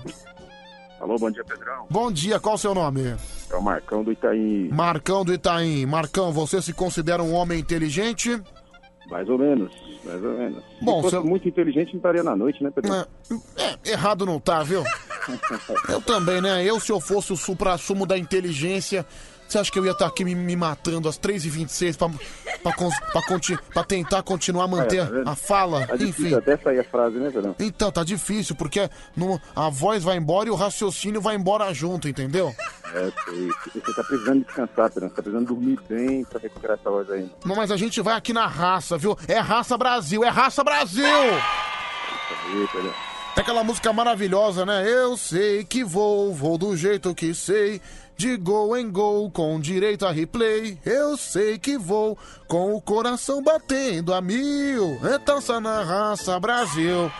[1.01, 1.87] Alô, bom dia, Pedrão.
[1.91, 3.17] Bom dia, qual o seu nome?
[3.51, 4.69] É o Marcão do Itaí.
[4.71, 5.87] Marcão do Itaim.
[5.87, 8.41] Marcão, você se considera um homem inteligente?
[9.09, 9.73] Mais ou menos,
[10.05, 10.63] mais ou menos.
[10.81, 12.95] Bom, Se fosse muito inteligente, não estaria na noite, né, Pedro?
[12.95, 14.85] É, errado não tá, viu?
[15.89, 16.65] Eu também, né?
[16.65, 19.05] Eu, se eu fosse o supra-sumo da inteligência,
[19.53, 22.09] você acha que eu ia estar aqui me, me matando às 3h26 pra,
[22.63, 25.29] pra, cons- pra, conti- pra tentar continuar a manter É, tá vendo?
[25.29, 25.87] a fala?
[25.87, 26.35] Tá difícil Enfim.
[26.37, 27.55] até sair a frase, né, Pedrão?
[27.59, 32.09] Então, tá difícil, porque no- a voz vai embora e o raciocínio vai embora junto,
[32.09, 32.55] entendeu?
[32.93, 33.49] É, sei.
[33.75, 35.09] Você tá precisando descansar, Pedrão.
[35.09, 37.31] Você tá precisando dormir bem pra recuperar essa voz aí.
[37.45, 39.17] Não, Mas a gente vai aqui na raça, viu?
[39.29, 41.05] É raça Brasil, é raça Brasil!
[43.35, 44.85] Tem aquela música maravilhosa, né?
[44.87, 47.81] Eu sei que vou, vou do jeito que sei.
[48.21, 50.77] De gol em gol, com direito a replay.
[50.85, 55.01] Eu sei que vou, com o coração batendo a mil.
[55.03, 57.11] Então só na raça Brasil.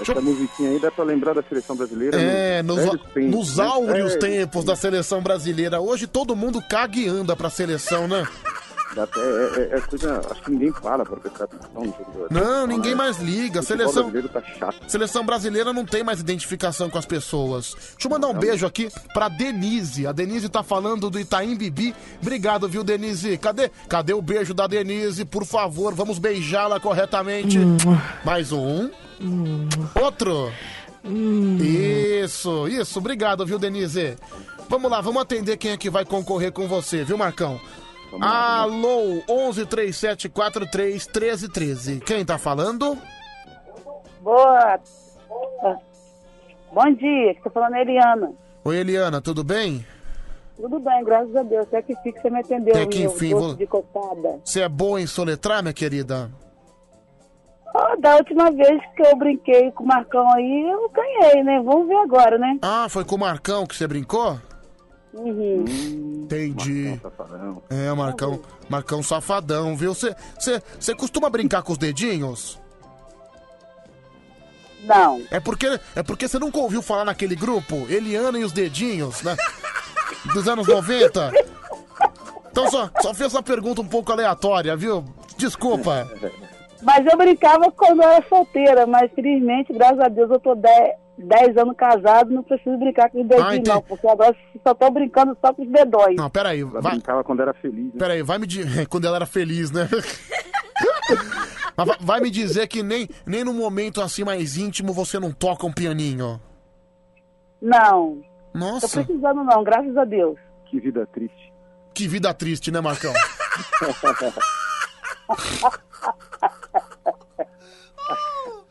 [0.00, 2.16] Essa musiquinha aí dá pra lembrar da seleção brasileira.
[2.16, 3.64] É, nos, velhos tempos, nos né?
[3.64, 5.80] áureos É, tempos da seleção brasileira.
[5.80, 8.24] Hoje todo mundo caga e anda pra seleção, né?
[9.00, 10.20] É, é- é coisa.
[10.30, 13.62] Acho que ninguém para pra prestar atenção no jogo Não, ninguém mais liga.
[13.62, 14.76] Seleção, brasileiro tá chato.
[14.90, 17.74] Seleção brasileira não tem mais identificação com as pessoas.
[17.74, 20.06] Deixa eu mandar um beijo aqui pra Denise.
[20.06, 21.94] A Denise tá falando do Itaim Bibi.
[22.20, 23.36] Obrigado, viu, Denise?
[23.38, 23.70] Cadê?
[23.88, 25.24] Cadê o beijo da Denise?
[25.24, 27.58] Por favor, vamos beijá-la corretamente.
[28.24, 28.90] Mais um.
[30.00, 30.50] Outro.
[31.60, 32.98] Isso, isso.
[32.98, 34.16] Obrigado, viu, Denise?
[34.68, 37.58] Vamos lá, vamos atender quem é que vai concorrer com você, viu, Marcão?
[38.20, 42.00] Alô, 11 37 43 13 13.
[42.00, 42.96] Quem tá falando?
[44.20, 44.80] Boa.
[46.72, 48.32] Bom dia, que tá falando a Eliana.
[48.64, 49.84] Oi, Eliana, tudo bem?
[50.56, 51.66] Tudo bem, graças a Deus.
[51.66, 53.68] Até que fique você me atendeu, Até que enfim, vou- de.
[54.44, 56.30] Você é boa em soletrar, minha querida?
[57.74, 61.60] Ah, da última vez que eu brinquei com o Marcão aí, eu ganhei, né?
[61.62, 62.58] Vamos ver agora, né?
[62.62, 64.38] Ah, foi com o Marcão que você brincou?
[65.18, 65.64] Uhum.
[66.24, 66.98] Entendi.
[67.02, 67.62] Safadão.
[67.68, 69.94] É, Marcão, Marcão safadão, viu?
[69.94, 72.58] Você, você, você costuma brincar com os dedinhos?
[74.84, 75.20] Não.
[75.30, 75.66] É porque,
[75.96, 77.86] é porque você nunca ouviu falar naquele grupo?
[77.88, 79.36] Eliana e os dedinhos, né?
[80.32, 81.32] Dos anos 90?
[82.50, 85.04] Então só, só fiz essa pergunta um pouco aleatória, viu?
[85.36, 86.08] Desculpa.
[86.82, 91.07] Mas eu brincava quando eu era solteira, mas felizmente, graças a Deus, eu tô 10
[91.56, 94.34] anos casado, não preciso brincar com os dedinhos, Ah, não, porque agora
[94.66, 96.16] só tô brincando só com os dedóis.
[96.16, 96.60] Não, peraí.
[96.60, 97.86] Ela Vai, brincava quando era feliz.
[97.86, 97.98] Né?
[97.98, 98.86] peraí, vai me dizer.
[98.88, 99.88] Quando ela era feliz, né?
[101.76, 105.64] Mas vai- me dizer que nem, nem no momento assim mais íntimo você não toca
[105.66, 106.40] um pianinho.
[107.62, 108.20] Não.
[108.54, 108.88] Nossa.
[108.88, 110.36] Tô precisando não, graças a Deus.
[110.66, 111.52] Que vida triste.
[111.94, 113.12] Que vida triste, né, Marcão?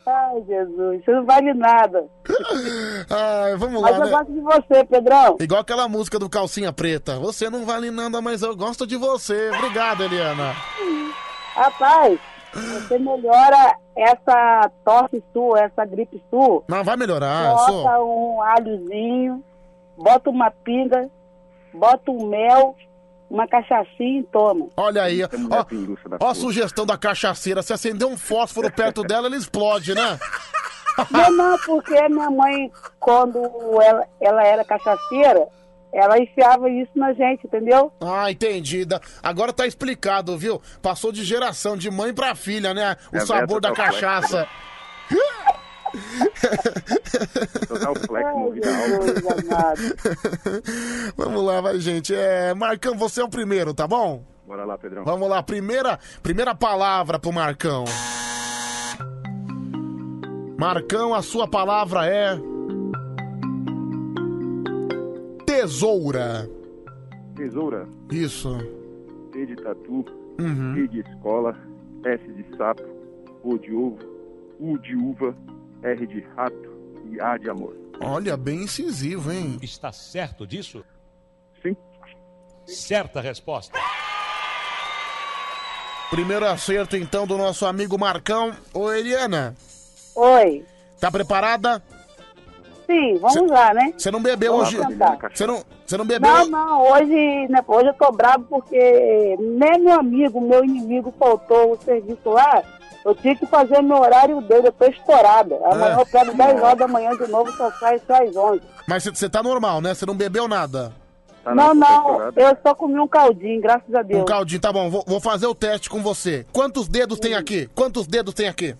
[0.05, 2.07] Ai, Jesus, você não vale nada.
[3.09, 4.11] Ai, vamos Mas lá, eu né?
[4.11, 5.37] gosto de você, Pedrão.
[5.39, 7.17] Igual aquela música do Calcinha Preta.
[7.19, 9.49] Você não vale nada, mas eu gosto de você.
[9.55, 10.55] Obrigado, Eliana.
[11.55, 12.19] Rapaz,
[12.53, 16.63] você melhora essa tosse sua, essa gripe sua.
[16.67, 17.51] Não, vai melhorar.
[17.51, 19.43] eu sou- Bota um alhozinho,
[19.97, 21.09] bota uma pinga,
[21.73, 22.75] bota um mel,
[23.29, 24.67] uma cachaçinha e toma.
[24.77, 25.27] Olha aí, ó,
[26.19, 27.63] ó a sugestão da cachaceira.
[27.63, 30.19] Se acender um fósforo perto dela, ela explode, né?
[31.11, 33.39] Não, não, porque minha mãe, quando
[33.81, 35.47] ela, ela era cachaceira,
[35.93, 37.91] ela enfiava isso na gente, entendeu?
[38.01, 38.83] Ah, entendi.
[38.85, 40.61] Da- Agora tá explicado, viu?
[40.81, 42.95] Passou de geração de mãe pra filha, né?
[43.13, 44.47] O É, sabor da tá cachaça.
[48.07, 48.53] Flex no.
[51.15, 52.13] Vamos lá, vai, gente.
[52.13, 54.23] É, Marcão, você é o primeiro, tá bom?
[54.45, 55.03] Bora lá, Pedrão.
[55.03, 57.85] Vamos lá, primeira, primeira palavra pro Marcão.
[60.57, 62.35] Marcão, a sua palavra é.
[65.45, 66.49] Tesoura.
[67.35, 67.87] Tesoura.
[68.11, 68.57] Isso.
[69.31, 70.03] T de tatu.
[70.39, 70.77] Uhum.
[70.77, 71.55] E de escola.
[72.03, 72.83] S de sapo.
[73.43, 73.99] O de ovo.
[74.59, 75.35] U de uva.
[75.83, 76.77] R de rato.
[77.11, 77.75] E A de amor.
[78.01, 79.59] Olha, bem incisivo, hein?
[79.61, 80.83] Está certo disso?
[81.61, 81.75] Sim.
[82.65, 83.77] Certa resposta.
[86.09, 88.55] Primeiro acerto, então, do nosso amigo Marcão.
[88.73, 89.55] Ô, Eliana.
[90.17, 90.65] Oi.
[90.99, 91.81] Tá preparada?
[92.87, 93.93] Sim, vamos lá, né?
[93.97, 94.77] Você não bebeu Vamos hoje?
[95.33, 96.31] Você não, você não bebeu?
[96.31, 101.73] Não, não, hoje, né, hoje eu tô bravo porque nem meu amigo, meu inimigo faltou
[101.73, 102.63] o serviço lá.
[103.05, 105.55] Eu tinha que fazer meu horário dele, eu tô estourada.
[105.65, 106.01] Amanhã É.
[106.01, 108.61] eu pego 10 horas da manhã de novo, só sai só às 11.
[108.87, 109.93] Mas você- tá normal, né?
[109.93, 110.91] Você não bebeu nada.
[111.43, 114.21] Tá não, não, eu só comi um caldinho, graças a Deus.
[114.21, 114.89] Um caldinho, tá bom.
[114.89, 116.45] Vou, vou fazer o teste com você.
[116.51, 117.69] Quantos dedos tem aqui?
[117.75, 118.75] Quantos dedos tem aqui?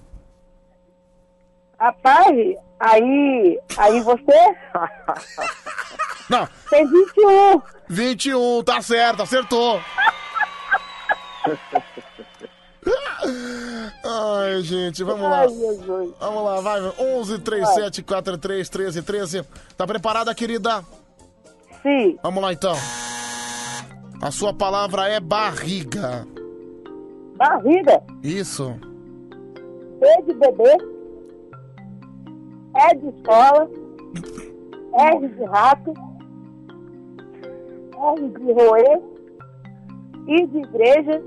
[1.80, 2.36] Rapaz,
[2.80, 4.24] aí, aí você
[6.30, 6.48] Não.
[6.70, 7.62] tem 21.
[7.88, 9.80] 21, tá certo, acertou.
[14.04, 15.42] Ai, gente, vamos lá.
[15.42, 15.48] Ai.
[16.20, 16.82] Vamos lá, vai.
[17.00, 19.44] 11 37 43 13 13.
[19.76, 20.84] Tá preparada, querida?
[21.84, 22.18] Sim.
[22.24, 22.76] Vamos lá, então.
[24.22, 26.26] A sua palavra é barriga.
[27.36, 28.02] Barriga.
[28.24, 28.74] Isso.
[30.00, 30.97] B de bebê.
[32.78, 33.70] E de escola.
[34.94, 35.94] R de rato.
[38.16, 39.00] R de roer.
[40.28, 41.22] I de igreja.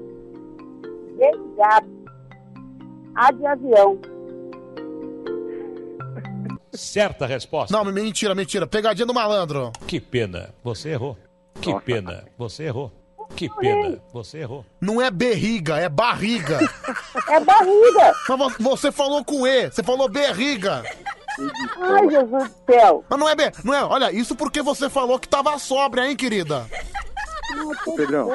[1.19, 1.89] G de gato.
[3.17, 3.99] A de avião.
[6.73, 7.77] Certa resposta.
[7.77, 8.67] Não, mentira, mentira.
[8.67, 9.73] Pegadinha do malandro.
[9.87, 11.17] Que pena, você errou.
[11.61, 12.93] Que pena, você errou.
[13.37, 14.65] Que pena, você errou.
[14.81, 16.59] Não é berriga, é barriga.
[17.29, 18.15] É barriga.
[18.29, 20.83] Mas vo- você falou com E, você falou berriga.
[21.81, 23.05] Ai, Jesus do céu.
[23.09, 23.51] Mas não é be...
[23.65, 23.85] não é.
[23.85, 26.67] Olha, isso porque você falou que tava sóbria, hein, querida?
[27.97, 28.29] Pedrão.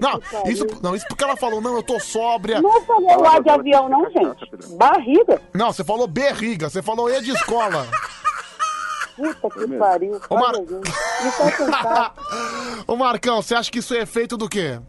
[0.00, 2.60] Não, isso, não, isso porque ela falou, não, eu tô sóbria.
[2.60, 4.76] Não falei lá de avião, não, gente.
[4.76, 5.40] Barriga.
[5.52, 7.86] Não, você falou berriga, você falou E de escola.
[9.14, 10.20] Puta que pariu.
[10.30, 10.62] Ô, Mar- é.
[12.90, 14.80] Ô Marcão, você acha que isso é efeito do quê?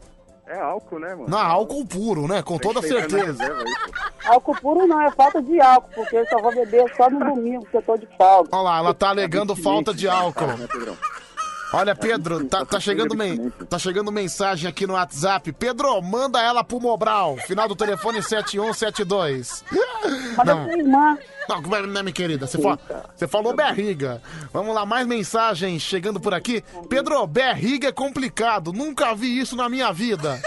[0.45, 1.29] É álcool, né, mano?
[1.29, 2.41] Não, álcool puro, né?
[2.43, 3.43] Com toda certeza.
[4.25, 7.61] Álcool puro não, é falta de álcool, porque eu só vou beber só no domingo,
[7.61, 8.49] porque eu tô de folga.
[8.51, 10.47] Olha lá, ela tá alegando falta de álcool.
[11.73, 15.51] Olha, Pedro, tá, tá chegando men tá chegando mensagem aqui no WhatsApp.
[15.53, 17.35] Pedro, manda ela pro Mobral.
[17.47, 19.63] Final do telefone 7172.
[20.37, 20.71] Manda Não.
[20.71, 21.17] irmã.
[21.49, 22.45] Não, como é, né, minha querida?
[22.45, 22.77] Você, fa-
[23.15, 24.21] você falou berriga.
[24.53, 26.63] Vamos lá, mais mensagens chegando por aqui.
[26.87, 28.71] Pedro, berriga é complicado.
[28.71, 30.39] Nunca vi isso na minha vida.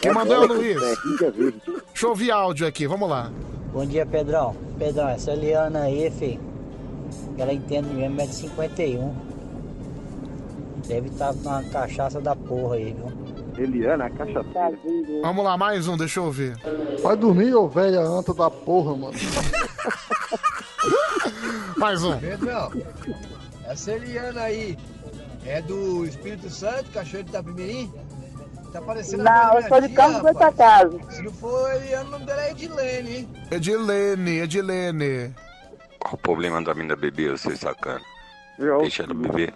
[0.00, 0.80] Quem mandou é o Luiz.
[0.80, 3.30] Deixa eu ouvir áudio aqui, vamos lá.
[3.72, 4.56] Bom dia, Pedrão.
[4.78, 6.40] Pedrão, essa Eliana aí, filho,
[7.38, 9.29] ela entende mesmo, é de 51.
[10.90, 13.12] Deve estar numa cachaça da porra aí, viu?
[13.56, 14.48] Eliana, a cachaça.
[15.22, 16.56] Vamos lá, mais um, deixa eu ouvir.
[17.00, 19.14] Vai dormir, ô velha anta da porra, mano.
[21.78, 22.18] Mais um.
[22.18, 22.72] Pedrão,
[23.66, 24.76] essa Eliana aí
[25.46, 27.92] é do Espírito Santo, Cachoeiro de Itapemirim?
[28.72, 30.22] Tá parecendo Não, eu sou de Campos do.
[30.22, 31.00] Goitacazes.
[31.14, 33.28] Se não for Eliana, o nome dela é Edilene, hein?
[33.52, 35.32] Edilene, Edilene.
[36.00, 38.00] Qual o problema da mina beber, você sacana?
[38.58, 39.54] Deixa ela beber.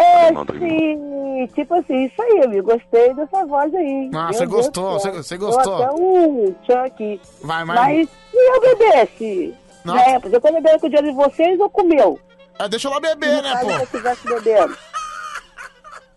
[0.00, 2.70] É, Não, tô sim, tipo assim, isso aí, amigo.
[2.72, 4.10] Gostei dessa voz aí.
[4.14, 5.82] Ah, você gostou, você- gostou.
[5.82, 6.54] Até um
[6.84, 7.20] aqui.
[7.42, 7.76] Vai, vai.
[7.76, 9.54] Mas se eu bebesse?
[9.84, 9.94] Não.
[9.94, 12.18] Na época, eu beber com o dinheiro de vocês ou com o meu?
[12.58, 13.70] Ah, deixa ela beber, né, Se pô?
[13.70, 14.76] eu estivesse bebendo.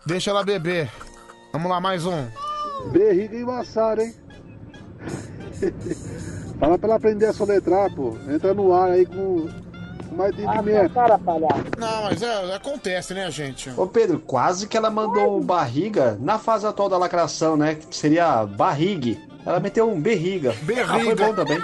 [0.06, 0.90] Deixa ela beber.
[1.52, 2.26] Vamos lá, mais um.
[2.92, 4.14] Berriga embaçada, hein?
[6.58, 8.16] Fala pra ela aprender a soletrar, pô.
[8.28, 9.48] Entra no ar aí com,
[10.12, 10.94] com mais entendimento.
[10.94, 11.62] Cara, palhaço.
[11.78, 13.70] Não, mas é, acontece, né, gente?
[13.76, 17.74] Ô Pedro, quase que ela mandou barriga na fase atual da lacração, né?
[17.74, 19.20] Que seria barrigue.
[19.44, 20.54] Ela meteu um berriga.
[20.62, 20.94] Berriga.
[20.94, 21.60] Ah, foi bom também.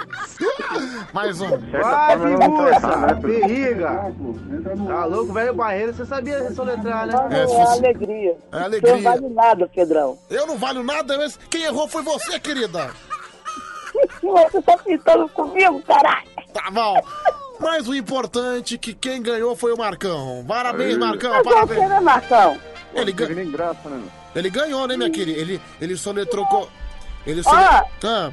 [1.13, 1.47] Mais um.
[1.47, 4.13] Vai, moça, berriga.
[4.85, 7.13] Tá louco, velho barreiro, você sabia soletrar, né?
[7.31, 8.37] É, É fosse- alegria.
[8.51, 8.95] É alegria.
[8.95, 10.17] Não vale nada, Pedrão.
[10.29, 12.89] Eu não valho nada, mas quem errou foi você, querida.
[14.21, 16.27] Você tá pintando comigo, caralho.
[16.53, 16.95] Tá bom.
[17.59, 20.43] Mas o importante é que quem ganhou foi o Marcão.
[20.47, 21.79] Parabéns, Marcão, Mas parabéns.
[21.79, 22.57] você, né, Marcão?
[22.93, 24.01] Ele, ga- Nem graça, né,
[24.35, 25.39] ele ganhou, né, minha querida?
[25.39, 26.45] Ele, ele soletrou.
[26.47, 26.69] co-
[27.27, 27.43] Ele, Ó.
[27.43, 27.63] sole...
[28.03, 28.31] ah,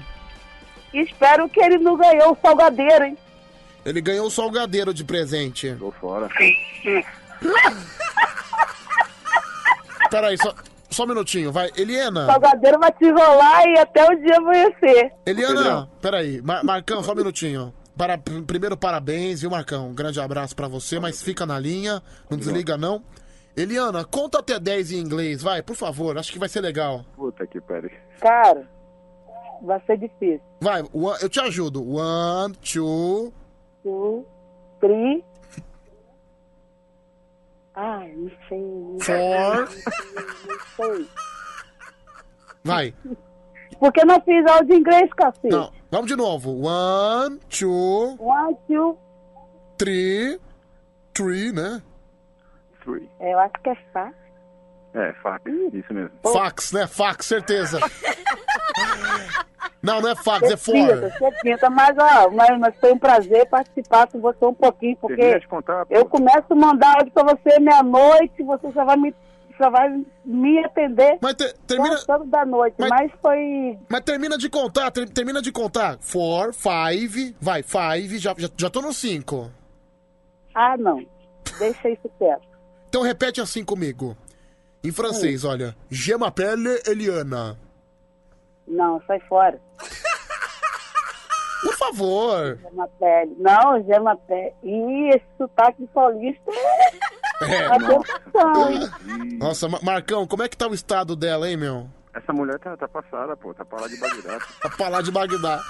[0.95, 3.19] Espero que ele não ganhou o salgadeiro, hein?
[3.85, 5.75] ele ganhou o salgadeiro de presente.
[5.79, 6.29] Tô fora.
[10.11, 10.55] Peraí, só,
[10.91, 11.69] só um minutinho, vai.
[11.69, 12.27] O Eliana.
[12.27, 15.13] salgadeiro vai te enrolar e até o dia amanhecer.
[15.27, 16.41] Eliana, peraí.
[16.43, 17.75] Mar Marcão, só um minutinho.
[17.97, 19.89] Para, primeiro, parabéns, viu, Marcão?
[19.89, 23.03] Um grande abraço pra você, mas fica na linha, não desliga não.
[23.57, 27.07] Eliana, conta até 10 em inglês, vai, por favor, acho que vai ser legal.
[27.17, 27.91] Puta que pariu.
[28.21, 28.69] Cara,
[29.63, 30.43] vai ser difícil.
[30.61, 31.83] Vai, one- eu te ajudo.
[31.97, 33.33] One, two,
[33.83, 34.27] Two,
[34.81, 35.25] three.
[37.75, 38.97] Ai, não sei.
[39.01, 39.69] Four.
[40.47, 41.09] Não sei.
[42.65, 42.95] vai.
[43.79, 45.49] Porque não fiz aula de inglês, cacete.
[45.49, 46.63] Não, vamos de novo.
[46.67, 48.99] One, two, One, two.
[49.79, 50.39] three,
[51.15, 51.83] three, né?
[52.85, 53.09] Three.
[53.21, 54.15] É, Eu acho que é fácil.
[54.95, 55.43] É, fax,
[55.75, 56.11] isso mesmo.
[56.33, 56.87] Fax, né?
[56.87, 57.79] Fax, certeza.
[59.83, 60.73] não, não é fax, é Você for.
[60.73, 64.97] pinta, você pinta, mas, ó, mas, mas foi um prazer participar com você um pouquinho,
[64.97, 65.39] porque
[65.91, 69.15] eu começo a mandar áudio pra você meia-noite, você só vai me,
[69.57, 69.89] só vai
[70.25, 73.79] me atender Mas te- termina- da noite, Mas- mas, foi...
[73.89, 75.99] Mas termina de contar, ter- termina de contar.
[76.01, 79.51] Four, five, vai, five, já, já, já tô no cinco.
[80.55, 81.05] Ah, não,
[81.59, 82.47] deixa isso quieto.
[82.89, 84.17] Então repete assim comigo.
[84.83, 85.75] Em francês, olha.
[85.91, 87.59] Je m'appelle Eliana.
[88.67, 89.61] Não, sai fora.
[91.77, 92.59] favor.
[92.63, 93.37] Gema Pele.
[93.39, 94.53] Não, Gema Pele.
[94.63, 96.51] Ih, esse sotaque paulista
[97.43, 99.37] é...
[99.39, 101.87] Nossa, Ma- Marcão, como é que tá o estado dela, hein, meu?
[102.15, 103.53] Essa mulher tá, tá passada, pô.
[103.53, 104.39] Tá pra lá de Bagdá.
[104.63, 105.61] Tá pra lá de Bagdá.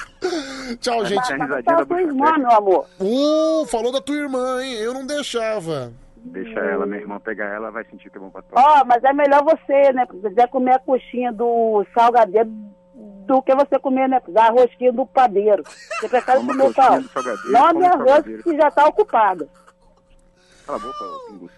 [0.81, 1.33] Tchau, Essa gente.
[1.33, 2.86] a risadinha da tua bruxa irmã, meu amor.
[3.01, 4.75] Uh, falou da tua irmã, hein?
[4.75, 5.93] Eu não deixava.
[6.17, 8.49] Deixa ela, meu irmão, pegar ela, vai sentir que é bom pra tu.
[8.55, 10.07] Ó, mas é melhor você, né?
[10.11, 12.49] Se quiser comer a coxinha do salgadeiro
[13.27, 14.20] do que você comer, né?
[14.36, 15.65] A rosquinha do padeiro.
[15.67, 17.01] Você prefere comer coxinha qual?
[17.01, 19.49] do salgadeiro, Nome come o arroz que já tá ocupada.
[20.67, 21.55] Cala a boca, ô pinguço.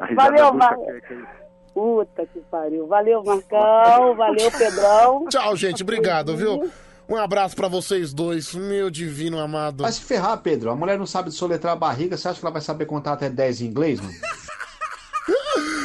[0.00, 0.76] A risada Valeu, da bruxa Mar...
[0.76, 1.40] quer- quer-
[1.72, 2.86] Puta que pariu.
[2.88, 4.16] Valeu, Marcão.
[4.16, 5.26] Valeu, Pedrão.
[5.28, 5.82] Tchau, gente.
[5.84, 6.70] Obrigado, viu?
[7.08, 9.82] Um abraço pra vocês dois, meu divino amado.
[9.82, 10.70] Vai se ferrar, Pedro.
[10.70, 13.28] A mulher não sabe soletrar a barriga, você acha que ela vai saber contar até
[13.30, 14.12] 10 em inglês, mano?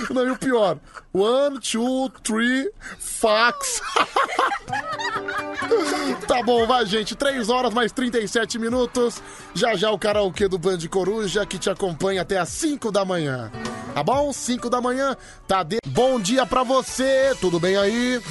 [0.09, 0.77] Não, e o pior.
[1.13, 2.69] One, two, three,
[2.99, 3.81] fax.
[6.27, 7.15] tá bom, vai, gente.
[7.15, 9.21] 3 horas mais 37 minutos.
[9.53, 13.51] Já já o karaokê do Band Coruja que te acompanha até as 5 da manhã.
[13.93, 14.33] Tá bom?
[14.33, 15.15] 5 da manhã.
[15.47, 15.77] Tá de...
[15.87, 17.33] Bom dia pra você.
[17.39, 18.21] Tudo bem aí?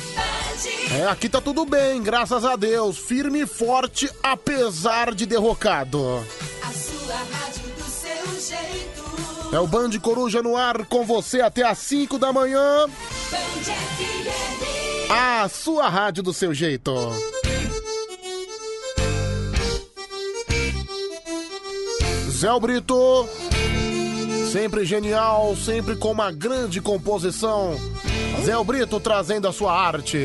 [0.93, 2.99] É, aqui tá tudo bem, graças a Deus.
[2.99, 6.25] Firme e forte, apesar de derrocado.
[6.63, 8.94] A sua rádio do seu jeito.
[9.55, 12.87] É o Band Coruja no ar com você até as 5 da manhã.
[15.09, 16.93] A sua rádio do seu jeito.
[22.31, 23.29] Zé Brito,
[24.51, 27.77] sempre genial, sempre com uma grande composição.
[28.45, 30.19] Zé Brito trazendo a sua arte.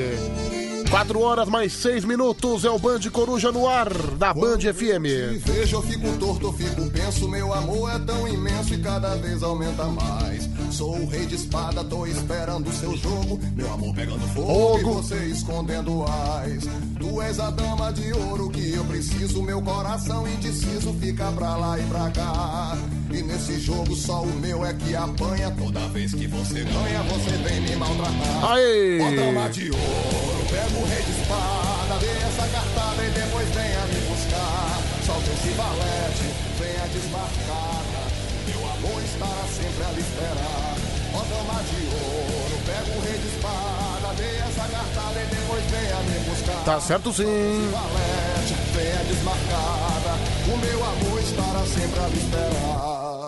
[0.90, 5.06] 4 horas mais 6 minutos é o Band Coruja no ar da Band FM.
[5.44, 7.30] Te vejo, eu fico torto, eu fico penso.
[7.30, 10.50] Meu amor é tão imenso e cada vez aumenta mais.
[10.72, 13.40] Sou o rei de espada, tô esperando o seu jogo.
[13.56, 16.68] Meu amor pegando fogo, e você escondendo as.
[17.00, 19.44] Tu és a dama de ouro que eu preciso.
[19.44, 22.78] Meu coração indeciso fica pra lá e pra cá.
[23.12, 25.52] E nesse jogo só o meu é que apanha.
[25.52, 28.52] Toda vez que você ganha, você vem me maltratar.
[28.52, 29.00] Aê!
[29.02, 33.84] Ó, dama de ouro, pega o rei de espada, dê essa cartada e depois venha
[33.88, 34.80] me buscar.
[35.06, 36.28] Solta esse valete,
[36.60, 38.02] venha desmarcada.
[38.48, 40.76] Meu amor estará sempre a lhe esperar.
[41.14, 45.98] Ó dama de ouro, pega o rei de espada, dê essa cartada e depois venha
[46.04, 46.64] me buscar.
[46.64, 47.72] Tá certo sim.
[47.72, 50.14] Valete, venha desmarcada.
[50.48, 53.19] O meu amor estará sempre a lhe esperar.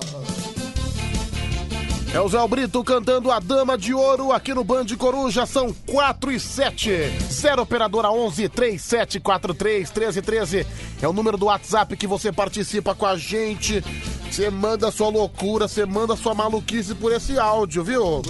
[2.14, 5.46] É o Zé Brito cantando a Dama de Ouro aqui no Band Coruja.
[5.46, 6.92] São 4 e 7.
[7.32, 10.68] 0 Operadora 11 3743 1313.
[11.02, 13.82] É o número do WhatsApp que você participa com a gente.
[14.30, 18.22] Você manda sua loucura, você manda sua maluquice por esse áudio, viu?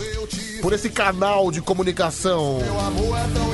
[0.62, 2.60] Por esse canal de comunicação.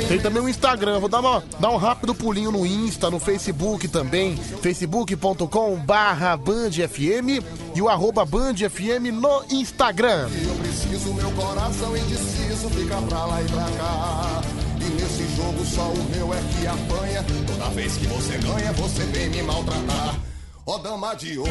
[0.08, 1.00] Tem também o Instagram.
[1.00, 4.36] Vou dar, uma, dar um rápido pulinho no Insta, no Facebook também.
[4.62, 10.30] facebook.com barra BandFM e o arroba BandFM no Instagram.
[10.48, 14.42] Eu preciso, meu coração indeciso fica pra lá e pra cá.
[14.80, 17.26] E nesse jogo só o meu é que apanha.
[17.46, 20.27] Toda vez que você ganha, você vem me maltratar.
[20.70, 21.50] Ó dama de ouro,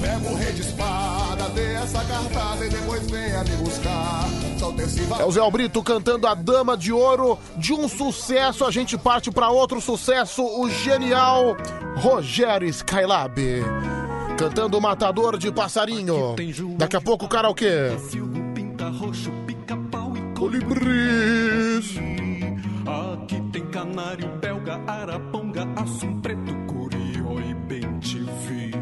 [0.00, 4.28] pega o rei de espada, dê essa cartada e depois venha me buscar.
[5.20, 7.38] É o Zé Brito cantando a Dama de Ouro.
[7.56, 11.56] De um sucesso, a gente parte para outro sucesso, o genial
[11.96, 13.40] Rogério Skylab.
[14.36, 16.34] Cantando o Matador de Passarinho.
[16.76, 17.96] Daqui a pouco o karaokê.
[20.36, 21.94] Colibris.
[22.84, 26.52] Aqui tem canário, belga, araponga, assum preto,
[27.70, 28.72] bem te vi.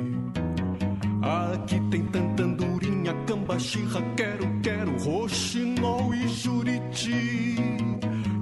[1.23, 7.57] Aqui tem tantandurinha, cambaxirra, quero, quero, roxinol e juriti.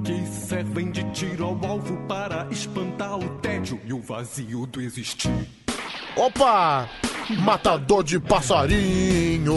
[0.04, 5.48] Que servem de tiro ao alvo para espantar o tédio e o vazio do existir.
[6.16, 6.88] Opa!
[7.40, 9.52] Matador de Passarinho.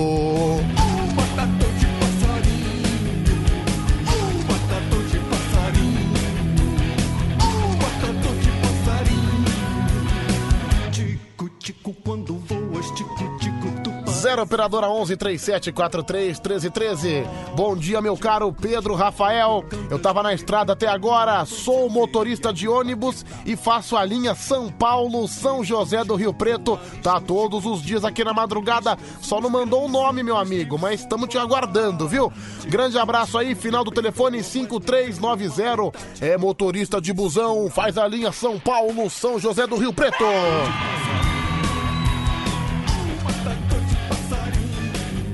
[14.29, 17.23] 0 Operadora 11 3743 1313.
[17.55, 19.65] Bom dia, meu caro Pedro Rafael.
[19.89, 24.69] Eu tava na estrada até agora, sou motorista de ônibus e faço a linha São
[24.69, 26.79] Paulo, São José do Rio Preto.
[27.01, 28.95] Tá todos os dias aqui na madrugada.
[29.19, 32.31] Só não mandou o nome, meu amigo, mas estamos te aguardando, viu?
[32.67, 35.91] Grande abraço aí, final do telefone 5390.
[36.21, 40.23] É motorista de busão, faz a linha São Paulo, São José do Rio Preto.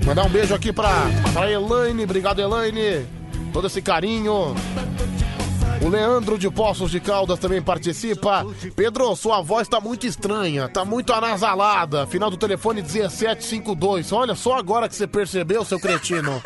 [0.06, 3.08] Mandar um beijo aqui pra, pra Elaine, obrigado Elaine,
[3.52, 4.54] todo esse carinho.
[5.82, 8.46] O Leandro de Poços de Caldas também participa.
[8.76, 12.06] Pedro, sua voz tá muito estranha, tá muito anasalada.
[12.06, 14.12] Final do telefone 1752.
[14.12, 16.42] Olha, só agora que você percebeu, seu cretino.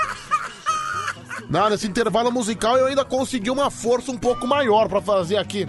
[1.50, 5.66] Não, nesse intervalo musical eu ainda consegui uma força um pouco maior pra fazer aqui.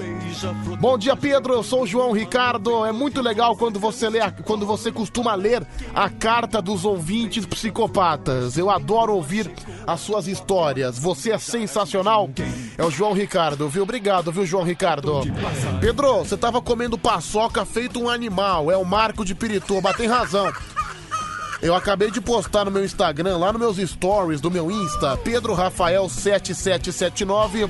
[0.79, 1.55] Bom dia, Pedro.
[1.55, 2.85] Eu sou o João Ricardo.
[2.85, 7.47] É muito legal quando você lê, a- quando você costuma ler a carta dos ouvintes
[7.47, 8.59] psicopatas.
[8.59, 9.51] Eu adoro ouvir
[9.87, 10.99] as suas histórias.
[10.99, 12.29] Você é sensacional.
[12.77, 13.83] É o João Ricardo, viu?
[13.85, 15.23] Obrigado, viu, João Ricardo?
[15.81, 18.71] Pedro, você tava comendo paçoca feito um animal.
[18.71, 19.95] É o Marco de Pirituba.
[19.95, 20.53] Tem razão.
[21.63, 25.53] Eu acabei de postar no meu Instagram, lá nos meus stories do meu Insta, Pedro
[25.53, 27.69] Rafael 7779,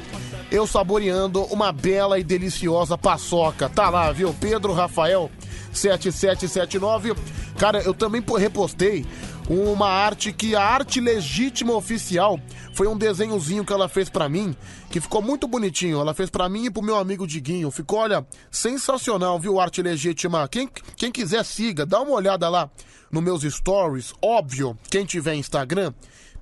[0.49, 3.69] eu saboreando uma bela e deliciosa paçoca.
[3.69, 4.33] Tá lá, viu?
[4.41, 5.29] Pedro Rafael
[5.73, 7.15] 7779.
[7.59, 9.05] Cara, eu também repostei
[9.49, 12.39] uma arte que a arte legítima oficial
[12.73, 14.55] foi um desenhozinho que ela fez pra mim,
[14.91, 16.01] que ficou muito bonitinho.
[16.01, 17.71] Ela fez pra mim e pro meu amigo Diguinho.
[17.71, 19.61] Ficou, olha, sensacional, viu?
[19.61, 20.49] Arte legítima.
[20.49, 22.71] Quem, quem quiser siga, dá uma olhada lá
[23.11, 24.15] nos meus stories.
[24.23, 25.93] Óbvio, quem tiver Instagram,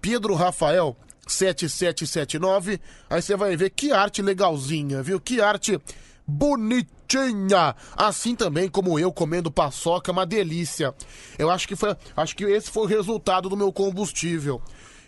[0.01, 2.81] Pedro Rafael 7779.
[3.09, 5.21] Aí você vai ver que arte legalzinha, viu?
[5.21, 5.81] Que arte
[6.29, 7.75] bonitinha.
[7.97, 10.95] Assim também como eu comendo paçoca, uma delícia.
[11.39, 14.61] Eu acho que foi, acho que esse foi o resultado do meu combustível.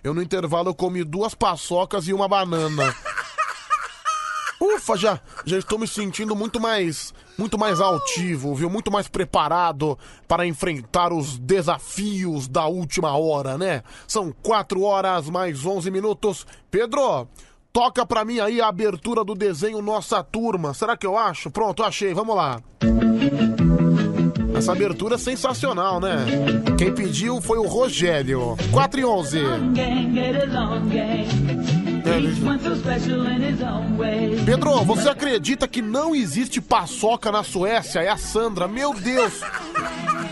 [0.03, 2.95] Eu no intervalo eu comi duas paçocas e uma banana.
[4.61, 8.69] Ufa, já, já estou me sentindo muito mais, muito mais altivo, viu?
[8.69, 13.83] Muito mais preparado para enfrentar os desafios da última hora, né?
[14.07, 16.47] São 4 horas mais 11 minutos.
[16.71, 17.27] Pedro,
[17.73, 20.75] toca pra mim aí a abertura do desenho Nossa Turma.
[20.75, 21.51] Será que eu acho?
[21.51, 22.13] Pronto, achei.
[22.15, 22.61] Vamos lá.
[24.55, 26.27] Essa abertura é sensacional, né?
[26.77, 28.57] Quem pediu foi o Rogério.
[28.71, 29.39] 4 e 11.
[34.45, 38.01] Pedro, você acredita que não existe paçoca na Suécia?
[38.01, 38.69] É a Sandra.
[38.69, 39.41] Meu Deus!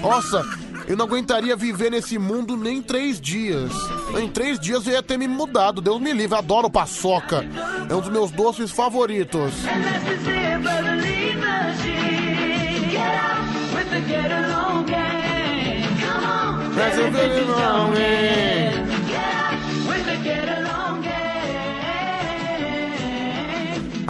[0.02, 0.44] Nossa,
[0.89, 3.70] eu não aguentaria viver nesse mundo nem três dias.
[4.18, 5.83] Em três dias eu ia ter me mudado.
[5.83, 7.44] Deus me livre, adoro paçoca.
[7.89, 9.52] É um dos meus doces favoritos.
[17.47, 18.89] Não, hein?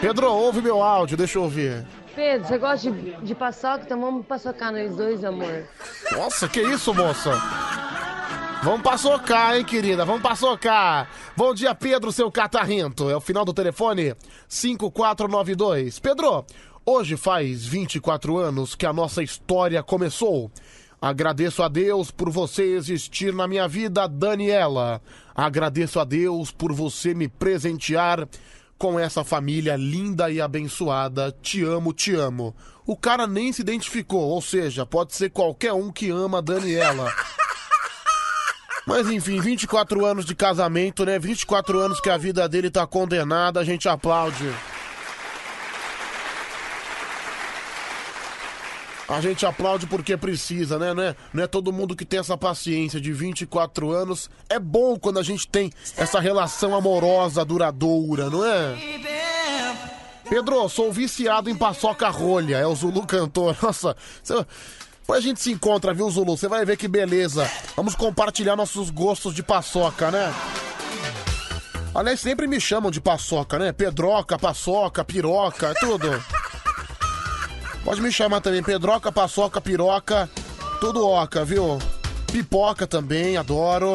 [0.02, 1.86] Pedro, ouve meu áudio, deixa eu ouvir.
[2.16, 3.84] Pedro, você gosta de, de paçoca?
[3.84, 5.66] Então vamos paçocar nós dois, amor.
[6.12, 7.32] Nossa, que isso, moça?
[8.64, 10.06] Vamos paçocar, hein, querida?
[10.06, 11.10] Vamos paçocar.
[11.36, 13.10] Bom dia, Pedro, seu catarrento.
[13.10, 14.16] É o final do telefone
[14.48, 16.00] 5492.
[16.00, 16.46] Pedro,
[16.86, 20.50] hoje faz 24 anos que a nossa história começou.
[21.02, 25.02] Agradeço a Deus por você existir na minha vida, Daniela.
[25.36, 28.28] Agradeço a Deus por você me presentear
[28.80, 31.36] com essa família linda e abençoada.
[31.42, 32.56] Te amo, te amo.
[32.88, 37.14] O cara nem se identificou, ou seja, pode ser qualquer um que ama a Daniela.
[38.88, 41.20] Mas enfim, 24 anos de casamento, né?
[41.20, 44.52] 24 anos que a vida dele tá condenada, a gente aplaude.
[49.10, 50.94] A gente aplaude porque precisa, né?
[50.94, 54.30] Não é, não é todo mundo que tem essa paciência de 24 anos.
[54.48, 58.76] É bom quando a gente tem essa relação amorosa duradoura, não é?
[60.30, 63.58] Pedro, sou viciado em paçoca rolha, é o Zulu cantor.
[63.64, 63.98] Nossa,
[65.00, 66.38] depois a gente se encontra, viu, Zulu?
[66.38, 67.50] Você vai ver que beleza.
[67.76, 70.32] Vamos compartilhar nossos gostos de paçoca, né?
[71.96, 73.72] Aliás, sempre me chamam de paçoca, né?
[73.72, 76.24] Pedroca, paçoca, piroca, é tudo.
[77.84, 80.30] Pode me chamar também, Pedroca, paçoca, piroca,
[80.80, 81.80] tudo oca, viu?
[82.32, 83.94] Pipoca também, adoro.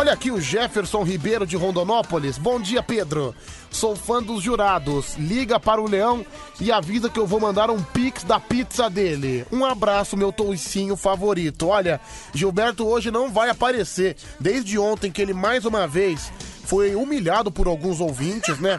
[0.00, 2.38] Olha aqui o Jefferson Ribeiro de Rondonópolis.
[2.38, 3.34] Bom dia, Pedro.
[3.70, 5.14] Sou fã dos jurados.
[5.18, 6.24] Liga para o Leão
[6.58, 9.44] e avisa que eu vou mandar um pix da pizza dele.
[9.52, 11.68] Um abraço, meu toucinho favorito.
[11.68, 12.00] Olha,
[12.32, 14.16] Gilberto hoje não vai aparecer.
[14.40, 16.32] Desde ontem que ele mais uma vez
[16.64, 18.78] foi humilhado por alguns ouvintes, né?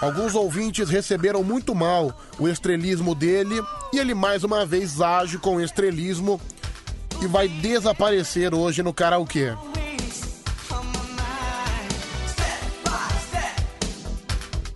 [0.00, 5.60] Alguns ouvintes receberam muito mal o estrelismo dele e ele mais uma vez age com
[5.60, 6.40] estrelismo
[7.22, 9.54] e vai desaparecer hoje no karaokê.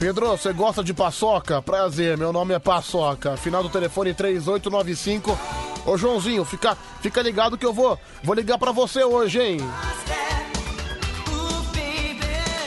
[0.03, 1.63] Pedro, você gosta de paçoca?
[1.63, 3.37] Prazer, meu nome é Paçoca.
[3.37, 5.39] Final do telefone 3895.
[5.87, 9.59] Ô Joãozinho, fica, fica ligado que eu vou, vou ligar pra você hoje, hein?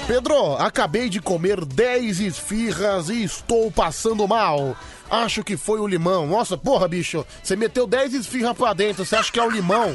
[0.07, 4.73] Pedro, acabei de comer 10 esfirras e estou passando mal.
[5.11, 6.25] Acho que foi o limão.
[6.25, 7.25] Nossa, porra, bicho.
[7.43, 9.03] Você meteu 10 esfirras pra dentro.
[9.03, 9.93] Você acha que é o limão?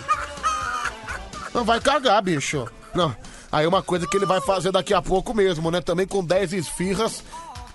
[1.55, 2.69] Não vai cagar, bicho.
[2.95, 3.17] Não.
[3.53, 5.81] Aí uma coisa que ele vai fazer daqui a pouco mesmo, né?
[5.81, 7.23] Também com 10 esfirras.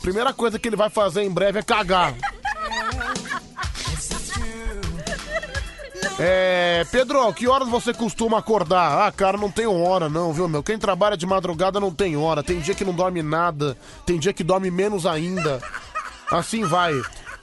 [0.02, 2.14] Primeira coisa que ele vai fazer em breve é cagar.
[6.18, 9.06] É, Pedro, que horas você costuma acordar?
[9.06, 10.64] Ah, cara, não tenho hora não, viu, meu?
[10.64, 12.42] Quem trabalha de madrugada não tem hora.
[12.42, 15.62] Tem dia que não dorme nada, tem dia que dorme menos ainda.
[16.32, 16.94] Assim vai.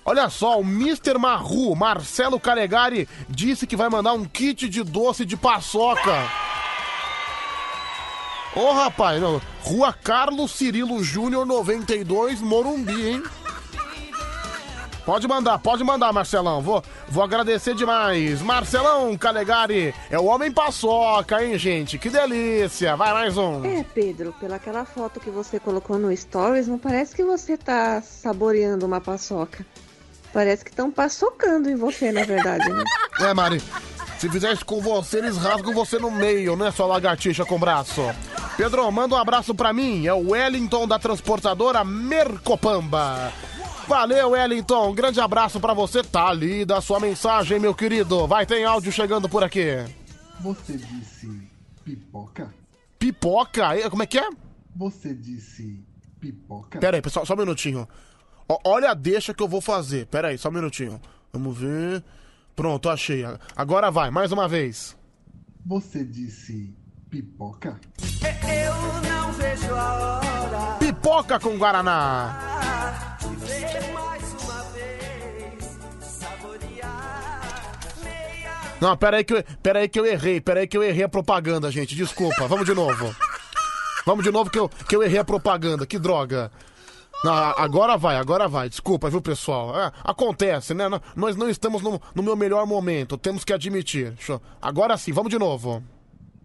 [0.04, 1.18] Olha só, o Mr.
[1.18, 6.28] Marru, Marcelo Calegari, disse que vai mandar um kit de doce de paçoca.
[8.54, 9.40] Ô, rapaz, não.
[9.62, 13.22] Rua Carlos Cirilo Júnior, 92, Morumbi, hein?
[15.04, 16.62] Pode mandar, pode mandar, Marcelão.
[16.62, 18.40] Vou, vou agradecer demais.
[18.40, 21.98] Marcelão Calegari é o homem paçoca, hein, gente?
[21.98, 22.94] Que delícia.
[22.94, 23.64] Vai mais um.
[23.64, 28.86] É, Pedro, pelaquela foto que você colocou no Stories, não parece que você tá saboreando
[28.86, 29.66] uma paçoca.
[30.32, 32.84] Parece que estão paçocando em você, na verdade, né?
[33.20, 33.60] É, Mari.
[34.22, 38.00] Se fizer isso com você, eles rasgam você no meio, né, sua lagartixa com braço?
[38.56, 40.06] Pedro, manda um abraço pra mim.
[40.06, 43.32] É o Wellington da transportadora Mercopamba.
[43.88, 44.90] Valeu, Wellington.
[44.90, 46.04] Um grande abraço pra você.
[46.04, 48.24] Tá ali da sua mensagem, meu querido.
[48.28, 49.84] Vai, tem áudio chegando por aqui.
[50.38, 51.42] Você disse
[51.84, 52.54] pipoca?
[53.00, 53.76] Pipoca?
[53.76, 54.30] Eh, Como é que é?
[54.76, 55.84] Você disse
[56.20, 56.78] pipoca?
[56.78, 57.88] Pera aí, pessoal, só um minutinho.
[58.64, 60.06] Olha a deixa que eu vou fazer.
[60.06, 61.00] Pera aí, só um minutinho.
[61.32, 62.04] Vamos ver.
[62.54, 63.24] Pronto, achei.
[63.56, 64.96] Agora vai, mais uma vez.
[65.64, 66.74] Você disse
[67.08, 67.80] pipoca?
[68.22, 68.74] Eu
[69.08, 73.16] não vejo a hora Pipoca com Guaraná.
[73.20, 77.80] de ver mais uma vez saborear
[78.80, 80.40] Não, pera aí que eu, pera aí que eu errei.
[80.40, 81.94] Pera aí que eu errei a propaganda, gente.
[81.94, 82.46] Desculpa.
[82.48, 83.14] Vamos de novo.
[84.04, 85.86] Vamos de novo que eu, que eu errei a propaganda.
[85.86, 86.50] Que droga.
[87.24, 88.68] Não, agora vai, agora vai.
[88.68, 89.78] Desculpa, viu, pessoal?
[89.78, 90.88] É, acontece, né?
[90.88, 93.16] Nó- Nós não estamos no, no meu melhor momento.
[93.16, 94.14] Temos que admitir.
[94.28, 95.82] Eu- Agora sim, vamos de novo.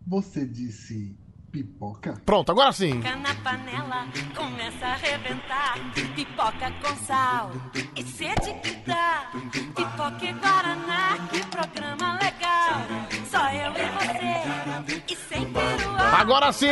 [0.06, 1.18] Você disse
[1.52, 2.22] pipoca?
[2.26, 2.92] Pronto, agora sim.
[3.02, 5.76] Pipoca na panela, começa a arrebentar.
[6.16, 7.52] Pipoca com sal
[7.96, 9.32] e sede que dá.
[9.76, 12.82] Pipoca e Guaraná, que programa legal.
[13.30, 16.20] Só eu e você, e sem peruá.
[16.20, 16.68] Agora sim.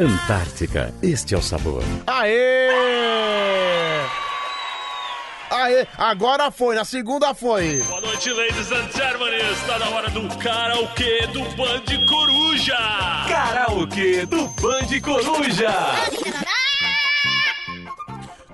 [0.00, 1.82] Antártica, este é o sabor.
[2.06, 2.70] Aê!
[5.50, 7.82] Aê, agora foi, na segunda foi.
[7.82, 9.36] Boa noite, ladies and gentlemen.
[9.52, 12.78] Está na hora do karaokê do Band Coruja.
[13.28, 15.74] Karaokê do Band Coruja.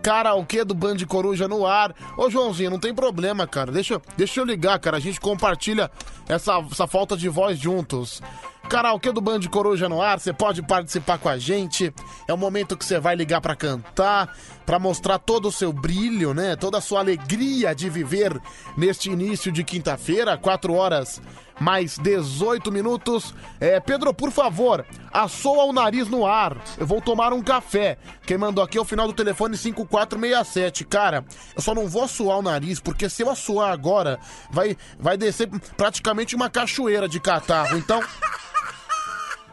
[0.02, 1.94] Karaokê do Band Coruja no ar.
[2.16, 3.70] Ô, Joãozinho, não tem problema, cara.
[3.70, 4.96] Deixa, eu- deixa eu ligar, cara.
[4.96, 5.90] A gente compartilha
[6.28, 8.20] essa, essa falta de voz juntos.
[8.66, 11.94] Karaokê do Band Coruja no ar, você pode participar com a gente.
[12.26, 16.34] É o momento que você vai ligar pra cantar, pra mostrar todo o seu brilho,
[16.34, 16.56] né?
[16.56, 18.38] Toda a sua alegria de viver
[18.76, 21.20] neste início de quinta-feira, 4 horas
[21.58, 23.34] mais 18 minutos.
[23.58, 26.56] É, Pedro, por favor, assoa o nariz no ar.
[26.76, 27.98] Eu vou tomar um café.
[28.26, 30.84] Quem mandou aqui é o final do telefone 5467.
[30.84, 34.18] Cara, eu só não vou assoar o nariz, porque se eu assoar agora,
[34.50, 37.78] vai, vai descer praticamente uma cachoeira de catarro.
[37.78, 38.02] Então.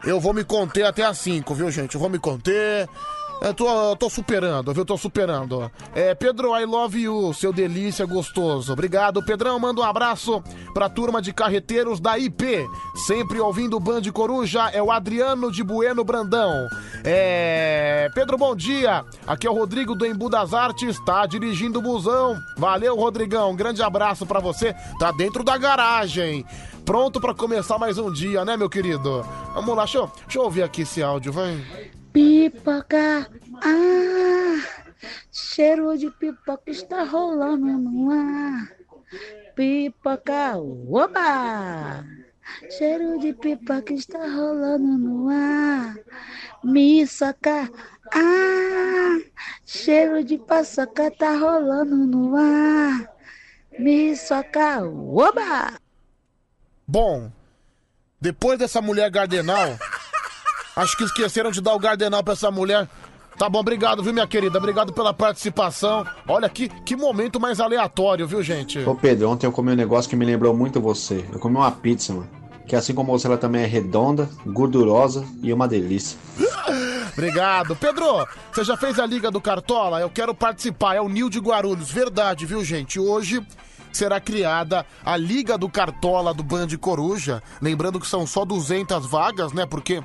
[0.06, 1.94] Eu vou me conter até as 5, viu, gente?
[1.94, 2.88] Eu vou me conter.
[3.40, 4.84] Eu tô, eu tô superando, viu?
[4.84, 5.70] Tô superando.
[5.94, 8.72] É, Pedro, I love you, seu delícia gostoso.
[8.72, 9.58] Obrigado, Pedrão.
[9.58, 10.42] Manda um abraço
[10.72, 12.66] pra turma de carreteiros da IP.
[13.06, 16.68] Sempre ouvindo o Band Coruja, é o Adriano de Bueno Brandão.
[17.02, 18.08] É.
[18.14, 19.04] Pedro, bom dia.
[19.26, 22.38] Aqui é o Rodrigo do Embu das Artes, tá dirigindo o busão.
[22.56, 23.54] Valeu, Rodrigão.
[23.56, 24.74] Grande abraço pra você.
[24.98, 26.46] Tá dentro da garagem.
[26.84, 29.22] Pronto pra começar mais um dia, né, meu querido?
[29.54, 31.58] Vamos lá, deixa eu, deixa eu ouvir aqui esse áudio, vai.
[32.12, 33.26] Pipoca,
[33.62, 34.62] ah,
[35.32, 38.70] cheiro de pipoca está rolando no ar.
[39.56, 42.04] Pipoca, oba!
[42.76, 45.96] Cheiro de pipoca está rolando no ar.
[46.62, 47.70] Miçoca,
[48.12, 49.18] ah,
[49.64, 53.10] cheiro de paçoca tá rolando no ar.
[53.78, 55.83] Miçoca, oba!
[56.86, 57.30] Bom,
[58.20, 59.76] depois dessa mulher gardenal,
[60.76, 62.88] acho que esqueceram de dar o gardenal pra essa mulher.
[63.38, 64.58] Tá bom, obrigado, viu, minha querida?
[64.58, 66.06] Obrigado pela participação.
[66.28, 68.78] Olha que, que momento mais aleatório, viu, gente?
[68.78, 71.24] Ô Pedro, ontem eu comi um negócio que me lembrou muito você.
[71.32, 72.28] Eu comi uma pizza, mano.
[72.66, 76.18] Que assim como você, ela também é redonda, gordurosa e uma delícia.
[77.12, 77.76] Obrigado.
[77.76, 80.00] Pedro, você já fez a Liga do Cartola?
[80.00, 80.94] Eu quero participar.
[80.94, 81.90] É o Nil de Guarulhos.
[81.90, 82.98] Verdade, viu, gente?
[82.98, 83.44] Hoje
[83.96, 87.42] será criada a Liga do Cartola do Band Coruja.
[87.60, 89.66] Lembrando que são só 200 vagas, né?
[89.66, 90.02] Porque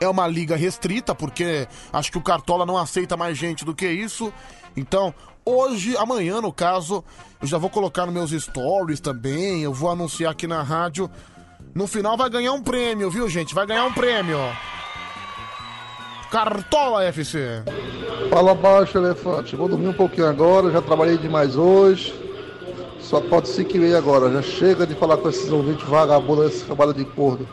[0.00, 3.88] é uma liga restrita, porque acho que o Cartola não aceita mais gente do que
[3.88, 4.32] isso.
[4.76, 7.04] Então, hoje, amanhã, no caso,
[7.40, 9.62] eu já vou colocar nos meus stories também.
[9.62, 11.10] Eu vou anunciar aqui na rádio.
[11.74, 13.54] No final vai ganhar um prêmio, viu, gente?
[13.54, 14.38] Vai ganhar um prêmio.
[16.30, 17.62] Cartola FC.
[18.28, 19.54] Fala baixo, elefante.
[19.54, 22.23] Vou dormir um pouquinho agora, já trabalhei demais hoje.
[23.14, 24.28] Só pode se querer agora.
[24.28, 27.48] Já chega de falar com esses ouvintes vagabundos, esse trabalho de corno.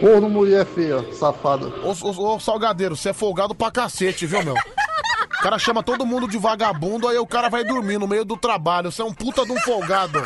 [0.00, 1.68] Corno, mulher feia, safada.
[1.84, 4.54] Ô, ô, ô, Salgadeiro, você é folgado pra cacete, viu, meu?
[4.54, 8.36] O cara chama todo mundo de vagabundo, aí o cara vai dormir no meio do
[8.36, 8.90] trabalho.
[8.90, 10.20] Você é um puta de um folgado.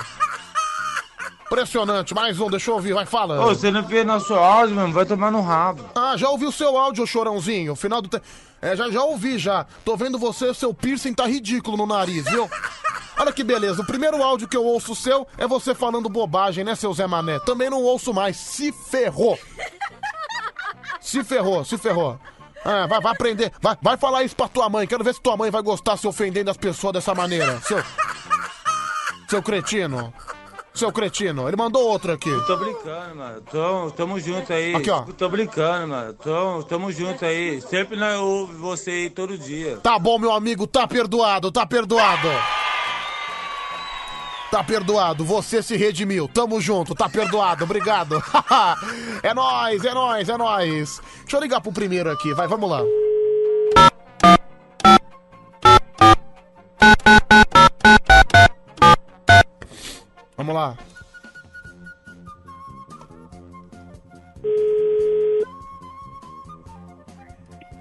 [1.44, 2.14] Impressionante.
[2.14, 3.42] Mais um, deixa eu ouvir, vai falando.
[3.42, 5.84] Ô, você não fez nosso áudio, mano, vai tomar no rabo.
[5.94, 7.74] Ah, já ouvi o seu áudio, ô chorãozinho.
[7.74, 8.22] O final do te...
[8.62, 9.66] É, já, já ouvi já.
[9.84, 12.48] Tô vendo você, seu piercing tá ridículo no nariz, viu?
[13.18, 13.82] Olha que beleza.
[13.82, 17.38] O primeiro áudio que eu ouço seu é você falando bobagem, né, seu Zé Mané?
[17.40, 18.36] Também não ouço mais.
[18.36, 19.38] Se ferrou.
[21.00, 22.18] Se ferrou, se ferrou.
[22.64, 23.52] Ah, vai, vai aprender.
[23.60, 24.86] Vai, vai falar isso pra tua mãe.
[24.86, 27.60] Quero ver se tua mãe vai gostar se ofendendo as pessoas dessa maneira.
[27.60, 27.82] Seu.
[29.28, 30.12] Seu cretino.
[30.74, 31.48] Seu cretino.
[31.48, 32.28] Ele mandou outro aqui.
[32.28, 33.40] Eu tô brincando, mano.
[33.42, 34.74] Tô, tamo junto aí.
[34.74, 35.02] Aqui, ó.
[35.02, 36.12] Tô brincando, mano.
[36.14, 37.60] Tô, tamo junto aí.
[37.62, 39.78] Sempre nós ouve você aí todo dia.
[39.78, 42.28] Tá bom, meu amigo, tá perdoado, tá perdoado.
[44.56, 46.26] Tá perdoado, você se redimiu.
[46.26, 48.24] Tamo junto, tá perdoado, obrigado.
[49.22, 51.02] é nóis, é nóis, é nóis.
[51.20, 52.80] Deixa eu ligar pro primeiro aqui, vai, vamos lá.
[60.38, 60.78] Vamos lá.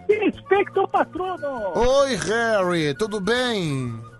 [0.09, 1.71] Inspector Patrono!
[1.73, 4.14] Oi, Harry, tudo bem?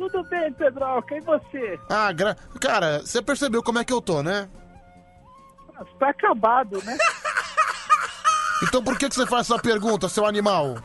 [0.00, 1.78] Tudo bem, Pedroca, e você?
[1.90, 2.34] Ah, gra...
[2.58, 4.48] cara, você percebeu como é que eu tô, né?
[5.78, 6.96] Você tá acabado, né?
[8.62, 10.76] Então por que, que você faz essa pergunta, seu animal?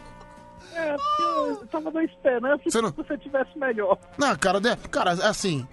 [0.74, 3.98] É, porque eu tava dando esperança Você não- que você tivesse melhor.
[4.18, 4.78] Não, cara, né?
[4.90, 5.68] cara, assim,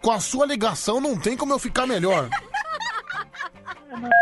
[0.00, 2.28] com a sua ligação não tem como eu ficar melhor.
[3.90, 4.12] É, mas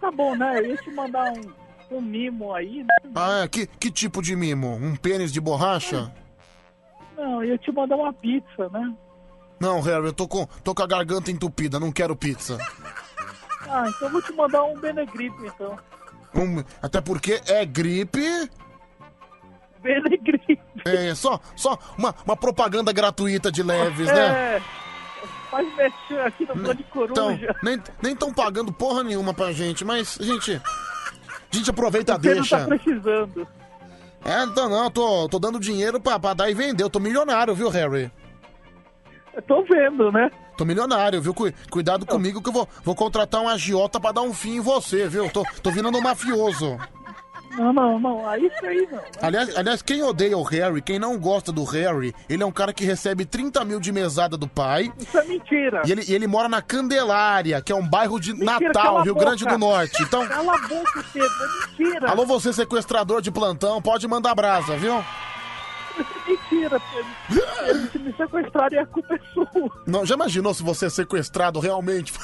[0.00, 0.60] Tá bom, né?
[0.60, 3.10] Eu ia te mandar um, um mimo aí, né?
[3.16, 3.48] Ah, é?
[3.48, 4.72] Que, que tipo de mimo?
[4.76, 6.12] Um pênis de borracha?
[7.16, 8.94] Não, eu ia te mandar uma pizza, né?
[9.58, 12.58] Não, Harry, eu tô com, tô com a garganta entupida, não quero pizza.
[13.68, 15.78] Ah, então eu vou te mandar um Benegripe, então.
[16.34, 18.50] Um- até porque é gripe.
[19.82, 20.60] Benegripe.
[20.84, 24.56] É, só, só uma, uma propaganda gratuita de leves, né?
[24.56, 24.62] É,
[25.50, 26.84] faz mexer aqui no Band Então,
[27.36, 27.54] Coruja.
[27.62, 30.60] nem nem estão pagando porra nenhuma pra gente, mas, gente,
[31.52, 32.58] a gente aproveita e Você não deixa.
[32.58, 33.48] tá precisando.
[34.26, 36.82] É, então não, tô, tô dando dinheiro pra, pra dar e vender.
[36.82, 38.10] Eu tô milionário, viu, Harry?
[39.34, 40.30] Eu tô vendo, né?
[40.56, 41.32] Tô milionário, viu?
[41.34, 44.60] Cu- cuidado comigo que eu vou, vou contratar um agiota pra dar um fim em
[44.60, 45.30] você, viu?
[45.30, 46.76] Tô, tô virando um mafioso.
[47.56, 48.28] Não, não, não.
[48.28, 49.00] Aí isso aí não.
[49.20, 52.72] Aliás, aliás, quem odeia o Harry, quem não gosta do Harry, ele é um cara
[52.72, 54.92] que recebe 30 mil de mesada do pai.
[54.98, 55.82] Isso é mentira.
[55.86, 59.14] E ele, e ele mora na Candelária, que é um bairro de Mentira, Natal, Rio.
[59.14, 60.02] Grande do Norte.
[60.02, 61.28] Então, Cala a boca, Pedro.
[61.28, 62.10] É mentira.
[62.10, 64.94] alô você sequestrador de plantão, pode mandar brasa, viu?
[64.94, 67.46] É mentira, Pedro.
[67.68, 69.70] Eles se me sequestrarem, a culpa é sua.
[69.86, 72.12] Não, já imaginou se você é sequestrado realmente?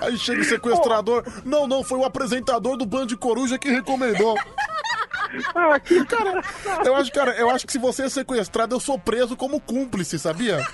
[0.00, 1.24] Aí chega o sequestrador.
[1.44, 4.36] Não, não, foi o apresentador do Band Coruja que recomendou.
[5.54, 6.40] Ah, que cara,
[6.84, 10.18] eu acho, cara, eu acho que se você é sequestrado, eu sou preso como cúmplice,
[10.18, 10.64] sabia?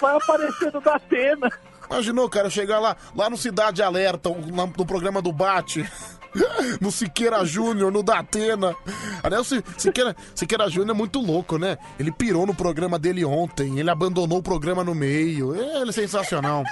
[0.00, 1.50] Vai aparecendo da Atena.
[1.88, 5.88] Imaginou, cara, chegar lá, lá no Cidade Alerta, lá no programa do Bate,
[6.80, 8.74] no Siqueira Júnior, no Datena.
[9.22, 11.78] Aliás, o Si- Siqueira, Siqueira Júnior é muito louco, né?
[11.98, 15.54] Ele pirou no programa dele ontem, ele abandonou o programa no meio.
[15.54, 16.62] Ele é sensacional.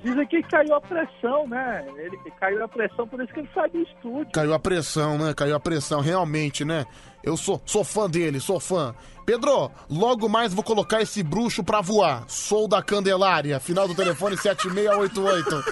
[0.00, 1.86] Dizem que caiu a pressão, né?
[1.96, 4.30] Ele caiu a pressão, por isso que ele sai do estúdio.
[4.32, 5.32] Caiu a pressão, né?
[5.34, 6.84] Caiu a pressão, realmente, né?
[7.24, 8.94] Eu sou, sou fã dele, sou fã.
[9.24, 12.24] Pedro, logo mais vou colocar esse bruxo pra voar.
[12.28, 15.64] Sou da Candelária, final do telefone 7688.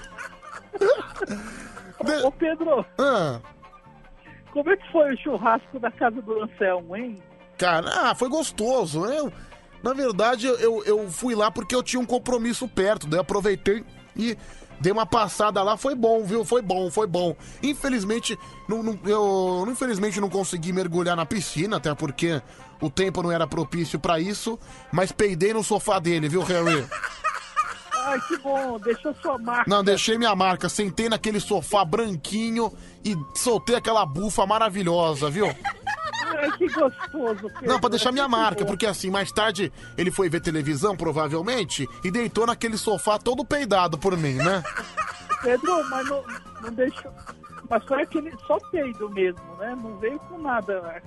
[2.26, 3.40] Ô, Pedro, Ah,
[4.52, 7.22] como é que foi o churrasco da casa do Anselmo, hein?
[7.56, 9.04] cara, ah, foi gostoso.
[9.06, 9.32] Eu,
[9.84, 13.84] na verdade, eu, eu fui lá porque eu tinha um compromisso perto, daí eu aproveitei
[14.16, 14.36] e
[14.80, 15.76] dei uma passada lá.
[15.76, 16.44] Foi bom, viu?
[16.44, 17.36] Foi bom, foi bom.
[17.62, 18.38] Infelizmente,
[18.68, 22.40] não, não- eu infelizmente não consegui mergulhar na piscina, até porque
[22.80, 24.58] o tempo não era propício pra isso,
[24.90, 26.84] mas peidei no sofá dele, viu, Harry?
[28.06, 29.64] Ai, que bom, deixou sua marca.
[29.66, 30.68] Não, deixei minha marca.
[30.68, 32.70] Sentei naquele sofá branquinho
[33.02, 35.46] e soltei aquela bufa maravilhosa, viu?
[36.38, 37.66] Ai, que gostoso, Pedro.
[37.66, 42.10] Não, pra deixar minha marca, porque assim, mais tarde ele foi ver televisão, provavelmente, e
[42.10, 44.62] deitou naquele sofá todo peidado por mim, né?
[45.42, 46.24] Pedro, mas não,
[46.62, 47.12] não deixou.
[47.68, 49.76] Mas foi aquele só peido mesmo, né?
[49.80, 51.02] Não veio com nada né?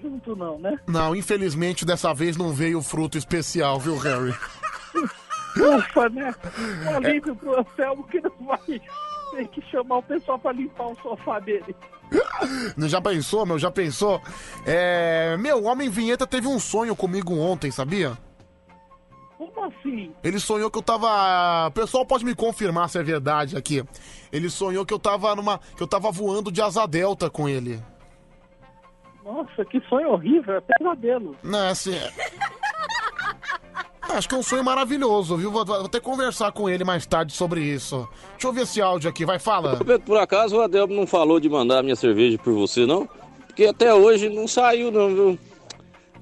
[0.00, 0.78] junto, não, né?
[0.86, 4.34] Não, infelizmente dessa vez não veio o fruto especial, viu, Harry?
[5.56, 6.34] Ufa, né?
[6.86, 8.80] Um alívio pro Anselmo que não vai
[9.30, 11.74] ter que chamar o pessoal pra limpar o sofá dele.
[12.88, 13.58] Já pensou, meu?
[13.58, 14.20] Já pensou?
[14.66, 15.36] É...
[15.38, 18.18] Meu, o Homem Vinheta teve um sonho comigo ontem, sabia?
[19.38, 20.12] Como assim?
[20.22, 21.68] Ele sonhou que eu tava.
[21.68, 23.82] O pessoal pode me confirmar se é verdade aqui.
[24.30, 25.58] Ele sonhou que eu tava numa.
[25.76, 27.82] que eu tava voando de asa delta com ele.
[29.24, 31.36] Nossa, que sonho horrível, é pesadelo.
[31.42, 31.94] Não, é assim.
[34.12, 35.50] é- Acho que é um sonho maravilhoso, viu?
[35.50, 38.08] Vou, vou até conversar com ele mais tarde sobre isso.
[38.32, 39.76] Deixa eu ver esse áudio aqui, vai, fala.
[39.76, 43.08] Pedro, por acaso o Adelmo não falou de mandar a minha cerveja por você, não?
[43.46, 45.38] Porque até hoje não saiu, não, viu?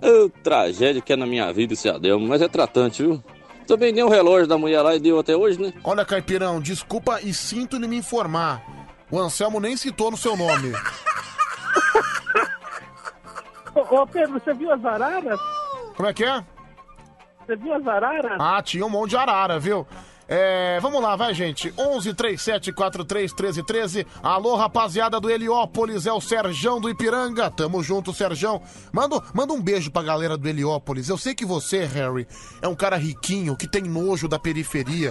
[0.01, 3.23] Ô, tragédia que é na minha vida esse Adelmo, mas é tratante, viu?
[3.67, 5.73] Também nem o relógio da mulher lá e deu até hoje, né?
[5.85, 8.63] Olha, Caipirão, desculpa e sinto em me informar.
[9.11, 10.73] O Anselmo nem citou no seu nome.
[13.75, 15.39] Ô, ô, Pedro, você viu as araras?
[15.97, 16.43] Como é que é?
[17.49, 18.39] Você viu as araras?
[18.39, 19.87] Ah, tinha um monte de arara, viu?
[20.29, 21.73] É, vamos lá, vai, gente.
[21.79, 24.07] 11 37 43 13 13.
[24.23, 27.51] Alô, rapaziada do Heliópolis, é o Serjão do Ipiranga.
[27.51, 28.61] Tamo junto, Serjão.
[28.93, 31.09] Manda, manda um beijo pra galera do Heliópolis.
[31.09, 32.29] Eu sei que você, Harry,
[32.61, 35.11] é um cara riquinho que tem nojo da periferia.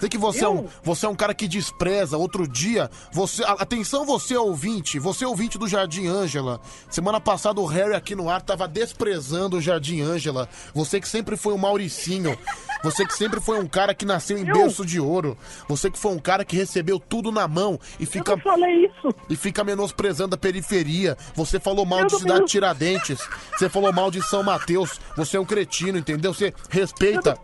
[0.00, 2.16] Sei que você é, um, você é um cara que despreza.
[2.16, 3.42] Outro dia, você.
[3.44, 6.60] Atenção, você ouvinte, você ouvinte do Jardim Ângela.
[6.88, 10.48] Semana passada o Harry aqui no ar tava desprezando o Jardim Ângela.
[10.74, 12.38] Você que sempre foi um Mauricinho.
[12.82, 15.36] Você que sempre foi um cara que nasceu em berço de ouro.
[15.68, 18.32] Você que foi um cara que recebeu tudo na mão e fica.
[18.32, 19.14] Eu falei isso.
[19.28, 21.16] E fica menosprezando a periferia.
[21.34, 23.18] Você falou mal Eu de Cidade Tiradentes.
[23.56, 25.00] Você falou mal de São Mateus.
[25.16, 26.32] Você é um cretino, entendeu?
[26.32, 27.36] Você respeita.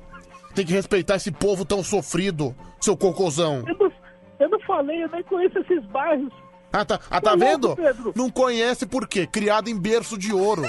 [0.55, 3.65] Tem que respeitar esse povo tão sofrido, seu cocôzão.
[3.67, 3.93] Eu não,
[4.41, 6.33] eu não falei, eu nem conheço esses bairros.
[6.73, 7.75] Ah, tá, ah, tá Tá vendo?
[7.77, 8.13] Pedro?
[8.17, 9.27] Não conhece por quê?
[9.27, 10.63] Criado em berço de ouro.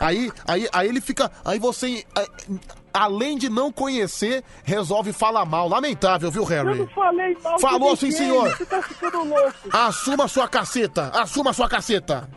[0.00, 1.30] Aí, aí, aí ele fica.
[1.44, 2.26] Aí você, a-
[3.04, 5.68] além de não conhecer, resolve falar mal.
[5.68, 6.78] Lamentável, viu, Eu Harry?
[6.80, 8.50] não falei mal Falou sim, senhor.
[8.56, 9.52] Você tá ficando louco.
[9.72, 11.08] Assuma sua caceta!
[11.14, 12.28] Assuma sua caceta!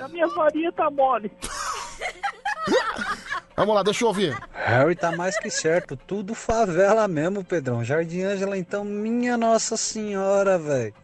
[0.00, 1.30] A minha varinha tá mole.
[3.58, 4.38] Vamos lá, deixa eu ouvir.
[4.52, 7.82] Harry tá mais que certo, tudo favela mesmo, Pedrão.
[7.82, 10.94] Jardim Ângela, então, minha Nossa Senhora, velho.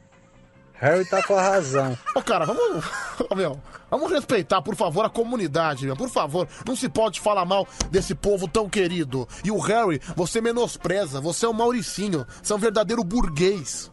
[0.75, 1.99] Harry tá com a razão.
[2.15, 2.85] Ô, cara, vamos.
[3.29, 3.61] Ô, meu,
[3.91, 5.97] vamos respeitar, por favor, a comunidade, meu.
[5.97, 9.27] Por favor, não se pode falar mal desse povo tão querido.
[9.43, 13.91] E o Harry, você menospreza, você é um Mauricinho, você é um verdadeiro burguês.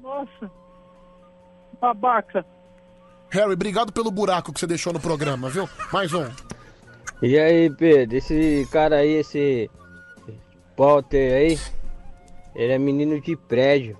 [0.00, 0.50] Nossa.
[1.78, 2.42] Babaca.
[3.28, 5.68] Harry, obrigado pelo buraco que você deixou no programa, viu?
[5.92, 6.24] Mais um.
[7.26, 9.70] E aí, Pedro, esse cara aí, esse
[10.76, 11.58] Potter aí,
[12.54, 13.98] ele é menino de prédio.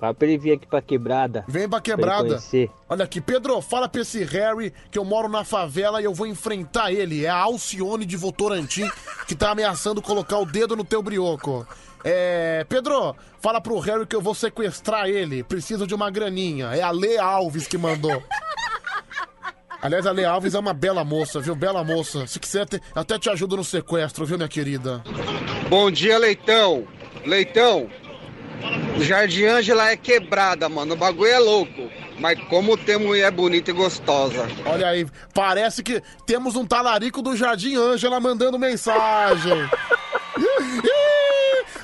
[0.00, 1.44] Fala pra ele vir aqui pra quebrada.
[1.46, 2.26] Vem pra quebrada.
[2.26, 2.68] conhecer.
[2.88, 6.26] Olha aqui, Pedro, fala pra esse Harry que eu moro na favela e eu vou
[6.26, 7.24] enfrentar ele.
[7.24, 8.90] É a Alcione de Votorantim
[9.28, 11.64] que tá ameaçando colocar o dedo no teu brioco.
[12.02, 12.66] É.
[12.68, 15.44] Pedro, fala pro Harry que eu vou sequestrar ele.
[15.44, 16.74] Preciso de uma graninha.
[16.74, 18.20] É a Lê Alves que mandou.
[19.82, 21.54] Aliás, a Lê Alves é uma bela moça, viu?
[21.54, 22.26] Bela moça.
[22.26, 25.02] Se quiser, te- até te ajudo no sequestro, viu, minha querida?
[25.68, 26.86] Bom dia, Leitão.
[27.24, 27.88] Leitão,
[28.98, 30.94] o Jardim Ângela é quebrada, mano.
[30.94, 31.90] O bagulho é louco.
[32.18, 34.46] Mas como tem mulher bonita e gostosa.
[34.64, 39.68] Olha aí, parece que temos um talarico do Jardim Ângela mandando mensagem.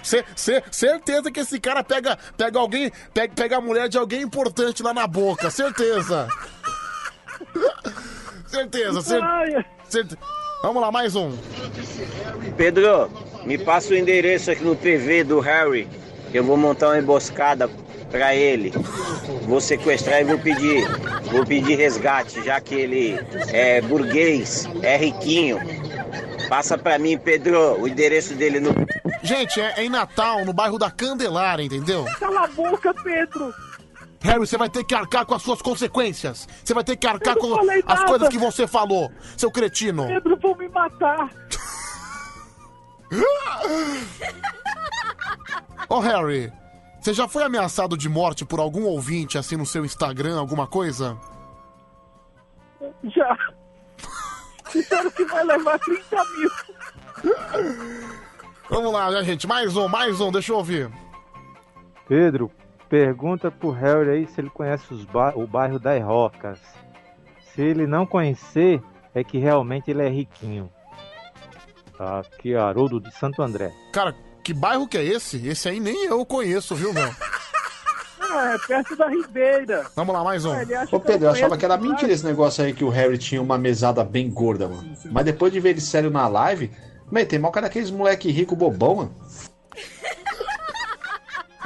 [0.03, 4.21] Cê- cê- certeza que esse cara pega, pega alguém, pega, pega a mulher de alguém
[4.23, 6.27] importante lá na boca, certeza.
[8.47, 10.17] Certeza, cer- certe-
[10.63, 11.37] Vamos lá, mais um.
[12.57, 13.11] Pedro,
[13.45, 15.89] me passa o endereço aqui no PV do Harry.
[16.31, 17.69] que Eu vou montar uma emboscada
[18.11, 18.73] pra ele.
[19.43, 20.87] Vou sequestrar e vou pedir.
[21.33, 25.59] Vou pedir resgate, já que ele é burguês, é riquinho.
[26.49, 28.71] Passa pra mim, Pedro, o endereço dele no.
[29.23, 32.05] Gente, é, é em Natal, no bairro da Candelária, entendeu?
[32.21, 33.53] Cala a boca, Pedro.
[34.23, 36.49] Harry, você vai ter que arcar com as suas consequências.
[36.65, 38.05] Você vai ter que arcar com as nada.
[38.07, 40.07] coisas que você falou, seu cretino.
[40.07, 41.29] Pedro, vão me matar.
[45.89, 46.53] Ô Harry,
[47.01, 51.19] você já foi ameaçado de morte por algum ouvinte assim no seu Instagram, alguma coisa?
[53.05, 53.37] Já.
[54.73, 56.51] Disseram que vai levar 30 mil.
[58.71, 59.47] Vamos lá, né, gente?
[59.47, 60.91] Mais um, mais um, deixa eu ouvir.
[62.09, 62.51] Pedro,
[62.93, 66.59] pergunta pro Harry aí se ele conhece ba- o bairro das Rocas.
[67.55, 68.83] Se ele não conhecer,
[69.15, 70.71] é que realmente ele é riquinho.
[71.99, 73.73] Aqui, Haroldo de Santo André.
[73.95, 74.15] Cara,
[74.45, 75.47] que bairro que é esse?
[75.49, 77.09] Esse aí nem eu conheço, viu, meu?
[78.35, 79.85] Ah, é perto da Ribeira.
[79.95, 80.53] Vamos lá, mais um.
[80.53, 83.43] Ah, Ô Pedro, eu achava que era mentira esse negócio aí que o Harry tinha
[83.43, 84.97] uma mesada bem gorda, mano.
[85.11, 86.71] Mas depois de ver ele sério na live,
[87.11, 89.15] man, tem mal cara daqueles moleque rico bobão, mano.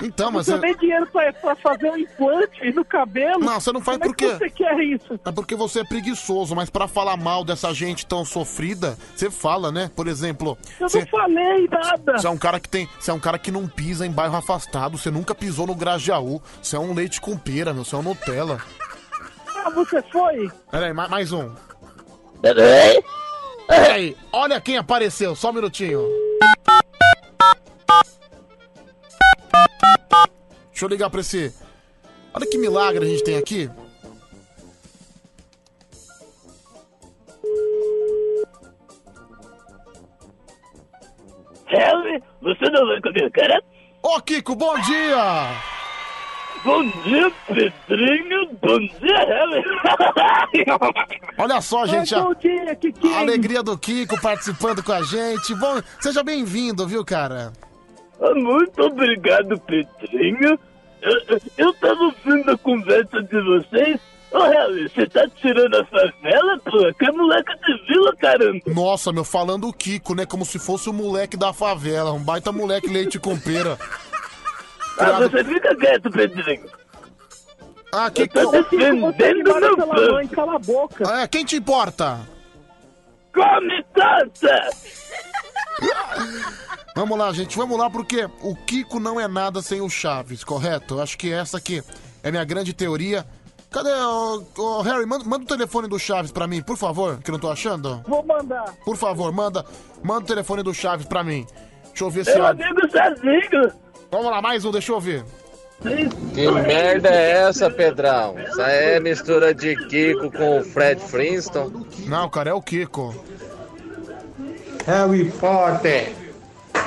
[0.03, 3.41] Então, mas Você é- tem dinheiro pra, pra fazer um implante no cabelo?
[3.41, 4.27] Não, você não faz Como por quê?
[4.27, 5.19] É que você quer isso?
[5.25, 9.73] É porque você é preguiçoso, mas pra falar mal dessa gente tão sofrida, você fala,
[9.73, 9.91] né?
[9.97, 12.19] Por exemplo, Eu você, não falei nada.
[12.19, 14.37] você é um cara que tem, você é um cara que não pisa em bairro
[14.37, 17.99] afastado, você nunca pisou no Grajaú, você é um leite com pera, meu, você é
[17.99, 18.61] um Nutella.
[19.65, 20.51] Ah, você foi?
[20.71, 21.51] Peraí, mais, mais um.
[22.43, 23.03] Peraí.
[23.67, 26.01] Peraí, olha quem apareceu, só um minutinho.
[30.77, 31.55] Deixa eu ligar pra esse.
[32.35, 33.71] Olha que milagre a gente tem aqui.
[41.69, 43.63] Harry, você não vai comer cara?
[44.03, 45.63] Ô, Kiko, bom dia!
[46.63, 48.51] Bom dia, Pedrinho.
[48.61, 49.65] Bom dia, Harry.
[51.39, 53.15] Olha só, gente, Ai, a, bom dia, Kiki.
[53.15, 55.55] a alegria do Kiko participando com a gente.
[55.55, 57.51] Bom, seja bem-vindo, viu, cara?
[58.21, 60.59] Ah, Muito obrigado, Pedrinho.
[61.03, 64.01] Eu, eu- eu tava ouvindo a conversa de vocês.
[64.33, 66.93] Ô, Harry, você tá tirando a favela, pô?
[66.99, 68.61] Que é moleque de vila, caramba.
[68.67, 70.27] Nossa, meu, falando o Kiko, né?
[70.27, 73.79] Como se fosse o moleque da favela, um baita moleque leite com pera.
[74.99, 76.65] Ah, você fica quieto, Pedrinho.
[77.93, 78.41] Ah, Eu Kiko.
[78.41, 79.13] tô defendendo meu
[79.77, 80.29] pela povo.
[80.35, 81.21] cala a boca.
[81.23, 82.19] É, quem te importa?
[83.33, 84.76] Come taça!
[86.97, 90.95] Vamos lá, gente, vamos lá, porque o Kiko não é nada sem o Chaves, correto?
[90.95, 91.83] Eu acho que essa aqui
[92.23, 93.23] é minha grande teoria.
[93.71, 95.05] Cadê o, o Harry?
[95.05, 98.03] Manda, manda o telefone do Chaves pra mim, por favor, que eu não tô achando.
[98.09, 98.75] Vou mandar.
[98.83, 99.63] Por favor, manda,
[100.03, 101.47] manda o telefone do Chaves pra mim.
[101.89, 102.35] Deixa eu ver se.
[102.35, 103.73] Meu ó- amigo sozinho.
[104.11, 105.23] Vamos lá, mais um, deixa eu ver.
[105.83, 108.37] Que merda é essa, Pedrão?
[108.39, 111.87] Isso aí é mistura de Kiko com o Fred Flintstone?
[112.07, 113.15] Não, cara, é o Kiko.
[114.87, 116.15] Harry Potter,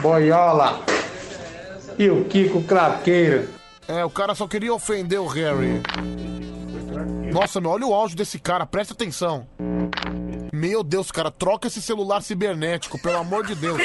[0.02, 0.82] Boiola
[1.98, 3.50] e o Kiko Craqueiro.
[3.88, 5.82] É, o cara só queria ofender o Harry.
[7.32, 9.48] Nossa, meu, olha o áudio desse cara, presta atenção.
[10.53, 13.82] Meu Deus, cara, troca esse celular cibernético, pelo amor de Deus.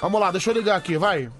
[0.00, 1.30] Vamos lá, deixa eu ligar aqui, vai.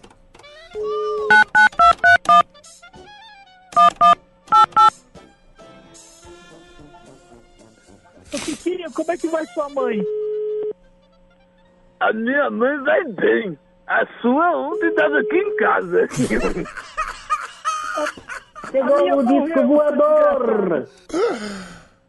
[8.32, 10.02] Ô, Kikinho, como é que vai sua mãe?
[12.02, 13.56] A minha mãe vai bem.
[13.86, 16.08] A sua ontem estava aqui em casa.
[18.72, 20.88] Chegou o disco voador.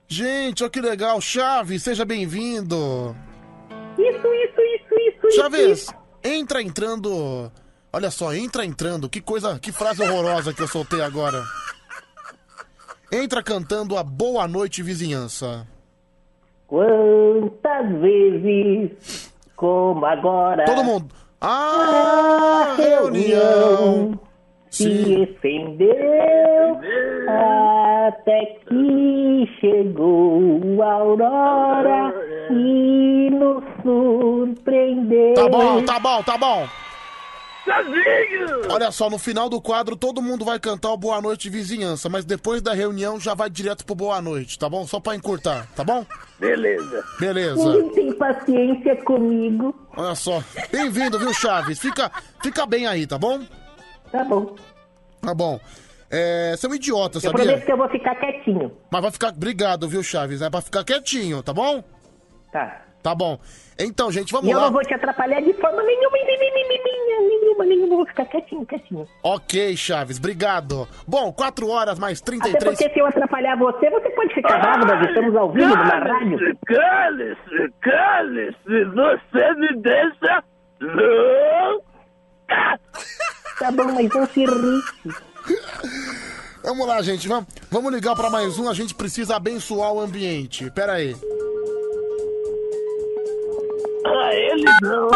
[0.07, 1.21] Gente, olha que legal.
[1.21, 3.15] Chaves, seja bem-vindo.
[3.99, 5.31] Isso, isso, isso, isso.
[5.35, 7.51] Chaves, entra entrando.
[7.91, 9.07] Olha só, entra entrando.
[9.07, 11.43] Que coisa, que frase horrorosa que eu soltei agora.
[13.11, 15.67] Entra cantando a Boa Noite Vizinhança.
[16.65, 21.13] Quantas vezes, como agora, Todo mundo.
[21.41, 24.19] a reunião
[24.69, 26.79] se estendeu
[27.27, 32.13] até que chegou a aurora
[32.49, 35.33] e nos surpreendeu.
[35.35, 36.67] Tá bom, tá bom, tá bom.
[37.63, 38.73] Sozinho!
[38.73, 42.25] Olha só, no final do quadro todo mundo vai cantar o Boa Noite Vizinhança, mas
[42.25, 44.85] depois da reunião já vai direto pro Boa Noite, tá bom?
[44.85, 46.05] Só pra encurtar, tá bom?
[46.47, 47.03] Beleza.
[47.19, 47.55] Beleza.
[47.73, 49.73] Ninguém tem paciência comigo.
[49.95, 50.43] Olha só.
[50.71, 51.79] Bem-vindo, viu, Chaves?
[51.79, 53.41] Fica, fica bem aí, tá bom?
[54.11, 54.55] Tá bom.
[55.21, 55.59] Tá bom.
[56.11, 57.43] É, você é um idiota, Eu sabia?
[57.45, 58.71] prometo que eu vou ficar quietinho.
[58.91, 59.29] Mas vai ficar.
[59.29, 60.41] Obrigado, viu, Chaves?
[60.41, 61.83] É pra ficar quietinho, tá bom?
[62.51, 62.81] Tá.
[63.01, 63.39] Tá bom.
[63.79, 64.65] Então, gente, E vamos eu lá.
[64.65, 67.95] não vou te atrapalhar de forma nenhuma, nenhuma, nenhuma, nenhuma.
[67.97, 69.07] Vou ficar quietinho, quietinho.
[69.23, 70.87] Ok, Chaves, obrigado.
[71.07, 72.63] Bom, 4 horas mais Até 33.
[72.77, 76.57] porque se eu atrapalhar você, você pode ficar bravo, nós estamos ao vivo numa rádio.
[76.65, 80.43] Cale-se, cale-se, você me deixa
[80.81, 81.83] louca.
[83.59, 85.23] Tá bom, mas não se irrite.
[86.63, 87.27] Vamos lá, gente.
[87.27, 88.67] Vamos, vamos ligar pra mais um.
[88.67, 90.69] A gente precisa abençoar o ambiente.
[90.71, 91.15] Pera aí.
[94.05, 95.09] Ah, ele não.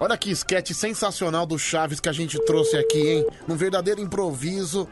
[0.00, 3.26] Olha que esquete sensacional do Chaves que a gente trouxe aqui, hein?
[3.46, 4.88] Num verdadeiro improviso.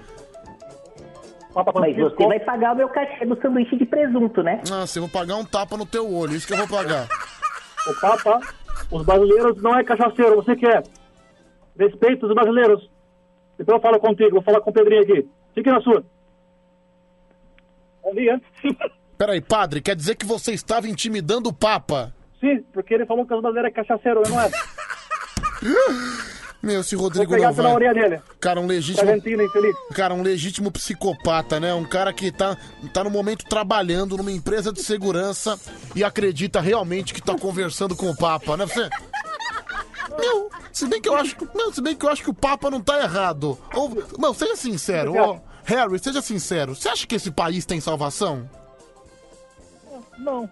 [1.75, 4.63] Mas você vai pagar o meu cachê do sanduíche de presunto, né?
[4.69, 7.09] Nossa, eu vou pagar um tapa no teu olho, isso que eu vou pagar.
[7.89, 8.41] O Papa,
[8.91, 10.83] os brasileiros não é cachaceiro, você quer.
[11.79, 12.89] Respeito os brasileiros.
[13.59, 15.29] Então eu falo contigo, vou falar com o Pedrinho aqui.
[15.59, 16.05] Fique na sua.
[18.05, 18.41] Bom dia.
[19.19, 22.15] Peraí, padre, quer dizer que você estava intimidando o Papa?
[22.39, 24.49] Sim, porque ele falou que os brasileiros é cachaceiro, não é.
[26.63, 27.75] Meu, esse Vou Rodrigo pegar não pela vai.
[27.75, 28.23] orelha dele.
[28.39, 29.11] Cara, um legítimo.
[29.11, 29.77] Infeliz.
[29.93, 31.75] Cara, um legítimo psicopata, né?
[31.75, 32.57] Um cara que tá,
[32.95, 35.59] tá no momento trabalhando numa empresa de segurança
[35.97, 38.65] e acredita realmente que tá conversando com o Papa, né?
[38.65, 38.89] Você.
[40.21, 41.37] Meu, se bem que eu acho.
[41.55, 43.59] Meu, se bem que eu acho que o Papa não tá errado.
[43.75, 45.13] Ou, não, seja sincero.
[45.21, 46.75] Ô, Harry, seja sincero.
[46.75, 48.49] Você acha que esse país tem salvação?
[50.17, 50.51] Não.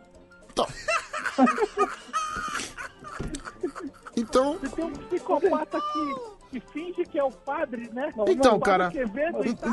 [4.14, 4.58] Então.
[4.58, 6.14] Você tem um psicopata que,
[6.50, 8.12] que finge que é o padre, né?
[8.28, 9.72] Então, cara, Quevedo tá Um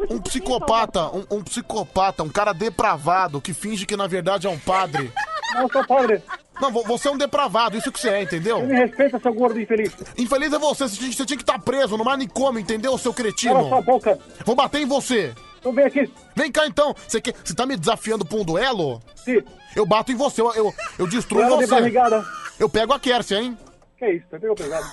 [0.00, 4.50] não tem psicopata, um, um psicopata, um cara depravado que finge que na verdade é
[4.50, 5.12] um padre.
[5.54, 6.22] Não, sou padre.
[6.60, 8.60] Não, vo- você é um depravado, isso que você é, entendeu?
[8.66, 9.92] Me respeita, seu gordo infeliz.
[10.16, 13.54] Infeliz é você, você tinha, que estar preso no manicômio, entendeu, seu cretino?
[13.54, 14.18] Cala sua boca.
[14.44, 15.34] Vou bater em você.
[15.60, 16.10] Então vem aqui.
[16.36, 16.94] Vem cá então.
[17.06, 19.00] Você, você tá me desafiando pra um duelo?
[19.16, 19.42] Sim.
[19.76, 21.66] Eu bato em você, eu, eu, eu destruo de você.
[21.66, 22.24] barrigada.
[22.58, 23.56] Eu pego a Kércia, hein?
[23.98, 24.86] Que isso, você pegou pesado.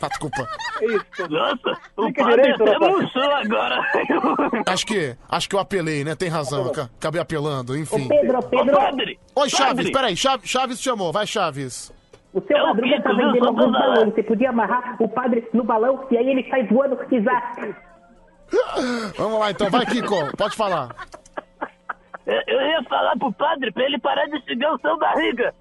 [0.00, 0.48] Tá, desculpa.
[0.82, 1.30] Isso.
[1.30, 3.80] Nossa, o Fica padre direito, até murchou agora.
[4.66, 6.14] Acho que, acho que eu apelei, né?
[6.16, 8.06] Tem razão, aca- acabei apelando, enfim.
[8.06, 8.76] Ô, Pedro, Pedro.
[8.76, 9.20] Ô, padre!
[9.36, 9.92] Oi, Chaves, Padre.
[9.92, 11.92] peraí, Chaves, Chaves chamou, vai, Chaves.
[12.32, 13.18] O seu É o madruga tá viu?
[13.18, 13.86] vendendo Só alguns falar.
[13.94, 14.14] balões.
[14.14, 17.74] Você podia amarrar o padre no balão e aí ele sai voando exato.
[19.16, 20.94] Vamos lá então, vai, Kiko, pode falar.
[22.26, 25.54] Eu eu ia falar pro padre pra ele parar de seguir o seu barriga.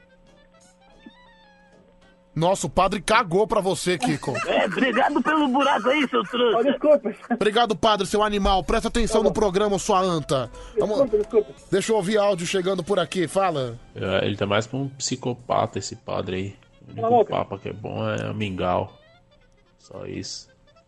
[2.33, 4.33] Nossa, o padre cagou pra você, Kiko.
[4.47, 6.63] É, obrigado pelo buraco aí, seu trouxa.
[6.71, 7.13] desculpa.
[7.33, 8.63] Obrigado, padre, seu animal.
[8.63, 10.49] Presta atenção no programa, sua anta.
[10.79, 11.09] Vamos...
[11.69, 13.77] Deixa eu ouvir áudio chegando por aqui, fala.
[13.95, 16.55] É, Ele tá mais pra um psicopata, esse padre aí.
[17.03, 18.93] O único papa que é bom é mingau.
[19.77, 20.47] Só isso.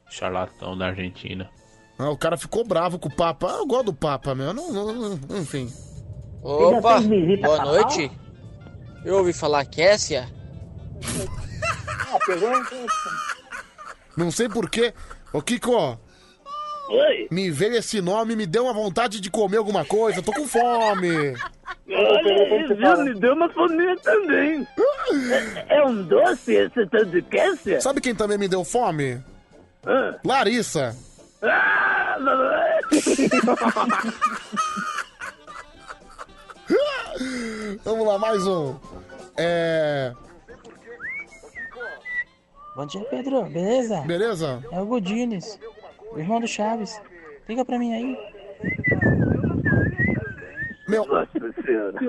[0.10, 1.50] Charlatão da Argentina.
[1.98, 3.48] Ah, o cara ficou bravo com o Papa.
[3.52, 4.54] Ah, eu gosto do Papa, meu.
[4.54, 5.72] Não, não- não- enfim.
[6.42, 7.00] Opa,
[7.42, 8.12] boa noite.
[9.06, 10.28] Eu ouvi falar Kessia.
[12.14, 12.52] Ah, pegou.
[14.16, 14.94] Não sei porquê.
[15.32, 16.00] Ô, Kiko,
[16.90, 17.28] Oi.
[17.32, 20.22] me veio esse nome, me deu uma vontade de comer alguma coisa.
[20.22, 21.34] Tô com fome.
[21.90, 23.04] Olha, viu?
[23.04, 24.68] Me deu uma fominha também.
[25.68, 27.82] É, é um doce esse tal de?
[27.82, 29.22] Sabe quem também me deu fome?
[29.86, 30.16] Ah.
[30.24, 30.96] Larissa.
[31.42, 32.18] Ah.
[37.84, 38.76] Vamos lá, mais um.
[39.38, 40.14] É.
[42.76, 43.44] Bom dia, Pedro.
[43.44, 44.02] Beleza?
[44.02, 44.64] Beleza?
[44.72, 45.60] É o Godines,
[46.12, 47.00] o irmão do Chaves.
[47.48, 48.18] Liga pra mim aí.
[50.88, 51.06] Meu,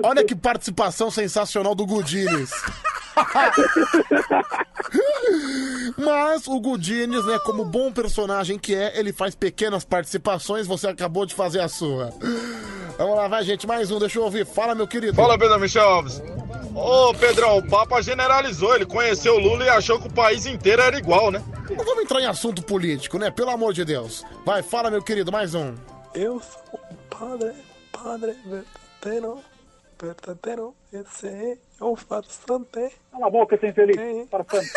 [0.03, 2.51] olha que participação sensacional do Gudines.
[5.97, 11.25] Mas o Gudines, né, como bom personagem que é, ele faz pequenas participações, você acabou
[11.25, 12.13] de fazer a sua.
[12.97, 14.45] Vamos lá, vai, gente, mais um, deixa eu ouvir.
[14.45, 15.13] Fala, meu querido.
[15.15, 16.21] Fala, Pedro Michel Alves.
[16.73, 18.73] Ô, Pedrão, o Papa generalizou.
[18.75, 21.43] Ele conheceu o Lula e achou que o país inteiro era igual, né?
[21.69, 23.29] Não vamos entrar em assunto político, né?
[23.31, 24.23] Pelo amor de Deus.
[24.45, 25.73] Vai, fala, meu querido, mais um.
[26.13, 27.51] Eu sou um padre,
[27.91, 29.39] padre verdadeiro,
[30.01, 32.95] verdadeiro, esse é o farsante.
[33.11, 33.97] Cala a boca, sem feliz.
[34.29, 34.69] Farsante.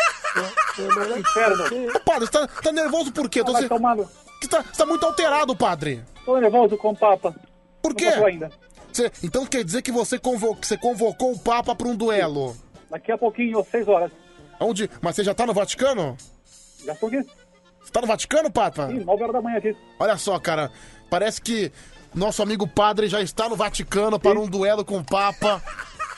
[1.17, 1.63] Inferno.
[1.95, 3.43] Ô, padre, você tá, tá nervoso por quê?
[3.43, 6.01] Tô se- Você tá, você tá muito alterado, padre.
[6.25, 7.33] Tô nervoso com o Papa.
[7.81, 8.11] Por quê?
[8.91, 12.55] Você- então quer dizer que você, convo- que você convocou o Papa pra um duelo?
[12.89, 14.11] Daqui a pouquinho, seis horas.
[14.59, 14.89] Onde?
[15.01, 16.17] Mas você já tá no Vaticano?
[16.85, 17.25] Já estou aqui.
[17.81, 18.87] Você tá no Vaticano, Papa?
[18.87, 19.75] Sim, nove horas da manhã aqui.
[19.99, 20.71] Olha só, cara.
[21.09, 21.71] Parece que
[22.13, 25.61] nosso amigo padre já está no Vaticano para um duelo com o Papa.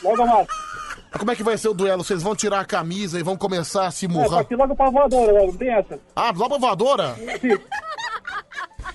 [0.02, 0.48] Logo mais.
[1.18, 2.04] Como é que vai ser o duelo?
[2.04, 4.30] Vocês vão tirar a camisa e vão começar a se É, murrar?
[4.46, 5.48] parti logo pra voadora, logo.
[5.52, 6.00] Não tem essa.
[6.16, 7.16] Ah, lá pra voadora?
[7.42, 7.60] Sim.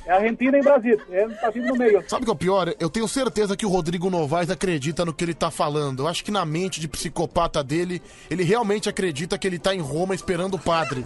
[0.04, 1.00] É Argentina e Brasil.
[1.10, 2.04] É tá vindo no meio.
[2.08, 2.74] Sabe o que é o pior?
[2.78, 6.02] Eu tenho certeza que o Rodrigo Novaes acredita no que ele tá falando.
[6.02, 9.80] Eu acho que na mente de psicopata dele, ele realmente acredita que ele tá em
[9.80, 11.04] Roma esperando o padre.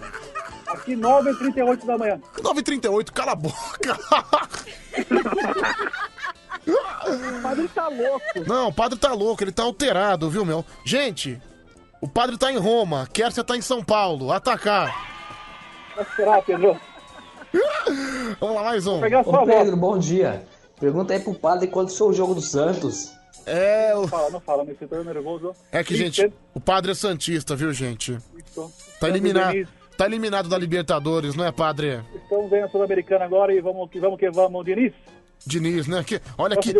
[0.67, 2.21] Aqui 9h38 da manhã.
[2.37, 3.99] 9h38, cala a boca.
[6.67, 8.25] O padre tá louco.
[8.47, 10.63] Não, o padre tá louco, ele tá alterado, viu, meu?
[10.85, 11.41] Gente,
[11.99, 14.31] o padre tá em Roma, Kércia tá em São Paulo.
[14.31, 14.95] Atacar.
[15.95, 16.79] Vai esperar, Pedro.
[18.39, 18.99] Vamos lá, mais um.
[18.99, 20.43] Ô Pedro, bom dia.
[20.79, 23.11] Pergunta aí pro padre quando foi o jogo do Santos.
[23.45, 25.53] É, Não fala, não fala, me sinto nervoso.
[25.71, 28.17] É que, gente, o padre é santista, viu, gente?
[28.99, 32.01] Tá eliminado, tá eliminado da Libertadores, não é, padre?
[32.13, 34.93] Estamos vendo a Sul-Americana agora e vamos que vamos, que vamos, Diniz.
[35.45, 36.03] Diniz, né?
[36.03, 36.71] Que, olha que,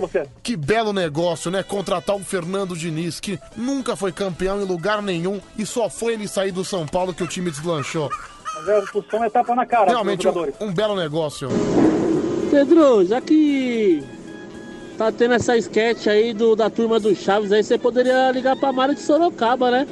[0.43, 1.63] que belo negócio, né?
[1.63, 6.27] Contratar o Fernando Diniz, que nunca foi campeão em lugar nenhum e só foi ele
[6.27, 8.09] sair do São Paulo que o time deslanchou.
[8.61, 10.31] Mas a expulsão é tapa na cara Realmente um,
[10.61, 11.49] um belo negócio.
[12.51, 14.03] Pedro, já que
[14.97, 18.71] tá tendo essa sketch aí do, da turma do Chaves aí, você poderia ligar pra
[18.71, 19.87] Mara de Sorocaba, né?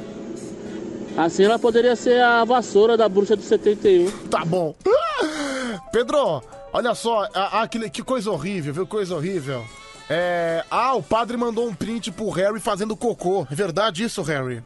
[1.16, 4.10] Assim ela poderia ser a vassoura da bruxa do 71.
[4.28, 4.74] Tá bom.
[5.92, 6.42] Pedro,
[6.72, 8.86] olha só, ah, que, que coisa horrível, viu?
[8.86, 9.64] Coisa horrível.
[10.08, 13.46] É, ah, o padre mandou um print pro Harry fazendo cocô.
[13.50, 14.62] É verdade isso, Harry?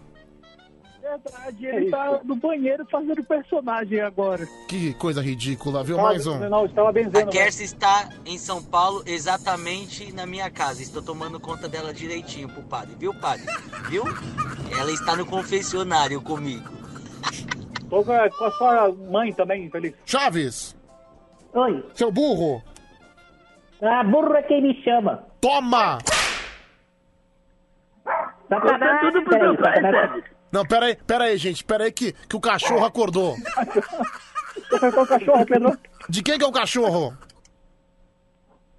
[1.05, 4.49] Verdade, ele tá no banheiro fazendo personagem agora.
[4.67, 5.99] Que coisa ridícula, viu?
[5.99, 6.39] Mais um.
[6.49, 7.19] Não, estava benzendo.
[7.19, 10.81] A Kersia está em São Paulo, exatamente na minha casa.
[10.81, 13.45] Estou tomando conta dela direitinho pro padre, viu, padre?
[13.91, 14.03] Viu?
[14.81, 16.71] Ela está no confessionário comigo.
[17.91, 19.95] Tô com a, com a sua mãe também, Feliz.
[20.07, 20.75] Chaves!
[21.53, 21.85] Oi.
[21.93, 22.63] Seu burro!
[23.83, 25.23] Ah, burro é quem me chama.
[25.39, 25.99] Toma!
[28.49, 30.11] Satanás, tudo pro meu pai, Satanás.
[30.11, 30.34] Sérgio.
[30.55, 31.65] Não, pera aí, pera aí, gente.
[31.65, 33.35] Pera aí que, que o cachorro acordou.
[33.35, 35.79] Você acertou o cachorro, Pedro?
[36.09, 37.19] De quem que é o cachorro?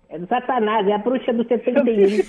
[0.08, 2.24] É do Satanás, é a bruxa do 71.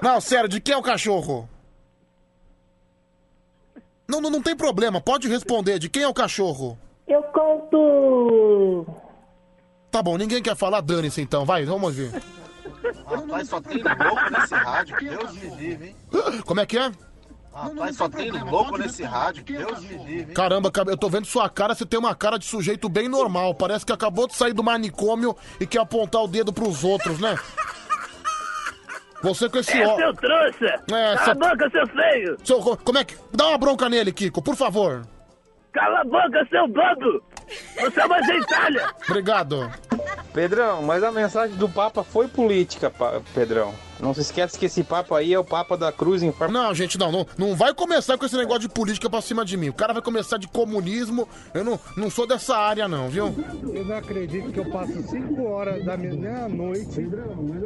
[0.00, 1.48] Não, sério, de quem é o cachorro?
[4.08, 5.80] Não, não, não tem problema, pode responder.
[5.80, 6.78] De quem é o cachorro?
[7.08, 8.86] Eu conto.
[9.90, 11.44] Tá bom, ninguém quer falar, dane-se então.
[11.44, 12.22] Vai, vamos ver.
[13.04, 16.42] Rapaz, só tem louco nesse rádio, Deus me livre, hein?
[16.46, 16.92] Como é que é?
[17.54, 20.32] Rapaz, só tem louco nesse rádio, Deus me livre?
[20.34, 23.54] Caramba, cara, eu tô vendo sua cara, você tem uma cara de sujeito bem normal.
[23.54, 27.36] Parece que acabou de sair do manicômio e quer apontar o dedo pros outros, né?
[29.22, 29.96] Você com esse É, ó.
[29.96, 30.66] seu trouxa!
[30.66, 32.36] É, Cala essa- a boca, seu feio!
[32.42, 33.16] Seu, como é que.
[33.32, 35.02] Dá uma bronca nele, Kiko, por favor.
[35.72, 37.22] Cala a boca, seu bobo!
[37.80, 38.90] Você é uma gentalha!
[39.08, 39.70] Obrigado.
[40.32, 43.74] Pedrão, mas a mensagem do Papa foi política, pa- Pedrão.
[44.00, 46.60] Não se esquece que esse Papa aí é o Papa da Cruz em forma.
[46.60, 49.56] Não, gente, não, não, não vai começar com esse negócio de política pra cima de
[49.56, 49.68] mim.
[49.68, 51.28] O cara vai começar de comunismo.
[51.54, 53.32] Eu não, não sou dessa área, não, viu?
[53.72, 57.06] Eu não acredito que eu passo 5 horas da minha meia-noite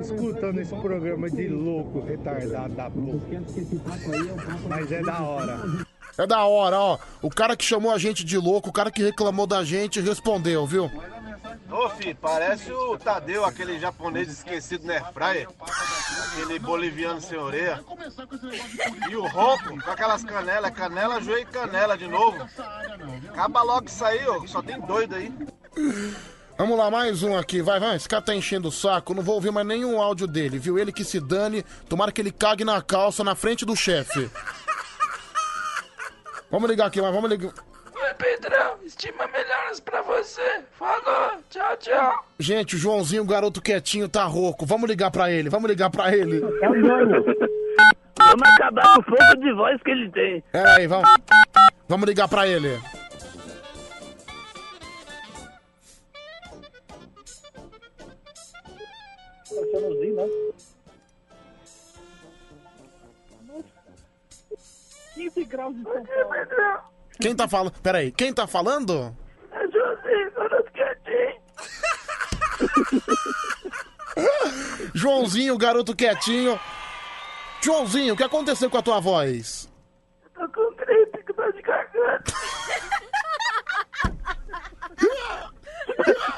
[0.02, 3.18] escutando esse programa de louco, retardado da porra.
[4.68, 5.58] Mas é da hora.
[6.18, 6.98] É da hora, ó.
[7.20, 10.66] O cara que chamou a gente de louco, o cara que reclamou da gente, respondeu,
[10.66, 10.90] viu?
[11.70, 15.48] Ô, filho, parece o Tadeu, aquele japonês esquecido na airfryer.
[16.32, 17.84] Aquele boliviano sem orelha.
[19.10, 22.38] E o ronco com aquelas canelas, canela, joelho e canela de novo.
[23.28, 24.46] Acaba logo isso aí, ó.
[24.46, 25.32] Só tem doido aí.
[26.58, 27.96] Vamos lá, mais um aqui, vai, vai.
[27.96, 30.78] Esse cara tá enchendo o saco, não vou ouvir mais nenhum áudio dele, viu?
[30.78, 34.30] Ele que se dane, tomara que ele cague na calça na frente do chefe.
[36.56, 37.52] Vamos ligar aqui, mas vamos ligar.
[37.94, 40.62] Oi, Pedrão, estima melhoras pra você.
[40.72, 42.24] Falou, tchau, tchau.
[42.38, 44.64] Gente, o Joãozinho, o garoto quietinho, tá rouco.
[44.64, 46.42] Vamos ligar pra ele, vamos ligar pra ele.
[46.62, 47.24] É o dono.
[48.18, 50.42] Vamos acabar com o fogo de voz que ele tem.
[50.50, 51.10] Pera aí, vamos.
[51.86, 52.80] Vamos ligar pra ele.
[59.72, 60.24] Chanozinho, né?
[65.16, 66.04] 15 graus em São Paulo.
[67.18, 67.72] Quem tá falando?
[67.82, 69.16] Pera aí, quem tá falando?
[69.50, 71.40] É Josinho, garoto quietinho.
[74.94, 76.60] Joãozinho, o garoto quietinho.
[77.62, 79.72] Joãozinho, o que aconteceu com a tua voz?
[80.34, 82.32] Tô com gripe, com dor de garganta.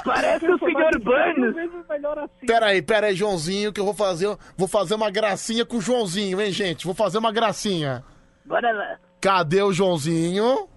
[0.04, 1.00] Parece o Sr.
[1.00, 1.56] Burns.
[1.88, 2.46] Melhor assim.
[2.46, 5.80] Pera aí, pera aí, Joãozinho, que eu vou fazer, vou fazer uma gracinha com o
[5.80, 6.86] Joãozinho, hein, gente?
[6.86, 8.04] Vou fazer uma gracinha.
[8.48, 8.98] Bora lá.
[9.20, 10.68] Cadê o Joãozinho?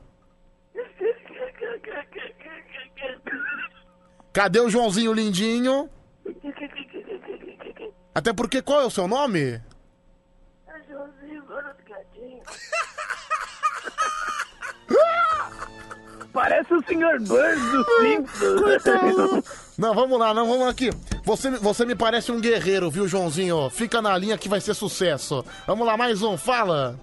[4.33, 5.90] Cadê o Joãozinho lindinho?
[8.14, 9.53] Até porque qual é o seu nome?
[9.53, 9.64] É
[11.85, 12.43] quietinho.
[16.33, 17.19] Parece o Sr.
[17.25, 19.72] Burns do Simpsons.
[19.77, 20.91] Não, vamos lá, não, vamos aqui.
[21.25, 23.67] Você, você me parece um guerreiro, viu, Joãozinho?
[23.72, 25.43] Fica na linha que vai ser sucesso.
[25.66, 27.00] Vamos lá, mais um, fala.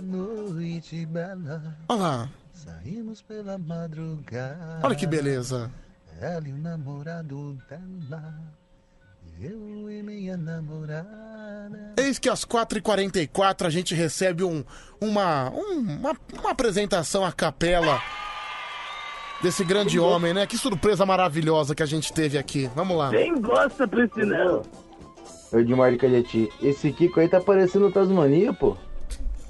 [0.00, 1.76] Noite bela.
[1.88, 2.28] Olha lá.
[2.52, 4.80] Saímos pela madrugada.
[4.82, 5.70] Olha que beleza.
[6.20, 8.34] Ela e o namorado dela.
[9.40, 11.94] Eu e minha namorada.
[11.98, 14.62] Eis que às 4h44 a gente recebe um,
[15.00, 18.00] uma, um- uma, uma apresentação à capela
[19.42, 20.46] desse grande homem, né?
[20.46, 22.70] Que surpresa maravilhosa que a gente teve aqui.
[22.76, 23.10] Vamos lá.
[23.10, 24.62] Quem gosta, Priscinão?
[25.52, 28.76] Edmar de Cadete, esse Kiko aí tá parecendo o Tasmania, pô.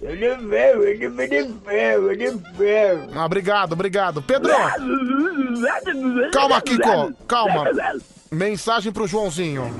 [0.03, 3.09] Eu não vejo, eu não vejo, eu não vejo.
[3.15, 4.21] Ah, obrigado, obrigado.
[4.21, 4.53] Pedro!
[6.33, 7.67] Calma, Kiko, calma.
[8.29, 9.73] Mensagem pro Joãozinho.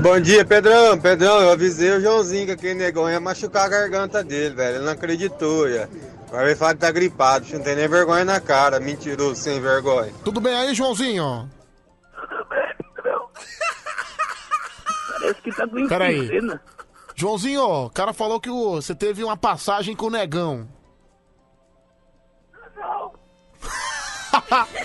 [0.00, 0.98] Bom dia, Pedrão.
[0.98, 4.76] Pedrão, eu avisei o Joãozinho que aquele negão ia machucar a garganta dele, velho.
[4.76, 5.86] Ele não acreditou, já.
[6.28, 10.12] Agora ele fala que tá gripado, não tem nem vergonha na cara, mentiroso, sem vergonha.
[10.24, 11.50] Tudo bem aí, Joãozinho?
[15.12, 16.30] Parece que tá com Peraí.
[17.18, 20.68] Joãozinho, o cara falou que o- você teve uma passagem com o negão.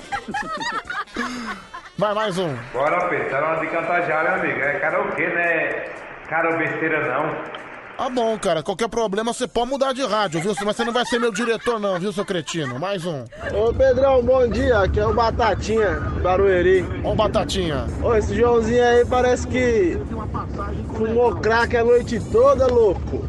[1.97, 2.55] Vai, mais um.
[2.73, 4.59] Bora, Pedro, tá na hora de cantar já, meu amigo.
[4.59, 5.69] É karaokê, né?
[6.29, 7.29] Cara, besteira não.
[8.01, 8.63] Tá bom, cara.
[8.63, 10.55] Qualquer problema você pode mudar de rádio, viu?
[10.65, 12.79] Mas você não vai ser meu diretor, não, viu, seu cretino?
[12.79, 13.25] Mais um.
[13.53, 16.83] Ô Pedrão, bom dia, aqui é o Batatinha, Barueri.
[17.03, 17.85] Ó o Batatinha.
[18.01, 19.99] Ô, esse Joãozinho aí parece que
[20.97, 23.23] fumou crack a noite toda, louco.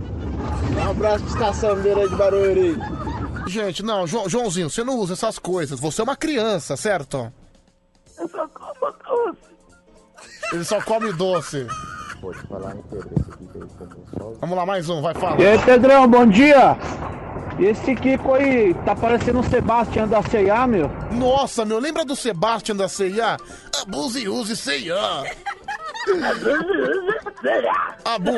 [0.83, 2.79] Um abraço de estação aí de Barueri.
[3.49, 5.79] Gente, não, Jo- Joãozinho, você não usa essas coisas.
[5.79, 7.31] Você é uma criança, certo?
[8.19, 9.53] Eu só como doce.
[10.51, 11.67] Ele só come doce.
[12.23, 14.33] Pode falar em Pedro, esse aqui veio como só.
[14.41, 15.43] Vamos lá, mais um, vai, fala.
[15.43, 16.79] E aí, Pedrão, bom dia!
[17.59, 20.89] Esse Kiko aí tá parecendo um Sebastião da C&A, meu.
[21.11, 23.37] Nossa, meu, lembra do Sebastian da C&A?
[23.83, 25.25] Abuse e use C&A.
[28.05, 28.31] Abu...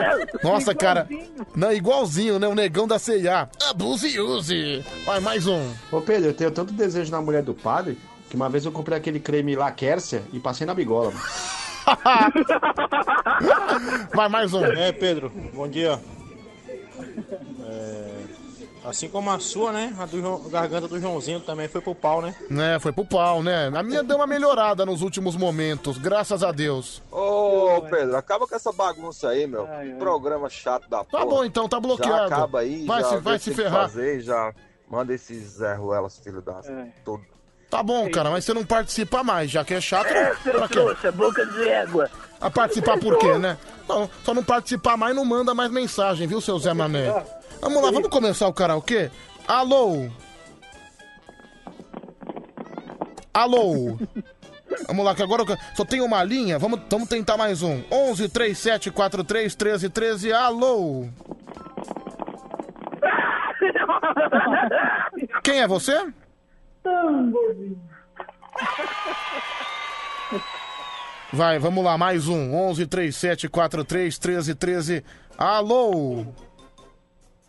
[0.42, 1.06] Nossa, cara.
[1.54, 2.48] Não, igualzinho, né?
[2.48, 3.50] O negão da C&A.
[3.68, 4.82] Abuse e use.
[5.04, 5.70] Vai, mais um.
[5.92, 7.98] Ô Pedro, eu tenho tanto desejo na mulher do padre
[8.30, 11.10] que uma vez eu comprei aquele creme lá, Kércia, e passei na bigola.
[11.10, 11.63] mano.
[14.14, 14.64] Vai, mais um.
[14.64, 16.00] É, Pedro, bom dia.
[17.66, 18.10] É,
[18.84, 19.94] assim como a sua, né?
[19.98, 22.34] A do João- garganta do Joãozinho também foi pro pau, né?
[22.50, 23.70] É, foi pro pau, né?
[23.74, 27.02] A minha deu uma melhorada nos últimos momentos, graças a Deus.
[27.10, 29.68] Ô, Pedro, acaba com essa bagunça aí, meu.
[29.98, 31.24] Programa chato da porra.
[31.24, 32.16] Tá bom, então, tá bloqueado.
[32.16, 33.82] Já acaba aí, Vai já se- vai se ferrar.
[33.82, 34.52] Fazer, já
[34.88, 36.60] manda esses Zé Ruelas, filho da...
[37.04, 37.22] Todo.
[37.74, 40.06] Tá bom, cara, mas você não participa mais, já que é chato.
[40.06, 40.74] É, seu pra quê?
[40.74, 42.08] trouxa, boca de égua.
[42.40, 43.58] A participar por quê, né?
[43.88, 47.12] Não, só não participar mais não manda mais mensagem, viu, seu Zé Mané?
[47.60, 49.10] Vamos lá, vamos começar o karaokê?
[49.48, 50.08] Alô?
[53.34, 53.98] Alô?
[54.88, 56.58] Vamos lá, que agora eu só tem uma linha.
[56.58, 57.82] Vamos, vamos tentar mais um.
[57.92, 60.32] 11 37 43 13 13.
[60.32, 61.06] Alô?
[65.44, 66.12] Quem é você?
[71.32, 72.54] Vai, vamos lá, mais um.
[72.54, 75.04] 11 37 43 13 13.
[75.36, 76.24] Alô?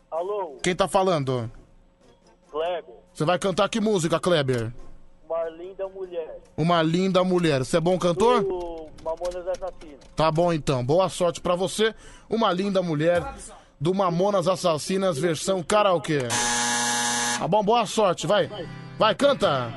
[0.09, 1.51] Alô, Quem tá falando?
[2.49, 2.83] Kleber,
[3.13, 4.71] Você vai cantar que música, Kleber?
[5.27, 6.39] uma linda mulher.
[6.55, 7.59] Uma linda mulher.
[7.65, 8.41] Você é bom cantor?
[8.43, 9.99] Do Mamonas Assassinas.
[10.15, 10.83] Tá bom então.
[10.85, 11.93] Boa sorte pra você.
[12.29, 13.21] Uma linda mulher
[13.79, 16.19] do Mamonas Assassinas versão karaokê.
[17.37, 18.47] Tá bom, boa sorte, vai.
[18.47, 18.65] Vai,
[19.17, 19.71] canta.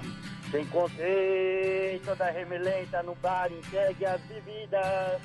[0.51, 5.21] Te encontrei toda remelenta no bar, entregue as bebidas.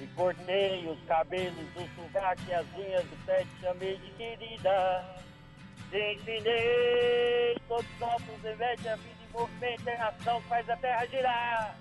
[0.00, 5.04] E cortei os cabelos do sovaco e as unhas do pé, te chamei de querida.
[5.90, 10.76] Te ensinei todos os nossos eventos, a vida em movimento, é ação que faz a
[10.76, 11.76] terra girar.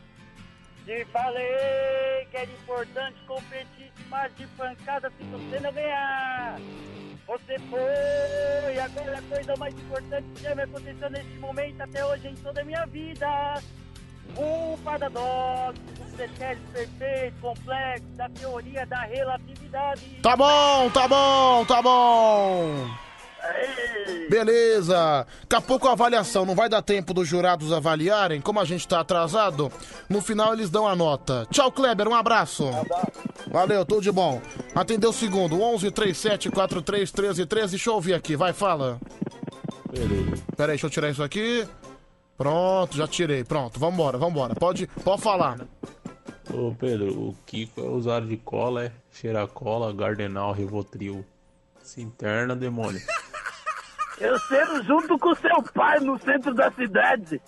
[0.85, 6.59] Te falei que era importante competir de mais de pancada se você não ganhar.
[7.32, 12.27] Você foi, agora a coisa mais importante que já me aconteceu neste momento até hoje
[12.27, 13.64] em toda a minha vida.
[14.38, 20.19] Um paradoxo, um pretérito perfeito, complexo, da teoria da relatividade.
[20.22, 23.10] Tá bom, tá bom, tá bom.
[24.30, 25.28] Beleza.
[25.42, 26.45] Daqui a pouco a avaliação.
[26.45, 28.40] Não vai dar tempo dos jurados avaliarem.
[28.40, 29.72] Como a gente tá atrasado,
[30.08, 31.45] no final eles dão a nota.
[31.52, 32.08] Tchau, Kleber.
[32.08, 32.70] Um abraço.
[33.52, 34.42] Valeu, tudo de bom.
[34.74, 35.61] Atendeu o segundo.
[35.61, 37.72] 11 37 43 13 13.
[37.72, 38.36] Deixa eu ouvir aqui.
[38.36, 39.00] Vai, fala.
[40.56, 41.68] Pera aí, deixa eu tirar isso aqui.
[42.38, 43.44] Pronto, já tirei.
[43.44, 44.56] Pronto, vambora, vambora.
[44.56, 45.60] Pode, pode falar.
[46.53, 48.92] Ô Pedro, o Kiko é usuário de cola, é?
[49.11, 51.26] Cheira cola, Gardenal, Rivotril.
[51.84, 53.02] Se interna, demônio.
[54.22, 57.41] Eu sendo junto com seu pai no centro da cidade.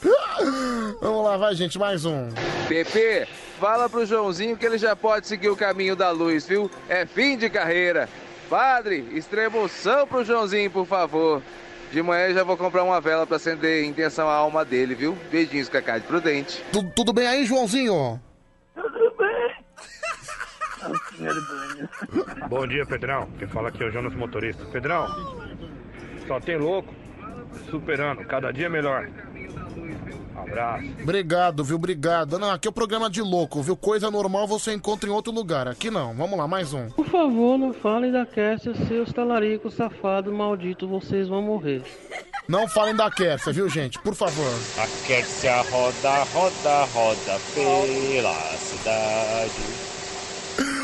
[0.99, 2.29] Vamos lá, vai, gente, mais um.
[2.67, 3.27] Pepe,
[3.59, 6.69] fala pro Joãozinho que ele já pode seguir o caminho da luz, viu?
[6.89, 8.09] É fim de carreira.
[8.49, 11.41] Padre, extremoção pro Joãozinho, por favor.
[11.91, 14.95] De manhã eu já vou comprar uma vela pra acender em intenção à alma dele,
[14.95, 15.15] viu?
[15.31, 16.63] Beijinhos, Cacá de Prudente.
[16.71, 18.19] Tu- tudo bem aí, Joãozinho?
[22.49, 23.27] Bom dia, Pedrão.
[23.37, 24.65] Quem fala aqui é o Jonas Motorista.
[24.65, 25.07] Pedrão,
[26.27, 26.93] só tem louco
[27.69, 29.07] superando, cada dia melhor.
[30.35, 30.85] Abraço.
[31.01, 31.75] Obrigado, viu?
[31.75, 32.37] Obrigado.
[32.37, 33.75] Não, aqui é o programa de louco, viu?
[33.75, 35.67] Coisa normal você encontra em outro lugar.
[35.67, 36.13] Aqui não.
[36.13, 36.89] Vamos lá, mais um.
[36.89, 41.83] Por favor, não falem da Cassia, seus talaricos safados malditos, vocês vão morrer.
[42.47, 43.97] Não falem da Kércia, viu, gente?
[43.99, 44.51] Por favor.
[44.77, 49.82] A Quercia roda, roda, roda pela cidade.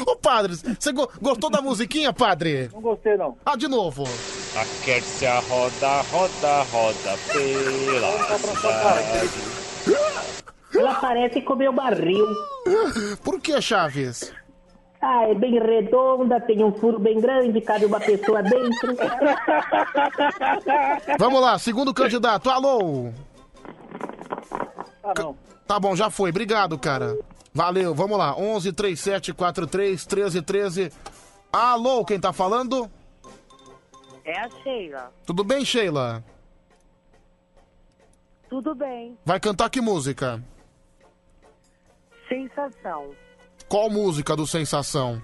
[0.06, 2.70] Ô, padre, você go- gostou da musiquinha, padre?
[2.74, 3.38] Não gostei, não.
[3.46, 4.04] Ah, de novo.
[4.56, 9.30] A Quercia roda, roda, roda pela cidade.
[10.76, 12.26] Ela parece com meu barril.
[13.24, 14.32] Por que, Chaves?
[15.02, 18.96] Ah, é bem redonda, tem um furo bem grande, cabe uma pessoa dentro.
[21.18, 22.50] Vamos lá, segundo candidato.
[22.50, 23.10] Alô?
[25.04, 25.36] Ah, não.
[25.66, 26.30] Tá bom, já foi.
[26.32, 27.18] Obrigado, cara.
[27.54, 28.36] Valeu, vamos lá.
[28.38, 30.92] 11 37 43 13 13.
[31.52, 32.90] Alô, quem tá falando?
[34.24, 35.12] É a Sheila.
[35.26, 36.24] Tudo bem, Sheila?
[38.50, 39.18] Tudo bem.
[39.26, 40.44] Vai cantar que música?
[42.28, 43.12] Sensação.
[43.68, 45.22] Qual música do Sensação?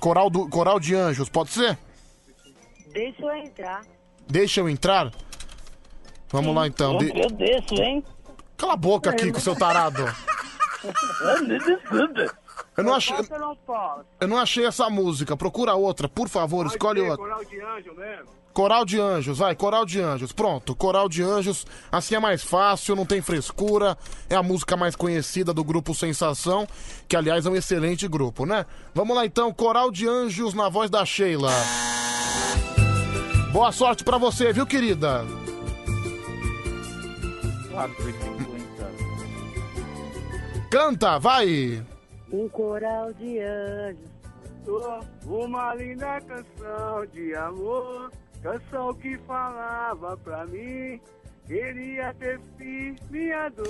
[0.00, 1.78] Coral, do, Coral de Anjos, pode ser?
[2.92, 3.82] Deixa eu entrar.
[4.28, 5.12] Deixa eu entrar?
[6.28, 6.98] Vamos lá então.
[6.98, 8.04] De- Eu deixo, hein?
[8.56, 10.04] Cala a boca aqui com seu tarado.
[12.76, 14.04] Eu não achei, Posso ou não posso?
[14.20, 15.36] eu não achei essa música.
[15.36, 17.16] Procura outra, por favor, escolhe outra.
[17.16, 18.44] Coral de anjo mesmo.
[18.54, 20.30] Coral de Anjos, vai, Coral de Anjos.
[20.30, 21.66] Pronto, Coral de Anjos.
[21.90, 23.98] Assim é mais fácil, não tem frescura.
[24.30, 26.64] É a música mais conhecida do grupo Sensação,
[27.08, 28.64] que aliás é um excelente grupo, né?
[28.94, 31.50] Vamos lá então, Coral de Anjos na voz da Sheila.
[33.50, 35.24] Boa sorte pra você, viu, querida?
[37.72, 38.33] 4,50.
[40.74, 41.86] Canta, vai!
[42.32, 44.10] Um coral de anjos.
[45.24, 48.10] Uma linda canção de amor,
[48.42, 51.00] canção que falava pra mim,
[51.46, 53.68] queria ter fim minha dor.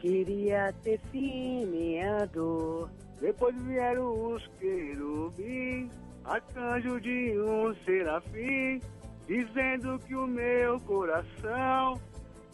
[0.00, 2.88] Queria ter fim minha dor.
[3.20, 5.90] Depois vieram os querubins,
[6.24, 8.80] arcanjo de um serafim,
[9.26, 12.00] dizendo que o meu coração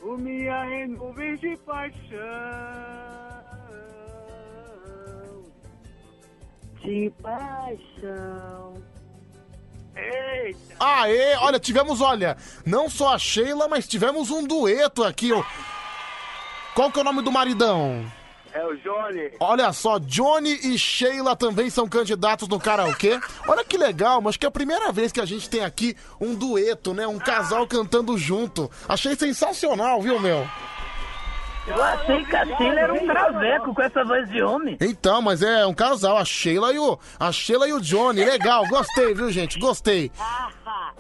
[0.03, 1.99] umia em nuvens de paixão.
[6.81, 8.83] De paixão.
[9.97, 10.77] Eita!
[10.79, 15.31] Aê, olha, tivemos, olha, não só a Sheila, mas tivemos um dueto aqui.
[16.75, 18.18] Qual que é o nome do maridão?
[18.53, 19.31] É o Johnny.
[19.41, 23.21] Olha só, Johnny e Sheila também são candidatos no karaokê.
[23.47, 26.35] Olha que legal, mas que é a primeira vez que a gente tem aqui um
[26.35, 27.07] dueto, né?
[27.07, 28.71] Um casal cantando junto.
[28.89, 30.47] Achei sensacional, viu, meu?
[31.67, 34.79] Eu achei que a Sheila era um traveco com essa voz de homem.
[34.81, 38.25] Então, mas é um casal, a Sheila e o, a Sheila e o Johnny.
[38.25, 39.59] Legal, gostei, viu, gente?
[39.59, 40.11] Gostei.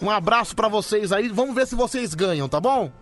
[0.00, 1.28] Um abraço pra vocês aí.
[1.28, 2.92] Vamos ver se vocês ganham, tá bom?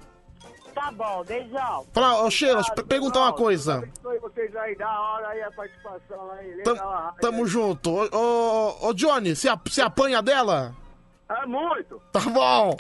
[0.87, 1.85] Tá bom, beijão.
[1.93, 3.83] Fala, ô Sheila, eu perguntar uma coisa.
[4.23, 6.55] Vocês aí, da hora aí a participação aí.
[6.65, 7.91] Legal, tamo junto.
[7.91, 10.73] Ô, ô, ô, Johnny, a- se apanha dela?
[11.29, 12.01] É muito.
[12.13, 12.77] Tá bom.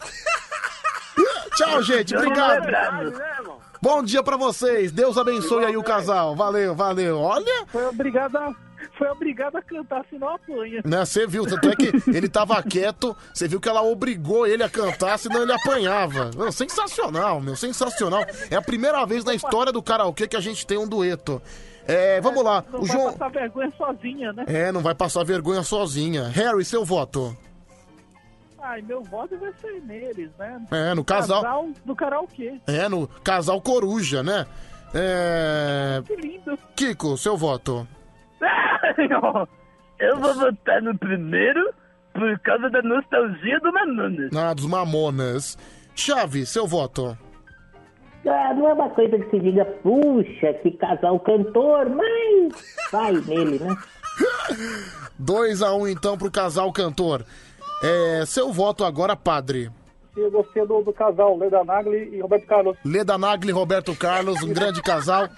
[1.56, 2.14] Tchau, gente.
[2.14, 2.68] Obrigado.
[2.68, 3.10] é.
[3.10, 3.42] Né?
[3.82, 4.92] Bom dia pra vocês.
[4.92, 6.36] Deus abençoe aí o casal.
[6.36, 7.18] Valeu, valeu.
[7.18, 8.54] Olha, Foi obrigado a,
[8.96, 10.80] foi obrigado a cantar, senão apanha.
[10.84, 14.62] né, você viu, tanto é que ele tava quieto, você viu que ela obrigou ele
[14.62, 16.30] a cantar, senão ele apanhava.
[16.36, 18.22] Não, sensacional, meu, sensacional.
[18.50, 21.40] É a primeira vez na história do karaokê que a gente tem um dueto.
[21.88, 22.64] É, vamos lá.
[22.72, 23.12] Não O vai João.
[23.12, 24.44] passar vergonha sozinha, né?
[24.48, 26.24] É, não vai passar vergonha sozinha.
[26.28, 27.36] Harry, seu voto.
[28.60, 30.60] Ai, meu voto vai ser neles, né?
[30.72, 32.54] É, no casal- do karaokê.
[32.66, 34.46] É, no casal coruja, né?
[34.92, 36.02] É.
[36.04, 36.58] Que lindo.
[36.74, 37.86] Kiko, seu voto.
[39.98, 41.72] Eu vou votar no primeiro
[42.12, 44.36] por causa da nostalgia do Manunas.
[44.36, 45.58] Ah, dos Mamonas.
[45.94, 47.16] Chave, seu voto.
[48.26, 53.58] Ah, não é uma coisa que se diga, puxa, que casal cantor, mas vai nele,
[53.58, 53.76] né?
[55.22, 57.24] 2x1 um, então pro casal cantor.
[57.82, 59.70] É, seu voto agora, padre.
[60.16, 62.76] Eu gostei do, do casal, Leda Nagli e Roberto Carlos.
[62.84, 65.28] Leda Nagli e Roberto Carlos, um grande casal.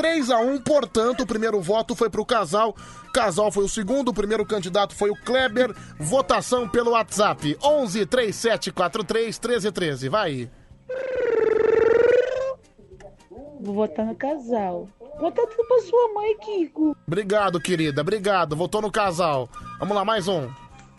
[0.00, 2.74] 3 a 1 portanto, o primeiro voto foi pro casal.
[3.12, 5.76] Casal foi o segundo, o primeiro candidato foi o Kleber.
[5.98, 10.08] Votação pelo WhatsApp: 11 3743 1313.
[10.08, 10.50] Vai.
[13.60, 14.88] Vou votar no casal.
[15.20, 16.96] Vota tudo pra sua mãe, Kiko.
[17.06, 18.56] Obrigado, querida, obrigado.
[18.56, 19.50] Votou no casal.
[19.78, 20.48] Vamos lá, mais um.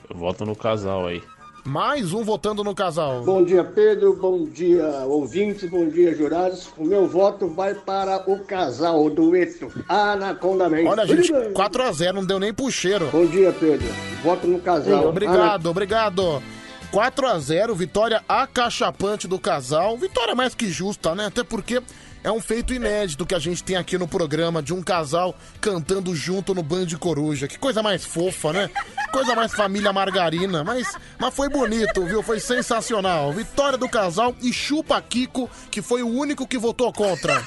[0.08, 1.24] Eu voto no casal aí.
[1.64, 3.24] Mais um votando no casal.
[3.24, 4.16] Bom dia, Pedro.
[4.16, 5.70] Bom dia, ouvintes.
[5.70, 6.70] Bom dia, jurados.
[6.78, 10.90] O meu voto vai para o casal, o dueto Anaconda Man.
[10.90, 13.10] Olha, gente, 4x0, não deu nem pro cheiro.
[13.12, 13.88] Bom dia, Pedro.
[14.24, 15.08] Voto no casal.
[15.08, 16.44] Obrigado, obrigado.
[16.92, 19.98] 4 a 0 vitória acachapante do casal.
[19.98, 21.28] Vitória mais que justa, né?
[21.28, 21.82] Até porque
[22.24, 26.16] é um feito inédito que a gente tem aqui no programa de um casal cantando
[26.16, 27.48] junto no Band Coruja.
[27.48, 28.70] Que coisa mais fofa, né?
[29.12, 30.64] Coisa mais família margarina.
[30.64, 32.22] Mas, mas foi bonito, viu?
[32.22, 33.32] Foi sensacional.
[33.34, 37.42] Vitória do casal e chupa Kiko, que foi o único que votou contra.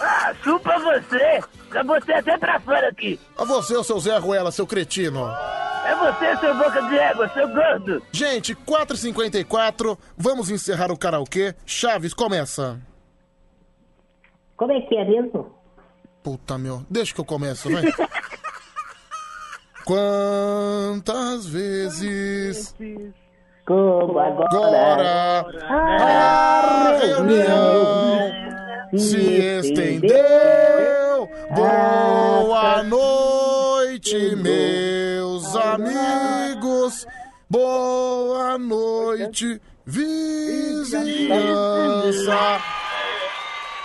[0.00, 1.40] Ah, chupa você!
[1.72, 3.18] Já botei até pra fora aqui.
[3.36, 5.26] A você, o seu Zé Ruela, seu cretino.
[5.84, 8.02] É você, seu boca de égua, seu gordo.
[8.10, 11.54] Gente, 4h54, vamos encerrar o karaokê.
[11.64, 12.80] Chaves, começa.
[14.56, 15.54] Como é que é mesmo?
[16.22, 16.82] Puta, meu.
[16.90, 17.82] Deixa que eu começo, vai.
[19.84, 22.74] Quantas vezes
[23.64, 24.48] Como agora?
[24.50, 28.32] agora Ah, a reunião
[28.98, 29.18] se
[29.60, 31.28] estendeu?
[31.54, 37.06] Boa noite, meus amigos.
[37.48, 41.36] Boa noite, vizinhança.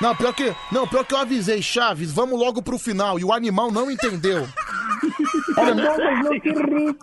[0.02, 3.20] Não, pior que, não, pior que eu avisei, Chaves, vamos logo pro final.
[3.20, 4.48] E o animal não entendeu.
[5.56, 5.76] Olha,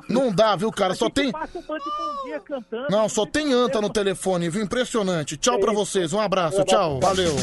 [0.09, 0.95] Não, dá, viu, cara?
[0.97, 1.33] Só tem.
[2.91, 4.63] Não, só tem anta no telefone, viu?
[4.63, 5.37] Impressionante.
[5.37, 6.99] Tchau pra vocês, um abraço, tchau.
[7.01, 7.37] Valeu.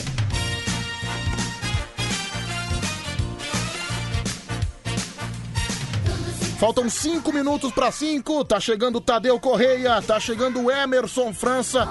[6.59, 8.43] Faltam cinco minutos para cinco.
[8.43, 11.87] Tá chegando o Tadeu Correia, tá chegando o Emerson França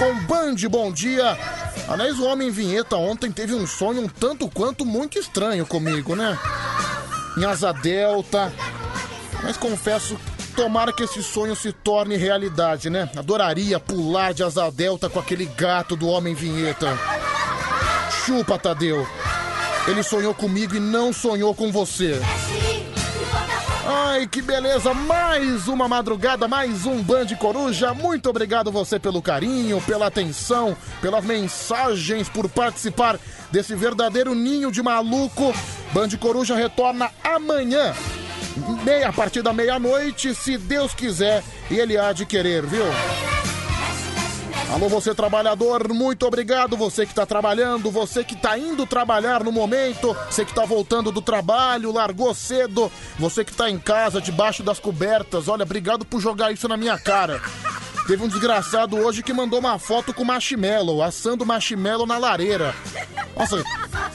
[0.00, 1.36] com Band Bom Dia.
[1.86, 6.38] Aliás, o Homem Vinheta ontem teve um sonho um tanto quanto muito estranho comigo, né?
[7.36, 8.50] Em asa delta.
[9.42, 10.18] Mas confesso,
[10.56, 13.10] tomara que esse sonho se torne realidade, né?
[13.14, 16.98] Adoraria pular de asa delta com aquele gato do Homem Vinheta.
[18.24, 19.06] Chupa, Tadeu.
[19.86, 22.18] Ele sonhou comigo e não sonhou com você.
[23.92, 24.94] Ai, que beleza!
[24.94, 27.92] Mais uma madrugada, mais um Band Coruja.
[27.92, 33.18] Muito obrigado você pelo carinho, pela atenção, pelas mensagens, por participar
[33.50, 35.52] desse verdadeiro ninho de maluco.
[35.92, 37.92] Band Coruja retorna amanhã,
[38.84, 42.84] meia, a partir da meia-noite, se Deus quiser e Ele há de querer, viu?
[44.72, 46.76] Alô, você trabalhador, muito obrigado.
[46.76, 51.10] Você que está trabalhando, você que está indo trabalhar no momento, você que está voltando
[51.10, 55.48] do trabalho, largou cedo, você que está em casa, debaixo das cobertas.
[55.48, 57.42] Olha, obrigado por jogar isso na minha cara.
[58.06, 62.72] Teve um desgraçado hoje que mandou uma foto com marshmallow, assando marshmallow na lareira.
[63.36, 63.62] Nossa,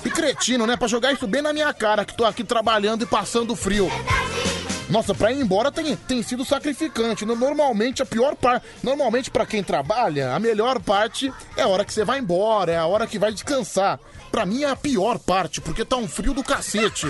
[0.02, 0.78] que cretino, né?
[0.78, 3.92] Pra jogar isso bem na minha cara, que tô aqui trabalhando e passando frio.
[4.90, 7.26] Nossa, pra ir embora tem, tem sido sacrificante.
[7.26, 8.66] No- Normalmente a pior parte.
[8.84, 12.78] Normalmente pra quem trabalha, a melhor parte é a hora que você vai embora, é
[12.78, 14.00] a hora que vai descansar.
[14.32, 17.08] Pra mim é a pior parte, porque tá um frio do cacete.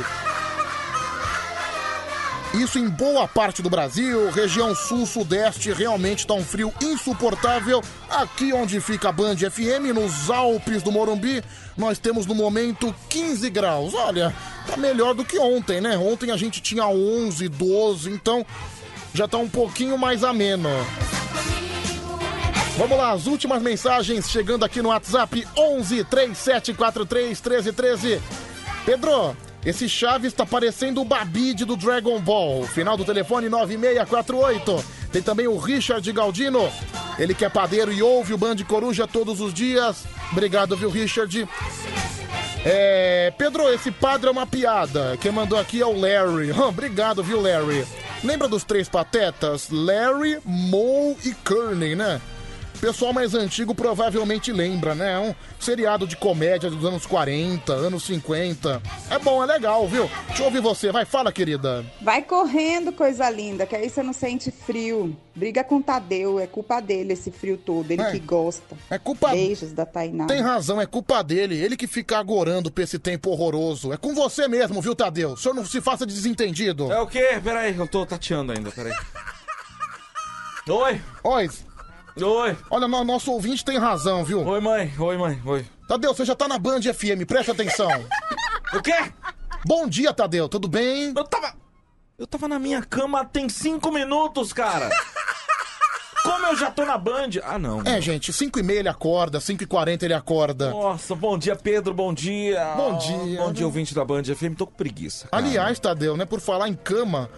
[2.53, 7.83] Isso em boa parte do Brasil, região sul-sudeste, realmente tá um frio insuportável.
[8.09, 11.43] Aqui onde fica a Band FM, nos Alpes do Morumbi,
[11.77, 13.93] nós temos no momento 15 graus.
[13.93, 14.33] Olha,
[14.67, 15.97] tá melhor do que ontem, né?
[15.97, 18.45] Ontem a gente tinha 11, 12, então
[19.13, 20.69] já tá um pouquinho mais ameno.
[22.77, 28.21] Vamos lá, as últimas mensagens chegando aqui no WhatsApp 11 3743 1313.
[28.85, 32.63] Pedro, esse Chaves tá parecendo o Babide do Dragon Ball.
[32.67, 34.85] Final do telefone 9648.
[35.11, 36.69] Tem também o Richard Galdino.
[37.17, 40.03] Ele que é padeiro e ouve o Band Coruja todos os dias.
[40.31, 41.47] Obrigado, viu, Richard?
[42.63, 45.17] É, Pedro, esse padre é uma piada.
[45.19, 46.51] Quem mandou aqui é o Larry.
[46.61, 47.85] Obrigado, viu, Larry?
[48.23, 49.69] Lembra dos três patetas?
[49.71, 52.21] Larry, Moe e Kearney, né?
[52.75, 55.13] O pessoal mais antigo provavelmente lembra, né?
[55.13, 58.81] É um seriado de comédia dos anos 40, anos 50.
[59.09, 60.09] É bom, é legal, viu?
[60.27, 60.91] Deixa eu ouvir você.
[60.91, 61.83] Vai, fala, querida.
[62.01, 65.17] Vai correndo, coisa linda, que aí você não sente frio.
[65.33, 68.11] Briga com o Tadeu, é culpa dele esse frio todo, ele É.
[68.11, 68.75] que gosta.
[68.89, 69.29] É culpa...
[69.31, 70.27] Beijos da Tainá.
[70.27, 71.57] Tem razão, é culpa dele.
[71.57, 73.91] Ele que fica agorando pra esse tempo horroroso.
[73.91, 75.31] É com você mesmo, viu, Tadeu?
[75.31, 76.91] O senhor não se faça de desentendido.
[76.91, 77.39] É o quê?
[77.43, 78.93] Peraí, eu tô tateando ainda, peraí.
[80.69, 81.01] Oi.
[81.23, 81.49] Oi.
[82.21, 82.57] Oi.
[82.69, 84.45] Olha, no- nosso ouvinte tem razão, viu?
[84.45, 84.93] Oi, mãe.
[84.97, 85.41] Oi, mãe.
[85.45, 85.65] Oi.
[85.87, 87.89] Tadeu, você já tá na Band FM, presta atenção.
[88.73, 88.93] o quê?
[89.65, 91.13] Bom dia, Tadeu, tudo bem?
[91.15, 91.53] Eu tava.
[92.17, 94.89] Eu tava na minha cama tem cinco minutos, cara.
[96.23, 97.29] Como eu já tô na Band?
[97.43, 97.81] Ah, não.
[97.83, 100.71] É, gente, 5 e meia ele acorda, 5 e 40 ele acorda.
[100.71, 102.73] Nossa, bom dia, Pedro, bom dia.
[102.75, 103.41] Bom dia.
[103.41, 104.55] Bom dia, ouvinte da Band FM.
[104.57, 105.27] Tô com preguiça.
[105.27, 105.43] cara.
[105.45, 107.29] Aliás, Tadeu, né, por falar em cama,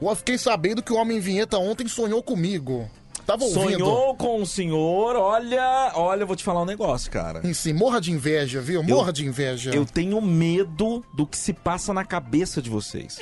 [0.00, 2.90] eu fiquei sabendo que o Homem Vinheta ontem sonhou comigo.
[3.30, 3.84] Tava ouvindo.
[3.84, 7.40] Sonhou com o senhor, olha, olha, eu vou te falar um negócio, cara.
[7.44, 8.82] Em si, morra de inveja, viu?
[8.82, 9.70] Morra de inveja.
[9.72, 13.18] Eu tenho medo do que se passa na cabeça de vocês.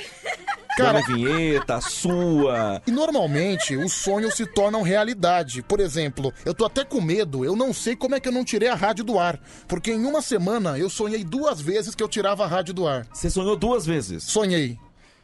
[0.75, 2.81] Cara- vinheta, sua.
[2.87, 5.61] E normalmente os sonhos se tornam realidade.
[5.61, 8.45] Por exemplo, eu tô até com medo, eu não sei como é que eu não
[8.45, 9.39] tirei a rádio do ar.
[9.67, 13.05] Porque em uma semana eu sonhei duas vezes que eu tirava a rádio do ar.
[13.13, 14.23] Você sonhou duas vezes?
[14.23, 14.79] Sonhei.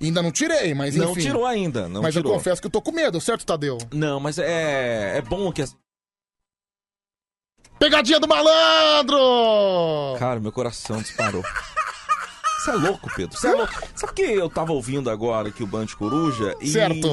[0.05, 1.05] Ainda não tirei, mas enfim.
[1.05, 2.31] Não tirou ainda, não mas tirou.
[2.31, 3.77] eu confesso que eu tô com medo, certo, Tadeu?
[3.93, 5.61] Não, mas é, é bom que.
[5.61, 5.75] as-
[7.79, 9.17] Pegadinha do malandro!
[10.17, 11.43] Cara, meu coração disparou.
[12.63, 13.37] Você é louco, Pedro.
[13.37, 13.73] Você é louco.
[13.93, 16.67] Sabe que eu tava ouvindo agora aqui o Band Coruja e.
[16.69, 17.07] Certo.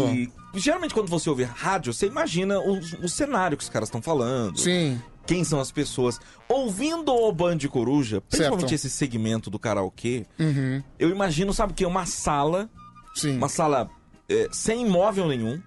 [0.55, 4.59] Geralmente, quando você ouve rádio, você imagina o, o cenário que os caras estão falando.
[4.59, 4.99] Sim.
[5.27, 6.19] Quem são as pessoas.
[6.49, 8.73] Ouvindo o Band Coruja, principalmente Certo.
[8.75, 10.83] esse segmento do karaokê, Uhum.
[10.99, 11.85] eu imagino, sabe o que?
[11.85, 12.71] Uma sala.
[13.15, 13.37] Sim.
[13.37, 13.91] Uma sala
[14.29, 15.61] é, sem imóvel nenhum.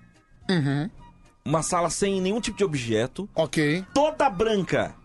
[0.50, 0.90] Uhum.
[1.44, 3.30] Uma sala sem nenhum tipo de objeto.
[3.36, 3.86] Ok.
[3.94, 4.96] Toda branca.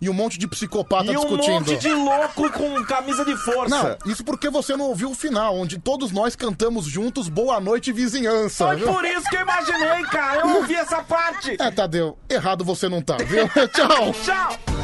[0.00, 1.54] E um monte de psicopata e um discutindo.
[1.54, 3.98] monte de louco com camisa de força.
[4.04, 7.90] Não, isso porque você não ouviu o final, onde todos nós cantamos juntos Boa Noite
[7.90, 8.66] Vizinhança.
[8.66, 8.92] Foi viu?
[8.92, 10.40] por isso que eu imaginei, cara.
[10.42, 11.56] Eu ouvi essa parte.
[11.60, 13.48] É, Tadeu, errado você não tá, viu?
[13.74, 14.12] Tchau.
[14.22, 14.77] Tchau.